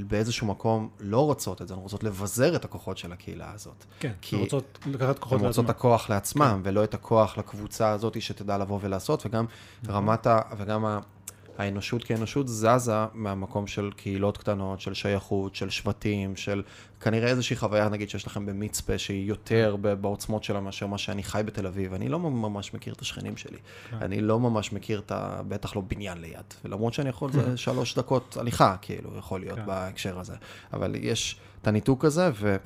באיזשהו 0.04 0.48
מקום 0.48 0.90
לא 1.00 1.26
רוצות 1.26 1.62
את 1.62 1.68
זה, 1.68 1.74
הן 1.74 1.80
רוצות 1.80 2.04
לבזר 2.04 2.56
את 2.56 2.66
הכוחות 2.66 2.98
של 2.98 3.12
הקהילה 3.12 3.52
הזאת. 3.54 3.86
כן, 4.00 4.12
הן 4.32 4.40
רוצות 4.40 4.80
לקחת 4.86 5.20
כוחות 5.20 5.32
לעצמן. 5.32 5.46
הן 5.46 5.48
רוצות 5.48 5.66
את 5.66 5.70
הכוח 5.70 6.10
לעצמם, 6.10 6.62
כן. 6.64 6.70
ולא 6.70 6.84
את 6.84 6.94
הכוח 6.94 7.38
לקבוצה 7.38 7.90
הזאת 7.90 8.22
שתדע 8.22 8.58
לבוא 8.58 8.80
ולעשות, 8.82 9.26
וגם 9.26 9.46
נכון. 9.84 9.96
רמת 9.96 10.28
ה... 10.28 10.42
וגם 10.58 10.86
ה... 10.86 11.00
האנושות 11.58 12.04
כאנושות 12.04 12.48
זזה 12.48 13.06
מהמקום 13.14 13.68
של 13.68 13.92
קהילות 13.96 14.38
קטנות, 14.38 14.80
של 14.80 14.94
שייכות, 14.94 15.56
של 15.56 15.70
שבטים, 15.70 16.36
של 16.36 16.64
כנראה 17.00 17.30
איזושהי 17.30 17.56
חוויה, 17.56 17.90
נגיד, 17.90 18.10
שיש 18.10 18.28
לכם 18.28 18.46
במצפה, 18.46 18.98
שהיא 18.98 19.28
יותר 19.28 19.76
בעוצמות 20.02 20.44
שלה 20.44 20.60
מאשר 20.60 20.88
מה 20.88 20.98
שאני 20.98 21.24
חי 21.24 21.42
בתל 21.46 21.68
אביב. 21.68 21.94
אני 21.94 22.10
לא 22.10 22.20
ממש 22.20 22.74
מכיר 22.74 22.94
את 22.94 23.02
השכנים 23.02 23.38
שלי. 23.38 23.58
כן. 23.90 23.98
אני 24.02 24.22
לא 24.22 24.40
ממש 24.40 24.74
מכיר 24.74 25.00
את 25.00 25.12
ה... 25.12 25.42
בטח 25.48 25.76
לא 25.76 25.82
בניין 25.82 26.18
ליד. 26.22 26.54
ולמרות 26.66 26.94
שאני 26.94 27.10
יכול, 27.10 27.32
זה 27.32 27.58
שלוש 27.58 27.96
דקות 27.96 28.38
הליכה, 28.38 28.76
כאילו, 28.82 29.18
יכול 29.18 29.40
להיות 29.40 29.60
כן. 29.60 29.66
בהקשר 29.66 30.20
הזה. 30.20 30.36
אבל 30.74 30.96
יש 31.00 31.40
את 31.62 31.68
הניתוק 31.68 32.06
הזה, 32.06 32.30
ו... 32.34 32.58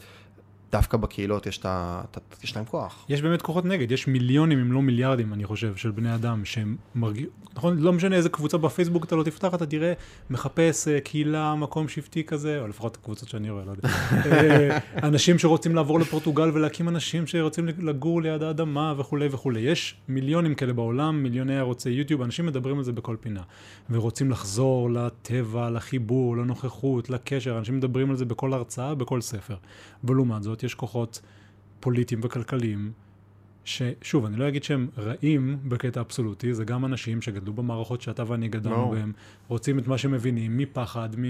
דווקא 0.72 0.98
בקהילות 0.98 1.46
יש, 1.46 1.58
תה, 1.58 2.02
יש 2.44 2.56
להם 2.56 2.66
כוח. 2.66 3.06
יש 3.10 3.22
באמת 3.22 3.41
כוחות 3.41 3.66
נגד, 3.66 3.91
יש 3.91 4.08
מיליונים 4.08 4.60
אם 4.60 4.72
לא 4.72 4.82
מיליארדים, 4.82 5.34
אני 5.34 5.46
חושב, 5.46 5.76
של 5.76 5.91
בני 5.91 6.16
אדם 6.16 6.46
שהם 6.46 6.76
מרגישים, 6.96 7.30
נכון? 7.56 7.78
לא 7.78 7.94
משנה 7.94 8.16
איזה 8.16 8.30
קבוצה 8.30 8.58
בפייסבוק 8.58 9.06
אתה 9.06 9.16
לא 9.16 9.24
תפתח, 9.24 9.54
אתה 9.54 9.66
תראה, 9.66 9.94
מחפש 10.30 10.88
uh, 10.88 11.02
קהילה, 11.02 11.56
מקום 11.56 11.88
שבטי 11.88 12.24
כזה, 12.24 12.60
או 12.60 12.68
לפחות 12.68 12.98
קבוצות 12.98 13.30
שאני 13.30 13.50
רואה, 13.50 13.66
לא 13.66 13.72
יודע. 13.72 13.90
אה, 14.32 14.78
אנשים 15.04 15.40
שרוצים 15.40 15.76
לעבור 15.76 16.00
לפורטוגל 16.00 16.52
ולהקים 16.54 16.90
אנשים 16.90 17.28
שרוצים 17.28 17.68
לגור 17.68 18.22
ליד 18.22 18.44
האדמה 18.44 18.94
וכולי 18.98 19.28
וכולי. 19.32 19.60
יש 19.60 19.96
מיליונים 20.08 20.56
כאלה 20.56 20.74
בעולם, 20.74 21.24
מיליוני 21.24 21.58
ערוצי 21.58 21.90
יוטיוב, 21.90 22.22
אנשים 22.22 22.46
מדברים 22.46 22.78
על 22.78 22.84
זה 22.84 22.91
בכל 22.91 23.16
פינה. 23.20 23.41
ורוצים 23.90 24.32
לחזור 24.32 24.91
לטבע, 24.91 25.70
לחיבור, 25.70 26.38
לנוכחות, 26.38 27.10
לקשר, 27.10 27.58
אנשים 27.58 27.78
מדברים 27.78 28.10
על 28.10 28.16
זה 28.16 28.26
בכל 28.26 28.54
הרצאה, 28.54 28.96
בכל 28.96 29.22
ספר. 29.22 29.56
ולעומת 30.04 30.44
זאת, 30.44 30.59
יש 30.64 30.76
כוחות 30.76 31.22
פוליטיים 31.80 32.22
וכלכליים, 32.23 32.91
ששוב, 33.64 34.26
אני 34.26 34.38
לא 34.38 34.48
אגיד 34.48 34.64
שהם 34.64 34.88
רעים 34.98 35.57
בקטע 35.64 36.02
אבסולוטי, 36.02 36.53
זה 36.53 36.65
גם 36.65 36.86
אנשים 36.86 37.22
שגדלו 37.22 37.53
במערכות 37.53 38.02
שאתה 38.02 38.23
ואני 38.27 38.48
גדלנו 38.48 38.91
no. 38.91 38.95
בהם, 38.95 39.11
רוצים 39.48 39.80
את 39.80 39.88
מה 39.88 39.98
שהם 39.98 40.11
מבינים, 40.11 40.57
מפחד, 40.57 41.10
מ... 41.18 41.23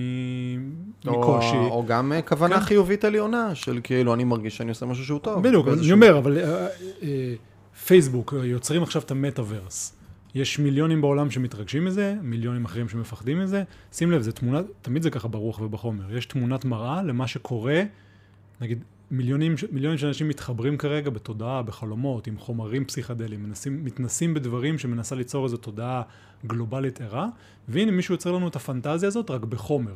או, 1.07 1.19
מקושי. 1.19 1.55
או 1.55 1.85
גם 1.87 2.13
אה, 2.13 2.21
כוונה 2.21 2.55
כן. 2.55 2.61
חיובית 2.61 3.05
עליונה, 3.05 3.55
של 3.55 3.79
כאילו, 3.83 4.13
אני 4.13 4.23
מרגיש 4.23 4.57
שאני 4.57 4.69
עושה 4.69 4.85
משהו 4.85 5.05
שהוא 5.05 5.19
טוב. 5.19 5.43
בדיוק, 5.43 5.67
אני 5.67 5.91
אומר, 5.91 6.17
אבל 6.17 6.37
אה, 6.37 6.67
אה, 7.03 7.33
פייסבוק, 7.85 8.33
יוצרים 8.43 8.83
עכשיו 8.83 9.01
את 9.01 9.11
המטאוורס. 9.11 9.95
יש 10.35 10.59
מיליונים 10.59 11.01
בעולם 11.01 11.31
שמתרגשים 11.31 11.85
מזה, 11.85 12.15
מיליונים 12.21 12.65
אחרים 12.65 12.89
שמפחדים 12.89 13.39
מזה. 13.39 13.63
שים 13.93 14.11
לב, 14.11 14.21
זה 14.21 14.31
תמונה, 14.31 14.61
תמיד 14.81 15.03
זה 15.03 15.09
ככה 15.09 15.27
ברוח 15.27 15.61
ובחומר. 15.61 16.17
יש 16.17 16.25
תמונת 16.25 16.65
מראה 16.65 17.03
למה 17.03 17.27
שקורה, 17.27 17.83
נגיד, 18.61 18.83
מיליונים, 19.11 19.55
מיליונים 19.71 19.97
של 19.97 20.07
אנשים 20.07 20.27
מתחברים 20.27 20.77
כרגע 20.77 21.09
בתודעה, 21.09 21.61
בחלומות, 21.61 22.27
עם 22.27 22.37
חומרים 22.37 22.85
פסיכדליים, 22.85 23.43
מנסים, 23.43 23.85
מתנסים 23.85 24.33
בדברים 24.33 24.77
שמנסה 24.77 25.15
ליצור 25.15 25.45
איזו 25.45 25.57
תודעה 25.57 26.01
גלובלית 26.45 27.01
ערה, 27.01 27.27
והנה 27.67 27.91
מישהו 27.91 28.13
יוצר 28.13 28.31
לנו 28.31 28.47
את 28.47 28.55
הפנטזיה 28.55 29.07
הזאת 29.07 29.31
רק 29.31 29.41
בחומר. 29.41 29.95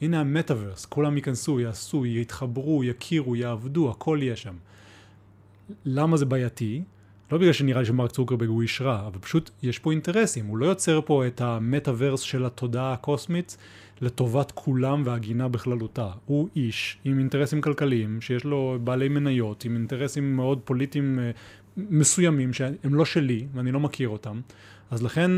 הנה 0.00 0.20
המטאוורס, 0.20 0.86
כולם 0.86 1.16
ייכנסו, 1.16 1.60
יעשו, 1.60 2.06
יתחברו, 2.06 2.84
יכירו, 2.84 3.36
יעבדו, 3.36 3.90
הכל 3.90 4.18
יהיה 4.22 4.36
שם. 4.36 4.54
למה 5.84 6.16
זה 6.16 6.26
בעייתי? 6.26 6.82
לא 7.32 7.38
בגלל 7.38 7.52
שנראה 7.52 7.80
לי 7.80 7.86
שמרק 7.86 8.12
צוקרברג 8.12 8.48
הוא 8.48 8.62
איש 8.62 8.80
רע, 8.80 9.06
אבל 9.06 9.18
פשוט 9.18 9.50
יש 9.62 9.78
פה 9.78 9.90
אינטרסים, 9.90 10.46
הוא 10.46 10.58
לא 10.58 10.66
יוצר 10.66 11.00
פה 11.04 11.26
את 11.26 11.40
המטאוורס 11.40 12.20
של 12.20 12.44
התודעה 12.44 12.92
הקוסמית 12.92 13.56
לטובת 14.00 14.50
כולם 14.50 15.02
והגינה 15.04 15.48
בכללותה. 15.48 16.10
הוא 16.26 16.48
איש 16.56 16.98
עם 17.04 17.18
אינטרסים 17.18 17.60
כלכליים, 17.60 18.20
שיש 18.20 18.44
לו 18.44 18.78
בעלי 18.84 19.08
מניות, 19.08 19.64
עם 19.64 19.74
אינטרסים 19.76 20.36
מאוד 20.36 20.60
פוליטיים 20.64 21.18
אה, 21.18 21.30
מסוימים 21.76 22.52
שהם 22.52 22.94
לא 22.94 23.04
שלי 23.04 23.46
ואני 23.54 23.72
לא 23.72 23.80
מכיר 23.80 24.08
אותם, 24.08 24.40
אז 24.90 25.02
לכן 25.02 25.30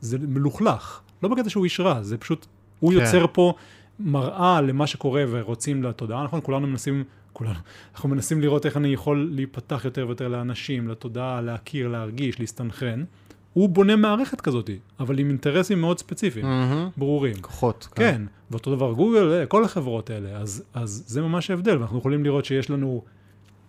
זה 0.00 0.18
מלוכלך. 0.18 1.00
לא 1.22 1.28
בקטע 1.28 1.50
שהוא 1.50 1.64
איש 1.64 1.80
רע, 1.80 2.02
זה 2.02 2.18
פשוט, 2.18 2.46
הוא 2.80 2.92
כן. 2.92 2.98
יוצר 2.98 3.26
פה 3.32 3.54
מראה 4.00 4.60
למה 4.60 4.86
שקורה 4.86 5.24
ורוצים 5.30 5.82
לתודעה, 5.82 6.24
נכון? 6.24 6.40
כולנו 6.42 6.66
מנסים, 6.66 7.04
כולנו, 7.32 7.54
אנחנו 7.94 8.08
מנסים 8.08 8.40
לראות 8.40 8.66
איך 8.66 8.76
אני 8.76 8.88
יכול 8.88 9.30
להיפתח 9.32 9.80
יותר 9.84 10.06
ויותר 10.06 10.28
לאנשים, 10.28 10.88
לתודעה, 10.88 11.40
להכיר, 11.40 11.88
להרגיש, 11.88 12.40
להסתנכרן. 12.40 13.04
הוא 13.52 13.68
בונה 13.68 13.96
מערכת 13.96 14.40
כזאת, 14.40 14.70
אבל 15.00 15.18
עם 15.18 15.28
אינטרסים 15.28 15.80
מאוד 15.80 15.98
ספציפיים, 15.98 16.44
mm-hmm. 16.44 16.98
ברורים. 16.98 17.34
כוחות. 17.40 17.88
כן. 17.90 18.02
כן, 18.02 18.22
ואותו 18.50 18.76
דבר 18.76 18.92
גוגל, 18.92 19.32
אה, 19.32 19.46
כל 19.46 19.64
החברות 19.64 20.10
האלה, 20.10 20.36
אז, 20.36 20.64
אז 20.74 21.04
זה 21.06 21.22
ממש 21.22 21.50
ההבדל, 21.50 21.76
ואנחנו 21.76 21.98
יכולים 21.98 22.24
לראות 22.24 22.44
שיש 22.44 22.70
לנו, 22.70 23.02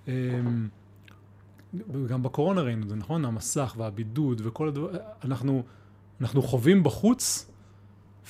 אמ, 0.08 0.68
גם 2.08 2.24
בקורונה 2.24 2.62
ראינו 2.62 2.84
את 2.84 2.90
זה, 2.90 2.96
נכון? 2.96 3.26
המסך 3.26 3.76
והבידוד 3.78 4.42
וכל 4.46 4.68
הדבר, 4.68 4.90
אנחנו, 5.24 5.64
אנחנו 6.22 6.42
חווים 6.42 6.84
בחוץ 6.84 7.51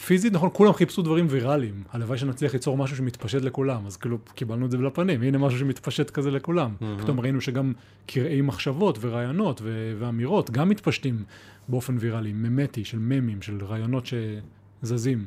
פיזית, 0.05 0.34
נכון, 0.34 0.49
כולם 0.53 0.73
חיפשו 0.73 1.01
דברים 1.01 1.27
ויראליים. 1.30 1.84
הלוואי 1.91 2.18
שנצליח 2.18 2.53
ליצור 2.53 2.77
משהו 2.77 2.97
שמתפשט 2.97 3.41
לכולם, 3.41 3.85
אז 3.85 3.97
כאילו 3.97 4.18
קיבלנו 4.35 4.65
את 4.65 4.72
זה 4.72 4.77
לפנים, 4.77 5.22
הנה 5.22 5.38
משהו 5.38 5.59
שמתפשט 5.59 6.09
כזה 6.09 6.31
לכולם. 6.31 6.76
Mm-hmm. 6.80 7.01
פתאום 7.01 7.19
ראינו 7.19 7.41
שגם 7.41 7.73
קרעי 8.05 8.41
מחשבות 8.41 8.97
ורעיונות 9.01 9.61
ו- 9.63 9.95
ואמירות 9.99 10.49
גם 10.49 10.69
מתפשטים 10.69 11.23
באופן 11.68 11.97
ויראלי, 11.99 12.34
ממטי, 12.34 12.85
של 12.85 12.99
ממים, 12.99 13.41
של 13.41 13.65
רעיונות 13.65 14.05
שזזים. 14.05 15.26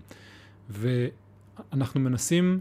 ואנחנו 0.70 2.00
מנסים, 2.00 2.60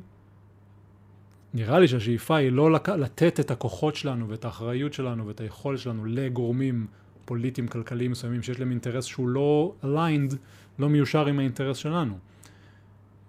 נראה 1.53 1.79
לי 1.79 1.87
שהשאיפה 1.87 2.35
היא 2.35 2.51
לא 2.51 2.71
לק... 2.71 2.89
לתת 2.89 3.39
את 3.39 3.51
הכוחות 3.51 3.95
שלנו 3.95 4.29
ואת 4.29 4.45
האחריות 4.45 4.93
שלנו 4.93 5.27
ואת 5.27 5.41
היכולת 5.41 5.79
שלנו 5.79 6.05
לגורמים 6.05 6.87
פוליטיים, 7.25 7.67
כלכליים 7.67 8.11
מסוימים, 8.11 8.43
שיש 8.43 8.59
להם 8.59 8.71
אינטרס 8.71 9.05
שהוא 9.05 9.27
לא 9.27 9.73
aligned, 9.83 10.35
לא 10.79 10.89
מיושר 10.89 11.25
עם 11.27 11.39
האינטרס 11.39 11.77
שלנו. 11.77 12.17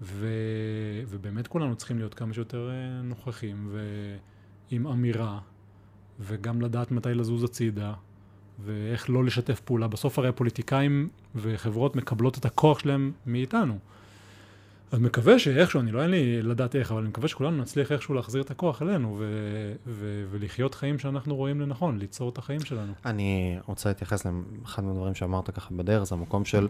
ו... 0.02 0.28
ובאמת 1.08 1.46
כולנו 1.46 1.76
צריכים 1.76 1.98
להיות 1.98 2.14
כמה 2.14 2.34
שיותר 2.34 2.70
אה, 2.70 3.02
נוכחים 3.02 3.72
ועם 4.70 4.86
אמירה, 4.86 5.38
וגם 6.20 6.60
לדעת 6.60 6.90
מתי 6.90 7.14
לזוז 7.14 7.44
הצידה, 7.44 7.92
ואיך 8.64 9.10
לא 9.10 9.24
לשתף 9.24 9.60
פעולה. 9.60 9.88
בסוף 9.88 10.18
הרי 10.18 10.28
הפוליטיקאים 10.28 11.08
וחברות 11.34 11.96
מקבלות 11.96 12.38
את 12.38 12.44
הכוח 12.44 12.78
שלהם 12.78 13.12
מאיתנו. 13.26 13.78
אז 14.92 14.98
מקווה 15.00 15.38
שאיכשהו, 15.38 15.80
אני 15.80 15.92
לא 15.92 16.02
אין 16.02 16.10
לי 16.10 16.42
לדעת 16.42 16.76
איך, 16.76 16.92
אבל 16.92 17.00
אני 17.00 17.08
מקווה 17.08 17.28
שכולנו 17.28 17.62
נצליח 17.62 17.92
איכשהו 17.92 18.14
להחזיר 18.14 18.42
את 18.42 18.50
הכוח 18.50 18.82
אלינו 18.82 19.16
ו- 19.18 19.72
ו- 19.86 20.24
ולחיות 20.30 20.74
חיים 20.74 20.98
שאנחנו 20.98 21.36
רואים 21.36 21.60
לנכון, 21.60 21.98
ליצור 21.98 22.28
את 22.28 22.38
החיים 22.38 22.60
שלנו. 22.60 22.92
אני 23.04 23.58
רוצה 23.66 23.88
להתייחס 23.88 24.26
לאחד 24.62 24.84
מהדברים 24.84 25.14
שאמרת 25.14 25.50
ככה 25.50 25.74
בדרך, 25.74 26.04
זה 26.04 26.14
המקום 26.14 26.44
של 26.44 26.68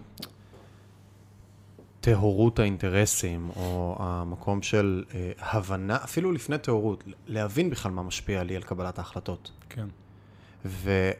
טהורות 2.04 2.58
האינטרסים, 2.58 3.50
או 3.56 3.96
המקום 3.98 4.62
של 4.62 5.04
אה, 5.14 5.32
הבנה, 5.38 5.96
אפילו 5.96 6.32
לפני 6.32 6.58
טהורות, 6.58 7.04
להבין 7.26 7.70
בכלל 7.70 7.92
מה 7.92 8.02
משפיע 8.02 8.42
לי 8.42 8.56
על 8.56 8.62
קבלת 8.62 8.98
ההחלטות. 8.98 9.50
כן. 9.68 9.86
ו... 10.64 11.10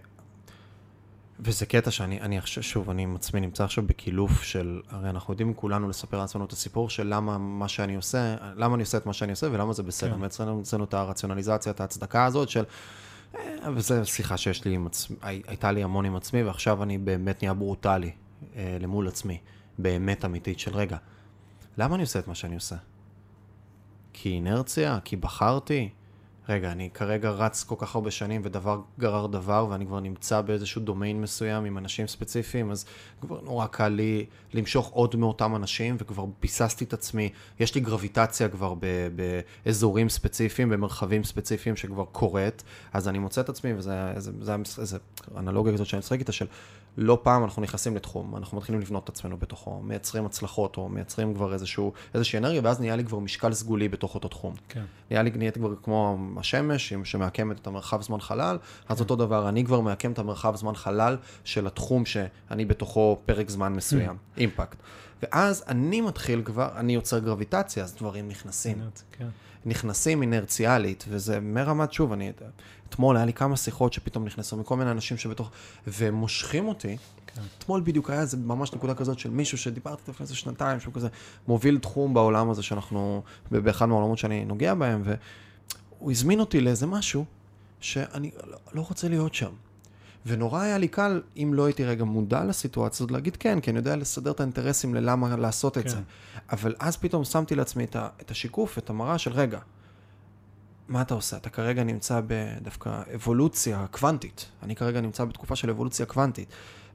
וזה 1.41 1.67
קטע 1.67 1.91
שאני, 1.91 2.21
אני 2.21 2.41
חושב, 2.41 2.63
שוב, 2.63 2.91
אני 2.91 3.03
עם 3.03 3.17
עצמי 3.17 3.41
נמצא 3.41 3.65
עכשיו 3.65 3.85
בקילוף 3.87 4.43
של, 4.43 4.81
הרי 4.91 5.11
אנחנו 5.11 5.33
יודעים 5.33 5.55
כולנו 5.55 5.89
לספר 5.89 6.19
לעצמנו 6.19 6.45
את 6.45 6.53
הסיפור 6.53 6.91
של 6.91 7.07
למה 7.15 7.39
מה 7.39 7.69
שאני 7.69 7.97
עושה, 7.97 8.37
למה 8.57 8.75
אני 8.75 8.83
עושה 8.83 8.99
את 8.99 9.07
מה 9.07 9.13
שאני 9.13 9.31
עושה 9.33 9.47
ולמה 9.53 9.73
זה 9.73 9.83
בסדר. 9.83 10.15
כן. 10.15 10.21
מייצרנו 10.21 10.61
אצלנו 10.61 10.85
את 10.85 10.95
הרציונליזציה, 10.95 11.73
את 11.73 11.81
ההצדקה 11.81 12.25
הזאת 12.25 12.49
של, 12.49 12.65
אה, 13.35 13.41
וזו 13.75 13.95
שיחה 14.05 14.37
שיש 14.37 14.65
לי 14.65 14.75
עם 14.75 14.87
עצמי, 14.87 15.17
הייתה 15.23 15.73
לי 15.73 15.83
המון 15.83 16.05
עם 16.05 16.17
עצמי, 16.17 16.43
ועכשיו 16.43 16.83
אני 16.83 16.99
באמת 16.99 17.43
נהיה 17.43 17.55
ברוטלי 17.55 18.11
אה, 18.57 18.77
למול 18.81 19.09
עצמי, 19.09 19.39
באמת 19.79 20.25
אמיתית 20.25 20.59
של 20.59 20.77
רגע, 20.77 20.97
למה 21.79 21.95
אני 21.95 22.03
עושה 22.03 22.19
את 22.19 22.29
מה 22.29 22.35
שאני 22.35 22.55
עושה? 22.55 22.77
כי 24.13 24.29
אינרציה? 24.29 24.99
כי 25.05 25.17
בחרתי? 25.17 25.89
רגע, 26.49 26.73
אני 26.73 26.91
כרגע 26.95 27.31
רץ 27.31 27.65
כל 27.65 27.75
כך 27.79 27.95
הרבה 27.95 28.11
שנים 28.11 28.41
ודבר 28.45 28.81
גרר 28.99 29.27
דבר 29.27 29.67
ואני 29.71 29.87
כבר 29.87 30.01
נמצא 30.01 30.41
באיזשהו 30.41 30.81
דומיין 30.81 31.21
מסוים 31.21 31.65
עם 31.65 31.79
אנשים 31.79 32.07
ספציפיים, 32.07 32.71
אז 32.71 32.85
כבר 33.21 33.41
נורא 33.41 33.67
קל 33.67 33.89
לי 33.89 34.27
למשוך 34.55 34.89
עוד 34.89 35.17
מאותם 35.17 35.57
אנשים 35.57 35.97
וכבר 35.99 36.25
ביססתי 36.41 36.85
את 36.85 36.93
עצמי. 36.93 37.33
יש 37.61 37.75
לי 37.75 37.81
גרביטציה 37.81 38.49
כבר 38.49 38.75
באזורים 39.65 40.09
ספציפיים, 40.09 40.69
במרחבים 40.69 41.25
ספציפיים 41.25 41.77
שכבר 41.77 42.05
קורית, 42.05 42.63
אז 42.93 43.09
אני 43.09 43.19
מוצא 43.19 43.41
את 43.41 43.49
עצמי, 43.49 43.75
וזה 43.75 44.11
איזה 44.79 44.99
אנלוגיה 45.37 45.73
כזאת 45.73 45.87
שאני 45.87 45.99
משחק 45.99 46.19
איתה 46.19 46.33
של 46.33 46.47
לא 46.97 47.19
פעם 47.23 47.45
אנחנו 47.45 47.63
נכנסים 47.63 47.97
לתחום, 47.97 48.37
אנחנו 48.37 48.57
מתחילים 48.57 48.81
לבנות 48.81 49.05
את 49.05 49.09
עצמנו 49.09 49.37
בתוכו, 49.37 49.81
מייצרים 49.83 50.27
הצלחות 50.27 50.77
או 50.77 50.89
מייצרים 50.89 51.35
כבר 51.35 51.53
איזשהו, 51.53 51.93
איזושהי 52.15 52.39
אנרגיה, 52.39 52.61
ואז 52.65 52.81
נהיה 52.81 52.97
לי 52.97 53.05
כבר 53.05 53.19
משקל 53.19 53.53
סגולי 53.53 53.89
בתוך 53.89 54.15
אותו 54.15 54.29
תחום. 54.29 54.55
כן. 54.69 54.85
נהיה 55.11 55.23
לי, 55.23 55.31
נהייתי 55.35 55.61
כבר 55.61 55.75
כמו 55.83 56.19
השמש, 56.37 56.93
שמעקמת 57.05 57.61
את 57.61 57.67
המרחב 57.67 58.03
זמן 58.03 58.21
חלל, 58.21 58.59
אז 58.89 59.01
אותו 59.01 59.17
דבר, 59.17 59.49
אני 59.49 59.65
כבר 59.65 59.81
מעקם 59.81 60.13
את 60.13 60.19
המרחב 60.19 60.57
זמן 60.57 60.75
חלל 60.75 61.17
של 61.45 61.67
התחום 61.67 62.07
שאני 62.07 62.65
בתוכו 62.65 63.19
פרק 63.27 63.51
זמן 63.51 63.73
מסוים, 63.73 64.17
אימפקט. 64.37 64.77
ואז 65.23 65.65
אני 65.69 66.01
מתחיל 66.01 66.43
כבר, 66.45 66.69
אני 66.77 66.95
יוצר 66.95 67.19
גרביטציה, 67.19 67.85
אז 67.85 67.95
דברים 67.95 68.29
נכנסים. 68.29 68.79
כן. 69.19 69.29
נכנסים 69.67 70.23
אינרציאלית, 70.23 71.05
וזה 71.09 71.41
מרמת, 71.41 71.93
שוב, 71.93 72.13
אני, 72.13 72.33
אתמול 72.89 73.17
היה 73.17 73.27
לי 73.27 73.33
כמה 73.33 73.57
שיחות 73.57 73.93
שפתאום 73.93 74.25
נכנסו 74.25 74.57
מכל 74.57 74.77
מיני 74.77 74.91
אנשים 74.91 75.17
שבתוך, 75.17 75.51
והם 75.87 76.15
מושכים 76.15 76.69
אותי. 76.69 76.97
כן. 77.27 77.43
אתמול 77.59 77.81
בדיוק 77.81 78.11
היה 78.11 78.21
איזה 78.21 78.37
ממש 78.37 78.73
נקודה 78.73 78.95
כזאת 78.95 79.19
של 79.19 79.31
מישהו 79.31 79.59
שדיברתי 79.59 80.11
לפני 80.11 80.25
איזה 80.25 80.37
שנתיים, 80.37 80.81
שהוא 80.81 80.95
כזה 80.95 81.09
מוביל 81.49 81.79
תחום 81.79 82.15
בעולם 82.15 82.51
הזה 82.51 82.63
שאנחנו, 82.63 83.23
באחד 83.51 83.87
מהעולמות 83.87 84.19
שאני 84.19 84.45
נוגע 84.45 84.75
בהם, 84.75 85.03
והוא 85.05 86.11
הזמין 86.11 86.41
אותי 86.41 86.61
לאיזה 86.61 86.87
משהו 86.87 87.25
שאני 87.81 88.31
לא, 88.47 88.57
לא 88.73 88.81
רוצה 88.89 89.09
להיות 89.09 89.35
שם. 89.35 89.51
ונורא 90.27 90.61
היה 90.61 90.79
לי 90.79 90.89
קל, 90.89 91.23
אם 91.37 91.51
לא 91.55 91.65
הייתי 91.65 91.85
רגע 91.85 92.05
מודע 92.05 92.45
לסיטואציה 92.45 93.05
הזאת, 93.05 93.11
להגיד 93.11 93.37
כן, 93.37 93.61
כי 93.61 93.71
אני 93.71 93.79
יודע 93.79 93.97
לסדר 93.97 94.31
את 94.31 94.41
האינטרסים 94.41 94.95
ללמה 94.95 95.37
לעשות 95.37 95.75
כן. 95.75 95.81
את 95.81 95.89
זה. 95.89 95.97
אבל 96.53 96.75
אז 96.79 96.97
פתאום 96.97 97.25
שמתי 97.25 97.55
לעצמי 97.55 97.85
את 97.95 98.31
השיקוף, 98.31 98.79
את 98.79 98.91
המראה 98.91 99.19
של 99.19 99.33
רגע, 99.33 99.59
מה 100.89 101.03
אתה 101.03 101.15
עושה? 101.15 101.37
אתה 101.37 101.51
כרגע 101.51 101.85
נמצא 101.85 102.21
בדווקא 102.27 103.03
אבולוציה 103.15 103.87
קוונטית. 103.91 104.47
אני 104.63 104.77
כרגע 104.77 105.01
נמצא 105.01 105.25
בתקופה 105.25 105.57
של 105.57 105.71
אבולוציה 105.71 106.07
קוונטית. 106.07 106.49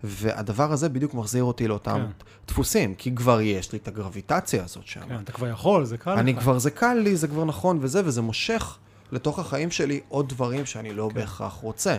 והדבר 0.04 0.72
הזה 0.72 0.90
בדיוק 0.90 1.14
מחזיר 1.14 1.44
אותי 1.44 1.68
לאותם 1.68 1.98
כן. 1.98 2.26
דפוסים, 2.48 2.96
כי 2.96 3.16
כבר 3.16 3.42
יש 3.42 3.72
לי 3.72 3.80
את 3.80 3.88
הגרביטציה 3.88 4.64
הזאת 4.64 4.88
שם. 4.88 5.02
כן, 5.10 5.20
אתה 5.24 5.32
כבר 5.32 5.48
יכול, 5.48 5.86
זה 5.86 5.98
קל 5.98 6.12
אני 6.12 6.34
לך. 6.34 6.40
כבר, 6.40 6.60
זה 6.60 6.72
קל 6.72 6.94
לי, 6.94 7.16
זה 7.16 7.28
כבר 7.28 7.46
נכון 7.46 7.78
וזה, 7.82 8.02
וזה 8.06 8.22
מושך 8.22 8.78
לתוך 9.12 9.40
החיים 9.40 9.72
שלי 9.72 10.00
עוד 10.10 10.30
דברים 10.30 10.66
שאני 10.66 10.94
לא 10.94 11.10
כן. 11.10 11.20
בהכרח 11.20 11.54
רוצה. 11.54 11.98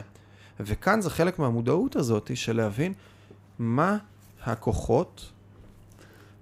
וכאן 0.65 1.01
זה 1.01 1.11
חלק 1.11 1.39
מהמודעות 1.39 1.97
הזאת 1.97 2.31
של 2.35 2.57
להבין 2.57 2.93
מה 3.59 3.97
הכוחות, 4.45 5.33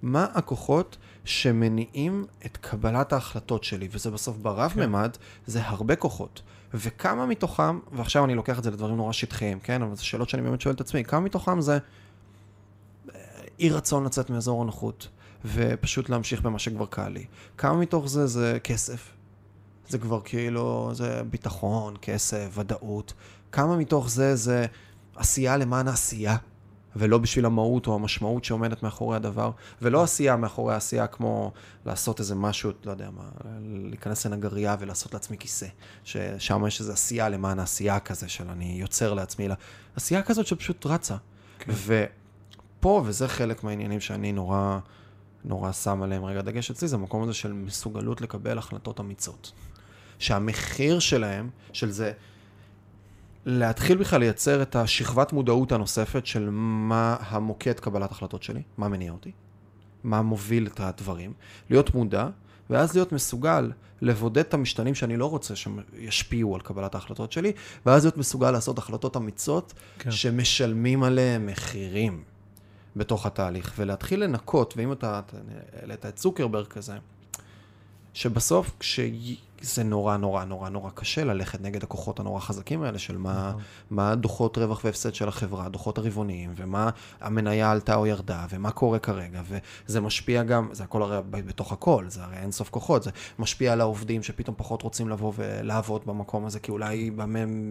מה 0.01 0.27
הכוחות 0.33 0.97
שמניעים 1.25 2.25
את 2.45 2.57
קבלת 2.57 3.13
ההחלטות 3.13 3.63
שלי, 3.63 3.87
וזה 3.91 4.11
בסוף 4.11 4.37
ברב 4.37 4.71
כן. 4.71 4.89
ממד, 4.89 5.17
זה 5.47 5.61
הרבה 5.63 5.95
כוחות. 5.95 6.41
וכמה 6.73 7.25
מתוכם, 7.25 7.79
ועכשיו 7.91 8.25
אני 8.25 8.35
לוקח 8.35 8.59
את 8.59 8.63
זה 8.63 8.71
לדברים 8.71 8.97
נורא 8.97 9.11
שטחיים, 9.11 9.59
כן? 9.59 9.81
אבל 9.81 9.95
זה 9.95 10.03
שאלות 10.03 10.29
שאני 10.29 10.41
באמת 10.41 10.61
שואל 10.61 10.75
את 10.75 10.81
עצמי, 10.81 11.03
כמה 11.03 11.19
מתוכם 11.19 11.61
זה 11.61 11.73
אה, 11.73 13.19
אי 13.59 13.69
רצון 13.69 14.03
לצאת 14.03 14.29
מאזור 14.29 14.61
הנוחות, 14.61 15.07
ופשוט 15.45 16.09
להמשיך 16.09 16.41
במה 16.41 16.59
שכבר 16.59 16.85
קל 16.85 17.09
לי. 17.09 17.25
כמה 17.57 17.77
מתוך 17.77 18.09
זה 18.09 18.27
זה 18.27 18.57
כסף. 18.63 19.11
זה 19.89 19.97
כבר 19.97 20.21
כאילו, 20.23 20.89
זה 20.93 21.21
ביטחון, 21.29 21.93
כסף, 22.01 22.47
ודאות. 22.53 23.13
כמה 23.51 23.77
מתוך 23.77 24.09
זה 24.09 24.35
זה 24.35 24.65
עשייה 25.15 25.57
למען 25.57 25.87
העשייה, 25.87 26.37
ולא 26.95 27.17
בשביל 27.17 27.45
המהות 27.45 27.87
או 27.87 27.95
המשמעות 27.95 28.43
שעומדת 28.43 28.83
מאחורי 28.83 29.15
הדבר, 29.15 29.51
ולא 29.81 30.03
עשייה 30.03 30.35
מאחורי 30.35 30.73
העשייה 30.73 31.07
כמו 31.07 31.51
לעשות 31.85 32.19
איזה 32.19 32.35
משהו, 32.35 32.71
לא 32.85 32.91
יודע 32.91 33.09
מה, 33.09 33.29
להיכנס 33.61 34.25
לנגרייה 34.25 34.75
ולעשות 34.79 35.13
לעצמי 35.13 35.37
כיסא, 35.37 35.67
ששם 36.03 36.67
יש 36.67 36.79
איזו 36.79 36.93
עשייה 36.93 37.29
למען 37.29 37.59
העשייה 37.59 37.99
כזה 37.99 38.29
של 38.29 38.49
אני 38.49 38.77
יוצר 38.81 39.13
לעצמי, 39.13 39.45
אלא 39.45 39.55
עשייה 39.95 40.23
כזאת 40.23 40.47
שפשוט 40.47 40.85
רצה. 40.85 41.15
כן. 41.59 41.71
ופה, 41.85 43.01
וזה 43.05 43.27
חלק 43.27 43.63
מהעניינים 43.63 43.99
שאני 43.99 44.31
נורא, 44.31 44.79
נורא 45.45 45.71
שם 45.71 46.01
עליהם 46.01 46.25
רגע 46.25 46.41
דגש 46.41 46.71
אצלי, 46.71 46.87
זה 46.87 46.95
המקום 46.95 47.23
הזה 47.23 47.33
של 47.33 47.53
מסוגלות 47.53 48.21
לקבל 48.21 48.57
החלטות 48.57 48.99
אמיצות. 48.99 49.51
שהמחיר 50.19 50.99
שלהם, 50.99 51.49
של 51.73 51.91
זה, 51.91 52.11
להתחיל 53.45 53.97
בכלל 53.97 54.19
לייצר 54.19 54.61
את 54.61 54.75
השכבת 54.75 55.33
מודעות 55.33 55.71
הנוספת 55.71 56.25
של 56.25 56.49
מה 56.51 57.15
המוקד 57.19 57.79
קבלת 57.79 58.11
החלטות 58.11 58.43
שלי, 58.43 58.61
מה 58.77 58.87
מניע 58.87 59.11
אותי, 59.11 59.31
מה 60.03 60.21
מוביל 60.21 60.67
את 60.67 60.79
הדברים, 60.79 61.33
להיות 61.69 61.95
מודע, 61.95 62.27
ואז 62.69 62.93
להיות 62.93 63.11
מסוגל 63.11 63.71
לבודד 64.01 64.37
את 64.37 64.53
המשתנים 64.53 64.95
שאני 64.95 65.17
לא 65.17 65.25
רוצה 65.25 65.53
שישפיעו 65.55 66.55
על 66.55 66.61
קבלת 66.61 66.95
ההחלטות 66.95 67.31
שלי, 67.31 67.51
ואז 67.85 68.05
להיות 68.05 68.17
מסוגל 68.17 68.51
לעשות 68.51 68.77
החלטות 68.77 69.17
אמיצות 69.17 69.73
כן. 69.99 70.11
שמשלמים 70.11 71.03
עליהם 71.03 71.45
מחירים 71.45 72.23
בתוך 72.95 73.25
התהליך, 73.25 73.73
ולהתחיל 73.77 74.23
לנקות, 74.23 74.73
ואם 74.77 74.91
אתה 74.91 75.21
העלית 75.73 76.05
את 76.05 76.15
צוקרברג 76.15 76.67
כזה, 76.67 76.93
שבסוף 78.13 78.71
כשזה 79.59 79.83
נורא 79.83 80.17
נורא 80.17 80.43
נורא 80.43 80.69
נורא 80.69 80.89
קשה 80.89 81.23
ללכת 81.23 81.61
נגד 81.61 81.83
הכוחות 81.83 82.19
הנורא 82.19 82.39
חזקים 82.39 82.83
האלה 82.83 82.99
של 82.99 83.17
מה, 83.17 83.49
נכון. 83.49 83.61
מה 83.89 84.15
דוחות 84.15 84.57
רווח 84.57 84.81
והפסד 84.85 85.13
של 85.13 85.27
החברה, 85.27 85.65
הדוחות 85.65 85.97
הרבעוניים, 85.97 86.53
ומה 86.55 86.89
המניה 87.21 87.71
עלתה 87.71 87.95
או 87.95 88.07
ירדה, 88.07 88.45
ומה 88.49 88.71
קורה 88.71 88.99
כרגע, 88.99 89.41
וזה 89.87 90.01
משפיע 90.01 90.43
גם, 90.43 90.69
זה 90.71 90.83
הכל 90.83 91.01
הרי 91.03 91.21
בתוך 91.29 91.71
הכל, 91.71 92.05
זה 92.07 92.23
הרי 92.23 92.37
אין 92.37 92.51
סוף 92.51 92.69
כוחות, 92.69 93.03
זה 93.03 93.11
משפיע 93.39 93.73
על 93.73 93.81
העובדים 93.81 94.23
שפתאום 94.23 94.55
פחות 94.57 94.81
רוצים 94.81 95.09
לבוא 95.09 95.33
ולעבוד 95.35 96.01
במקום 96.05 96.45
הזה, 96.45 96.59
כי 96.59 96.71
אולי 96.71 97.11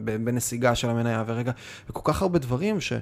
בנסיגה 0.05 0.75
של 0.75 0.91
המניה 0.91 1.25
ורגע, 1.27 1.53
וכל 1.91 2.13
כך 2.13 2.23
הרבה 2.23 2.39
דברים 2.39 2.81
ש... 2.81 2.93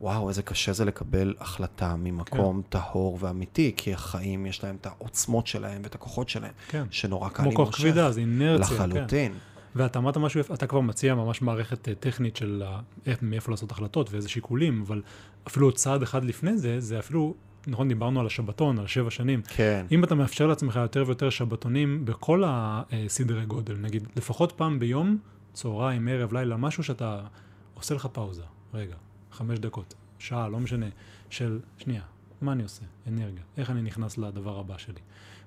וואו, 0.00 0.28
איזה 0.28 0.42
קשה 0.42 0.72
זה 0.72 0.84
לקבל 0.84 1.34
החלטה 1.40 1.96
ממקום 1.96 2.62
כן. 2.62 2.68
טהור 2.78 3.18
ואמיתי, 3.20 3.72
כי 3.76 3.94
החיים, 3.94 4.46
יש 4.46 4.64
להם 4.64 4.76
את 4.80 4.86
העוצמות 4.86 5.46
שלהם 5.46 5.80
ואת 5.84 5.94
הכוחות 5.94 6.28
שלהם, 6.28 6.52
כן. 6.68 6.84
שנורא 6.90 7.28
קל 7.28 7.42
כמו 7.42 7.54
כוח 7.54 7.76
כבידה, 7.76 8.10
זה 8.12 8.20
אינרציה. 8.20 8.66
כן. 8.66 8.74
לחלוטין. 8.90 9.32
ואתה 9.76 9.98
אמרת 9.98 10.16
משהו, 10.16 10.40
אתה 10.54 10.66
כבר 10.66 10.80
מציע 10.80 11.14
ממש 11.14 11.42
מערכת 11.42 11.88
אה, 11.88 11.94
טכנית 11.94 12.36
של 12.36 12.62
איך- 13.06 13.18
מאיפה 13.22 13.50
לעשות 13.50 13.70
החלטות 13.70 14.10
ואיזה 14.12 14.28
שיקולים, 14.28 14.82
אבל 14.86 15.02
אפילו 15.46 15.66
עוד 15.66 15.74
צעד 15.74 16.02
אחד 16.02 16.24
לפני 16.24 16.58
זה, 16.58 16.80
זה 16.80 16.98
אפילו, 16.98 17.34
נכון, 17.66 17.88
דיברנו 17.88 18.20
על 18.20 18.26
השבתון, 18.26 18.78
על 18.78 18.86
שבע 18.86 19.10
שנים. 19.10 19.42
כן. 19.48 19.86
אם 19.92 20.04
אתה 20.04 20.14
מאפשר 20.14 20.46
לעצמך 20.46 20.76
יותר 20.76 21.04
ויותר 21.06 21.30
שבתונים 21.30 22.04
בכל 22.04 22.42
הסדרי 22.46 23.46
גודל, 23.46 23.76
נגיד 23.80 24.08
לפחות 24.16 24.52
פעם 24.52 24.78
ביום, 24.78 25.18
צהריים, 25.52 26.08
ערב, 26.08 26.32
לילה, 26.32 26.56
משהו 26.56 26.82
שאתה 26.82 27.20
עושה 27.74 27.94
לך 27.94 28.06
פאוזה, 28.12 28.42
רגע, 28.74 28.94
חמש 29.32 29.58
דקות, 29.58 29.94
שעה, 30.18 30.48
לא 30.48 30.60
משנה, 30.60 30.86
של 31.30 31.60
שנייה, 31.78 32.02
מה 32.40 32.52
אני 32.52 32.62
עושה? 32.62 32.82
אנרגיה, 33.08 33.42
איך 33.56 33.70
אני 33.70 33.82
נכנס 33.82 34.18
לדבר 34.18 34.58
הבא 34.58 34.78
שלי? 34.78 35.00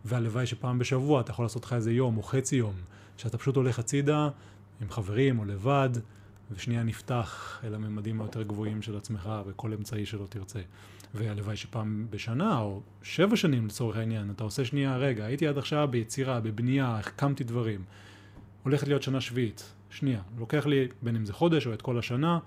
והלוואי 0.05 0.45
שפעם 0.45 0.79
בשבוע 0.79 1.21
אתה 1.21 1.31
יכול 1.31 1.45
לעשות 1.45 1.65
לך 1.65 1.73
איזה 1.73 1.91
יום 1.91 2.17
או 2.17 2.23
חצי 2.23 2.55
יום, 2.55 2.73
שאתה 3.17 3.37
פשוט 3.37 3.55
הולך 3.55 3.79
הצידה 3.79 4.29
עם 4.81 4.89
חברים 4.89 5.39
או 5.39 5.45
לבד, 5.45 5.89
ושנייה 6.51 6.83
נפתח 6.83 7.59
אל 7.63 7.75
הממדים 7.75 8.21
היותר 8.21 8.43
גבוהים 8.43 8.81
של 8.81 8.97
עצמך 8.97 9.29
בכל 9.47 9.73
אמצעי 9.73 10.05
שלא 10.05 10.25
תרצה. 10.29 10.59
והלוואי 11.13 11.55
שפעם 11.55 12.07
בשנה, 12.09 12.59
או 12.59 12.81
שבע 13.03 13.35
שנים 13.35 13.65
לצורך 13.65 13.97
העניין, 13.97 14.31
אתה 14.31 14.43
עושה 14.43 14.65
שנייה, 14.65 14.97
רגע, 14.97 15.25
הייתי 15.25 15.47
עד 15.47 15.57
עכשיו 15.57 15.87
ביצירה, 15.91 16.39
בבנייה, 16.39 16.99
החכמתי 16.99 17.43
דברים. 17.43 17.83
הולכת 18.63 18.87
להיות 18.87 19.03
שנה 19.03 19.21
שביעית, 19.21 19.73
שנייה. 19.89 20.21
לוקח 20.37 20.65
לי, 20.65 20.87
בין 21.01 21.15
אם 21.15 21.25
זה 21.25 21.33
חודש 21.33 21.67
או 21.67 21.73
את 21.73 21.81
כל 21.81 21.99
השנה, 21.99 22.39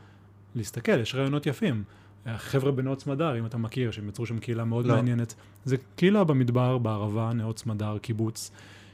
להסתכל, 0.57 1.01
יש 1.01 1.15
רעיונות 1.15 1.47
יפים. 1.47 1.85
החבר'ה 2.27 2.73
בנאות 2.73 3.01
סמדר, 3.01 3.39
אם 3.39 3.47
אתה 3.47 3.59
מכיר, 3.59 3.91
שהם 3.91 4.09
יצרו 4.09 4.27
שם 4.27 4.39
קהילה 4.39 4.65
מאוד 4.65 4.87
לא. 4.87 4.95
מעניינת. 4.95 5.35
זה 5.65 5.77
קהילה 5.97 6.25
במדבר, 6.25 6.79
בערבה, 6.79 7.33
נאות 7.35 7.59
סמדר, 7.59 7.99
קיבוץ, 7.99 8.51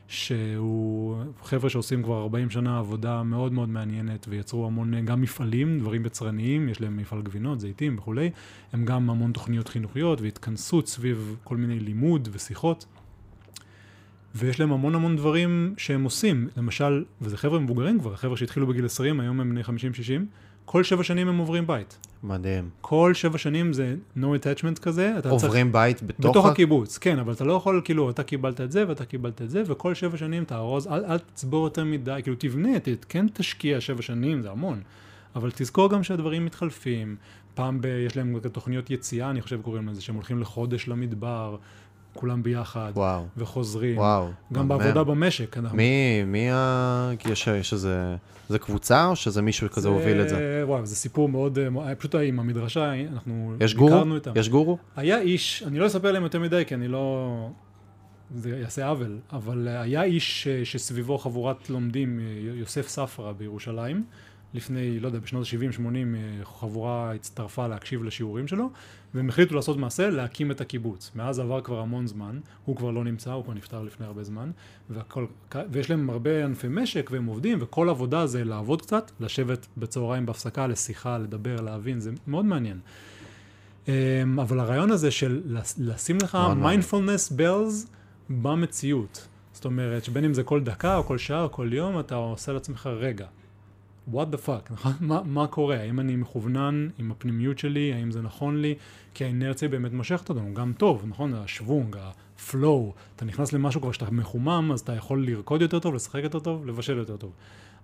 שהוא 0.08 1.16
חבר'ה 1.42 1.70
שעושים 1.70 2.02
כבר 2.02 2.22
40 2.22 2.50
שנה 2.50 2.78
עבודה 2.78 3.22
מאוד 3.22 3.52
מאוד 3.52 3.68
מעניינת, 3.68 4.26
ויצרו 4.28 4.66
המון, 4.66 5.04
גם 5.04 5.20
מפעלים, 5.20 5.78
דברים 5.78 6.06
יצרניים, 6.06 6.68
יש 6.68 6.80
להם 6.80 6.96
מפעל 6.96 7.22
גבינות, 7.22 7.60
זיתים 7.60 7.98
וכולי, 7.98 8.30
הם 8.72 8.84
גם 8.84 9.10
המון 9.10 9.32
תוכניות 9.32 9.68
חינוכיות 9.68 10.20
והתכנסות 10.20 10.88
סביב 10.88 11.36
כל 11.44 11.56
מיני 11.56 11.80
לימוד 11.80 12.28
ושיחות. 12.32 12.86
ויש 14.34 14.60
להם 14.60 14.72
המון 14.72 14.94
המון 14.94 15.16
דברים 15.16 15.74
שהם 15.76 16.04
עושים, 16.04 16.48
למשל, 16.56 17.04
וזה 17.20 17.36
חבר'ה 17.36 17.58
מבוגרים 17.58 18.00
כבר, 18.00 18.16
חבר'ה 18.16 18.36
שהתחילו 18.36 18.66
בגיל 18.66 18.84
20, 18.84 19.20
היום 19.20 19.40
הם 19.40 19.50
בני 19.50 19.62
50-60, 19.62 19.68
כל 20.72 20.84
שבע 20.84 21.04
שנים 21.04 21.28
הם 21.28 21.38
עוברים 21.38 21.66
בית. 21.66 21.98
מדהים. 22.22 22.70
כל 22.80 23.14
שבע 23.14 23.38
שנים 23.38 23.72
זה 23.72 23.94
no 24.16 24.20
attachment 24.20 24.80
כזה, 24.80 25.12
אתה 25.18 25.30
צריך... 25.30 25.32
עוברים 25.32 25.72
בית 25.72 26.02
בתוך... 26.02 26.30
בתוך 26.30 26.46
הקיבוץ, 26.46 26.98
כן, 26.98 27.18
אבל 27.18 27.32
אתה 27.32 27.44
לא 27.44 27.52
יכול, 27.52 27.80
כאילו, 27.84 28.10
אתה 28.10 28.22
קיבלת 28.22 28.60
את 28.60 28.72
זה 28.72 28.84
ואתה 28.88 29.04
קיבלת 29.04 29.42
את 29.42 29.50
זה, 29.50 29.62
וכל 29.66 29.94
שבע 29.94 30.16
שנים 30.16 30.44
תארוז, 30.44 30.86
אל, 30.86 31.04
אל 31.04 31.18
תצבור 31.18 31.64
יותר 31.64 31.84
מדי, 31.84 32.20
כאילו, 32.22 32.36
תבנה, 32.38 32.80
ת, 32.80 32.88
כן 33.08 33.26
תשקיע 33.32 33.80
שבע 33.80 34.02
שנים, 34.02 34.42
זה 34.42 34.50
המון, 34.50 34.80
אבל 35.36 35.50
תזכור 35.54 35.90
גם 35.90 36.02
שהדברים 36.02 36.44
מתחלפים, 36.44 37.16
פעם 37.54 37.80
ב... 37.80 37.86
יש 38.06 38.16
להם 38.16 38.38
תוכניות 38.52 38.90
יציאה, 38.90 39.30
אני 39.30 39.42
חושב 39.42 39.62
קוראים 39.62 39.88
לזה, 39.88 40.00
שהם 40.00 40.14
הולכים 40.14 40.40
לחודש 40.40 40.88
למדבר, 40.88 41.56
כולם 42.14 42.42
ביחד, 42.42 42.92
וואו, 42.94 43.24
וחוזרים. 43.36 43.98
וואו. 43.98 44.28
גם 44.52 44.68
מהמם. 44.68 44.68
בעבודה 44.68 45.04
במשק. 45.04 45.58
אנחנו- 45.58 45.76
מי, 45.76 46.24
מי 46.24 46.50
ה... 46.52 47.10
יש, 47.30 47.46
יש 47.46 47.72
איזה... 47.72 48.16
זה 48.48 48.58
קבוצה 48.58 49.06
או 49.06 49.16
שזה 49.16 49.42
מישהו 49.42 49.70
כזה 49.70 49.88
הוביל 49.88 50.20
את 50.20 50.28
זה? 50.28 50.62
וואו, 50.66 50.86
זה 50.86 50.96
סיפור 50.96 51.28
מאוד, 51.28 51.58
אה, 51.58 51.94
פשוט 51.94 52.14
עם 52.14 52.40
המדרשה, 52.40 52.92
אנחנו 53.12 53.54
יש 53.60 53.74
גורו? 53.74 54.14
איתם. 54.14 54.32
יש 54.36 54.48
גורו? 54.48 54.78
היה 54.96 55.20
איש, 55.20 55.62
אני 55.66 55.78
לא 55.78 55.86
אספר 55.86 56.12
להם 56.12 56.22
יותר 56.22 56.40
מדי, 56.40 56.62
כי 56.66 56.74
אני 56.74 56.88
לא... 56.88 57.48
זה 58.36 58.58
יעשה 58.58 58.86
עוול, 58.88 59.18
אבל 59.32 59.68
אה, 59.68 59.80
היה 59.80 60.02
איש 60.02 60.46
אה, 60.46 60.64
שסביבו 60.64 61.18
חבורת 61.18 61.70
לומדים, 61.70 62.20
יוסף 62.54 62.88
ספרא 62.88 63.32
בירושלים, 63.32 64.04
לפני, 64.54 65.00
לא 65.00 65.06
יודע, 65.06 65.18
בשנות 65.18 65.46
ה-70-80 65.46 65.84
אה, 65.86 66.44
חבורה 66.44 67.12
הצטרפה 67.12 67.66
להקשיב 67.66 68.04
לשיעורים 68.04 68.48
שלו, 68.48 68.70
והם 69.14 69.28
החליטו 69.28 69.54
לעשות 69.54 69.76
מעשה, 69.76 70.10
להקים 70.10 70.50
את 70.50 70.60
הקיבוץ. 70.60 71.10
מאז 71.14 71.38
עבר 71.38 71.60
כבר 71.60 71.80
המון 71.80 72.06
זמן, 72.06 72.40
הוא 72.64 72.76
כבר 72.76 72.90
לא 72.90 73.04
נמצא, 73.04 73.32
הוא 73.32 73.44
כבר 73.44 73.54
נפטר 73.54 73.82
לפני 73.82 74.06
הרבה 74.06 74.24
זמן, 74.24 74.50
והכל, 74.90 75.26
ויש 75.70 75.90
להם 75.90 76.10
הרבה 76.10 76.44
ענפי 76.44 76.66
משק 76.70 77.08
והם 77.12 77.26
עובדים, 77.26 77.58
וכל 77.60 77.88
עבודה 77.88 78.26
זה 78.26 78.44
לעבוד 78.44 78.82
קצת, 78.82 79.10
לשבת 79.20 79.66
בצהריים 79.76 80.26
בהפסקה 80.26 80.66
לשיחה, 80.66 81.18
לדבר, 81.18 81.56
להבין, 81.56 82.00
זה 82.00 82.10
מאוד 82.26 82.44
מעניין. 82.44 82.78
אמ, 83.88 84.40
אבל 84.40 84.60
הרעיון 84.60 84.90
הזה 84.90 85.10
של 85.10 85.42
לש- 85.46 85.74
לשים 85.78 86.18
לך. 86.22 86.38
מיינדפולנס 86.56 87.30
בלז 87.32 87.86
במציאות. 88.30 89.28
זאת 89.52 89.64
אומרת, 89.64 90.04
שבין 90.04 90.24
אם 90.24 90.34
זה 90.34 90.42
כל 90.42 90.60
דקה 90.60 90.96
או 90.96 91.04
כל 91.04 91.18
שעה 91.18 91.42
או 91.42 91.52
כל 91.52 91.70
יום, 91.72 92.00
אתה 92.00 92.14
עושה 92.14 92.52
לעצמך 92.52 92.86
רגע. 92.86 93.26
What 94.10 94.34
the 94.34 94.46
fuck, 94.46 94.72
נכון? 94.72 94.92
מה, 95.00 95.20
מה 95.24 95.46
קורה? 95.46 95.76
האם 95.76 96.00
אני 96.00 96.16
מכוונן 96.16 96.88
עם 96.98 97.10
הפנימיות 97.10 97.58
שלי? 97.58 97.92
האם 97.92 98.10
זה 98.10 98.22
נכון 98.22 98.60
לי? 98.62 98.74
כי 99.14 99.24
האינרציה 99.24 99.68
באמת 99.68 99.92
מושכת 99.92 100.28
אותנו, 100.28 100.54
גם 100.54 100.72
טוב, 100.78 101.04
נכון? 101.08 101.34
השוונג, 101.34 101.96
הפלואו, 102.00 102.94
אתה 103.16 103.24
נכנס 103.24 103.52
למשהו 103.52 103.80
כבר 103.80 103.92
שאתה 103.92 104.10
מחומם, 104.10 104.70
אז 104.72 104.80
אתה 104.80 104.92
יכול 104.92 105.26
לרקוד 105.26 105.62
יותר 105.62 105.78
טוב, 105.78 105.94
לשחק 105.94 106.22
יותר 106.22 106.38
טוב, 106.38 106.66
לבשל 106.66 106.96
יותר 106.96 107.16
טוב. 107.16 107.32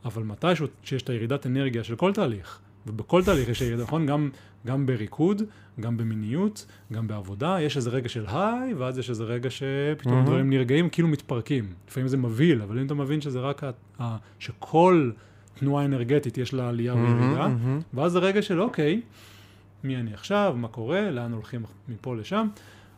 אבל 0.04 0.22
מתישהו 0.22 0.66
שיש 0.82 1.02
את 1.02 1.10
הירידת 1.10 1.46
אנרגיה 1.46 1.84
של 1.84 1.96
כל 1.96 2.12
תהליך, 2.12 2.58
ובכל 2.86 3.24
תהליך 3.24 3.48
יש 3.48 3.60
ירידה, 3.60 3.82
נכון? 3.82 4.06
גם, 4.06 4.30
גם 4.66 4.86
בריקוד, 4.86 5.42
גם 5.80 5.96
במיניות, 5.96 6.66
גם 6.92 7.06
בעבודה, 7.06 7.56
יש 7.60 7.76
איזה 7.76 7.90
רגע 7.90 8.08
של 8.08 8.26
היי, 8.26 8.74
ואז 8.74 8.98
יש 8.98 9.10
איזה 9.10 9.24
רגע 9.24 9.50
שפתאום 9.50 10.14
מהמם. 10.14 10.26
דברים 10.26 10.50
נרגעים, 10.50 10.88
כאילו 10.88 11.08
מתפרקים. 11.08 11.72
לפעמים 11.88 12.08
זה 12.08 12.16
מבהיל, 12.16 12.62
אבל 12.62 12.78
אם 12.78 12.86
אתה 12.86 12.94
מבין 12.94 13.20
שזה 13.20 13.40
רק, 13.40 13.64
ה, 13.64 13.70
ה, 14.00 14.16
שכל 14.38 15.10
תנועה 15.58 15.84
אנרגטית 15.84 16.38
יש 16.38 16.54
לה 16.54 16.68
עלייה 16.68 16.94
וירידה, 16.94 17.16
מהמם, 17.18 17.64
מהמם. 17.64 17.80
ואז 17.94 18.12
זה 18.12 18.18
רגע 18.18 18.42
של 18.42 18.60
אוקיי, 18.60 19.00
מי 19.84 19.96
אני 19.96 20.14
עכשיו, 20.14 20.54
מה 20.56 20.68
קורה, 20.68 21.10
לאן 21.10 21.32
הולכים 21.32 21.62
מפה 21.88 22.16
לשם, 22.16 22.48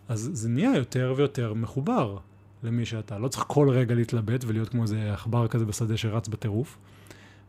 אז 0.08 0.30
זה 0.32 0.48
נהיה 0.48 0.76
יותר 0.76 1.14
ויותר 1.16 1.54
מחובר 1.54 2.16
למי 2.62 2.86
שאתה. 2.86 3.18
לא 3.18 3.28
צריך 3.28 3.44
כל 3.46 3.70
רגע 3.70 3.94
להתלבט 3.94 4.44
ולהיות 4.46 4.68
כמו 4.68 4.82
איזה 4.82 5.12
עכבר 5.12 5.48
כזה 5.48 5.64
בשדה 5.64 5.96
שרץ 5.96 6.28
בטירוף, 6.28 6.78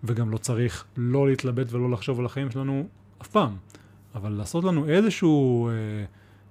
וגם 0.04 0.32
לא 0.32 0.38
צריך 0.38 0.86
לא 0.98 1.28
להתלבט 1.28 1.74
ולא 1.74 1.92
לחשוב 1.92 2.20
על 2.20 2.26
החיים 2.26 2.52
שלנו 2.52 2.88
אף 3.22 3.28
פעם. 3.28 3.56
אבל 4.16 4.32
לעשות 4.32 4.64
לנו 4.64 4.90
איזשהו, 4.90 5.70
אה, 5.70 5.74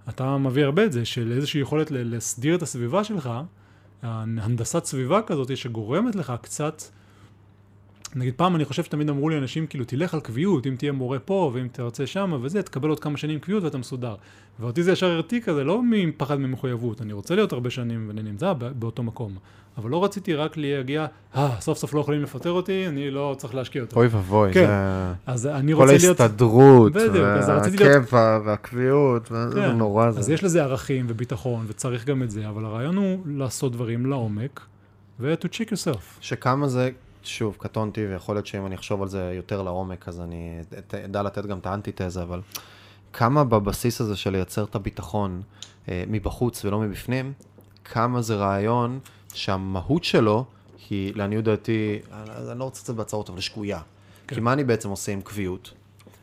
אתה 0.08 0.36
מביא 0.36 0.64
הרבה 0.64 0.84
את 0.84 0.92
זה, 0.92 1.04
של 1.04 1.32
איזושהי 1.32 1.60
יכולת 1.60 1.90
להסדיר 1.90 2.54
את 2.54 2.62
הסביבה 2.62 3.04
שלך, 3.04 3.30
הנדסת 4.02 4.84
סביבה 4.84 5.22
כזאת 5.22 5.56
שגורמת 5.56 6.14
לך 6.14 6.32
קצת, 6.42 6.82
נגיד 8.14 8.34
פעם 8.36 8.56
אני 8.56 8.64
חושב 8.64 8.84
שתמיד 8.84 9.08
אמרו 9.08 9.28
לי 9.28 9.38
אנשים 9.38 9.66
כאילו 9.66 9.84
תלך 9.84 10.14
על 10.14 10.20
קביעות, 10.20 10.66
אם 10.66 10.74
תהיה 10.78 10.92
מורה 10.92 11.18
פה 11.18 11.50
ואם 11.54 11.68
תרצה 11.72 12.06
שמה 12.06 12.36
וזה, 12.42 12.62
תקבל 12.62 12.88
עוד 12.88 13.00
כמה 13.00 13.16
שנים 13.16 13.38
קביעות 13.38 13.64
ואתה 13.64 13.78
מסודר. 13.78 14.14
ואותי 14.60 14.82
זה 14.82 14.92
ישר 14.92 15.06
הרתיק 15.10 15.44
כזה, 15.44 15.64
לא 15.64 15.82
מפחד 15.90 16.36
ממחויבות, 16.40 17.02
אני 17.02 17.12
רוצה 17.12 17.34
להיות 17.34 17.52
הרבה 17.52 17.70
שנים 17.70 18.04
ואני 18.08 18.22
נמצא 18.22 18.52
ב- 18.52 18.64
באותו 18.80 19.02
מקום. 19.02 19.34
אבל 19.78 19.90
לא 19.90 20.04
רציתי 20.04 20.34
רק 20.34 20.56
להגיע, 20.56 21.06
אה, 21.36 21.56
סוף 21.60 21.78
סוף 21.78 21.94
לא 21.94 22.00
יכולים 22.00 22.22
לפטר 22.22 22.50
אותי, 22.50 22.84
אני 22.88 23.10
לא 23.10 23.34
צריך 23.38 23.54
להשקיע 23.54 23.80
יותר. 23.80 23.96
אוי 23.96 24.06
ואבוי, 24.06 24.52
כן. 24.52 24.66
זה... 24.66 25.12
אז 25.32 25.46
אני 25.46 25.74
כל 25.74 25.80
רוצה 25.82 25.96
להיות... 26.00 26.20
ההסתדרות, 26.20 26.96
אז 26.96 27.48
רציתי 27.48 27.84
להיות- 27.84 27.96
והקבע, 27.96 28.40
והקביעות, 28.44 29.26
זה 29.26 29.60
כן. 29.60 29.70
נורא 29.76 30.06
אז 30.06 30.14
זה. 30.24 30.32
יש 30.34 30.44
לזה 30.44 30.62
ערכים 30.62 31.06
וביטחון 31.08 31.64
וצריך 31.68 32.04
גם 32.06 32.22
את 32.22 32.30
זה, 32.30 32.48
אבל 32.48 32.64
הרעיון 32.64 32.96
הוא 32.96 33.18
לעשות 33.26 33.72
דברים 33.72 34.06
לעומק 34.06 34.60
ו- 35.20 35.34
to 35.34 35.46
check 35.46 35.68
yourself. 35.72 36.00
שכמה 36.20 36.68
זה, 36.68 36.90
שוב, 37.22 37.56
קטונתי, 37.58 38.06
ויכול 38.06 38.34
להיות 38.34 38.46
שאם 38.46 38.66
אני 38.66 38.74
אחשוב 38.74 39.02
על 39.02 39.08
זה 39.08 39.32
יותר 39.36 39.62
לעומק, 39.62 40.08
אז 40.08 40.20
אני 40.20 40.60
את- 40.78 40.94
אדע 40.94 41.22
לתת 41.22 41.46
גם 41.46 41.58
את 41.58 41.66
האנטיתזה, 41.66 42.22
אבל 42.22 42.40
כמה 43.12 43.44
בבסיס 43.44 44.00
הזה 44.00 44.16
של 44.16 44.30
לייצר 44.30 44.64
את 44.64 44.74
הביטחון 44.74 45.42
אה, 45.88 46.04
מבחוץ 46.08 46.64
ולא 46.64 46.80
מבפנים, 46.80 47.32
כמה 47.84 48.22
זה 48.22 48.36
רעיון 48.36 48.98
שהמהות 49.34 50.04
שלו 50.04 50.44
היא, 50.90 51.12
לעניות 51.16 51.44
דעתי, 51.44 51.98
אני, 52.12 52.50
אני 52.50 52.58
לא 52.58 52.64
רוצה 52.64 52.80
לצאת 52.82 52.96
בהצהרות, 52.96 53.28
אבל 53.30 53.40
שגויה. 53.40 53.80
כן. 54.26 54.34
כי 54.34 54.40
מה 54.40 54.52
אני 54.52 54.64
בעצם 54.64 54.88
עושה 54.88 55.12
עם 55.12 55.20
קביעות? 55.20 55.72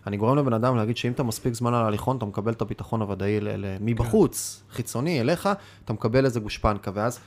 אני 0.08 0.18
גורם 0.18 0.38
לבן 0.38 0.54
אדם 0.54 0.76
להגיד 0.76 0.98
שאם 0.98 1.12
אתה 1.12 1.24
מספיק 1.24 1.54
זמן 1.54 1.74
על 1.74 1.84
ההליכון, 1.84 2.18
אתה 2.18 2.26
מקבל 2.26 2.54
את 2.54 2.62
הביטחון 2.62 3.02
הוודאי 3.02 3.40
מבחוץ, 3.82 4.64
חיצוני, 4.72 5.22
אליך, 5.22 5.50
אתה 5.86 5.94
מקבל 5.94 6.26
איזה 6.26 6.40
גושפנקה, 6.40 6.92
ואז 6.94 7.20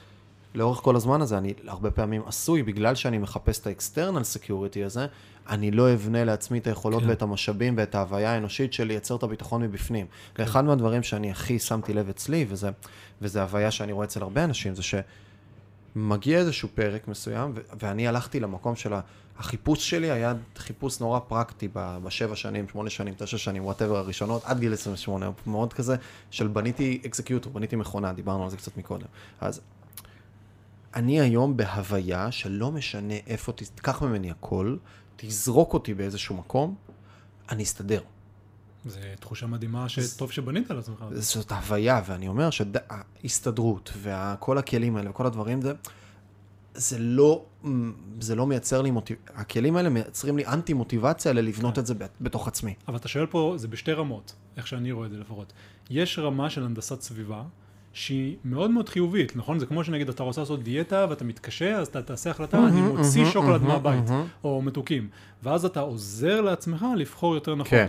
לאורך 0.54 0.78
כל 0.78 0.96
הזמן 0.96 1.20
הזה, 1.22 1.38
אני 1.38 1.54
הרבה 1.66 1.90
פעמים 1.90 2.22
עשוי, 2.26 2.62
בגלל 2.62 2.94
שאני 2.94 3.18
מחפש 3.18 3.58
את 3.60 3.66
ה-external 3.66 4.38
security 4.38 4.84
הזה, 4.86 5.06
אני 5.48 5.70
לא 5.70 5.92
אבנה 5.92 6.24
לעצמי 6.24 6.58
את 6.58 6.66
היכולות 6.66 7.02
כן. 7.02 7.08
ואת 7.08 7.22
המשאבים 7.22 7.74
ואת 7.78 7.94
ההוויה 7.94 8.32
האנושית 8.32 8.72
של 8.72 8.84
לייצר 8.84 9.16
את 9.16 9.22
הביטחון 9.22 9.62
מבפנים. 9.62 10.06
ואחד 10.38 10.64
מהדברים 10.64 11.02
שאני 11.02 11.30
הכי 11.30 11.58
שמתי 11.58 11.92
לב 11.94 12.08
אצלי, 12.08 12.46
וזה, 12.48 12.70
וזה 13.22 13.42
הוויה 13.42 13.70
שאני 13.70 13.92
רואה 13.92 14.06
אצל 14.06 14.22
הרבה 14.22 14.44
אנשים, 14.44 14.74
זה 14.74 14.82
מגיע 15.96 16.38
איזשהו 16.38 16.68
פרק 16.74 17.08
מסוים, 17.08 17.52
ו- 17.54 17.60
ואני 17.82 18.08
הלכתי 18.08 18.40
למקום 18.40 18.76
של 18.76 18.92
ה- 18.92 19.00
החיפוש 19.38 19.90
שלי, 19.90 20.10
היה 20.10 20.34
חיפוש 20.56 21.00
נורא 21.00 21.18
פרקטי 21.18 21.68
בשבע 21.74 22.36
שנים, 22.36 22.68
שמונה 22.68 22.90
שנים, 22.90 23.14
תשע 23.18 23.38
שנים, 23.38 23.64
whatever 23.64 23.96
הראשונות, 23.96 24.42
עד 24.44 24.58
גיל 24.60 24.72
28, 24.72 25.30
מאוד 25.46 25.72
כזה, 25.72 25.96
של 26.30 26.46
בניתי 26.46 27.00
executor, 27.06 27.52
בניתי 27.52 27.76
מכונה, 27.76 28.12
דיברנו 28.12 28.44
על 28.44 28.50
זה 28.50 28.56
קצת 28.56 28.76
מקודם. 28.76 29.06
אז 29.40 29.60
אני 30.94 31.20
היום 31.20 31.56
בהוויה 31.56 32.32
שלא 32.32 32.72
משנה 32.72 33.14
איפה, 33.26 33.52
תיקח 33.52 34.02
ממני 34.02 34.30
הכל, 34.30 34.76
תזרוק 35.16 35.74
אותי 35.74 35.94
באיזשהו 35.94 36.36
מקום, 36.36 36.74
אני 37.48 37.62
אסתדר. 37.62 38.00
זו 38.86 38.98
תחושה 39.20 39.46
מדהימה 39.46 39.88
שטוב 39.88 40.32
שבנית 40.32 40.70
על 40.70 40.78
עצמך. 40.78 41.04
זאת 41.12 41.52
הוויה, 41.52 42.02
ואני 42.06 42.28
אומר 42.28 42.50
שההסתדרות 42.50 43.92
וכל 44.02 44.58
הכלים 44.58 44.96
האלה 44.96 45.10
וכל 45.10 45.26
הדברים, 45.26 45.62
זה, 45.62 45.72
זה, 46.74 46.98
לא, 46.98 47.44
זה 48.20 48.34
לא 48.34 48.46
מייצר 48.46 48.82
לי 48.82 48.90
מוטיבציה, 48.90 49.36
הכלים 49.36 49.76
האלה 49.76 49.88
מייצרים 49.88 50.36
לי 50.36 50.46
אנטי 50.46 50.72
מוטיבציה 50.72 51.32
ללבנות 51.32 51.78
את 51.78 51.86
זה 51.86 51.94
בתוך 52.20 52.48
עצמי. 52.48 52.74
אבל 52.88 52.96
אתה 52.96 53.08
שואל 53.08 53.26
פה, 53.26 53.54
זה 53.56 53.68
בשתי 53.68 53.92
רמות, 53.92 54.34
איך 54.56 54.66
שאני 54.66 54.92
רואה 54.92 55.06
את 55.06 55.10
זה 55.10 55.18
לפחות. 55.18 55.52
יש 55.90 56.18
רמה 56.18 56.50
של 56.50 56.64
הנדסת 56.64 57.00
סביבה, 57.00 57.42
שהיא 57.92 58.36
מאוד 58.44 58.70
מאוד 58.70 58.88
חיובית, 58.88 59.36
נכון? 59.36 59.58
זה 59.58 59.66
כמו 59.66 59.84
שנגיד 59.84 60.08
אתה 60.08 60.22
רוצה 60.22 60.40
לעשות 60.40 60.62
דיאטה 60.62 61.06
ואתה 61.10 61.24
מתקשה, 61.24 61.76
אז 61.76 61.86
אתה 61.86 62.02
תעשה 62.02 62.30
החלטה, 62.30 62.66
אני 62.66 62.80
מוציא 62.80 63.24
שוקולד 63.26 63.62
מהבית, 63.62 64.04
או 64.44 64.62
מתוקים. 64.62 65.08
ואז 65.42 65.64
אתה 65.64 65.80
עוזר 65.80 66.40
לעצמך 66.40 66.86
לבחור 66.96 67.34
יותר 67.34 67.54
נכון. 67.54 67.70
כן. 67.70 67.88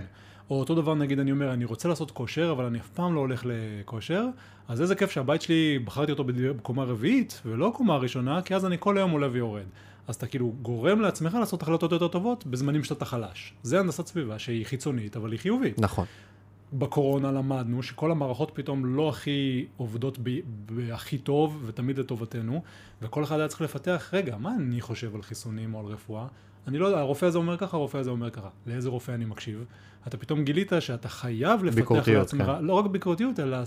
או 0.50 0.60
אותו 0.60 0.76
דבר 0.76 0.96
נגיד 0.96 1.20
אני 1.20 1.32
אומר, 1.32 1.54
אני 1.54 1.66
רוצה 1.66 1.90
לעשות 1.90 2.12
כושר, 2.12 2.52
אבל 2.52 2.66
אני 2.66 2.80
אף 2.80 2.90
פעם 2.90 3.16
לא 3.16 3.20
הולך 3.20 3.46
לכושר, 3.46 4.26
אז 4.68 4.82
איזה 4.82 4.96
כיף 4.96 5.12
שהבית 5.12 5.42
שלי, 5.42 5.80
בחרתי 5.80 6.12
אותו 6.12 6.24
בקומה 6.24 6.84
רביעית, 6.84 7.42
ולא 7.46 7.72
קומה 7.76 7.98
ראשונה, 7.98 8.42
כי 8.42 8.56
אז 8.56 8.66
אני 8.66 8.76
כל 8.80 8.98
היום 8.98 9.12
עולה 9.12 9.28
ויורד. 9.32 9.64
אז 10.08 10.16
אתה 10.16 10.28
כאילו 10.28 10.54
גורם 10.62 11.02
לעצמך 11.02 11.34
לעשות 11.40 11.62
החלטות 11.62 11.92
יותר 11.92 12.08
טובות 12.08 12.46
בזמנים 12.46 12.84
שאתה 12.84 13.06
חלש. 13.06 13.54
זה 13.64 13.80
הנדסת 13.80 14.08
סביבה 14.08 14.40
שהיא 14.40 14.66
חיצונית, 14.66 15.18
אבל 15.18 15.32
היא 15.32 15.40
חיובית. 15.40 15.80
נכון. 15.80 16.06
בקורונה 16.74 17.32
למדנו 17.32 17.84
שכל 17.84 18.12
המערכות 18.12 18.52
פתאום 18.54 18.96
לא 18.96 19.10
הכי 19.10 19.66
עובדות 19.78 20.18
ב- 20.24 20.40
בהכי 20.66 21.18
טוב 21.18 21.64
ותמיד 21.66 21.98
לטובתנו, 21.98 22.64
וכל 23.02 23.24
אחד 23.24 23.40
היה 23.40 23.48
צריך 23.48 23.62
לפתח, 23.62 24.10
רגע, 24.14 24.38
מה 24.38 24.56
אני 24.56 24.82
חושב 24.82 25.16
על 25.16 25.22
חיסונים 25.22 25.74
או 25.74 25.80
על 25.80 25.86
רפואה? 25.86 26.28
אני 26.68 26.78
לא 26.78 26.86
יודע, 26.86 27.00
הרופא 27.00 27.26
הזה 27.26 27.38
אומר 27.38 27.58
ככה, 27.58 27.78
הרופא 27.78 27.98
הזה 27.98 28.10
אומר 28.10 28.30
ככה. 28.30 28.50
לאיזה 28.68 28.90
רופא 28.90 29.12
אני 29.12 29.26
מקשיב? 29.26 29.66
אתה 30.08 30.18
פתאום 30.18 30.44
גילית 30.44 30.72
שאתה 30.80 31.10
חייב 31.10 31.64
לפתח 31.64 31.76
ביקורתיות, 31.76 32.18
לעצמך, 32.18 32.46
כן. 32.46 32.66
לא 32.66 32.74
רק 32.74 32.86
ביקורתיות, 32.86 33.40
אלא 33.40 33.58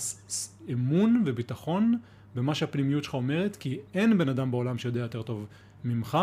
אמון 0.73 1.23
וביטחון 1.27 1.99
במה 2.35 2.55
שהפנימיות 2.55 3.05
שלך 3.05 3.15
אומרת, 3.15 3.57
כי 3.57 3.79
אין 3.95 4.19
בן 4.19 4.29
אדם 4.29 4.51
בעולם 4.51 4.79
שיודע 4.79 5.01
יותר 5.01 5.23
טוב 5.23 5.47
ממך 5.85 6.19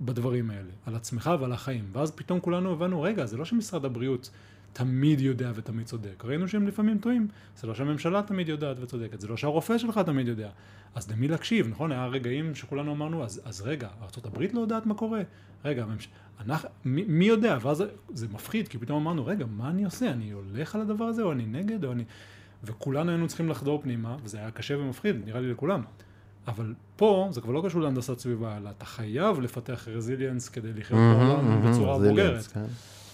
בדברים 0.00 0.50
האלה, 0.50 0.70
על 0.86 0.94
עצמך 0.94 1.30
ועל 1.40 1.52
החיים. 1.52 1.84
ואז 1.92 2.10
פתאום 2.10 2.40
כולנו 2.40 2.72
הבנו, 2.72 3.02
רגע, 3.02 3.26
זה 3.26 3.36
לא 3.36 3.44
שמשרד 3.44 3.84
הבריאות 3.84 4.30
תמיד 4.76 5.20
יודע 5.20 5.52
ותמיד 5.54 5.86
צודק. 5.86 6.24
ראינו 6.24 6.48
שהם 6.48 6.66
לפעמים 6.66 6.98
טועים. 6.98 7.28
זה 7.56 7.66
לא 7.66 7.74
שהממשלה 7.74 8.22
תמיד 8.22 8.48
יודעת 8.48 8.76
וצודקת, 8.80 9.20
זה 9.20 9.28
לא 9.28 9.36
שהרופא 9.36 9.78
שלך 9.78 9.98
תמיד 9.98 10.28
יודע. 10.28 10.48
אז 10.94 11.10
למי 11.10 11.28
להקשיב, 11.28 11.68
נכון? 11.68 11.92
היה 11.92 12.06
רגעים 12.06 12.54
שכולנו 12.54 12.92
אמרנו, 12.92 13.24
אז, 13.24 13.40
אז 13.44 13.60
רגע, 13.60 13.88
ארה"ב 14.02 14.42
לא 14.52 14.60
יודעת 14.60 14.86
מה 14.86 14.94
קורה? 14.94 15.22
רגע, 15.64 15.82
הממש... 15.82 16.08
אנחנו, 16.40 16.68
מי, 16.84 17.04
מי 17.08 17.24
יודע? 17.24 17.58
ואז 17.62 17.84
זה, 18.14 18.28
מפחיד, 18.28 18.68
כי 18.68 18.78
פתאום 18.78 19.02
אמרנו, 19.02 19.26
רגע, 19.26 19.46
מה 19.46 19.70
אני 19.70 19.84
עושה? 19.84 20.10
אני 20.10 20.30
הולך 20.30 20.74
על 20.74 20.80
הדבר 20.80 21.04
הזה, 21.04 21.22
או 21.22 21.32
אני 21.32 21.46
נגד, 21.46 21.84
או 21.84 21.92
אני... 21.92 22.04
וכולנו 22.64 23.10
היינו 23.10 23.28
צריכים 23.28 23.48
לחדור 23.48 23.82
פנימה, 23.82 24.16
וזה 24.24 24.38
היה 24.38 24.50
קשה 24.50 24.78
ומפחיד, 24.78 25.16
נראה 25.24 25.40
לי 25.40 25.50
לכולם. 25.50 25.82
אבל 26.48 26.74
פה 26.96 27.28
זה 27.30 27.40
כבר 27.40 27.52
לא 27.52 27.62
קשור 27.66 27.80
להנדסת 27.80 28.18
סביבה, 28.18 28.56
אלא 28.56 28.70
אתה 28.70 28.84
חייב 28.84 29.40
לפתח 29.40 29.88
resilience 29.88 30.48
כדי 30.48 30.72
לחיות 30.72 31.00
בעולם 31.00 31.70
בצורה 31.70 32.00
זה 32.00 32.08
בוגרת. 32.08 32.30
resilience, 32.30 32.48
כן. 32.48 32.64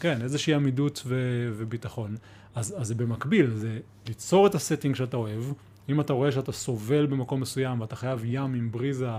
כן, 0.02 0.22
איזושהי 0.22 0.54
עמידות 0.54 1.02
ו- 1.06 1.50
וביטחון. 1.52 2.16
אז, 2.54 2.74
אז 2.78 2.86
זה 2.86 2.94
במקביל, 2.94 3.50
זה 3.54 3.78
ליצור 4.08 4.46
את 4.46 4.54
ה 4.54 4.59
setting 4.59 4.94
שאתה 4.94 5.16
אוהב. 5.16 5.44
אם 5.88 6.00
אתה 6.00 6.12
רואה 6.12 6.32
שאתה 6.32 6.52
סובל 6.52 7.06
במקום 7.06 7.40
מסוים 7.40 7.80
ואתה 7.80 7.96
חייב 7.96 8.24
ים 8.24 8.54
עם 8.54 8.70
בריזה, 8.70 9.10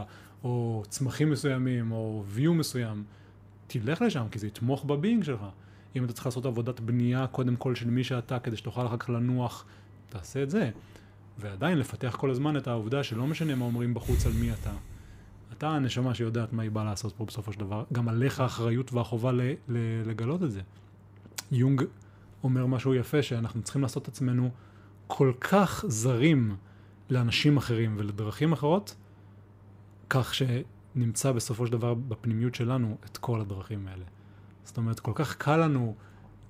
או 0.44 0.84
צמחים 0.90 1.30
מסוימים, 1.30 1.92
או 1.92 2.24
view 2.38 2.50
מסוים, 2.50 3.04
תלך 3.68 4.02
לשם, 4.02 4.26
כי 4.32 4.40
זה 4.40 4.48
יתמוך 4.48 4.86
בביינג 4.86 5.24
שלך. 5.24 5.42
אם 5.96 6.06
אתה 6.06 6.14
צריך 6.14 6.26
לעשות 6.26 6.46
עבודת 6.46 6.80
בנייה 6.80 7.28
קודם 7.28 7.56
כל 7.56 7.76
של 7.76 7.90
מי 7.90 8.04
שאתה, 8.04 8.40
כדי 8.40 8.58
שתוכל 8.58 8.86
אחר 8.86 8.98
כך 8.98 9.10
לנוח, 9.10 9.66
תעשה 10.10 10.44
את 10.44 10.50
זה. 10.50 10.70
ועדיין 11.40 11.78
לפתח 11.78 12.16
כל 12.20 12.30
הזמן 12.30 12.58
את 12.58 12.68
העובדה 12.68 13.04
שלא 13.04 13.28
משנה 13.28 13.56
מה 13.56 13.66
אומרים 13.66 13.94
בחוץ 13.94 14.26
על 14.26 14.34
מי 14.34 14.54
אתה. 14.54 14.72
אתה 15.58 15.70
הנשמה 15.70 16.16
שיודעת 16.16 16.54
מה 16.54 16.64
היא 16.64 16.72
באה 16.72 16.84
לעשות 16.84 17.14
פה 17.18 17.26
בסופו 17.26 17.54
של 17.54 17.60
דבר. 17.60 17.84
גם 17.94 18.10
עליך 18.10 18.40
האחריות 18.40 18.94
והחובה 18.94 19.32
ל- 19.32 19.42
ל- 19.68 20.10
לגלות 20.10 20.44
את 20.44 20.52
זה. 20.52 20.62
יונג 21.52 21.84
אומר 22.44 22.66
משהו 22.66 22.94
יפה, 22.96 23.22
שאנחנו 23.22 23.62
צריכים 23.62 23.82
לעשות 23.82 24.04
את 24.04 24.08
עצמנו 24.08 24.50
כל 25.08 25.34
כך 25.42 25.86
זרים 25.88 26.56
לאנשים 27.10 27.58
אחרים 27.58 27.96
ולדרכים 27.98 28.54
אחרות, 28.54 28.96
כך 30.10 30.34
שנמצא 30.36 31.32
בסופו 31.32 31.66
של 31.66 31.72
דבר 31.72 31.94
בפנימיות 31.94 32.56
שלנו 32.56 32.98
את 33.06 33.18
כל 33.18 33.42
הדרכים 33.42 33.88
האלה. 33.88 34.06
זאת 34.64 34.78
אומרת, 34.78 35.00
כל 35.00 35.12
כך 35.16 35.36
קל 35.36 35.58
לנו 35.58 35.96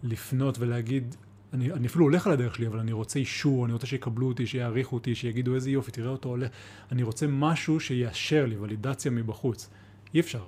לפנות 0.03 0.59
ולהגיד, 0.59 1.15
אני, 1.53 1.71
אני 1.71 1.87
אפילו 1.87 2.05
הולך 2.05 2.27
על 2.27 2.33
הדרך 2.33 2.55
שלי, 2.55 2.67
אבל 2.67 2.79
אני 2.79 2.91
רוצה 2.91 3.19
אישור, 3.19 3.65
אני 3.65 3.73
רוצה 3.73 3.87
שיקבלו 3.87 4.27
אותי, 4.27 4.47
שיעריכו 4.47 4.95
אותי, 4.95 5.15
שיגידו 5.15 5.55
איזה 5.55 5.71
יופי, 5.71 5.91
תראה 5.91 6.09
אותו 6.09 6.29
הולך. 6.29 6.49
אני 6.91 7.03
רוצה 7.03 7.25
משהו 7.29 7.79
שיאשר 7.79 8.45
לי, 8.45 8.57
ולידציה 8.57 9.11
מבחוץ. 9.11 9.69
אי 10.13 10.19
אפשר. 10.19 10.43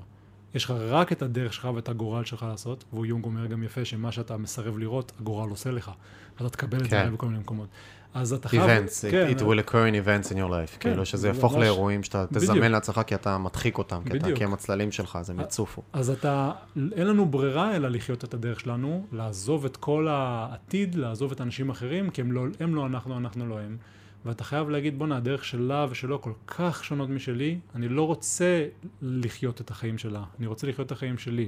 יש 0.55 0.65
לך 0.65 0.73
רק 0.89 1.11
את 1.11 1.21
הדרך 1.21 1.53
שלך 1.53 1.67
ואת 1.75 1.89
הגורל 1.89 2.25
שלך 2.25 2.45
לעשות, 2.49 2.83
והוא 2.93 3.05
יונג 3.05 3.25
אומר 3.25 3.45
גם 3.45 3.63
יפה 3.63 3.85
שמה 3.85 4.11
שאתה 4.11 4.37
מסרב 4.37 4.77
לראות, 4.77 5.11
הגורל 5.19 5.49
עושה 5.49 5.71
לך. 5.71 5.91
אתה 6.35 6.49
תקבל 6.49 6.77
את 6.77 6.83
זה 6.83 6.89
כן. 6.89 7.13
בכל 7.13 7.25
מיני 7.25 7.39
מקומות. 7.39 7.67
אז 8.13 8.33
אתה 8.33 8.49
חייב... 8.49 8.63
events, 8.63 9.11
כן, 9.11 9.27
it, 9.29 9.39
it 9.39 9.41
will 9.41 9.69
occur 9.69 9.71
in 9.71 10.07
events 10.07 10.31
in 10.31 10.35
your 10.35 10.49
life, 10.49 10.79
כן, 10.79 10.89
כאילו 10.89 11.05
שזה 11.05 11.21
זה 11.21 11.27
יהפוך 11.27 11.57
לאירועים 11.57 12.03
שאתה. 12.03 12.25
תזמן 12.33 12.71
לעצמך 12.71 13.01
כי 13.07 13.15
אתה 13.15 13.37
מדחיק 13.37 13.77
אותם. 13.77 14.01
כי 14.35 14.43
הם 14.43 14.53
הצללים 14.53 14.91
שלך, 14.91 15.15
אז 15.15 15.29
הם 15.29 15.39
יצופו. 15.39 15.81
אז 15.93 16.09
אתה, 16.09 16.51
אין 16.95 17.07
לנו 17.07 17.25
ברירה 17.25 17.75
אלא 17.75 17.89
לחיות 17.89 18.23
את 18.23 18.33
הדרך 18.33 18.59
שלנו, 18.59 19.05
לעזוב 19.11 19.65
את 19.65 19.77
כל 19.77 20.07
העתיד, 20.09 20.95
לעזוב 20.95 21.31
את 21.31 21.39
האנשים 21.39 21.69
האחרים, 21.69 22.09
כי 22.09 22.21
הם 22.21 22.31
לא, 22.31 22.45
הם 22.59 22.75
לא 22.75 22.85
אנחנו, 22.85 23.17
אנחנו 23.17 23.47
לא 23.47 23.59
הם. 23.59 23.77
ואתה 24.25 24.43
חייב 24.43 24.69
להגיד, 24.69 24.99
בואנה, 24.99 25.17
הדרך 25.17 25.45
שלה 25.45 25.85
ושלו 25.89 26.21
כל 26.21 26.33
כך 26.47 26.83
שונות 26.83 27.09
משלי, 27.09 27.59
אני 27.75 27.89
לא 27.89 28.07
רוצה 28.07 28.67
לחיות 29.01 29.61
את 29.61 29.71
החיים 29.71 29.97
שלה, 29.97 30.23
אני 30.39 30.47
רוצה 30.47 30.67
לחיות 30.67 30.87
את 30.87 30.91
החיים 30.91 31.17
שלי. 31.17 31.47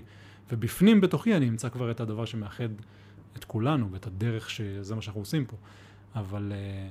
ובפנים 0.51 1.01
בתוכי 1.01 1.35
אני 1.35 1.49
אמצא 1.49 1.69
כבר 1.69 1.91
את 1.91 1.99
הדבר 1.99 2.25
שמאחד 2.25 2.69
את 3.37 3.43
כולנו, 3.43 3.91
ואת 3.91 4.07
הדרך 4.07 4.49
שזה 4.49 4.95
מה 4.95 5.01
שאנחנו 5.01 5.21
עושים 5.21 5.45
פה. 5.45 5.57
אבל, 6.15 6.51
אה, 6.55 6.87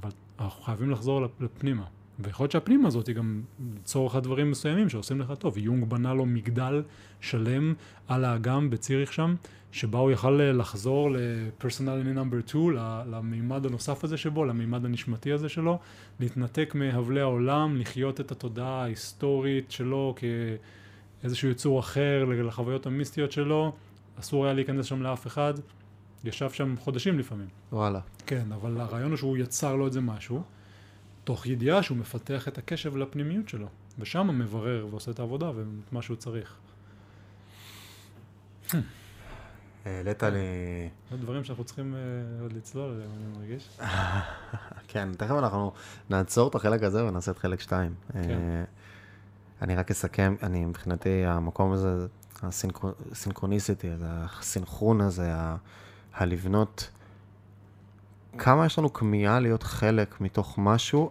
אבל 0.00 0.10
אנחנו 0.40 0.62
חייבים 0.62 0.90
לחזור 0.90 1.22
לפ- 1.22 1.40
לפנימה. 1.40 1.84
ויכול 2.18 2.44
להיות 2.44 2.52
שהפנימה 2.52 2.88
הזאת 2.88 3.06
היא 3.06 3.16
גם 3.16 3.42
לצורך 3.76 4.14
הדברים 4.14 4.50
מסוימים 4.50 4.88
שעושים 4.88 5.20
לך 5.20 5.32
טוב. 5.38 5.58
יונג 5.58 5.84
בנה 5.84 6.14
לו 6.14 6.26
מגדל 6.26 6.82
שלם 7.20 7.74
על 8.08 8.24
האגם 8.24 8.70
בציריך 8.70 9.12
שם, 9.12 9.34
שבה 9.72 9.98
הוא 9.98 10.10
יכל 10.10 10.30
לחזור 10.30 11.10
ל-personality 11.10 12.16
number 12.16 12.48
2, 12.48 12.70
ל- 12.70 13.02
למימד 13.06 13.66
הנוסף 13.66 14.04
הזה 14.04 14.16
שבו, 14.16 14.44
למימד 14.44 14.84
הנשמתי 14.84 15.32
הזה 15.32 15.48
שלו, 15.48 15.78
להתנתק 16.20 16.74
מהבלי 16.74 17.20
העולם, 17.20 17.76
לחיות 17.76 18.20
את 18.20 18.32
התודעה 18.32 18.82
ההיסטורית 18.82 19.70
שלו 19.70 20.14
כאיזשהו 21.22 21.48
יצור 21.48 21.80
אחר 21.80 22.24
לחוויות 22.24 22.86
המיסטיות 22.86 23.32
שלו. 23.32 23.72
אסור 24.20 24.44
היה 24.44 24.54
להיכנס 24.54 24.86
שם 24.86 25.02
לאף 25.02 25.26
אחד. 25.26 25.54
ישב 26.24 26.50
שם 26.50 26.74
חודשים 26.78 27.18
לפעמים. 27.18 27.48
וואלה. 27.72 28.00
כן, 28.26 28.52
אבל 28.52 28.80
הרעיון 28.80 29.10
הוא 29.10 29.16
שהוא 29.16 29.36
יצר 29.36 29.76
לו 29.76 29.86
איזה 29.86 30.00
משהו, 30.00 30.42
תוך 31.24 31.46
ידיעה 31.46 31.82
שהוא 31.82 31.98
מפתח 31.98 32.48
את 32.48 32.58
הקשב 32.58 32.96
לפנימיות 32.96 33.48
שלו, 33.48 33.66
ושם 33.98 34.28
מברר 34.38 34.86
ועושה 34.90 35.10
את 35.10 35.18
העבודה 35.18 35.50
ואת 35.50 35.92
מה 35.92 36.02
שהוא 36.02 36.16
צריך. 36.16 36.54
העלית 39.84 40.22
לי... 40.22 40.38
זה 41.10 41.16
דברים 41.16 41.44
שאנחנו 41.44 41.64
צריכים 41.64 41.94
אה, 41.94 42.42
עוד 42.42 42.52
לצלול 42.52 42.90
עליהם, 42.90 43.10
אני 43.16 43.38
מרגיש. 43.38 43.78
כן, 44.88 45.08
תכף 45.12 45.34
אנחנו 45.38 45.72
נעצור 46.10 46.48
את 46.48 46.54
החלק 46.54 46.82
הזה 46.82 47.04
ונעשה 47.04 47.30
את 47.30 47.38
חלק 47.38 47.60
שתיים. 47.60 47.94
כן. 48.12 48.18
אה, 48.30 48.64
אני 49.62 49.76
רק 49.76 49.90
אסכם, 49.90 50.34
אני 50.42 50.64
מבחינתי 50.64 51.24
המקום 51.24 51.72
הזה, 51.72 52.06
הסינכרוניסיטי, 52.42 53.90
הסינכרון 54.02 55.00
הזה, 55.00 55.32
הלבנות, 56.14 56.90
כמה 58.38 58.66
יש 58.66 58.78
לנו 58.78 58.92
כמיהה 58.92 59.40
להיות 59.40 59.62
חלק 59.62 60.20
מתוך 60.20 60.54
משהו, 60.58 61.10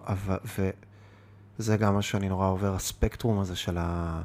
וזה 1.59 1.77
גם 1.77 1.93
מה 1.93 2.01
שאני 2.01 2.29
נורא 2.29 2.47
עובר, 2.47 2.73
הספקטרום 2.75 3.39
הזה 3.39 3.55
של, 3.55 3.77
ה, 3.77 4.21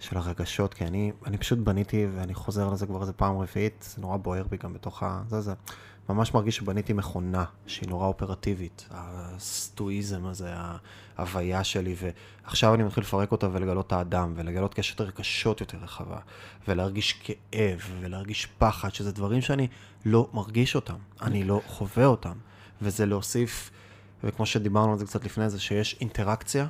של 0.00 0.16
הרגשות, 0.16 0.74
כי 0.74 0.84
אני, 0.84 1.12
אני 1.26 1.38
פשוט 1.38 1.58
בניתי, 1.58 2.06
ואני 2.14 2.34
חוזר 2.34 2.70
לזה 2.70 2.86
כבר 2.86 3.00
איזה 3.00 3.12
פעם 3.12 3.38
רביעית, 3.38 3.86
זה 3.94 4.02
נורא 4.02 4.16
בוער 4.16 4.46
בי 4.50 4.56
גם 4.56 4.72
בתוך 4.72 5.02
ה... 5.02 5.22
זה, 5.28 5.40
זה. 5.40 5.54
ממש 6.08 6.34
מרגיש 6.34 6.56
שבניתי 6.56 6.92
מכונה 6.92 7.44
שהיא 7.66 7.88
נורא 7.88 8.06
אופרטיבית, 8.06 8.88
הסטואיזם 8.90 10.26
הזה, 10.26 10.54
ההוויה 11.16 11.64
שלי, 11.64 11.96
ועכשיו 12.44 12.74
אני 12.74 12.82
מתחיל 12.82 13.02
לפרק 13.02 13.32
אותה 13.32 13.48
ולגלות 13.52 13.86
את 13.86 13.92
האדם, 13.92 14.32
ולגלות 14.36 14.74
קשת 14.74 15.00
רגשות 15.00 15.60
יותר 15.60 15.78
רחבה, 15.78 16.18
ולהרגיש 16.68 17.12
כאב, 17.12 17.80
ולהרגיש 18.00 18.48
פחד, 18.58 18.94
שזה 18.94 19.12
דברים 19.12 19.40
שאני 19.40 19.68
לא 20.04 20.28
מרגיש 20.32 20.74
אותם, 20.74 20.96
אני 21.22 21.44
לא 21.44 21.60
חווה 21.66 22.06
אותם, 22.06 22.34
וזה 22.82 23.06
להוסיף, 23.06 23.70
וכמו 24.24 24.46
שדיברנו 24.46 24.92
על 24.92 24.98
זה 24.98 25.06
קצת 25.06 25.24
לפני 25.24 25.50
זה, 25.50 25.60
שיש 25.60 25.96
אינטראקציה, 26.00 26.66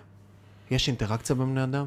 יש 0.71 0.89
אינטראקציה 0.89 1.37
בין 1.37 1.47
בני 1.47 1.65
אדם, 1.65 1.87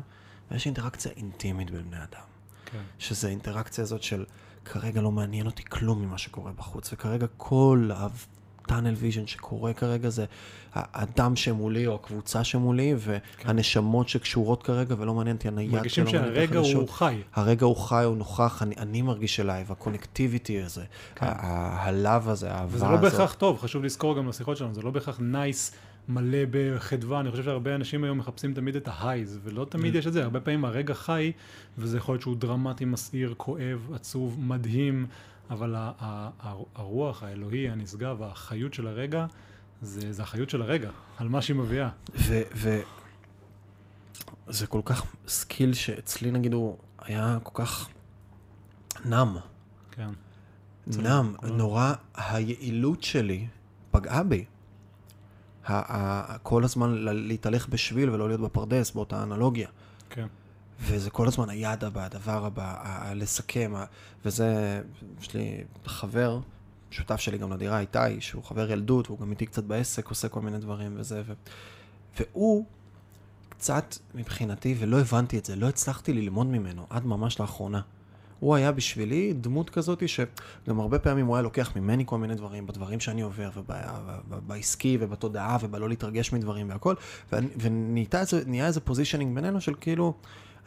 ויש 0.51 0.65
אינטראקציה 0.65 1.11
אינטימית 1.17 1.71
בין 1.71 1.83
בני 1.89 1.97
אדם. 1.97 2.25
כן. 2.65 2.77
שזה 2.99 3.27
אינטראקציה 3.27 3.83
הזאת 3.83 4.03
של 4.03 4.25
כרגע 4.65 5.01
לא 5.01 5.11
מעניין 5.11 5.45
אותי 5.45 5.63
כלום 5.63 6.01
ממה 6.01 6.17
שקורה 6.17 6.51
בחוץ, 6.51 6.93
וכרגע 6.93 7.27
כל 7.37 7.89
ה 7.93 8.08
tunnel 8.08 8.93
vision 8.93 9.27
שקורה 9.27 9.73
כרגע 9.73 10.09
זה 10.09 10.25
האדם 10.73 11.35
שמולי 11.35 11.87
או 11.87 11.95
הקבוצה 11.95 12.43
שמולי, 12.43 12.95
והנשמות 12.97 14.09
שקשורות 14.09 14.63
כרגע, 14.63 14.95
ולא 14.97 15.13
מעניין 15.13 15.35
אותי 15.35 15.47
הנייד 15.47 15.69
שלו. 15.69 15.77
מרגישים 15.77 16.07
שהרגע 16.07 16.59
הוא 16.59 16.89
חי. 16.89 17.21
הרגע 17.33 17.65
הוא 17.65 17.75
חי, 17.75 18.03
הוא 18.03 18.17
נוכח, 18.17 18.63
אני, 18.63 18.75
אני 18.77 19.01
מרגיש 19.01 19.39
אליי, 19.39 19.63
וה 19.67 19.81
connectivity 19.81 20.61
הזה, 20.61 20.83
כן. 21.15 21.25
ה 21.29 21.46
love 21.46 22.11
הזה, 22.25 22.51
האהבה 22.51 22.75
הזאת. 22.75 22.75
וזה 22.75 22.85
לא 22.85 22.97
בהכרח 22.97 23.33
טוב, 23.33 23.59
חשוב 23.59 23.83
לזכור 23.83 24.17
גם 24.17 24.29
לשיחות 24.29 24.57
שלנו, 24.57 24.73
זה 24.73 24.81
לא 24.81 24.91
בהכרח 24.91 25.19
nice. 25.19 25.71
Nice. 25.71 25.90
מלא 26.09 26.37
בחדווה, 26.51 27.19
אני 27.19 27.31
חושב 27.31 27.43
שהרבה 27.43 27.75
אנשים 27.75 28.03
היום 28.03 28.17
מחפשים 28.17 28.53
תמיד 28.53 28.75
את 28.75 28.87
ה 28.87 28.95
highs, 28.95 29.39
ולא 29.43 29.65
תמיד 29.69 29.95
mm. 29.95 29.97
יש 29.97 30.07
את 30.07 30.13
זה, 30.13 30.23
הרבה 30.23 30.39
פעמים 30.39 30.65
הרגע 30.65 30.93
חי, 30.93 31.31
וזה 31.77 31.97
יכול 31.97 32.13
להיות 32.13 32.21
שהוא 32.21 32.35
דרמטי, 32.35 32.85
מסעיר, 32.85 33.33
כואב, 33.37 33.89
עצוב, 33.93 34.39
מדהים, 34.39 35.07
אבל 35.49 35.75
הרוח, 36.75 37.23
האלוהי, 37.23 37.69
הנשגב, 37.69 38.23
החיות 38.23 38.73
של 38.73 38.87
הרגע, 38.87 39.25
זה, 39.81 40.13
זה 40.13 40.23
החיות 40.23 40.49
של 40.49 40.61
הרגע, 40.61 40.89
על 41.17 41.29
מה 41.29 41.41
שהיא 41.41 41.57
מביאה. 41.57 41.89
וזה 44.47 44.67
כל 44.67 44.81
כך 44.85 45.05
skill 45.27 45.73
שאצלי 45.73 46.31
נגיד 46.31 46.53
הוא 46.53 46.77
היה 46.99 47.37
כל 47.43 47.63
כך 47.63 47.89
numb. 49.05 49.37
כן. 49.91 50.09
numb, 50.87 51.33
נורא, 51.43 51.93
היעילות 52.15 53.03
שלי 53.03 53.47
פגעה 53.91 54.23
בי. 54.23 54.45
כל 56.43 56.63
הזמן 56.63 56.95
להתהלך 57.01 57.67
בשביל 57.67 58.09
ולא 58.09 58.27
להיות 58.27 58.41
בפרדס, 58.41 58.91
באותה 58.91 59.23
אנלוגיה. 59.23 59.67
כן. 60.09 60.27
וזה 60.81 61.09
כל 61.09 61.27
הזמן 61.27 61.49
היד 61.49 61.83
הבא, 61.83 62.05
הדבר 62.05 62.45
הבא, 62.45 62.75
לסכם, 63.15 63.73
וזה, 64.25 64.81
יש 65.21 65.33
לי 65.33 65.63
חבר, 65.85 66.39
שותף 66.91 67.19
שלי 67.19 67.37
גם 67.37 67.53
לדירה, 67.53 67.79
איתי, 67.79 68.21
שהוא 68.21 68.43
חבר 68.43 68.71
ילדות, 68.71 69.07
והוא 69.07 69.19
גם 69.19 69.31
איתי 69.31 69.45
קצת 69.45 69.63
בעסק, 69.63 70.07
עושה 70.07 70.29
כל 70.29 70.41
מיני 70.41 70.57
דברים 70.57 70.93
וזה, 70.97 71.21
ו... 71.25 71.33
והוא 72.19 72.65
קצת 73.49 73.95
מבחינתי, 74.15 74.75
ולא 74.79 74.99
הבנתי 74.99 75.37
את 75.37 75.45
זה, 75.45 75.55
לא 75.55 75.69
הצלחתי 75.69 76.13
ללמוד 76.13 76.47
ממנו 76.47 76.85
עד 76.89 77.05
ממש 77.05 77.39
לאחרונה. 77.39 77.81
הוא 78.41 78.55
היה 78.55 78.71
בשבילי 78.71 79.33
דמות 79.33 79.69
כזאת 79.69 80.09
שגם 80.09 80.79
הרבה 80.79 80.99
פעמים 80.99 81.25
הוא 81.25 81.35
היה 81.35 81.41
לוקח 81.41 81.75
ממני 81.75 82.03
כל 82.07 82.17
מיני 82.17 82.35
דברים, 82.35 82.67
בדברים 82.67 82.99
שאני 82.99 83.21
עובר, 83.21 83.49
ובעסקי 84.29 84.97
ובתודעה 84.99 85.57
ובלא 85.61 85.89
להתרגש 85.89 86.33
מדברים 86.33 86.69
והכל, 86.69 86.95
ונהיה 87.31 88.67
איזה 88.67 88.79
פוזישנינג 88.79 89.35
בינינו 89.35 89.61
של 89.61 89.73
כאילו... 89.81 90.13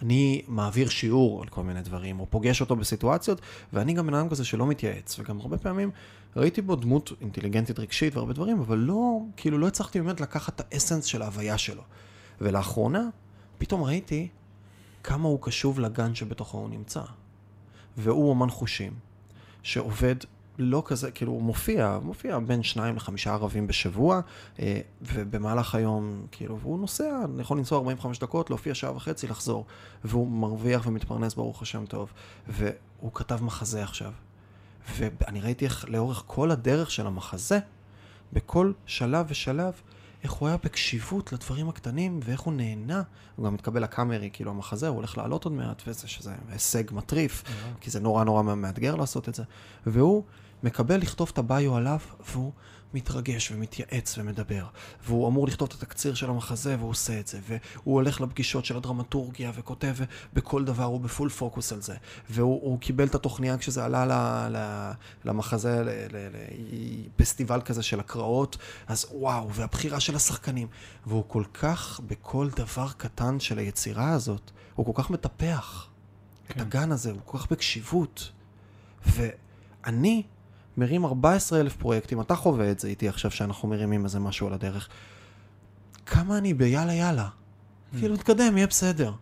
אני 0.02 0.42
מעביר 0.48 0.88
שיעור 0.88 1.42
על 1.42 1.48
כל 1.48 1.62
מיני 1.62 1.82
דברים, 1.82 2.20
או 2.20 2.26
פוגש 2.30 2.60
אותו 2.60 2.76
בסיטואציות, 2.76 3.40
ואני 3.72 3.92
גם 3.92 4.06
בן 4.06 4.14
אדם 4.14 4.28
כזה 4.28 4.44
שלא 4.44 4.66
מתייעץ, 4.66 5.18
וגם 5.18 5.40
הרבה 5.40 5.58
פעמים 5.58 5.90
ראיתי 6.36 6.62
בו 6.62 6.76
דמות 6.76 7.12
אינטליגנטית 7.20 7.78
רגשית 7.78 8.16
והרבה 8.16 8.32
דברים, 8.32 8.60
אבל 8.60 8.78
לא, 8.78 9.18
כאילו 9.36 9.58
לא 9.58 9.66
הצלחתי 9.66 10.00
באמת 10.00 10.20
לקחת 10.20 10.60
את 10.60 10.72
האסנס 10.72 11.04
של 11.04 11.22
ההוויה 11.22 11.58
שלו. 11.58 11.82
ולאחרונה, 12.40 13.08
פתאום 13.58 13.82
ראיתי 13.82 14.28
כמה 15.02 15.28
הוא 15.28 15.38
קשוב 15.42 15.80
לגן 15.80 16.14
שבתוכו 16.14 16.58
הוא 16.58 16.70
נמצא. 16.70 17.02
והוא 17.96 18.30
אומן 18.30 18.50
חושים, 18.50 18.92
שעובד 19.62 20.16
לא 20.58 20.82
כזה, 20.86 21.10
כאילו 21.10 21.32
הוא 21.32 21.42
מופיע, 21.42 21.98
מופיע 22.02 22.38
בין 22.38 22.62
שניים 22.62 22.96
לחמישה 22.96 23.32
ערבים 23.32 23.66
בשבוע, 23.66 24.20
אה, 24.58 24.80
ובמהלך 25.02 25.74
היום, 25.74 26.26
כאילו, 26.32 26.60
והוא 26.60 26.78
נוסע, 26.78 27.24
יכול 27.40 27.58
לנסוע 27.58 27.78
45 27.78 28.18
דקות, 28.18 28.50
להופיע 28.50 28.74
שעה 28.74 28.96
וחצי, 28.96 29.26
לחזור, 29.26 29.64
והוא 30.04 30.28
מרוויח 30.28 30.86
ומתפרנס 30.86 31.34
ברוך 31.34 31.62
השם 31.62 31.86
טוב, 31.86 32.12
והוא 32.48 33.10
כתב 33.14 33.42
מחזה 33.42 33.82
עכשיו. 33.82 34.12
ואני 34.96 35.40
ראיתי 35.40 35.64
איך 35.64 35.84
לאורך 35.88 36.22
כל 36.26 36.50
הדרך 36.50 36.90
של 36.90 37.06
המחזה, 37.06 37.58
בכל 38.32 38.72
שלב 38.86 39.26
ושלב, 39.28 39.72
איך 40.24 40.32
הוא 40.32 40.48
היה 40.48 40.56
בקשיבות 40.64 41.32
לדברים 41.32 41.68
הקטנים, 41.68 42.20
ואיך 42.24 42.40
הוא 42.40 42.54
נהנה. 42.54 43.02
הוא 43.36 43.46
גם 43.46 43.54
מתקבל 43.54 43.82
לקאמרי, 43.82 44.30
כאילו 44.32 44.50
המחזה, 44.50 44.88
הוא 44.88 44.96
הולך 44.96 45.18
לעלות 45.18 45.44
עוד 45.44 45.52
מעט, 45.52 45.82
וזה 45.86 46.08
שזה 46.08 46.34
הישג 46.48 46.84
מטריף, 46.92 47.42
yeah. 47.42 47.48
כי 47.80 47.90
זה 47.90 48.00
נורא 48.00 48.24
נורא 48.24 48.42
מאתגר 48.42 48.94
לעשות 48.94 49.28
את 49.28 49.34
זה. 49.34 49.42
והוא 49.86 50.24
מקבל 50.62 50.96
לכתוב 50.96 51.30
את 51.32 51.38
הביו 51.38 51.76
עליו, 51.76 51.98
והוא 52.28 52.52
מתרגש 52.94 53.50
ומתייעץ 53.50 54.18
ומדבר. 54.18 54.66
והוא 55.06 55.28
אמור 55.28 55.46
לכתוב 55.46 55.68
את 55.68 55.82
התקציר 55.82 56.14
של 56.14 56.30
המחזה, 56.30 56.76
והוא 56.78 56.90
עושה 56.90 57.20
את 57.20 57.26
זה. 57.26 57.38
והוא 57.48 57.94
הולך 57.94 58.20
לפגישות 58.20 58.64
של 58.64 58.76
הדרמטורגיה 58.76 59.52
וכותב 59.54 59.96
בכל 60.32 60.64
דבר, 60.64 60.84
הוא 60.84 61.00
בפול 61.00 61.28
פוקוס 61.28 61.72
על 61.72 61.82
זה. 61.82 61.94
והוא 62.30 62.78
קיבל 62.78 63.06
את 63.06 63.14
התוכניה 63.14 63.58
כשזה 63.58 63.84
עלה 63.84 64.06
ל, 64.06 64.12
ל, 64.56 64.90
למחזה, 65.24 65.82
לפסטיבל 67.16 67.60
כזה 67.60 67.82
של 67.82 68.00
הקראות, 68.00 68.56
אז 68.86 69.06
וואו, 69.12 69.54
והבחירה 69.54 70.00
של 70.00 70.16
השחקנים. 70.16 70.68
והוא 71.06 71.24
כל 71.28 71.44
כך, 71.54 72.00
בכל 72.06 72.48
דבר 72.56 72.88
קטן 72.96 73.40
של 73.40 73.58
היצירה 73.58 74.12
הזאת, 74.12 74.50
הוא 74.74 74.86
כל 74.86 75.02
כך 75.02 75.10
מטפח 75.10 75.88
כן. 76.48 76.54
את 76.56 76.60
הגן 76.60 76.92
הזה, 76.92 77.10
הוא 77.10 77.20
כל 77.24 77.38
כך 77.38 77.52
בקשיבות. 77.52 78.30
ואני 79.06 80.22
מרים 80.76 81.04
14 81.04 81.60
אלף 81.60 81.76
פרויקטים, 81.76 82.20
אתה 82.20 82.34
חווה 82.34 82.70
את 82.70 82.78
זה 82.78 82.88
איתי 82.88 83.08
עכשיו 83.08 83.30
שאנחנו 83.30 83.68
מרימים 83.68 84.04
איזה 84.04 84.18
משהו 84.18 84.46
על 84.46 84.52
הדרך. 84.52 84.88
כמה 86.06 86.38
אני 86.38 86.54
ביאללה 86.54 86.94
יאללה. 86.94 87.28
Mm. 87.28 87.98
כאילו, 87.98 88.16
תקדם, 88.16 88.56
יהיה 88.56 88.66
בסדר. 88.66 89.12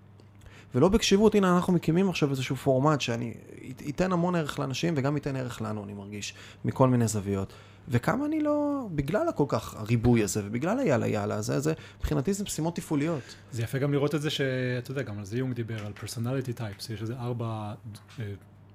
ולא 0.74 0.88
בקשיבות, 0.88 1.34
הנה 1.34 1.56
אנחנו 1.56 1.72
מקימים 1.72 2.08
עכשיו 2.08 2.30
איזשהו 2.30 2.56
פורמט 2.56 3.00
שאני 3.00 3.34
ייתן 3.80 4.12
המון 4.12 4.34
ערך 4.34 4.58
לאנשים 4.58 4.94
וגם 4.96 5.14
ייתן 5.14 5.36
ערך 5.36 5.62
לנו, 5.62 5.84
אני 5.84 5.92
מרגיש, 5.92 6.34
מכל 6.64 6.88
מיני 6.88 7.08
זוויות. 7.08 7.52
וכמה 7.88 8.26
אני 8.26 8.40
לא, 8.40 8.86
בגלל 8.94 9.28
הכל 9.28 9.44
כך 9.48 9.74
הריבוי 9.74 10.22
הזה 10.22 10.42
ובגלל 10.44 10.78
היאללה 10.78 11.06
יאללה 11.06 11.34
הזה, 11.34 11.60
זה, 11.60 11.72
מבחינתי 11.98 12.32
זה 12.32 12.44
משימות 12.44 12.76
תפעוליות. 12.76 13.22
זה 13.52 13.62
יפה 13.62 13.78
גם 13.78 13.92
לראות 13.92 14.14
את 14.14 14.22
זה 14.22 14.30
שאתה 14.30 14.90
יודע, 14.90 15.02
גם 15.02 15.18
על 15.18 15.24
זה 15.24 15.38
יום 15.38 15.52
דיבר, 15.52 15.86
על 15.86 15.92
פרסונליטי 15.92 16.52
טייפס, 16.52 16.90
יש 16.90 17.02
איזה 17.02 17.14
ארבע 17.16 17.74
אה, 18.20 18.24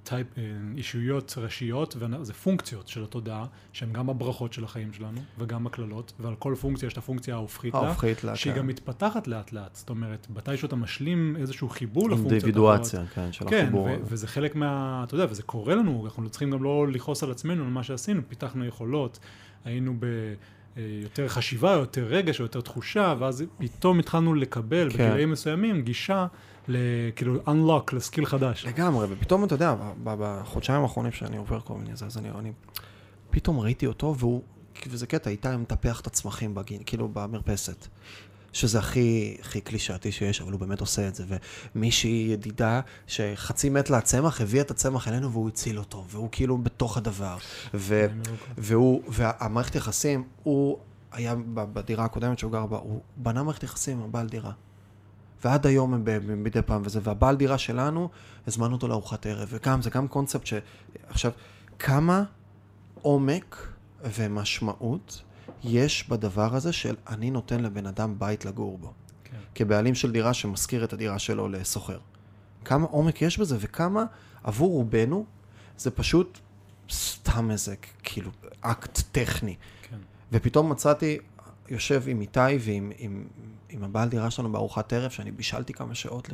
טייפ, 0.09 0.27
אה, 0.37 0.43
אישויות 0.77 1.35
ראשיות, 1.37 1.95
וזה 1.99 2.33
פונקציות 2.33 2.87
של 2.87 3.03
התודעה, 3.03 3.45
שהן 3.73 3.93
גם 3.93 4.09
הברכות 4.09 4.53
של 4.53 4.63
החיים 4.63 4.93
שלנו, 4.93 5.21
וגם 5.37 5.67
הקללות, 5.67 6.13
ועל 6.19 6.35
כל 6.35 6.55
פונקציה 6.61 6.87
יש 6.87 6.93
את 6.93 6.97
הפונקציה 6.97 7.35
ההופכית 7.35 7.73
לה, 7.73 7.79
ההופכית 7.79 8.23
לה, 8.23 8.35
שהיא 8.35 8.53
כן. 8.53 8.59
גם 8.59 8.67
מתפתחת 8.67 9.27
לאט 9.27 9.51
לאט, 9.51 9.75
זאת 9.75 9.89
אומרת, 9.89 10.27
מתי 10.35 10.57
שאתה 10.57 10.75
משלים 10.75 11.35
איזשהו 11.39 11.69
חיבור 11.69 12.09
לפונקציות. 12.09 12.31
אינדיבידואציה, 12.31 13.05
כן, 13.05 13.31
של 13.31 13.45
כן, 13.49 13.63
החיבור. 13.63 13.87
כן, 13.87 13.99
וזה 14.03 14.27
חלק 14.27 14.55
מה, 14.55 15.03
אתה 15.07 15.15
יודע, 15.15 15.25
וזה 15.29 15.43
קורה 15.43 15.75
לנו, 15.75 16.05
אנחנו 16.05 16.29
צריכים 16.29 16.51
גם 16.51 16.63
לא 16.63 16.87
לכעוס 16.87 17.23
על 17.23 17.31
עצמנו 17.31 17.63
על 17.63 17.69
מה 17.69 17.83
שעשינו, 17.83 18.21
פיתחנו 18.27 18.65
יכולות, 18.65 19.19
היינו 19.65 19.95
ב... 19.99 20.05
אה, 20.77 20.83
יותר 21.03 21.27
חשיבה, 21.27 21.71
יותר 21.71 22.03
רגש 22.03 22.39
יותר 22.39 22.61
תחושה, 22.61 23.15
ואז 23.19 23.43
פתאום 23.57 23.99
התחלנו 23.99 24.33
לקבל 24.33 24.89
כן. 24.89 24.97
בגילאים 24.97 25.31
מסוימים 25.31 25.81
גישה 25.81 26.27
כאילו 27.15 27.39
unlock 27.45 27.95
לסקיל 27.95 28.25
חדש. 28.25 28.65
לגמרי, 28.65 29.07
ופתאום 29.09 29.43
אתה 29.43 29.55
יודע, 29.55 29.75
בחודשיים 30.03 30.81
האחרונים 30.81 31.11
שאני 31.11 31.37
עובר 31.37 31.59
כל 31.59 31.73
מיני 31.73 31.95
זה, 31.95 32.05
אז 32.05 32.17
אני, 32.17 32.29
אני 32.29 32.51
פתאום 33.29 33.59
ראיתי 33.59 33.87
אותו, 33.87 34.15
והוא, 34.17 34.41
וזה 34.87 35.07
קטע, 35.07 35.29
איתי 35.29 35.57
מטפח 35.57 35.99
את 35.99 36.07
הצמחים 36.07 36.55
בגין, 36.55 36.81
כאילו 36.85 37.09
במרפסת. 37.13 37.87
שזה 38.53 38.79
הכי, 38.79 39.37
הכי 39.41 39.61
קלישאתי 39.61 40.11
שיש, 40.11 40.41
אבל 40.41 40.51
הוא 40.51 40.59
באמת 40.59 40.81
עושה 40.81 41.07
את 41.07 41.15
זה. 41.15 41.23
ומישהי 41.75 42.27
ידידה 42.31 42.81
שחצי 43.07 43.69
מת 43.69 43.89
לה 43.89 43.97
הצמח, 43.97 44.41
הביאה 44.41 44.63
את 44.63 44.71
הצמח 44.71 45.07
אלינו 45.07 45.31
והוא 45.31 45.47
הציל 45.47 45.79
אותו, 45.79 46.05
והוא 46.09 46.29
כאילו 46.31 46.57
בתוך 46.57 46.97
הדבר. 46.97 47.37
ו, 47.73 48.05
והוא, 48.57 49.01
והמערכת 49.07 49.75
יחסים, 49.75 50.23
הוא 50.43 50.77
היה 51.11 51.35
בדירה 51.55 52.05
הקודמת 52.05 52.39
שהוא 52.39 52.51
גר 52.51 52.65
בה, 52.65 52.77
הוא 52.77 53.01
בנה 53.17 53.43
מערכת 53.43 53.63
יחסים 53.63 53.97
עם 53.97 54.03
הבעל 54.03 54.27
דירה. 54.27 54.51
ועד 55.43 55.67
היום 55.67 55.93
הם 55.93 56.43
מדי 56.43 56.61
פעם 56.61 56.81
וזה, 56.85 56.99
והבעל 57.03 57.35
דירה 57.35 57.57
שלנו, 57.57 58.09
הזמנו 58.47 58.75
אותו 58.75 58.87
לארוחת 58.87 59.25
ערב, 59.25 59.47
וגם, 59.51 59.81
זה 59.81 59.89
גם 59.89 60.07
קונספט 60.07 60.45
ש... 60.45 60.53
עכשיו, 61.07 61.31
כמה 61.79 62.23
עומק 63.01 63.67
ומשמעות 64.03 65.21
יש 65.63 66.09
בדבר 66.09 66.55
הזה 66.55 66.73
של 66.73 66.95
אני 67.07 67.31
נותן 67.31 67.59
לבן 67.59 67.85
אדם 67.85 68.19
בית 68.19 68.45
לגור 68.45 68.77
בו. 68.77 68.93
כן. 69.23 69.37
כבעלים 69.55 69.95
של 69.95 70.11
דירה 70.11 70.33
שמשכיר 70.33 70.83
את 70.83 70.93
הדירה 70.93 71.19
שלו 71.19 71.47
לסוחר. 71.47 71.99
כמה 72.65 72.85
עומק 72.85 73.21
יש 73.21 73.39
בזה, 73.39 73.57
וכמה 73.59 74.05
עבור 74.43 74.71
רובנו 74.71 75.25
זה 75.77 75.91
פשוט 75.91 76.39
סתם 76.91 77.51
איזה, 77.51 77.75
כאילו, 78.03 78.31
אקט 78.61 79.01
טכני. 79.11 79.55
כן. 79.81 79.97
ופתאום 80.31 80.71
מצאתי, 80.71 81.17
יושב 81.69 82.03
עם 82.07 82.21
איתי 82.21 82.39
ועם 82.59 82.91
עם, 82.97 83.27
עם 83.69 83.83
הבעל 83.83 84.09
דירה 84.09 84.31
שלנו 84.31 84.51
בארוחת 84.51 84.93
ערב, 84.93 85.11
שאני 85.11 85.31
בישלתי 85.31 85.73
כמה 85.73 85.95
שעות, 85.95 86.29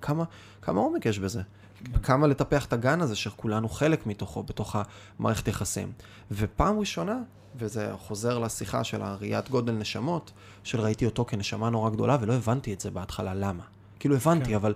כמה, 0.00 0.24
כמה 0.62 0.80
עומק 0.80 1.06
יש 1.06 1.18
בזה. 1.18 1.42
כן. 1.84 1.98
כמה 2.02 2.26
לטפח 2.26 2.64
את 2.64 2.72
הגן 2.72 3.00
הזה, 3.00 3.16
שכולנו 3.16 3.68
חלק 3.68 4.06
מתוכו, 4.06 4.42
בתוך 4.42 4.76
המערכת 5.18 5.48
יחסים. 5.48 5.92
ופעם 6.30 6.78
ראשונה, 6.78 7.18
וזה 7.56 7.92
חוזר 7.98 8.38
לשיחה 8.38 8.84
של 8.84 9.02
הראיית 9.02 9.50
גודל 9.50 9.72
נשמות, 9.72 10.32
של 10.64 10.80
ראיתי 10.80 11.06
אותו 11.06 11.24
כנשמה 11.24 11.70
נורא 11.70 11.90
גדולה, 11.90 12.16
ולא 12.20 12.32
הבנתי 12.32 12.72
את 12.72 12.80
זה 12.80 12.90
בהתחלה, 12.90 13.34
למה? 13.34 13.62
כאילו 14.00 14.16
הבנתי. 14.16 14.50
כן. 14.50 14.54
אבל 14.54 14.74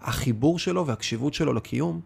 החיבור 0.00 0.58
שלו 0.58 0.86
והקשיבות 0.86 1.34
שלו 1.34 1.52
לקיום, 1.52 2.00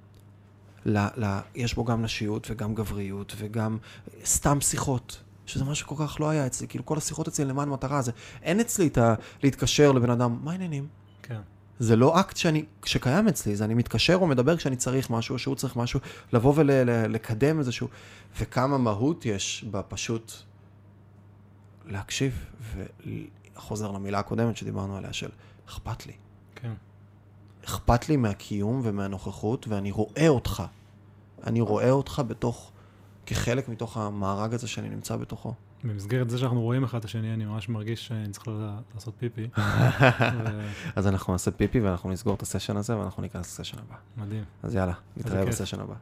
ל, 0.87 0.99
ל, 0.99 1.39
יש 1.55 1.75
בו 1.75 1.85
גם 1.85 2.03
נשיות 2.03 2.51
וגם 2.51 2.75
גבריות 2.75 3.35
וגם 3.37 3.79
סתם 4.25 4.61
שיחות, 4.61 5.21
שזה 5.47 5.65
משהו 5.65 5.87
כל 5.87 5.95
כך 5.99 6.21
לא 6.21 6.29
היה 6.31 6.47
אצלי, 6.47 6.69
כאילו 6.69 6.87
כל 6.87 6.99
השיחות 6.99 7.29
אצלי 7.29 7.45
למען 7.45 7.69
מטרה, 7.69 8.03
זה 8.03 8.13
אין 8.43 8.61
אצלי 8.61 8.87
את 8.87 8.99
ה... 8.99 9.15
להתקשר 9.43 9.93
לבן 9.93 10.11
אדם, 10.11 10.39
מה 10.43 10.53
העניינים? 10.53 10.87
כן. 11.23 11.41
זה 11.79 11.97
לא 11.97 12.21
אקט 12.21 12.37
שאני, 12.37 12.65
שקיים 12.85 13.29
אצלי, 13.29 13.57
זה 13.57 13.65
אני 13.65 13.75
מתקשר 13.75 14.15
או 14.15 14.27
מדבר 14.27 14.57
כשאני 14.57 14.77
צריך 14.77 15.11
משהו, 15.11 15.33
או 15.33 15.39
שהוא 15.39 15.55
צריך 15.55 15.77
משהו, 15.77 16.01
לבוא 16.33 16.53
ולקדם 16.57 17.59
איזשהו, 17.59 17.89
וכמה 18.39 18.79
מהות 18.79 19.27
יש 19.27 19.65
בפשוט 19.71 20.33
להקשיב, 21.87 22.45
וחוזר 23.57 23.91
למילה 23.91 24.19
הקודמת 24.19 24.57
שדיברנו 24.57 24.97
עליה, 24.97 25.13
של 25.13 25.31
אכפת 25.69 26.07
לי. 26.07 26.13
כן. 26.55 26.73
אכפת 27.65 28.09
לי 28.09 28.17
מהקיום 28.17 28.81
ומהנוכחות, 28.85 29.69
ואני 29.69 29.91
רואה 29.91 30.29
אותך. 30.29 30.63
אני 31.47 31.61
רואה 31.61 31.91
אותך 31.91 32.23
בתוך, 32.27 32.72
כחלק 33.27 33.69
מתוך 33.69 33.97
המארג 33.97 34.55
הזה 34.55 34.69
שאני 34.69 34.89
נמצא 34.89 35.17
בתוכו. 35.17 35.55
במסגרת 35.85 36.31
זה 36.31 36.39
שאנחנו 36.39 36.61
רואים 36.61 36.85
אחד 36.85 36.99
את 36.99 37.05
השני, 37.05 37.35
אני 37.35 37.45
ממש 37.45 37.69
מרגיש 37.69 38.07
שאני 38.07 38.29
צריך 38.29 38.49
לעשות 38.95 39.15
פיפי. 39.19 39.49
אז 40.97 41.07
אנחנו 41.07 41.33
נעשה 41.33 41.51
פיפי 41.51 41.81
ואנחנו 41.81 42.11
נסגור 42.11 42.35
את 42.35 42.43
הסשן 42.43 42.77
הזה 42.77 42.99
ואנחנו 42.99 43.23
ניכנס 43.23 43.61
לסשן 43.61 43.77
הבא. 43.79 43.97
מדהים. 44.17 44.45
אז 44.63 44.75
יאללה, 44.75 44.95
נתראה. 45.17 45.45
בסשן 45.45 45.81
הבא. 45.81 45.95